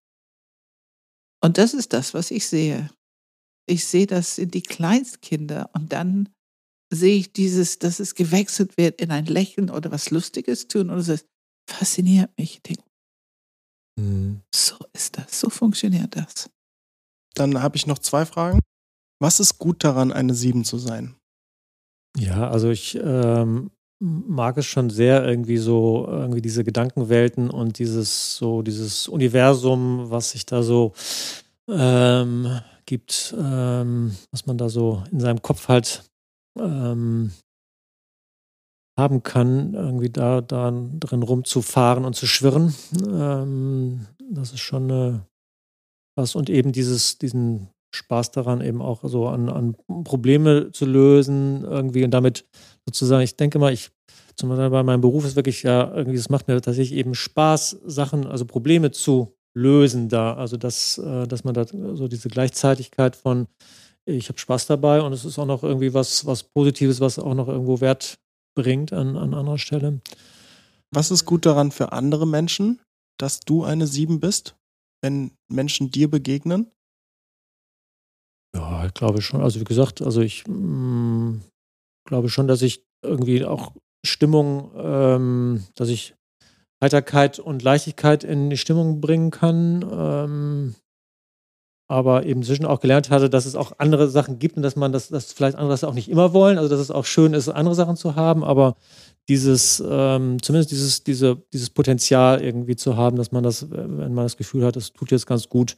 Und 1.45 1.59
das 1.59 1.75
ist 1.75 1.93
das, 1.93 2.15
was 2.15 2.31
ich 2.31 2.47
sehe. 2.47 2.91
Ich 3.69 3.85
sehe 3.87 4.07
das 4.07 4.39
in 4.39 4.51
die 4.51 4.63
Kleinstkinder 4.63 5.71
und 5.75 5.93
dann 5.93 6.29
sehe 6.93 7.17
ich 7.17 7.33
dieses, 7.33 7.79
dass 7.79 8.01
es 8.01 8.15
gewechselt 8.15 8.77
wird 8.77 9.01
in 9.01 9.11
ein 9.11 9.27
Lächeln 9.27 9.71
oder 9.71 9.91
was 9.91 10.11
Lustiges 10.11 10.69
tun 10.69 10.91
oder 10.91 11.03
so. 11.03 11.13
Das 11.13 11.25
fasziniert 11.69 12.31
mich. 12.39 12.55
Ich 12.57 12.63
denke, 12.63 12.83
Mhm. 14.01 14.41
so 14.55 14.79
ist 14.95 15.19
das, 15.19 15.39
so 15.39 15.51
funktioniert 15.51 16.17
das. 16.17 16.51
Dann 17.35 17.63
habe 17.63 17.77
ich 17.77 17.87
noch 17.87 17.99
zwei 17.99 18.25
Fragen. 18.25 18.59
Was 19.21 19.39
ist 19.39 19.59
gut 19.59 19.85
daran, 19.85 20.13
eine 20.13 20.35
Sieben 20.35 20.65
zu 20.65 20.79
sein? 20.79 21.15
Ja, 22.17 22.51
also 22.51 22.71
ich 22.71 22.95
ähm, 22.97 23.71
mag 24.03 24.59
es 24.59 24.67
schon 24.67 24.91
sehr 24.91 25.25
irgendwie 25.25 25.59
so 25.59 26.07
irgendwie 26.09 26.43
diese 26.43 26.65
Gedankenwelten 26.65 27.51
und 27.51 27.79
dieses 27.79 28.37
so 28.37 28.63
dieses 28.63 29.07
Universum, 29.07 30.11
was 30.11 30.33
sich 30.33 30.45
da 30.45 30.63
so 30.63 30.93
ähm, 31.69 32.61
gibt, 32.85 33.35
ähm, 33.39 34.17
was 34.33 34.47
man 34.47 34.59
da 34.59 34.69
so 34.69 35.05
in 35.13 35.21
seinem 35.21 35.41
Kopf 35.41 35.69
halt 35.69 36.03
ähm, 36.59 37.31
haben 38.99 39.23
kann, 39.23 39.75
irgendwie 39.75 40.11
da, 40.11 40.41
da 40.41 40.71
drin 40.71 41.23
rumzufahren 41.23 42.05
und 42.05 42.15
zu 42.15 42.27
schwirren. 42.27 42.75
Ähm, 43.07 44.07
das 44.31 44.53
ist 44.53 44.61
schon 44.61 44.91
äh, 44.91 45.21
was 46.17 46.35
und 46.35 46.51
eben 46.51 46.73
dieses, 46.73 47.19
diesen 47.19 47.69
Spaß 47.95 48.33
daran, 48.33 48.61
eben 48.61 48.83
auch 48.83 49.03
so 49.05 49.29
an, 49.29 49.49
an 49.49 49.77
Probleme 50.05 50.73
zu 50.73 50.87
lösen, 50.87 51.63
irgendwie 51.65 52.05
und 52.05 52.11
damit 52.11 52.47
sozusagen, 52.87 53.23
ich 53.23 53.37
denke 53.37 53.59
mal, 53.59 53.73
ich 53.73 53.91
zum 54.37 54.49
Beispiel 54.49 54.71
bei 54.71 54.83
meinem 54.83 55.01
Beruf 55.01 55.25
ist 55.25 55.37
wirklich 55.37 55.63
ja, 55.63 55.95
irgendwie, 55.95 56.19
es 56.19 56.31
macht 56.31 56.49
mir 56.49 56.61
tatsächlich 56.61 56.99
eben 56.99 57.15
Spaß, 57.15 57.81
Sachen, 57.85 58.27
also 58.27 58.45
Probleme 58.45 58.91
zu 58.91 59.37
lösen 59.55 60.09
da. 60.09 60.35
Also 60.35 60.57
dass, 60.57 60.99
äh, 60.99 61.27
dass 61.27 61.45
man 61.45 61.55
da 61.55 61.67
so 61.67 62.09
diese 62.09 62.29
Gleichzeitigkeit 62.29 63.17
von 63.17 63.47
ich 64.05 64.29
habe 64.29 64.39
Spaß 64.39 64.67
dabei 64.67 65.01
und 65.01 65.13
es 65.13 65.25
ist 65.25 65.39
auch 65.39 65.47
noch 65.47 65.63
irgendwie 65.63 65.95
was, 65.95 66.27
was 66.27 66.43
Positives, 66.43 67.01
was 67.01 67.21
auch 67.21 67.35
noch 67.35 67.47
irgendwo 67.47 67.81
Wert 67.81 68.19
bringt 68.57 68.93
an, 68.93 69.17
an 69.17 69.33
anderer 69.33 69.59
Stelle. 69.59 70.01
Was 70.91 71.11
ist 71.11 71.25
gut 71.25 71.47
daran 71.47 71.71
für 71.71 71.93
andere 71.93 72.27
Menschen, 72.27 72.81
dass 73.19 73.41
du 73.41 73.63
eine 73.63 73.87
Sieben 73.87 74.19
bist, 74.19 74.57
wenn 75.03 75.31
Menschen 75.49 75.91
dir 75.91 76.11
begegnen? 76.11 76.71
Ja, 78.55 78.85
ich 78.87 78.95
glaube 78.95 79.23
schon. 79.23 79.41
Also 79.41 79.61
wie 79.61 79.65
gesagt, 79.65 80.03
also 80.03 80.21
ich 80.21 80.47
mh, 80.47 80.55
mm, 80.57 81.43
glaube 82.05 82.29
schon, 82.29 82.49
dass 82.49 82.63
ich 82.63 82.85
irgendwie 83.03 83.45
auch 83.45 83.73
Stimmung, 84.05 84.73
ähm, 84.77 85.65
dass 85.75 85.89
ich 85.89 86.15
Heiterkeit 86.83 87.39
und 87.39 87.63
Leichtigkeit 87.63 88.25
in 88.25 88.51
die 88.51 88.57
Stimmung 88.57 89.01
bringen 89.01 89.31
kann. 89.31 89.85
Ähm, 89.91 90.75
aber 91.93 92.25
eben 92.25 92.43
zwischen 92.43 92.65
auch 92.65 92.81
gelernt 92.81 93.11
hatte, 93.11 93.29
dass 93.29 93.45
es 93.45 93.55
auch 93.55 93.73
andere 93.77 94.09
Sachen 94.09 94.39
gibt 94.39 94.57
und 94.57 94.63
dass 94.63 94.77
man 94.77 94.93
das, 94.93 95.09
dass 95.09 95.33
vielleicht 95.33 95.59
andere 95.59 95.87
auch 95.87 95.93
nicht 95.93 96.09
immer 96.09 96.33
wollen. 96.33 96.57
Also 96.57 96.71
dass 96.71 96.81
es 96.81 96.91
auch 96.91 97.05
schön 97.05 97.35
ist, 97.35 97.51
andere 97.51 97.75
Sachen 97.75 97.97
zu 97.97 98.17
haben, 98.17 98.43
aber 98.43 98.77
dieses, 99.29 99.83
ähm, 99.87 100.41
zumindest 100.43 100.71
dieses, 100.71 101.05
diese, 101.05 101.43
dieses 101.53 101.69
Potenzial 101.69 102.41
irgendwie 102.43 102.77
zu 102.77 102.97
haben, 102.97 103.17
dass 103.17 103.31
man 103.31 103.43
das, 103.43 103.71
wenn 103.71 104.15
man 104.15 104.25
das 104.25 104.39
Gefühl 104.39 104.65
hat, 104.65 104.77
das 104.77 104.95
tut 104.95 105.11
jetzt 105.11 105.27
ganz 105.27 105.51
gut, 105.51 105.77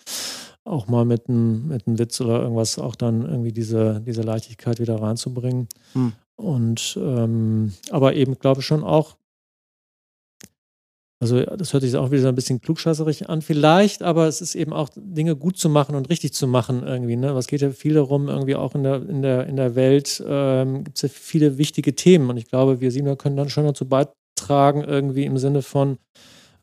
auch 0.64 0.88
mal 0.88 1.04
mit 1.04 1.28
einem 1.28 1.68
mit 1.68 1.86
einem 1.86 1.98
Witz 1.98 2.20
oder 2.20 2.40
irgendwas 2.40 2.78
auch 2.78 2.96
dann 2.96 3.22
irgendwie 3.22 3.52
diese, 3.52 4.00
diese 4.00 4.22
Leichtigkeit 4.22 4.80
wieder 4.80 5.00
reinzubringen. 5.00 5.68
Hm. 5.92 6.12
Und 6.36 6.98
ähm, 7.00 7.74
aber 7.90 8.14
eben 8.14 8.38
glaube 8.38 8.60
ich 8.60 8.66
schon 8.66 8.82
auch, 8.82 9.16
also 11.20 11.42
das 11.42 11.72
hört 11.72 11.82
sich 11.82 11.96
auch 11.96 12.10
wieder 12.10 12.22
so 12.22 12.28
ein 12.28 12.34
bisschen 12.34 12.60
klugscheißerig 12.60 13.28
an, 13.28 13.40
vielleicht, 13.40 14.02
aber 14.02 14.26
es 14.26 14.40
ist 14.40 14.54
eben 14.54 14.72
auch 14.72 14.88
Dinge 14.94 15.36
gut 15.36 15.56
zu 15.56 15.68
machen 15.68 15.94
und 15.94 16.10
richtig 16.10 16.34
zu 16.34 16.46
machen 16.46 16.82
irgendwie. 16.82 17.16
Ne? 17.16 17.34
Was 17.34 17.46
geht 17.46 17.60
ja 17.60 17.70
viel 17.70 17.94
darum, 17.94 18.28
irgendwie 18.28 18.56
auch 18.56 18.74
in 18.74 18.82
der, 18.82 18.96
in 19.08 19.22
der, 19.22 19.46
in 19.46 19.56
der 19.56 19.74
Welt 19.74 20.22
ähm, 20.26 20.84
gibt 20.84 20.96
es 20.96 21.02
ja 21.02 21.08
viele 21.08 21.56
wichtige 21.56 21.94
Themen 21.94 22.28
und 22.30 22.36
ich 22.36 22.48
glaube, 22.48 22.80
wir 22.80 22.90
Siebener 22.90 23.16
können 23.16 23.36
dann 23.36 23.48
schon 23.48 23.64
dazu 23.64 23.86
beitragen, 23.86 24.82
irgendwie 24.82 25.24
im 25.24 25.38
Sinne 25.38 25.62
von 25.62 25.98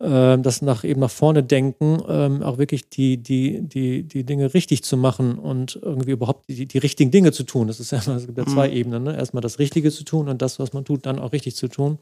das 0.02 0.64
nach 0.64 0.84
eben 0.84 1.00
nach 1.00 1.12
vorne 1.12 1.44
denken, 1.44 2.02
ähm, 2.08 2.42
auch 2.42 2.58
wirklich 2.58 2.90
die, 2.90 3.18
die, 3.18 3.62
die, 3.62 4.02
die 4.02 4.24
Dinge 4.24 4.54
richtig 4.54 4.84
zu 4.84 4.98
machen 4.98 5.38
und 5.38 5.80
irgendwie 5.80 6.12
überhaupt 6.12 6.50
die, 6.50 6.66
die 6.66 6.78
richtigen 6.80 7.12
Dinge 7.12 7.32
zu 7.32 7.44
tun. 7.44 7.68
Das 7.68 7.80
ist 7.80 7.92
ja 7.92 8.00
es 8.00 8.26
gibt 8.26 8.38
ja 8.38 8.46
zwei 8.48 8.68
mhm. 8.68 8.74
Ebenen. 8.74 9.04
Ne? 9.04 9.16
Erstmal 9.16 9.42
das 9.42 9.60
Richtige 9.60 9.92
zu 9.92 10.04
tun 10.04 10.28
und 10.28 10.42
das, 10.42 10.58
was 10.58 10.74
man 10.74 10.86
tut, 10.86 11.06
dann 11.06 11.20
auch 11.20 11.34
richtig 11.34 11.56
zu 11.56 11.68
tun. 11.68 12.00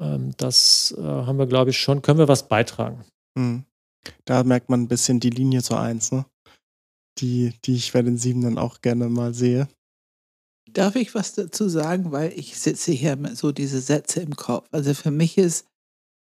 Ähm, 0.00 0.32
das 0.38 0.94
äh, 0.96 1.02
haben 1.02 1.38
wir, 1.38 1.46
glaube 1.46 1.70
ich, 1.70 1.78
schon, 1.78 2.00
können 2.00 2.18
wir 2.18 2.28
was 2.28 2.48
beitragen. 2.48 3.04
Mhm. 3.34 3.64
Da 4.24 4.42
merkt 4.44 4.70
man 4.70 4.82
ein 4.82 4.88
bisschen 4.88 5.20
die 5.20 5.30
Linie 5.30 5.62
zur 5.62 5.80
Eins, 5.80 6.12
ne? 6.12 6.24
Die, 7.18 7.52
die 7.64 7.74
ich 7.74 7.92
bei 7.92 8.00
den 8.00 8.16
Sieben 8.16 8.42
dann 8.42 8.58
auch 8.58 8.80
gerne 8.80 9.08
mal 9.08 9.34
sehe. 9.34 9.68
Darf 10.72 10.96
ich 10.96 11.14
was 11.14 11.34
dazu 11.34 11.68
sagen, 11.68 12.12
weil 12.12 12.32
ich 12.34 12.58
sitze 12.58 12.92
hier 12.92 13.16
mit 13.16 13.36
so 13.36 13.52
diese 13.52 13.80
Sätze 13.80 14.20
im 14.20 14.36
Kopf. 14.36 14.68
Also 14.70 14.94
für 14.94 15.10
mich 15.10 15.36
ist, 15.36 15.66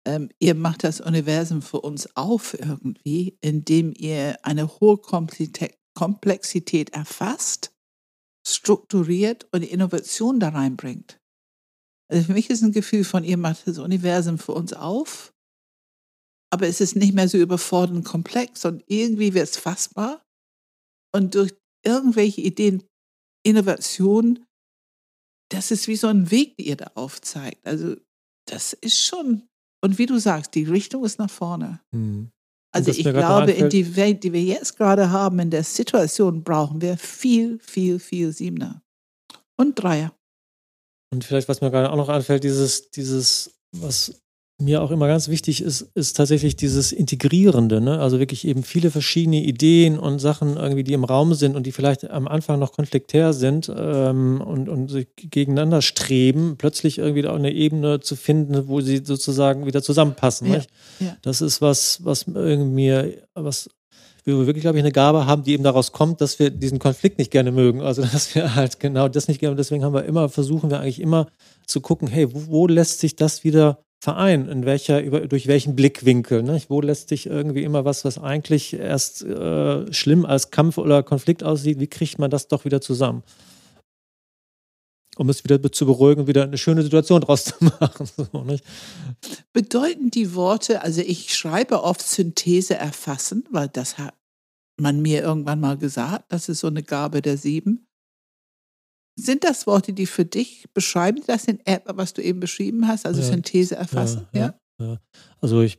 ähm, 0.05 0.29
ihr 0.39 0.55
macht 0.55 0.83
das 0.83 1.01
Universum 1.01 1.61
für 1.61 1.81
uns 1.81 2.15
auf 2.15 2.53
irgendwie, 2.53 3.37
indem 3.41 3.93
ihr 3.95 4.37
eine 4.43 4.79
hohe 4.79 4.97
Komplexität 4.97 6.89
erfasst, 6.91 7.71
strukturiert 8.47 9.47
und 9.51 9.63
Innovation 9.63 10.39
da 10.39 10.49
reinbringt. 10.49 11.19
Also 12.11 12.25
für 12.25 12.33
mich 12.33 12.49
ist 12.49 12.61
ein 12.61 12.71
Gefühl 12.71 13.03
von, 13.03 13.23
ihr 13.23 13.37
macht 13.37 13.67
das 13.67 13.77
Universum 13.77 14.37
für 14.37 14.53
uns 14.53 14.73
auf, 14.73 15.33
aber 16.51 16.67
es 16.67 16.81
ist 16.81 16.95
nicht 16.95 17.13
mehr 17.13 17.29
so 17.29 17.37
überfordernd 17.37 18.03
komplex 18.03 18.65
und 18.65 18.83
irgendwie 18.87 19.33
wird 19.33 19.47
es 19.47 19.57
fassbar. 19.57 20.21
Und 21.13 21.35
durch 21.35 21.53
irgendwelche 21.85 22.41
Ideen, 22.41 22.83
Innovation, 23.45 24.45
das 25.49 25.71
ist 25.71 25.87
wie 25.87 25.95
so 25.95 26.07
ein 26.07 26.31
Weg, 26.31 26.57
den 26.57 26.65
ihr 26.65 26.77
da 26.77 26.91
aufzeigt. 26.95 27.65
Also 27.65 27.95
das 28.47 28.73
ist 28.73 28.97
schon, 28.97 29.47
und 29.81 29.97
wie 29.97 30.05
du 30.05 30.17
sagst, 30.19 30.55
die 30.55 30.63
Richtung 30.63 31.03
ist 31.03 31.19
nach 31.19 31.29
vorne. 31.29 31.81
Mhm. 31.91 32.31
Also 32.73 32.91
ich 32.91 33.03
glaube, 33.03 33.51
in 33.51 33.69
die 33.69 33.95
Welt, 33.97 34.23
die 34.23 34.31
wir 34.31 34.41
jetzt 34.41 34.77
gerade 34.77 35.11
haben, 35.11 35.39
in 35.39 35.49
der 35.49 35.63
Situation 35.63 36.43
brauchen 36.43 36.79
wir 36.79 36.97
viel, 36.97 37.59
viel, 37.59 37.99
viel 37.99 38.31
Siebener 38.31 38.81
und 39.57 39.75
Dreier. 39.75 40.13
Und 41.13 41.25
vielleicht, 41.25 41.49
was 41.49 41.59
mir 41.59 41.69
gerade 41.69 41.91
auch 41.91 41.97
noch 41.97 42.07
anfällt, 42.07 42.45
dieses, 42.45 42.89
dieses, 42.91 43.59
was 43.75 44.20
mir 44.61 44.81
auch 44.81 44.91
immer 44.91 45.07
ganz 45.07 45.27
wichtig 45.27 45.61
ist, 45.61 45.81
ist 45.95 46.15
tatsächlich 46.15 46.55
dieses 46.55 46.91
Integrierende, 46.91 47.81
ne? 47.81 47.99
Also 47.99 48.19
wirklich 48.19 48.47
eben 48.47 48.63
viele 48.63 48.91
verschiedene 48.91 49.43
Ideen 49.43 49.99
und 49.99 50.19
Sachen 50.19 50.57
irgendwie, 50.57 50.83
die 50.83 50.93
im 50.93 51.03
Raum 51.03 51.33
sind 51.33 51.55
und 51.55 51.65
die 51.65 51.71
vielleicht 51.71 52.09
am 52.09 52.27
Anfang 52.27 52.59
noch 52.59 52.71
konfliktär 52.71 53.33
sind 53.33 53.71
ähm, 53.75 54.41
und, 54.41 54.69
und 54.69 54.89
sich 54.89 55.07
gegeneinander 55.15 55.81
streben, 55.81 56.55
plötzlich 56.57 56.97
irgendwie 56.99 57.27
auch 57.27 57.35
eine 57.35 57.51
Ebene 57.51 57.99
zu 57.99 58.15
finden, 58.15 58.67
wo 58.67 58.81
sie 58.81 59.01
sozusagen 59.03 59.65
wieder 59.65 59.81
zusammenpassen. 59.81 60.47
Ja, 60.47 60.61
ja. 60.99 61.17
Das 61.21 61.41
ist 61.41 61.61
was, 61.61 61.99
was 62.03 62.25
irgendwie, 62.27 63.17
was 63.33 63.69
wir 64.23 64.45
wirklich, 64.45 64.61
glaube 64.61 64.77
ich, 64.77 64.83
eine 64.83 64.91
Gabe 64.91 65.25
haben, 65.25 65.43
die 65.43 65.53
eben 65.53 65.63
daraus 65.63 65.91
kommt, 65.91 66.21
dass 66.21 66.39
wir 66.39 66.49
diesen 66.51 66.79
Konflikt 66.79 67.17
nicht 67.17 67.31
gerne 67.31 67.51
mögen. 67.51 67.81
Also, 67.81 68.01
dass 68.11 68.33
wir 68.35 68.55
halt 68.55 68.79
genau 68.79 69.07
das 69.07 69.27
nicht 69.27 69.39
gerne, 69.39 69.55
deswegen 69.55 69.83
haben 69.83 69.93
wir 69.93 70.05
immer, 70.05 70.29
versuchen 70.29 70.69
wir 70.69 70.79
eigentlich 70.79 70.99
immer 70.99 71.27
zu 71.65 71.81
gucken, 71.81 72.07
hey, 72.07 72.31
wo, 72.33 72.47
wo 72.47 72.67
lässt 72.67 72.99
sich 72.99 73.15
das 73.15 73.43
wieder 73.43 73.83
vereinen? 74.01 74.49
In 74.49 74.65
welcher, 74.65 75.01
über, 75.01 75.21
durch 75.21 75.47
welchen 75.47 75.75
Blickwinkel? 75.75 76.43
Ne? 76.43 76.61
Wo 76.67 76.81
lässt 76.81 77.09
sich 77.09 77.27
irgendwie 77.27 77.63
immer 77.63 77.85
was, 77.85 78.03
was 78.03 78.17
eigentlich 78.17 78.73
erst 78.73 79.23
äh, 79.23 79.93
schlimm 79.93 80.25
als 80.25 80.51
Kampf 80.51 80.77
oder 80.77 81.03
Konflikt 81.03 81.43
aussieht, 81.43 81.79
wie 81.79 81.87
kriegt 81.87 82.19
man 82.19 82.31
das 82.31 82.47
doch 82.47 82.65
wieder 82.65 82.81
zusammen? 82.81 83.23
um 85.17 85.29
es 85.29 85.43
wieder 85.43 85.61
zu 85.71 85.85
beruhigen, 85.85 86.25
wieder 86.25 86.43
eine 86.43 86.57
schöne 86.57 86.81
Situation 86.81 87.21
draus 87.21 87.43
zu 87.45 87.53
machen. 87.63 88.05
So, 88.05 88.27
Bedeuten 89.53 90.09
die 90.09 90.33
Worte, 90.33 90.81
also 90.81 91.01
ich 91.01 91.35
schreibe 91.35 91.83
oft 91.83 92.01
Synthese 92.01 92.75
erfassen, 92.75 93.43
weil 93.51 93.67
das 93.67 93.97
hat 93.97 94.15
man 94.79 95.01
mir 95.01 95.21
irgendwann 95.21 95.59
mal 95.59 95.77
gesagt, 95.77 96.25
das 96.29 96.49
ist 96.49 96.61
so 96.61 96.67
eine 96.67 96.81
Gabe 96.81 97.21
der 97.21 97.37
Sieben. 97.37 97.87
Sind 99.17 99.43
das 99.43 99.67
Worte, 99.67 99.93
die 99.93 100.05
für 100.05 100.25
dich 100.25 100.65
beschreiben, 100.73 101.21
das 101.27 101.45
in 101.45 101.59
App, 101.65 101.83
was 101.95 102.13
du 102.13 102.21
eben 102.21 102.39
beschrieben 102.39 102.87
hast, 102.87 103.05
also 103.05 103.21
ja, 103.21 103.27
Synthese 103.27 103.75
erfassen? 103.75 104.27
ja. 104.33 104.39
ja? 104.39 104.55
Ja. 104.81 104.97
Also 105.39 105.61
ich, 105.61 105.77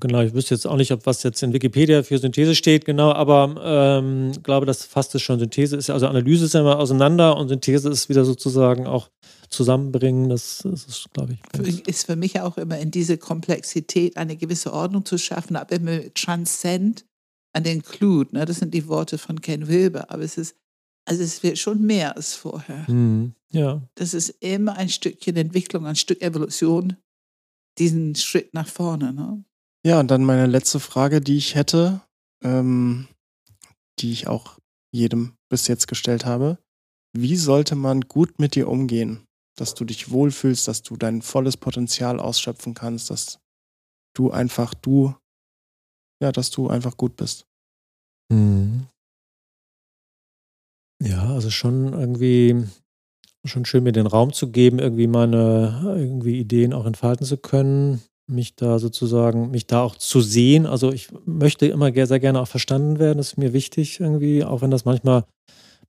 genau, 0.00 0.20
ich 0.20 0.34
wüsste 0.34 0.54
jetzt 0.54 0.66
auch 0.66 0.76
nicht, 0.76 0.92
ob 0.92 1.06
was 1.06 1.22
jetzt 1.22 1.42
in 1.42 1.52
Wikipedia 1.52 2.02
für 2.02 2.18
Synthese 2.18 2.54
steht, 2.54 2.84
genau, 2.84 3.12
aber 3.12 3.54
ähm, 3.62 4.32
glaube, 4.42 4.66
das 4.66 4.84
fasst 4.84 5.14
es 5.14 5.22
schon. 5.22 5.38
Synthese 5.38 5.76
ist 5.76 5.88
ja, 5.88 5.94
also 5.94 6.06
Analyse 6.06 6.46
ist 6.46 6.54
ja 6.54 6.60
immer 6.60 6.78
auseinander 6.78 7.36
und 7.36 7.48
Synthese 7.48 7.90
ist 7.90 8.08
wieder 8.08 8.24
sozusagen 8.24 8.86
auch 8.86 9.10
zusammenbringen. 9.48 10.28
Das, 10.28 10.60
das 10.64 10.84
ist, 10.84 11.06
glaube 11.12 11.34
ich. 11.34 11.88
Ist 11.88 12.06
für 12.06 12.16
mich 12.16 12.40
auch 12.40 12.58
immer 12.58 12.78
in 12.78 12.90
diese 12.90 13.18
Komplexität 13.18 14.16
eine 14.16 14.36
gewisse 14.36 14.72
Ordnung 14.72 15.04
zu 15.04 15.18
schaffen, 15.18 15.56
aber 15.56 15.76
immer 15.76 16.00
transcend 16.14 17.04
an 17.54 17.64
den 17.64 17.78
include. 17.78 18.34
Ne? 18.34 18.44
Das 18.44 18.58
sind 18.58 18.74
die 18.74 18.88
Worte 18.88 19.18
von 19.18 19.40
Ken 19.40 19.68
Wilber, 19.68 20.10
aber 20.10 20.22
es 20.22 20.36
ist, 20.36 20.54
also 21.08 21.22
es 21.22 21.42
wird 21.42 21.58
schon 21.58 21.82
mehr 21.82 22.16
als 22.16 22.34
vorher. 22.34 22.84
Mhm. 22.88 23.32
Ja. 23.50 23.80
Das 23.94 24.12
ist 24.12 24.28
immer 24.40 24.76
ein 24.76 24.90
Stückchen 24.90 25.36
Entwicklung, 25.36 25.86
ein 25.86 25.96
Stück 25.96 26.20
Evolution 26.20 26.96
diesen 27.78 28.14
Schritt 28.14 28.52
nach 28.52 28.68
vorne. 28.68 29.14
Ne? 29.14 29.42
Ja, 29.86 30.00
und 30.00 30.10
dann 30.10 30.24
meine 30.24 30.46
letzte 30.46 30.80
Frage, 30.80 31.20
die 31.20 31.38
ich 31.38 31.54
hätte, 31.54 32.02
ähm, 32.42 33.08
die 34.00 34.12
ich 34.12 34.26
auch 34.26 34.58
jedem 34.92 35.34
bis 35.48 35.66
jetzt 35.66 35.88
gestellt 35.88 36.26
habe. 36.26 36.58
Wie 37.16 37.36
sollte 37.36 37.74
man 37.74 38.02
gut 38.02 38.38
mit 38.38 38.54
dir 38.54 38.68
umgehen, 38.68 39.24
dass 39.56 39.74
du 39.74 39.86
dich 39.86 40.10
wohlfühlst, 40.10 40.68
dass 40.68 40.82
du 40.82 40.96
dein 40.96 41.22
volles 41.22 41.56
Potenzial 41.56 42.20
ausschöpfen 42.20 42.74
kannst, 42.74 43.08
dass 43.08 43.38
du 44.14 44.30
einfach 44.30 44.74
du, 44.74 45.14
ja, 46.22 46.32
dass 46.32 46.50
du 46.50 46.68
einfach 46.68 46.98
gut 46.98 47.16
bist? 47.16 47.46
Mhm. 48.30 48.88
Ja, 51.02 51.32
also 51.34 51.50
schon 51.50 51.92
irgendwie 51.92 52.66
schon 53.44 53.64
schön, 53.64 53.84
mir 53.84 53.92
den 53.92 54.06
Raum 54.06 54.32
zu 54.32 54.50
geben, 54.50 54.78
irgendwie 54.78 55.06
meine 55.06 55.82
irgendwie 55.96 56.38
Ideen 56.38 56.72
auch 56.72 56.86
entfalten 56.86 57.24
zu 57.24 57.36
können, 57.36 58.02
mich 58.26 58.56
da 58.56 58.78
sozusagen, 58.78 59.50
mich 59.50 59.66
da 59.66 59.82
auch 59.82 59.96
zu 59.96 60.20
sehen. 60.20 60.66
Also 60.66 60.92
ich 60.92 61.08
möchte 61.24 61.66
immer 61.66 61.92
sehr 61.92 62.20
gerne 62.20 62.40
auch 62.40 62.48
verstanden 62.48 62.98
werden, 62.98 63.18
das 63.18 63.28
ist 63.28 63.38
mir 63.38 63.52
wichtig 63.52 64.00
irgendwie, 64.00 64.44
auch 64.44 64.60
wenn 64.60 64.70
das 64.70 64.84
manchmal 64.84 65.24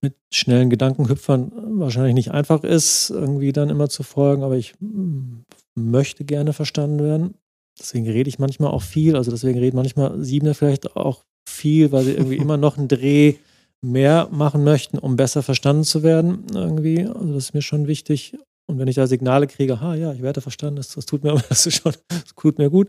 mit 0.02 0.15
schnellen 0.31 0.69
Gedankenhüpfern 0.69 1.52
wahrscheinlich 1.80 2.14
nicht 2.14 2.31
einfach 2.31 2.64
ist, 2.64 3.10
irgendwie 3.10 3.52
dann 3.52 3.69
immer 3.69 3.90
zu 3.90 4.03
folgen, 4.03 4.44
aber 4.44 4.56
ich 4.56 4.76
mm, 4.80 5.41
möchte 5.76 6.23
gerne 6.23 6.53
verstanden 6.53 6.99
werden. 6.99 7.34
Deswegen 7.77 8.07
rede 8.07 8.30
ich 8.30 8.40
manchmal 8.40 8.72
auch 8.72 8.81
viel, 8.81 9.18
also 9.18 9.31
deswegen 9.31 9.60
reden 9.60 9.76
manchmal 9.76 10.23
Siebener 10.23 10.53
vielleicht 10.53 10.95
auch 10.95 11.26
viel, 11.49 11.91
weil 11.91 12.06
sie 12.06 12.14
irgendwie 12.14 12.38
immer 12.38 12.56
noch 12.57 12.77
einen 12.77 12.88
Dreh 12.88 13.36
mehr 13.81 14.27
machen 14.31 14.64
möchten, 14.64 14.97
um 14.97 15.15
besser 15.15 15.43
verstanden 15.43 15.84
zu 15.84 16.03
werden 16.03 16.45
irgendwie. 16.53 17.06
Also 17.06 17.34
das 17.34 17.45
ist 17.45 17.53
mir 17.53 17.61
schon 17.61 17.88
wichtig. 17.88 18.38
Und 18.69 18.77
wenn 18.77 18.88
ich 18.88 18.97
da 18.97 19.07
Signale 19.07 19.47
kriege, 19.47 19.81
ha 19.81 19.95
ja, 19.95 20.14
ich 20.14 20.22
werde 20.22 20.41
verstanden, 20.41 20.76
das, 20.76 20.93
das 20.93 21.07
tut 21.07 21.23
mir 21.23 21.34
das 21.49 21.73
schon, 21.73 21.93
das 22.07 22.23
tut 22.39 22.60
mir 22.60 22.69
gut. 22.69 22.88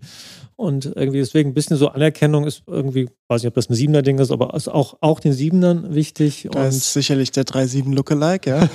Und 0.57 0.85
irgendwie 0.85 1.21
deswegen 1.21 1.51
ein 1.51 1.55
bisschen 1.55 1.79
so 1.79 1.89
Anerkennung 1.89 2.45
ist 2.45 2.65
irgendwie, 2.67 3.09
weiß 3.29 3.43
nicht, 3.43 3.49
ob 3.49 3.55
das 3.55 3.71
ein 3.71 3.75
Siebener 3.75 4.03
Ding 4.03 4.19
ist, 4.19 4.31
aber 4.31 4.53
ist 4.55 4.69
auch, 4.69 4.99
auch 5.01 5.21
den 5.21 5.33
Siebenern 5.33 5.95
wichtig. 5.95 6.49
Da 6.51 6.65
und 6.65 6.69
ist 6.69 6.93
sicherlich 6.93 7.31
der 7.31 7.45
3-7 7.45 7.95
Lookalike, 7.95 8.51
ja. 8.51 8.69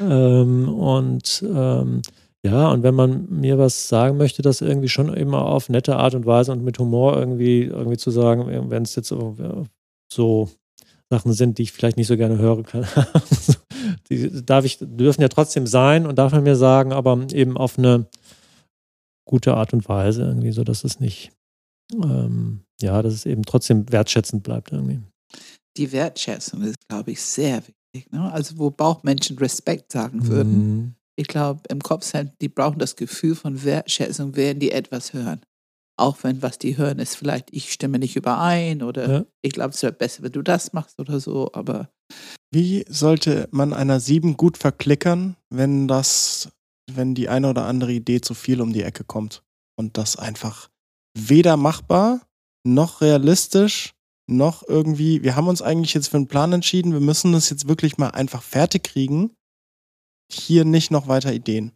ähm, 0.00 0.68
und 0.68 1.44
ähm, 1.46 2.00
ja, 2.42 2.70
und 2.70 2.82
wenn 2.84 2.94
man 2.94 3.28
mir 3.28 3.58
was 3.58 3.88
sagen 3.88 4.16
möchte, 4.16 4.40
das 4.40 4.62
irgendwie 4.62 4.88
schon 4.88 5.12
immer 5.12 5.44
auf 5.44 5.68
nette 5.68 5.96
Art 5.96 6.14
und 6.14 6.24
Weise 6.24 6.52
und 6.52 6.64
mit 6.64 6.78
Humor 6.78 7.18
irgendwie, 7.18 7.64
irgendwie 7.64 7.96
zu 7.98 8.10
sagen, 8.10 8.70
wenn 8.70 8.82
es 8.84 8.94
jetzt 8.94 9.12
so 10.10 10.48
Sachen 11.10 11.32
sind, 11.32 11.58
die 11.58 11.62
ich 11.62 11.72
vielleicht 11.72 11.96
nicht 11.96 12.06
so 12.06 12.16
gerne 12.16 12.38
hören 12.38 12.64
kann. 12.64 12.86
die 14.10 14.44
darf 14.44 14.64
ich, 14.64 14.78
dürfen 14.80 15.22
ja 15.22 15.28
trotzdem 15.28 15.66
sein 15.66 16.06
und 16.06 16.16
darf 16.16 16.32
man 16.32 16.42
mir 16.42 16.56
sagen, 16.56 16.92
aber 16.92 17.26
eben 17.32 17.56
auf 17.56 17.78
eine 17.78 18.06
gute 19.26 19.54
Art 19.54 19.72
und 19.72 19.88
Weise 19.88 20.22
irgendwie, 20.22 20.52
so 20.52 20.64
dass 20.64 20.84
es 20.84 21.00
nicht, 21.00 21.32
ähm, 21.94 22.60
ja, 22.80 23.00
dass 23.02 23.14
es 23.14 23.26
eben 23.26 23.42
trotzdem 23.42 23.90
wertschätzend 23.90 24.42
bleibt 24.42 24.72
irgendwie. 24.72 25.00
Die 25.76 25.92
Wertschätzung 25.92 26.62
ist, 26.62 26.76
glaube 26.88 27.12
ich, 27.12 27.22
sehr 27.22 27.62
wichtig. 27.62 28.12
Ne? 28.12 28.30
Also 28.32 28.58
wo 28.58 28.70
Bauchmenschen 28.70 29.38
Respekt 29.38 29.92
sagen 29.92 30.26
würden. 30.26 30.52
Mhm. 30.52 30.94
Ich 31.16 31.26
glaube, 31.26 31.62
im 31.68 31.80
Kopf, 31.80 32.10
die 32.40 32.48
brauchen 32.48 32.78
das 32.78 32.96
Gefühl 32.96 33.34
von 33.34 33.64
Wertschätzung, 33.64 34.36
werden 34.36 34.60
die 34.60 34.70
etwas 34.70 35.12
hören 35.12 35.40
auch 35.98 36.22
wenn 36.22 36.42
was 36.42 36.58
die 36.58 36.76
hören 36.76 36.98
ist 36.98 37.16
vielleicht, 37.16 37.52
ich 37.52 37.72
stimme 37.72 37.98
nicht 37.98 38.16
überein 38.16 38.82
oder 38.82 39.10
ja. 39.10 39.24
ich 39.42 39.52
glaube, 39.52 39.70
es 39.70 39.82
wäre 39.82 39.92
besser, 39.92 40.22
wenn 40.22 40.32
du 40.32 40.42
das 40.42 40.72
machst 40.72 40.98
oder 41.00 41.20
so, 41.20 41.50
aber. 41.52 41.90
Wie 42.50 42.84
sollte 42.88 43.48
man 43.50 43.72
einer 43.72 44.00
sieben 44.00 44.36
gut 44.36 44.56
verklickern, 44.56 45.36
wenn 45.50 45.88
das, 45.88 46.50
wenn 46.90 47.14
die 47.14 47.28
eine 47.28 47.50
oder 47.50 47.66
andere 47.66 47.92
Idee 47.92 48.20
zu 48.20 48.34
viel 48.34 48.60
um 48.60 48.72
die 48.72 48.82
Ecke 48.82 49.04
kommt 49.04 49.42
und 49.76 49.98
das 49.98 50.16
einfach 50.16 50.68
weder 51.16 51.56
machbar 51.56 52.22
noch 52.66 53.00
realistisch 53.00 53.94
noch 54.30 54.62
irgendwie, 54.66 55.22
wir 55.22 55.36
haben 55.36 55.48
uns 55.48 55.62
eigentlich 55.62 55.94
jetzt 55.94 56.08
für 56.08 56.18
einen 56.18 56.28
Plan 56.28 56.52
entschieden, 56.52 56.92
wir 56.92 57.00
müssen 57.00 57.32
das 57.32 57.50
jetzt 57.50 57.66
wirklich 57.66 57.96
mal 57.96 58.10
einfach 58.10 58.42
fertig 58.42 58.84
kriegen. 58.84 59.30
Hier 60.30 60.66
nicht 60.66 60.90
noch 60.90 61.08
weiter 61.08 61.32
Ideen 61.32 61.72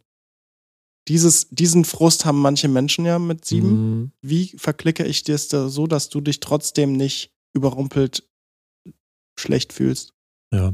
dieses, 1.07 1.49
diesen 1.49 1.85
Frust 1.85 2.25
haben 2.25 2.39
manche 2.39 2.67
Menschen 2.67 3.05
ja 3.05 3.19
mit 3.19 3.45
sieben. 3.45 3.69
Mhm. 3.69 4.11
Wie 4.21 4.53
verklicke 4.57 5.05
ich 5.05 5.23
dir 5.23 5.35
es 5.35 5.47
da 5.47 5.69
so, 5.69 5.87
dass 5.87 6.09
du 6.09 6.21
dich 6.21 6.39
trotzdem 6.39 6.93
nicht 6.93 7.31
überrumpelt 7.53 8.23
schlecht 9.37 9.73
fühlst? 9.73 10.13
Ja. 10.53 10.73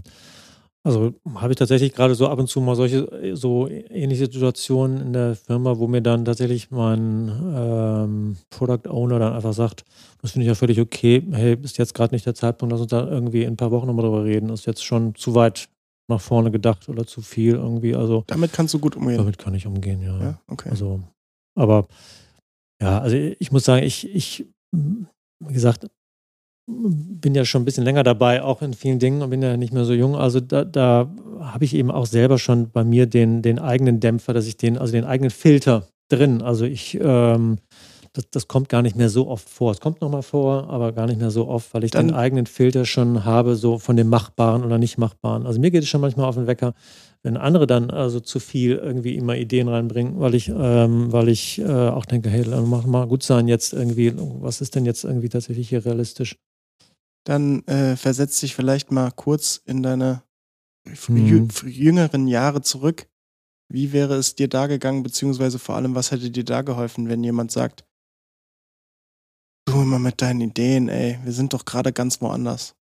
Also 0.82 1.14
habe 1.36 1.52
ich 1.52 1.60
tatsächlich 1.60 1.94
gerade 1.94 2.16
so 2.16 2.28
ab 2.28 2.40
und 2.40 2.48
zu 2.48 2.62
mal 2.62 2.76
solche, 2.76 3.36
so 3.36 3.68
ähnliche 3.68 4.26
Situationen 4.26 5.02
in 5.02 5.14
der 5.14 5.36
Firma, 5.36 5.78
wo 5.78 5.88
mir 5.88 6.02
dann 6.02 6.24
tatsächlich 6.24 6.72
mein 6.72 7.30
ähm, 7.54 8.38
Product 8.50 8.90
Owner 8.90 9.20
dann 9.20 9.34
einfach 9.34 9.54
sagt, 9.54 9.84
das 10.22 10.32
finde 10.32 10.46
ich 10.46 10.48
ja 10.48 10.56
völlig 10.56 10.80
okay, 10.80 11.22
hey, 11.32 11.58
ist 11.62 11.78
jetzt 11.78 11.94
gerade 11.94 12.16
nicht 12.16 12.26
der 12.26 12.34
Zeitpunkt, 12.34 12.72
lass 12.72 12.82
uns 12.82 12.92
da 12.92 13.06
irgendwie 13.08 13.44
in 13.44 13.54
ein 13.54 13.58
paar 13.58 13.72
Wochen 13.72 13.88
nochmal 13.88 14.06
drüber 14.06 14.24
reden, 14.24 14.50
ist 14.50 14.68
jetzt 14.68 14.84
schon 14.84 15.16
zu 15.16 15.36
weit 15.36 15.68
nach 16.10 16.22
vorne 16.22 16.52
gedacht 16.52 16.90
oder 16.90 17.06
zu 17.06 17.22
viel 17.22 17.56
irgendwie. 17.56 17.96
Also 17.96 18.24
damit 18.28 18.54
kannst 18.54 18.74
du 18.74 18.80
gut 18.80 18.96
umgehen. 18.96 19.18
Damit 19.18 19.38
kann 19.38 19.54
ich 19.54 19.66
umgehen, 19.66 20.02
ja. 20.02 20.20
ja 20.20 20.42
okay. 20.48 20.70
Also, 20.70 21.02
aber 21.58 21.88
ja, 22.82 23.00
also 23.00 23.16
ich 23.16 23.52
muss 23.52 23.66
sagen, 23.66 23.86
ich, 23.86 24.14
ich, 24.14 24.48
wie 24.72 25.54
gesagt, 25.54 25.88
bin 26.70 27.36
ja 27.36 27.46
schon 27.46 27.64
ein 27.64 27.66
bisschen 27.66 27.84
länger 27.84 28.04
dabei, 28.04 28.44
auch 28.44 28.62
in 28.62 28.74
vielen 28.74 29.00
Dingen 29.00 29.22
und 29.22 29.32
bin 29.32 29.42
ja 29.42 29.58
nicht 29.58 29.74
mehr 29.74 29.86
so 29.86 29.94
jung. 29.94 30.16
Also 30.16 30.40
da, 30.40 30.64
da 30.64 31.10
habe 31.40 31.66
ich 31.66 31.74
eben 31.74 31.90
auch 31.90 32.06
selber 32.06 32.38
schon 32.38 32.70
bei 32.70 32.84
mir 32.84 33.08
den, 33.08 33.42
den 33.42 33.60
eigenen 33.60 34.00
Dämpfer, 34.00 34.34
dass 34.34 34.46
ich 34.46 34.58
den, 34.58 34.78
also 34.78 34.94
den 34.94 35.06
eigenen 35.06 35.32
Filter 35.32 35.88
drin. 36.10 36.42
Also 36.42 36.66
ich 36.66 36.98
ähm, 37.02 37.58
das, 38.20 38.30
das 38.30 38.48
kommt 38.48 38.70
gar 38.70 38.82
nicht 38.82 38.96
mehr 38.96 39.10
so 39.10 39.28
oft 39.28 39.50
vor. 39.50 39.72
Es 39.72 39.80
kommt 39.80 40.02
nochmal 40.02 40.24
vor, 40.24 40.70
aber 40.70 40.92
gar 40.92 41.08
nicht 41.08 41.20
mehr 41.20 41.32
so 41.32 41.48
oft, 41.48 41.74
weil 41.74 41.84
ich 41.84 41.92
Dann, 41.92 42.10
den 42.10 42.16
eigenen 42.16 42.46
Filter 42.46 42.86
schon 42.86 43.24
habe, 43.24 43.56
so 43.56 43.80
von 43.80 43.96
dem 43.96 44.10
Machbaren 44.10 44.64
oder 44.64 44.78
nicht 44.78 44.98
Machbaren. 44.98 45.46
Also 45.46 45.60
mir 45.60 45.72
geht 45.72 45.84
es 45.84 45.90
schon 45.90 46.02
manchmal 46.02 46.26
auf 46.28 46.36
den 46.36 46.48
Wecker, 46.48 46.74
wenn 47.24 47.38
andere 47.38 47.66
dann 47.66 47.90
also 47.92 48.20
zu 48.20 48.40
viel 48.40 48.76
irgendwie 48.76 49.16
immer 49.16 49.36
Ideen 49.36 49.68
reinbringen, 49.68 50.20
weil 50.20 50.36
ich, 50.36 50.50
ähm, 50.50 51.12
weil 51.12 51.30
ich 51.30 51.60
äh, 51.60 51.66
auch 51.66 52.06
denke, 52.06 52.30
hey, 52.30 52.46
mach 52.66 52.86
mal 52.86 53.08
gut 53.08 53.24
sein 53.24 53.48
jetzt 53.48 53.74
irgendwie, 53.74 54.14
was 54.16 54.62
ist 54.62 54.76
denn 54.76 54.86
jetzt 54.86 55.04
irgendwie 55.04 55.30
tatsächlich 55.30 55.70
hier 55.70 55.86
realistisch? 55.86 56.36
Dann 57.26 57.66
äh, 57.68 57.96
versetz 57.96 58.40
dich 58.40 58.56
vielleicht 58.56 58.92
mal 58.92 59.12
kurz 59.12 59.62
in 59.66 59.84
deine 59.84 60.24
hm. 61.06 61.50
jüngeren 61.66 62.28
Jahre 62.28 62.62
zurück. 62.62 63.08
Wie 63.72 63.94
wäre 63.94 64.16
es 64.16 64.36
dir 64.36 64.48
da 64.48 64.66
gegangen, 64.68 65.04
beziehungsweise 65.04 65.60
vor 65.60 65.76
allem, 65.76 65.94
was 65.94 66.12
hätte 66.12 66.32
dir 66.32 66.44
da 66.44 66.64
geholfen, 66.64 67.08
wenn 67.08 67.24
jemand 67.24 67.52
sagt, 67.52 67.86
Du 69.70 69.84
immer 69.84 70.00
mit 70.00 70.20
deinen 70.20 70.42
Ideen, 70.42 70.90
ey. 70.90 71.20
Wir 71.24 71.32
sind 71.32 71.54
doch 71.54 71.64
gerade 71.64 71.94
ganz 71.94 72.20
woanders. 72.22 72.74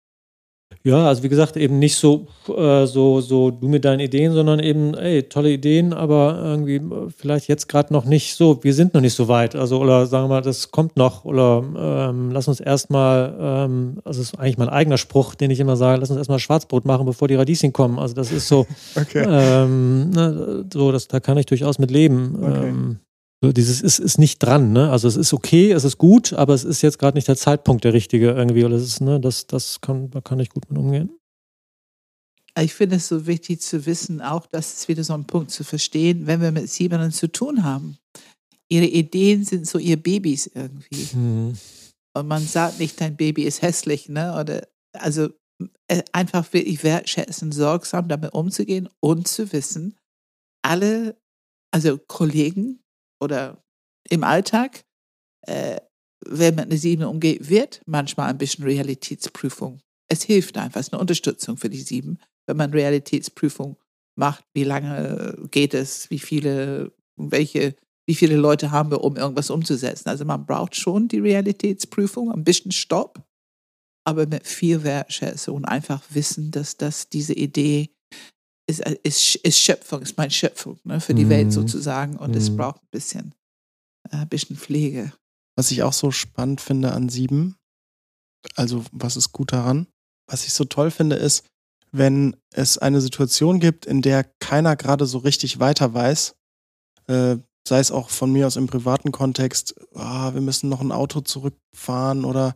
Ja, 0.85 1.09
also 1.09 1.25
wie 1.25 1.29
gesagt, 1.29 1.57
eben 1.57 1.81
nicht 1.81 1.97
so, 1.97 2.29
äh, 2.47 2.87
so, 2.87 3.21
so 3.21 3.51
du 3.51 3.67
mit 3.67 3.85
deinen 3.85 3.99
Ideen, 3.99 4.33
sondern 4.33 4.61
eben, 4.61 4.95
ey, 4.95 5.25
tolle 5.25 5.51
Ideen, 5.51 5.93
aber 5.93 6.41
irgendwie 6.41 6.77
äh, 6.77 7.11
vielleicht 7.17 7.49
jetzt 7.49 7.69
gerade 7.69 7.93
noch 7.93 8.05
nicht 8.05 8.37
so, 8.37 8.63
wir 8.63 8.73
sind 8.73 8.95
noch 8.95 9.01
nicht 9.01 9.15
so 9.15 9.27
weit. 9.27 9.57
Also, 9.57 9.81
oder 9.81 10.07
sagen 10.07 10.27
wir 10.27 10.37
mal, 10.37 10.43
das 10.43 10.71
kommt 10.71 10.97
noch. 10.97 11.25
Oder 11.25 11.65
ähm, 11.77 12.31
lass 12.31 12.47
uns 12.47 12.61
erstmal, 12.61 13.35
ähm, 13.37 13.99
also 14.05 14.21
das 14.21 14.29
ist 14.29 14.39
eigentlich 14.39 14.59
mein 14.59 14.69
eigener 14.69 14.99
Spruch, 14.99 15.35
den 15.35 15.51
ich 15.51 15.59
immer 15.59 15.77
sage, 15.77 15.99
lass 15.99 16.11
uns 16.11 16.19
erstmal 16.19 16.39
Schwarzbrot 16.39 16.85
machen, 16.85 17.05
bevor 17.05 17.27
die 17.27 17.35
Radieschen 17.35 17.73
kommen. 17.73 17.99
Also 17.99 18.15
das 18.15 18.31
ist 18.31 18.47
so, 18.47 18.65
okay. 18.95 19.27
ähm, 19.29 20.11
ne, 20.11 20.65
so 20.73 20.93
das, 20.93 21.09
da 21.09 21.19
kann 21.19 21.37
ich 21.37 21.47
durchaus 21.47 21.81
mit 21.81 21.91
leben. 21.91 22.39
Okay. 22.41 22.69
Ähm, 22.69 23.01
dieses 23.43 23.83
ist, 23.83 23.99
ist 23.99 24.19
nicht 24.19 24.39
dran, 24.39 24.73
ne? 24.73 24.91
Also 24.91 25.09
es 25.09 25.17
ist 25.17 25.33
okay, 25.33 25.73
es 25.73 25.85
ist 25.85 25.99
gut, 25.99 26.33
aber 26.33 26.55
es 26.55 26.65
ist 26.65 26.83
jetzt 26.83 26.99
gerade 26.99 27.17
nicht 27.17 27.29
der 27.29 27.37
Zeitpunkt 27.37 27.85
der 27.85 27.93
richtige 27.93 28.31
irgendwie. 28.31 28.65
Oder 28.65 28.77
es 28.77 28.85
ist, 28.85 29.01
ne, 29.01 29.21
das, 29.21 29.47
das 29.47 29.81
kann, 29.81 30.11
da 30.11 30.21
kann 30.21 30.41
ich 30.41 30.51
gut 30.51 30.69
mit 30.71 30.79
umgehen. 30.79 31.11
Ich 32.59 32.73
finde 32.73 32.97
es 32.97 33.09
so 33.09 33.27
wichtig 33.27 33.61
zu 33.61 33.85
wissen, 33.85 34.23
auch 34.23 34.47
das 34.47 34.75
ist 34.75 34.89
wieder 34.89 35.05
so 35.05 35.13
ein 35.13 35.27
Punkt 35.27 35.51
zu 35.51 35.63
verstehen, 35.63 36.27
wenn 36.27 36.41
wir 36.41 36.53
mit 36.53 36.71
Siebenen 36.71 37.13
zu 37.13 37.31
tun 37.31 37.63
haben. 37.63 37.99
Ihre 38.71 38.87
Ideen 38.87 39.45
sind 39.45 39.67
so 39.67 39.79
ihr 39.79 40.03
Babys 40.03 40.51
irgendwie. 40.55 41.15
Mhm. 41.15 41.59
Und 42.15 42.29
man 42.29 42.43
sagt 42.47 42.81
nicht, 42.81 42.99
dein 42.99 43.17
Baby 43.17 43.43
ist 43.43 43.61
hässlich, 43.61 44.09
ne? 44.09 44.35
Oder 44.41 44.67
also 44.95 45.29
äh, 45.89 46.03
einfach 46.13 46.51
wirklich 46.55 46.83
wertschätzen, 46.83 47.53
sorgsam 47.53 48.09
damit 48.09 48.33
umzugehen 48.33 48.89
und 49.01 49.29
zu 49.29 49.53
wissen, 49.53 49.95
alle, 50.63 51.17
also 51.71 51.99
Kollegen, 51.99 52.81
oder 53.21 53.63
im 54.09 54.25
Alltag, 54.25 54.85
äh, 55.43 55.81
wenn 56.25 56.55
man 56.55 56.65
eine 56.65 56.79
Sieben 56.79 57.05
umgeht, 57.05 57.49
wird 57.49 57.83
manchmal 57.87 58.31
ein 58.31 58.39
bisschen 58.39 58.65
Realitätsprüfung. 58.65 59.81
Es 60.09 60.23
hilft 60.23 60.57
einfach, 60.57 60.81
es 60.81 60.89
ist 60.89 60.93
eine 60.93 61.01
Unterstützung 61.01 61.57
für 61.57 61.69
die 61.69 61.81
Sieben, 61.81 62.19
wenn 62.47 62.57
man 62.57 62.73
Realitätsprüfung 62.73 63.77
macht, 64.17 64.45
wie 64.55 64.65
lange 64.65 65.37
geht 65.51 65.75
es, 65.75 66.11
wie 66.11 66.19
viele, 66.19 66.93
welche, 67.17 67.75
wie 68.07 68.15
viele 68.15 68.37
Leute 68.37 68.71
haben 68.71 68.91
wir, 68.91 69.03
um 69.03 69.17
irgendwas 69.17 69.51
umzusetzen. 69.51 70.09
Also 70.09 70.25
man 70.25 70.47
braucht 70.47 70.77
schon 70.77 71.09
die 71.09 71.19
Realitätsprüfung, 71.19 72.31
ein 72.31 72.45
bisschen 72.45 72.73
Stopp, 72.73 73.23
aber 74.05 74.27
mit 74.27 74.47
viel 74.47 74.85
Wertschätzung 74.85 75.57
und 75.57 75.65
einfach 75.65 76.03
wissen, 76.11 76.51
dass 76.51 76.77
das 76.77 77.09
diese 77.09 77.35
Idee 77.35 77.91
ist, 78.67 78.81
äh, 78.81 78.97
ist, 79.03 79.37
ist 79.37 79.59
Schöpfung, 79.59 80.03
ist 80.03 80.17
meine 80.17 80.31
Schöpfung 80.31 80.79
ne, 80.85 81.01
für 81.01 81.15
die 81.15 81.25
mhm. 81.25 81.31
Welt 81.31 81.53
sozusagen 81.53 82.17
und 82.17 82.31
mhm. 82.31 82.37
es 82.37 82.55
braucht 82.55 82.83
ein 82.83 82.89
bisschen, 82.91 83.35
äh, 84.11 84.17
ein 84.17 84.29
bisschen 84.29 84.57
Pflege. 84.57 85.13
Was 85.57 85.71
ich 85.71 85.83
auch 85.83 85.93
so 85.93 86.11
spannend 86.11 86.61
finde 86.61 86.93
an 86.93 87.09
sieben, 87.09 87.57
also 88.55 88.85
was 88.93 89.17
ist 89.17 89.33
gut 89.33 89.53
daran? 89.53 89.87
Was 90.29 90.45
ich 90.45 90.53
so 90.53 90.65
toll 90.65 90.91
finde, 90.91 91.17
ist, 91.17 91.45
wenn 91.93 92.37
es 92.53 92.79
eine 92.79 93.01
Situation 93.01 93.61
gibt, 93.61 93.87
in 93.87 94.03
der 94.03 94.25
keiner 94.41 94.77
gerade 94.77 95.07
so 95.07 95.19
richtig 95.19 95.61
weiter 95.61 95.95
weiß, 95.95 96.35
äh, 97.07 97.37
sei 97.67 97.81
es 97.81 97.91
auch 97.91 98.11
von 98.11 98.33
mir 98.33 98.47
aus 98.47 98.57
im 98.57 98.67
privaten 98.67 99.13
Kontext, 99.13 99.75
oh, 99.93 100.35
wir 100.35 100.41
müssen 100.41 100.69
noch 100.69 100.81
ein 100.81 100.93
Auto 100.93 101.21
zurückfahren 101.21 102.25
oder 102.25 102.55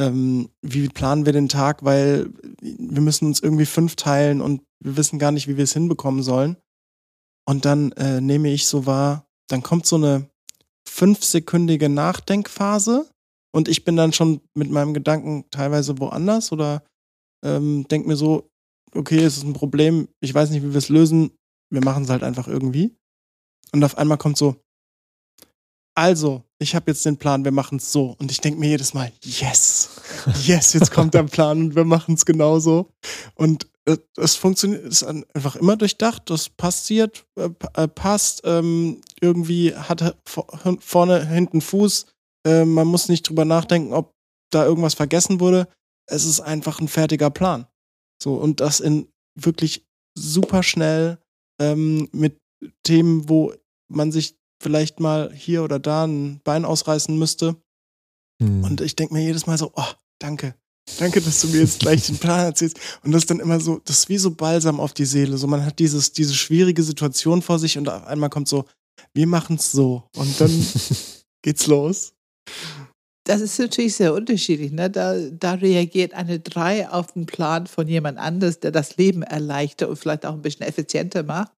ähm, 0.00 0.48
wie 0.62 0.88
planen 0.88 1.26
wir 1.26 1.32
den 1.32 1.48
Tag, 1.48 1.84
weil 1.84 2.30
wir 2.60 3.02
müssen 3.02 3.26
uns 3.26 3.40
irgendwie 3.40 3.66
fünf 3.66 3.96
teilen 3.96 4.40
und 4.40 4.62
wir 4.82 4.96
wissen 4.96 5.18
gar 5.18 5.30
nicht, 5.30 5.46
wie 5.46 5.56
wir 5.56 5.64
es 5.64 5.74
hinbekommen 5.74 6.22
sollen. 6.22 6.56
Und 7.46 7.64
dann 7.64 7.92
äh, 7.92 8.20
nehme 8.20 8.50
ich 8.50 8.66
so 8.66 8.86
wahr, 8.86 9.26
dann 9.48 9.62
kommt 9.62 9.84
so 9.84 9.96
eine 9.96 10.30
fünfsekündige 10.88 11.88
Nachdenkphase 11.88 13.10
und 13.52 13.68
ich 13.68 13.84
bin 13.84 13.96
dann 13.96 14.12
schon 14.12 14.40
mit 14.54 14.70
meinem 14.70 14.94
Gedanken 14.94 15.44
teilweise 15.50 15.98
woanders 15.98 16.52
oder 16.52 16.82
ähm, 17.44 17.86
denke 17.88 18.08
mir 18.08 18.16
so, 18.16 18.50
okay, 18.94 19.18
es 19.18 19.36
ist 19.36 19.44
ein 19.44 19.52
Problem, 19.52 20.08
ich 20.20 20.32
weiß 20.32 20.50
nicht, 20.50 20.62
wie 20.62 20.70
wir 20.70 20.78
es 20.78 20.88
lösen, 20.88 21.32
wir 21.70 21.84
machen 21.84 22.04
es 22.04 22.10
halt 22.10 22.22
einfach 22.22 22.48
irgendwie. 22.48 22.96
Und 23.72 23.84
auf 23.84 23.98
einmal 23.98 24.18
kommt 24.18 24.36
so, 24.36 24.56
also, 26.00 26.42
ich 26.58 26.74
habe 26.74 26.90
jetzt 26.90 27.04
den 27.04 27.18
Plan, 27.18 27.44
wir 27.44 27.52
machen 27.52 27.76
es 27.76 27.92
so. 27.92 28.16
Und 28.18 28.30
ich 28.30 28.40
denke 28.40 28.58
mir 28.58 28.70
jedes 28.70 28.94
Mal, 28.94 29.12
yes, 29.22 29.90
yes, 30.46 30.72
jetzt 30.72 30.92
kommt 30.92 31.12
der 31.12 31.24
Plan 31.24 31.60
und 31.60 31.74
wir 31.74 31.84
machen 31.84 32.14
es 32.14 32.24
genauso. 32.24 32.88
Und 33.34 33.68
äh, 33.84 33.98
es 34.16 34.34
funktioniert, 34.34 34.82
ist 34.86 35.02
einfach 35.02 35.56
immer 35.56 35.76
durchdacht, 35.76 36.30
das 36.30 36.48
passiert, 36.48 37.26
äh, 37.36 37.50
äh, 37.74 37.86
passt, 37.86 38.40
ähm, 38.44 39.02
irgendwie 39.20 39.74
hat 39.74 40.16
vorne, 40.80 41.26
hinten 41.28 41.60
Fuß, 41.60 42.06
äh, 42.46 42.64
man 42.64 42.86
muss 42.86 43.10
nicht 43.10 43.28
drüber 43.28 43.44
nachdenken, 43.44 43.92
ob 43.92 44.14
da 44.50 44.64
irgendwas 44.64 44.94
vergessen 44.94 45.38
wurde. 45.38 45.68
Es 46.06 46.24
ist 46.24 46.40
einfach 46.40 46.80
ein 46.80 46.88
fertiger 46.88 47.28
Plan. 47.28 47.66
So, 48.22 48.36
und 48.36 48.60
das 48.60 48.80
in 48.80 49.06
wirklich 49.38 49.86
super 50.16 50.62
schnell 50.62 51.18
ähm, 51.60 52.08
mit 52.12 52.38
Themen, 52.84 53.28
wo 53.28 53.52
man 53.88 54.12
sich 54.12 54.39
vielleicht 54.60 55.00
mal 55.00 55.32
hier 55.34 55.64
oder 55.64 55.78
da 55.78 56.06
ein 56.06 56.40
Bein 56.44 56.64
ausreißen 56.64 57.18
müsste. 57.18 57.56
Mhm. 58.40 58.64
Und 58.64 58.80
ich 58.80 58.94
denke 58.96 59.14
mir 59.14 59.22
jedes 59.22 59.46
Mal 59.46 59.58
so, 59.58 59.72
oh, 59.74 59.92
danke. 60.18 60.54
Danke, 60.98 61.20
dass 61.20 61.40
du 61.40 61.48
mir 61.48 61.60
jetzt 61.60 61.80
gleich 61.80 62.06
den 62.06 62.18
Plan 62.18 62.40
erzählst. 62.40 62.78
Und 63.02 63.12
das 63.12 63.22
ist 63.22 63.30
dann 63.30 63.40
immer 63.40 63.60
so, 63.60 63.80
das 63.84 64.00
ist 64.00 64.08
wie 64.08 64.18
so 64.18 64.32
Balsam 64.32 64.80
auf 64.80 64.92
die 64.92 65.04
Seele. 65.04 65.36
So, 65.36 65.46
man 65.46 65.64
hat 65.64 65.78
dieses, 65.78 66.12
diese 66.12 66.34
schwierige 66.34 66.82
Situation 66.82 67.42
vor 67.42 67.58
sich 67.58 67.78
und 67.78 67.88
auf 67.88 68.06
einmal 68.06 68.30
kommt 68.30 68.48
so, 68.48 68.64
wir 69.14 69.26
machen 69.26 69.56
es 69.56 69.70
so. 69.72 70.08
Und 70.16 70.40
dann 70.40 70.50
geht's 71.42 71.66
los. 71.66 72.14
Das 73.24 73.40
ist 73.40 73.58
natürlich 73.58 73.94
sehr 73.94 74.14
unterschiedlich. 74.14 74.72
Ne? 74.72 74.90
Da, 74.90 75.16
da 75.30 75.52
reagiert 75.52 76.14
eine 76.14 76.40
3 76.40 76.88
auf 76.88 77.12
den 77.12 77.26
Plan 77.26 77.66
von 77.66 77.86
jemand 77.86 78.18
anders, 78.18 78.60
der 78.60 78.72
das 78.72 78.96
Leben 78.96 79.22
erleichtert 79.22 79.88
und 79.88 79.96
vielleicht 79.96 80.26
auch 80.26 80.34
ein 80.34 80.42
bisschen 80.42 80.66
effizienter 80.66 81.22
macht. 81.22 81.52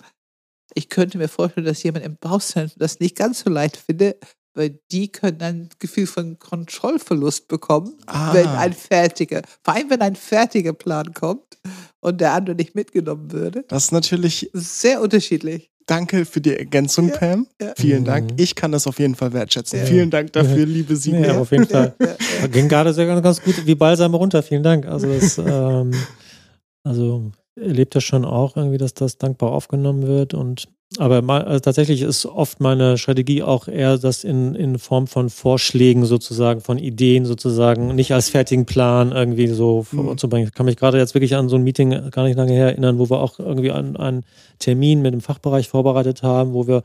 Ich 0.75 0.89
könnte 0.89 1.19
mir 1.19 1.29
vorstellen, 1.29 1.67
dass 1.67 1.83
jemand 1.83 2.05
im 2.05 2.17
Bauchzentrum 2.17 2.79
das 2.79 3.01
nicht 3.01 3.17
ganz 3.17 3.41
so 3.41 3.51
leicht 3.51 3.77
findet, 3.77 4.17
weil 4.55 4.79
die 4.91 5.11
können 5.11 5.41
ein 5.41 5.69
Gefühl 5.79 6.07
von 6.07 6.39
Kontrollverlust 6.39 7.49
bekommen, 7.49 7.95
ah. 8.07 8.33
wenn 8.35 8.47
ein 8.47 8.73
fertiger, 8.73 9.43
vor 9.63 9.75
allem 9.75 9.91
wenn 9.91 10.03
ein 10.03 10.17
fertiger 10.17 10.73
Plan 10.73 11.15
kommt 11.15 11.59
und 12.01 12.21
der 12.21 12.33
andere 12.33 12.57
nicht 12.57 12.75
mitgenommen 12.75 13.33
würde. 13.33 13.65
Das 13.69 13.85
ist 13.85 13.93
natürlich 13.93 14.51
sehr 14.53 15.01
unterschiedlich. 15.01 15.71
Danke 15.87 16.25
für 16.25 16.41
die 16.41 16.57
Ergänzung, 16.57 17.09
ja, 17.09 17.17
Pam. 17.17 17.47
Ja. 17.61 17.73
Vielen 17.77 18.05
Dank. 18.05 18.33
Mhm. 18.33 18.37
Ich 18.39 18.55
kann 18.55 18.71
das 18.71 18.87
auf 18.87 19.01
jeden 19.01 19.17
Fall 19.17 19.33
wertschätzen. 19.33 19.81
Ja. 19.81 19.87
Vielen 19.87 20.11
Dank 20.11 20.33
dafür, 20.33 20.65
liebe 20.65 20.95
Sie. 20.95 21.11
Ja, 21.11 21.39
auf 21.39 21.51
jeden 21.51 21.67
Fall. 21.67 21.97
Ging 22.53 22.69
gerade 22.69 22.93
sehr 22.93 23.07
ganz, 23.07 23.23
ganz 23.23 23.43
gut 23.43 23.67
wie 23.67 23.75
Balsam 23.75 24.15
runter. 24.15 24.43
Vielen 24.43 24.63
Dank. 24.63 24.87
Also, 24.87 25.13
das, 25.13 25.39
ähm, 25.45 25.93
also 26.85 27.33
erlebt 27.57 27.95
das 27.95 28.05
schon 28.05 28.25
auch 28.25 28.57
irgendwie, 28.57 28.79
dass 28.79 28.95
das 28.95 29.19
dankbar 29.19 29.53
aufgenommen 29.53 30.07
wird 30.07 30.35
und 30.35 30.69
aber 30.99 31.23
mal, 31.23 31.45
also 31.45 31.61
tatsächlich 31.61 32.03
ist 32.03 32.27
oft 32.27 32.59
meine 32.59 32.99
Strategie 32.99 33.45
auch 33.45 33.69
eher 33.69 33.97
das 33.97 34.25
in, 34.25 34.57
in 34.57 34.77
Form 34.81 35.07
von 35.07 35.31
Vorschlägen 35.31 36.05
sozusagen, 36.05 36.61
von 36.61 36.79
Ideen 36.79 37.27
sozusagen, 37.27 37.95
nicht 37.95 38.13
als 38.13 38.31
fertigen 38.31 38.67
Plan 38.67 39.13
irgendwie 39.13 39.47
so 39.47 39.87
mhm. 39.93 40.07
vorzubringen. 40.07 40.49
Ich 40.49 40.55
kann 40.55 40.67
mich 40.67 40.77
gerade 40.77 40.99
jetzt 40.99 41.15
wirklich 41.15 41.37
an 41.37 41.49
so 41.49 41.55
ein 41.55 41.63
Meeting 41.63 42.11
gar 42.11 42.25
nicht 42.25 42.37
lange 42.37 42.53
her 42.53 42.67
erinnern, 42.71 42.99
wo 42.99 43.09
wir 43.09 43.21
auch 43.21 43.39
irgendwie 43.39 43.71
an 43.71 43.97
einen 43.97 44.25
Termin 44.59 45.01
mit 45.01 45.15
dem 45.15 45.21
Fachbereich 45.21 45.69
vorbereitet 45.69 46.25
haben, 46.25 46.55
wo 46.55 46.67
wir 46.67 46.83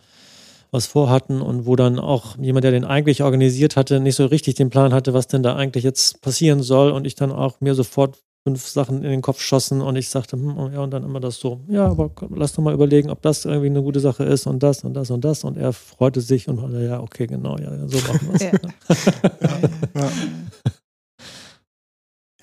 was 0.70 0.86
vorhatten 0.86 1.42
und 1.42 1.66
wo 1.66 1.76
dann 1.76 1.98
auch 1.98 2.38
jemand, 2.38 2.64
der 2.64 2.72
den 2.72 2.86
eigentlich 2.86 3.24
organisiert 3.24 3.76
hatte, 3.76 4.00
nicht 4.00 4.16
so 4.16 4.26
richtig 4.28 4.54
den 4.54 4.70
Plan 4.70 4.94
hatte, 4.94 5.16
was 5.16 5.28
denn 5.28 5.42
da 5.42 5.56
eigentlich 5.56 5.84
jetzt 5.84 6.22
passieren 6.22 6.62
soll 6.62 6.92
und 6.92 7.08
ich 7.08 7.16
dann 7.16 7.32
auch 7.32 7.60
mir 7.60 7.74
sofort 7.74 8.18
fünf 8.48 8.68
Sachen 8.68 8.98
in 8.98 9.10
den 9.10 9.22
Kopf 9.24 9.42
schossen 9.42 9.82
und 9.82 9.96
ich 9.96 10.10
sagte, 10.10 10.38
hm, 10.38 10.72
ja, 10.72 10.82
und 10.82 10.92
dann 10.92 11.04
immer 11.04 11.20
das 11.20 11.38
so, 11.38 11.62
ja, 11.68 11.88
aber 11.88 12.12
lass 12.30 12.54
doch 12.54 12.62
mal 12.62 12.76
überlegen, 12.76 13.10
ob 13.10 13.22
das 13.24 13.44
irgendwie 13.44 13.68
eine 13.68 13.82
gute 13.82 14.00
Sache 14.00 14.24
ist 14.24 14.46
und 14.46 14.62
das 14.62 14.84
und 14.84 14.94
das 14.94 15.10
und 15.10 15.26
das. 15.26 15.44
Und 15.44 15.58
er 15.58 15.74
freute 15.74 16.22
sich 16.22 16.48
und 16.48 16.60
ja, 16.80 17.00
okay, 17.00 17.26
genau, 17.26 17.58
ja, 17.58 17.88
so 17.88 17.98
machen 18.08 18.30
wir 18.30 18.36
es. 18.36 18.42
ja. 19.96 20.02
ja. 20.02 20.12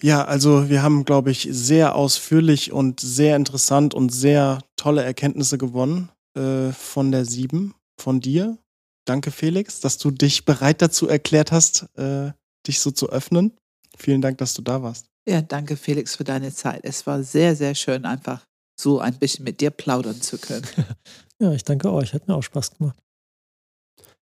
ja, 0.03 0.25
also 0.25 0.69
wir 0.69 0.83
haben, 0.83 1.05
glaube 1.05 1.31
ich, 1.31 1.49
sehr 1.53 1.95
ausführlich 1.95 2.73
und 2.73 2.99
sehr 2.99 3.37
interessant 3.37 3.95
und 3.95 4.11
sehr 4.13 4.59
tolle 4.75 5.05
Erkenntnisse 5.05 5.57
gewonnen 5.57 6.11
äh, 6.37 6.73
von 6.73 7.13
der 7.13 7.25
Sieben, 7.25 7.75
von 7.97 8.19
dir. 8.19 8.59
Danke, 9.05 9.31
Felix, 9.31 9.79
dass 9.79 9.99
du 9.99 10.11
dich 10.11 10.45
bereit 10.45 10.83
dazu 10.83 11.07
erklärt 11.07 11.53
hast, 11.53 11.87
äh, 11.97 12.33
dich 12.67 12.81
so 12.81 12.91
zu 12.91 13.09
öffnen. 13.09 13.53
Vielen 13.97 14.21
Dank, 14.21 14.39
dass 14.39 14.55
du 14.55 14.63
da 14.63 14.83
warst. 14.83 15.12
Ja, 15.29 15.41
danke 15.41 15.77
Felix 15.77 16.17
für 16.17 16.25
deine 16.25 16.53
Zeit. 16.53 16.81
Es 16.85 17.07
war 17.07 17.23
sehr, 17.23 17.55
sehr 17.55 17.75
schön, 17.75 18.05
einfach 18.05 18.45
so 18.79 18.99
ein 18.99 19.15
bisschen 19.15 19.45
mit 19.45 19.61
dir 19.61 19.71
plaudern 19.71 20.21
zu 20.21 20.39
können. 20.39 20.67
ja, 21.39 21.53
ich 21.53 21.63
danke 21.63 21.93
euch. 21.93 22.13
Hat 22.13 22.27
mir 22.27 22.35
auch 22.35 22.43
Spaß 22.43 22.77
gemacht. 22.77 22.99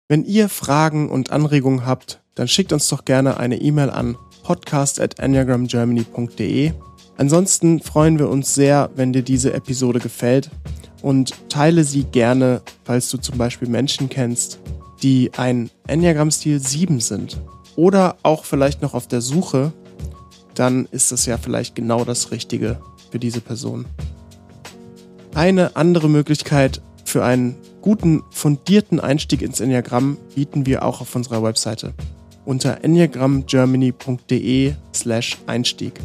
Wenn 0.10 0.26
ihr 0.26 0.50
Fragen 0.50 1.10
und 1.10 1.32
Anregungen 1.32 1.86
habt, 1.86 2.22
dann 2.36 2.50
schickt 2.50 2.74
uns 2.74 2.90
doch 2.90 3.06
gerne 3.06 3.38
eine 3.38 3.62
E-Mail 3.62 3.90
an 3.90 4.18
podcast 4.44 5.00
at 5.00 5.20
enneagramgermany.de. 5.20 6.74
Ansonsten 7.18 7.82
freuen 7.82 8.20
wir 8.20 8.30
uns 8.30 8.54
sehr, 8.54 8.90
wenn 8.96 9.14
dir 9.14 9.22
diese 9.22 9.54
Episode 9.54 10.00
gefällt 10.00 10.50
und 11.02 11.34
teile 11.50 11.86
sie 11.86 12.04
gerne, 12.04 12.62
falls 12.84 13.10
du 13.10 13.18
zum 13.18 13.38
Beispiel 13.38 13.70
Menschen 13.70 14.10
kennst, 14.10 14.60
die 15.02 15.32
ein 15.38 15.70
Enneagram-Stil 15.88 16.60
7 16.60 17.00
sind 17.00 17.40
oder 17.76 18.18
auch 18.24 18.44
vielleicht 18.44 18.82
noch 18.82 18.94
auf 18.94 19.08
der 19.08 19.22
Suche 19.22 19.72
dann 20.62 20.88
ist 20.92 21.12
das 21.12 21.26
ja 21.26 21.40
vielleicht 21.40 21.74
genau 21.74 22.06
das 22.06 22.30
Richtige 22.30 22.80
für 23.10 23.18
diese 23.18 23.42
Person. 23.42 23.86
Eine 25.34 25.76
andere 25.76 26.08
Möglichkeit 26.08 26.84
für 27.04 27.26
einen 27.26 27.56
guten, 27.82 28.22
fundierten 28.30 29.00
Einstieg 29.00 29.42
ins 29.42 29.60
Enneagramm 29.60 30.18
bieten 30.36 30.68
wir 30.68 30.86
auch 30.86 31.02
auf 31.02 31.16
unserer 31.16 31.42
Webseite 31.42 31.96
unter 32.46 32.84
enneagramgermany.de 32.84 34.74
slash 34.94 35.40
Einstieg. 35.48 36.00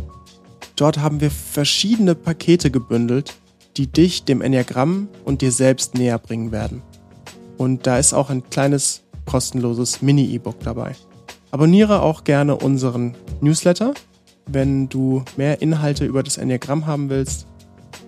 Dort 0.75 1.01
haben 1.01 1.21
wir 1.21 1.31
verschiedene 1.31 2.15
Pakete 2.15 2.71
gebündelt, 2.71 3.35
die 3.77 3.89
dich 3.89 4.25
dem 4.25 4.41
Enneagramm 4.41 5.09
und 5.27 5.43
dir 5.43 5.53
selbst 5.53 5.97
näher 5.97 6.19
bringen 6.19 6.51
werden. 6.51 6.81
Und 7.59 7.87
da 7.87 7.99
ist 7.99 8.15
auch 8.15 8.31
ein 8.31 8.49
kleines 8.49 9.03
kostenloses 9.27 10.01
Mini-E-Book 10.01 10.61
dabei. 10.61 10.97
Abonniere 11.51 12.01
auch 12.01 12.25
gerne 12.25 12.57
unseren 12.57 13.15
Newsletter 13.43 13.93
wenn 14.51 14.89
du 14.89 15.25
mehr 15.37 15.61
Inhalte 15.61 16.05
über 16.05 16.23
das 16.23 16.39
Enneagramm 16.39 16.87
haben 16.87 17.11
willst. 17.11 17.47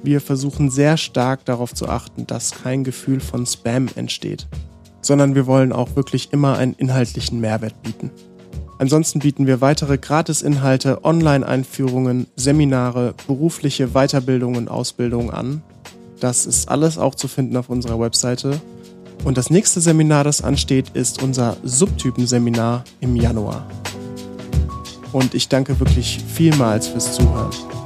Wir 0.03 0.21
versuchen 0.21 0.71
sehr 0.71 0.97
stark 0.97 1.45
darauf 1.45 1.75
zu 1.75 1.89
achten, 1.89 2.27
dass 2.27 2.53
kein 2.53 2.85
Gefühl 2.85 3.21
von 3.21 3.47
Spam 3.47 3.89
entsteht, 3.97 4.47
sondern 5.01 5.35
wir 5.35 5.47
wollen 5.47 5.73
auch 5.73 5.97
wirklich 5.97 6.33
immer 6.33 6.57
einen 6.57 6.75
inhaltlichen 6.75 7.41
Mehrwert 7.41 7.83
bieten. 7.83 8.11
Ansonsten 8.79 9.19
bieten 9.19 9.49
wir 9.49 9.61
weitere 9.61 9.99
Gratis-Inhalte, 9.99 11.05
Online-Einführungen, 11.05 12.29
Seminare, 12.37 13.15
berufliche 13.27 13.89
Weiterbildungen 13.89 14.57
und 14.57 14.69
Ausbildungen 14.69 15.31
an. 15.31 15.63
Das 16.21 16.47
ist 16.47 16.69
alles 16.69 16.97
auch 16.97 17.17
zu 17.17 17.27
finden 17.27 17.57
auf 17.57 17.71
unserer 17.71 17.99
Webseite. 17.99 18.61
Und 19.25 19.37
das 19.37 19.51
nächste 19.51 19.81
Seminar, 19.81 20.23
das 20.23 20.43
ansteht, 20.43 20.91
ist 20.95 21.21
unser 21.21 21.57
Subtypenseminar 21.65 22.85
im 23.01 23.17
Januar. 23.17 23.67
Und 25.13 25.35
ich 25.35 25.49
danke 25.49 25.79
wirklich 25.81 26.21
vielmals 26.35 26.89
fürs 26.89 27.15
Zuhören. 27.15 27.78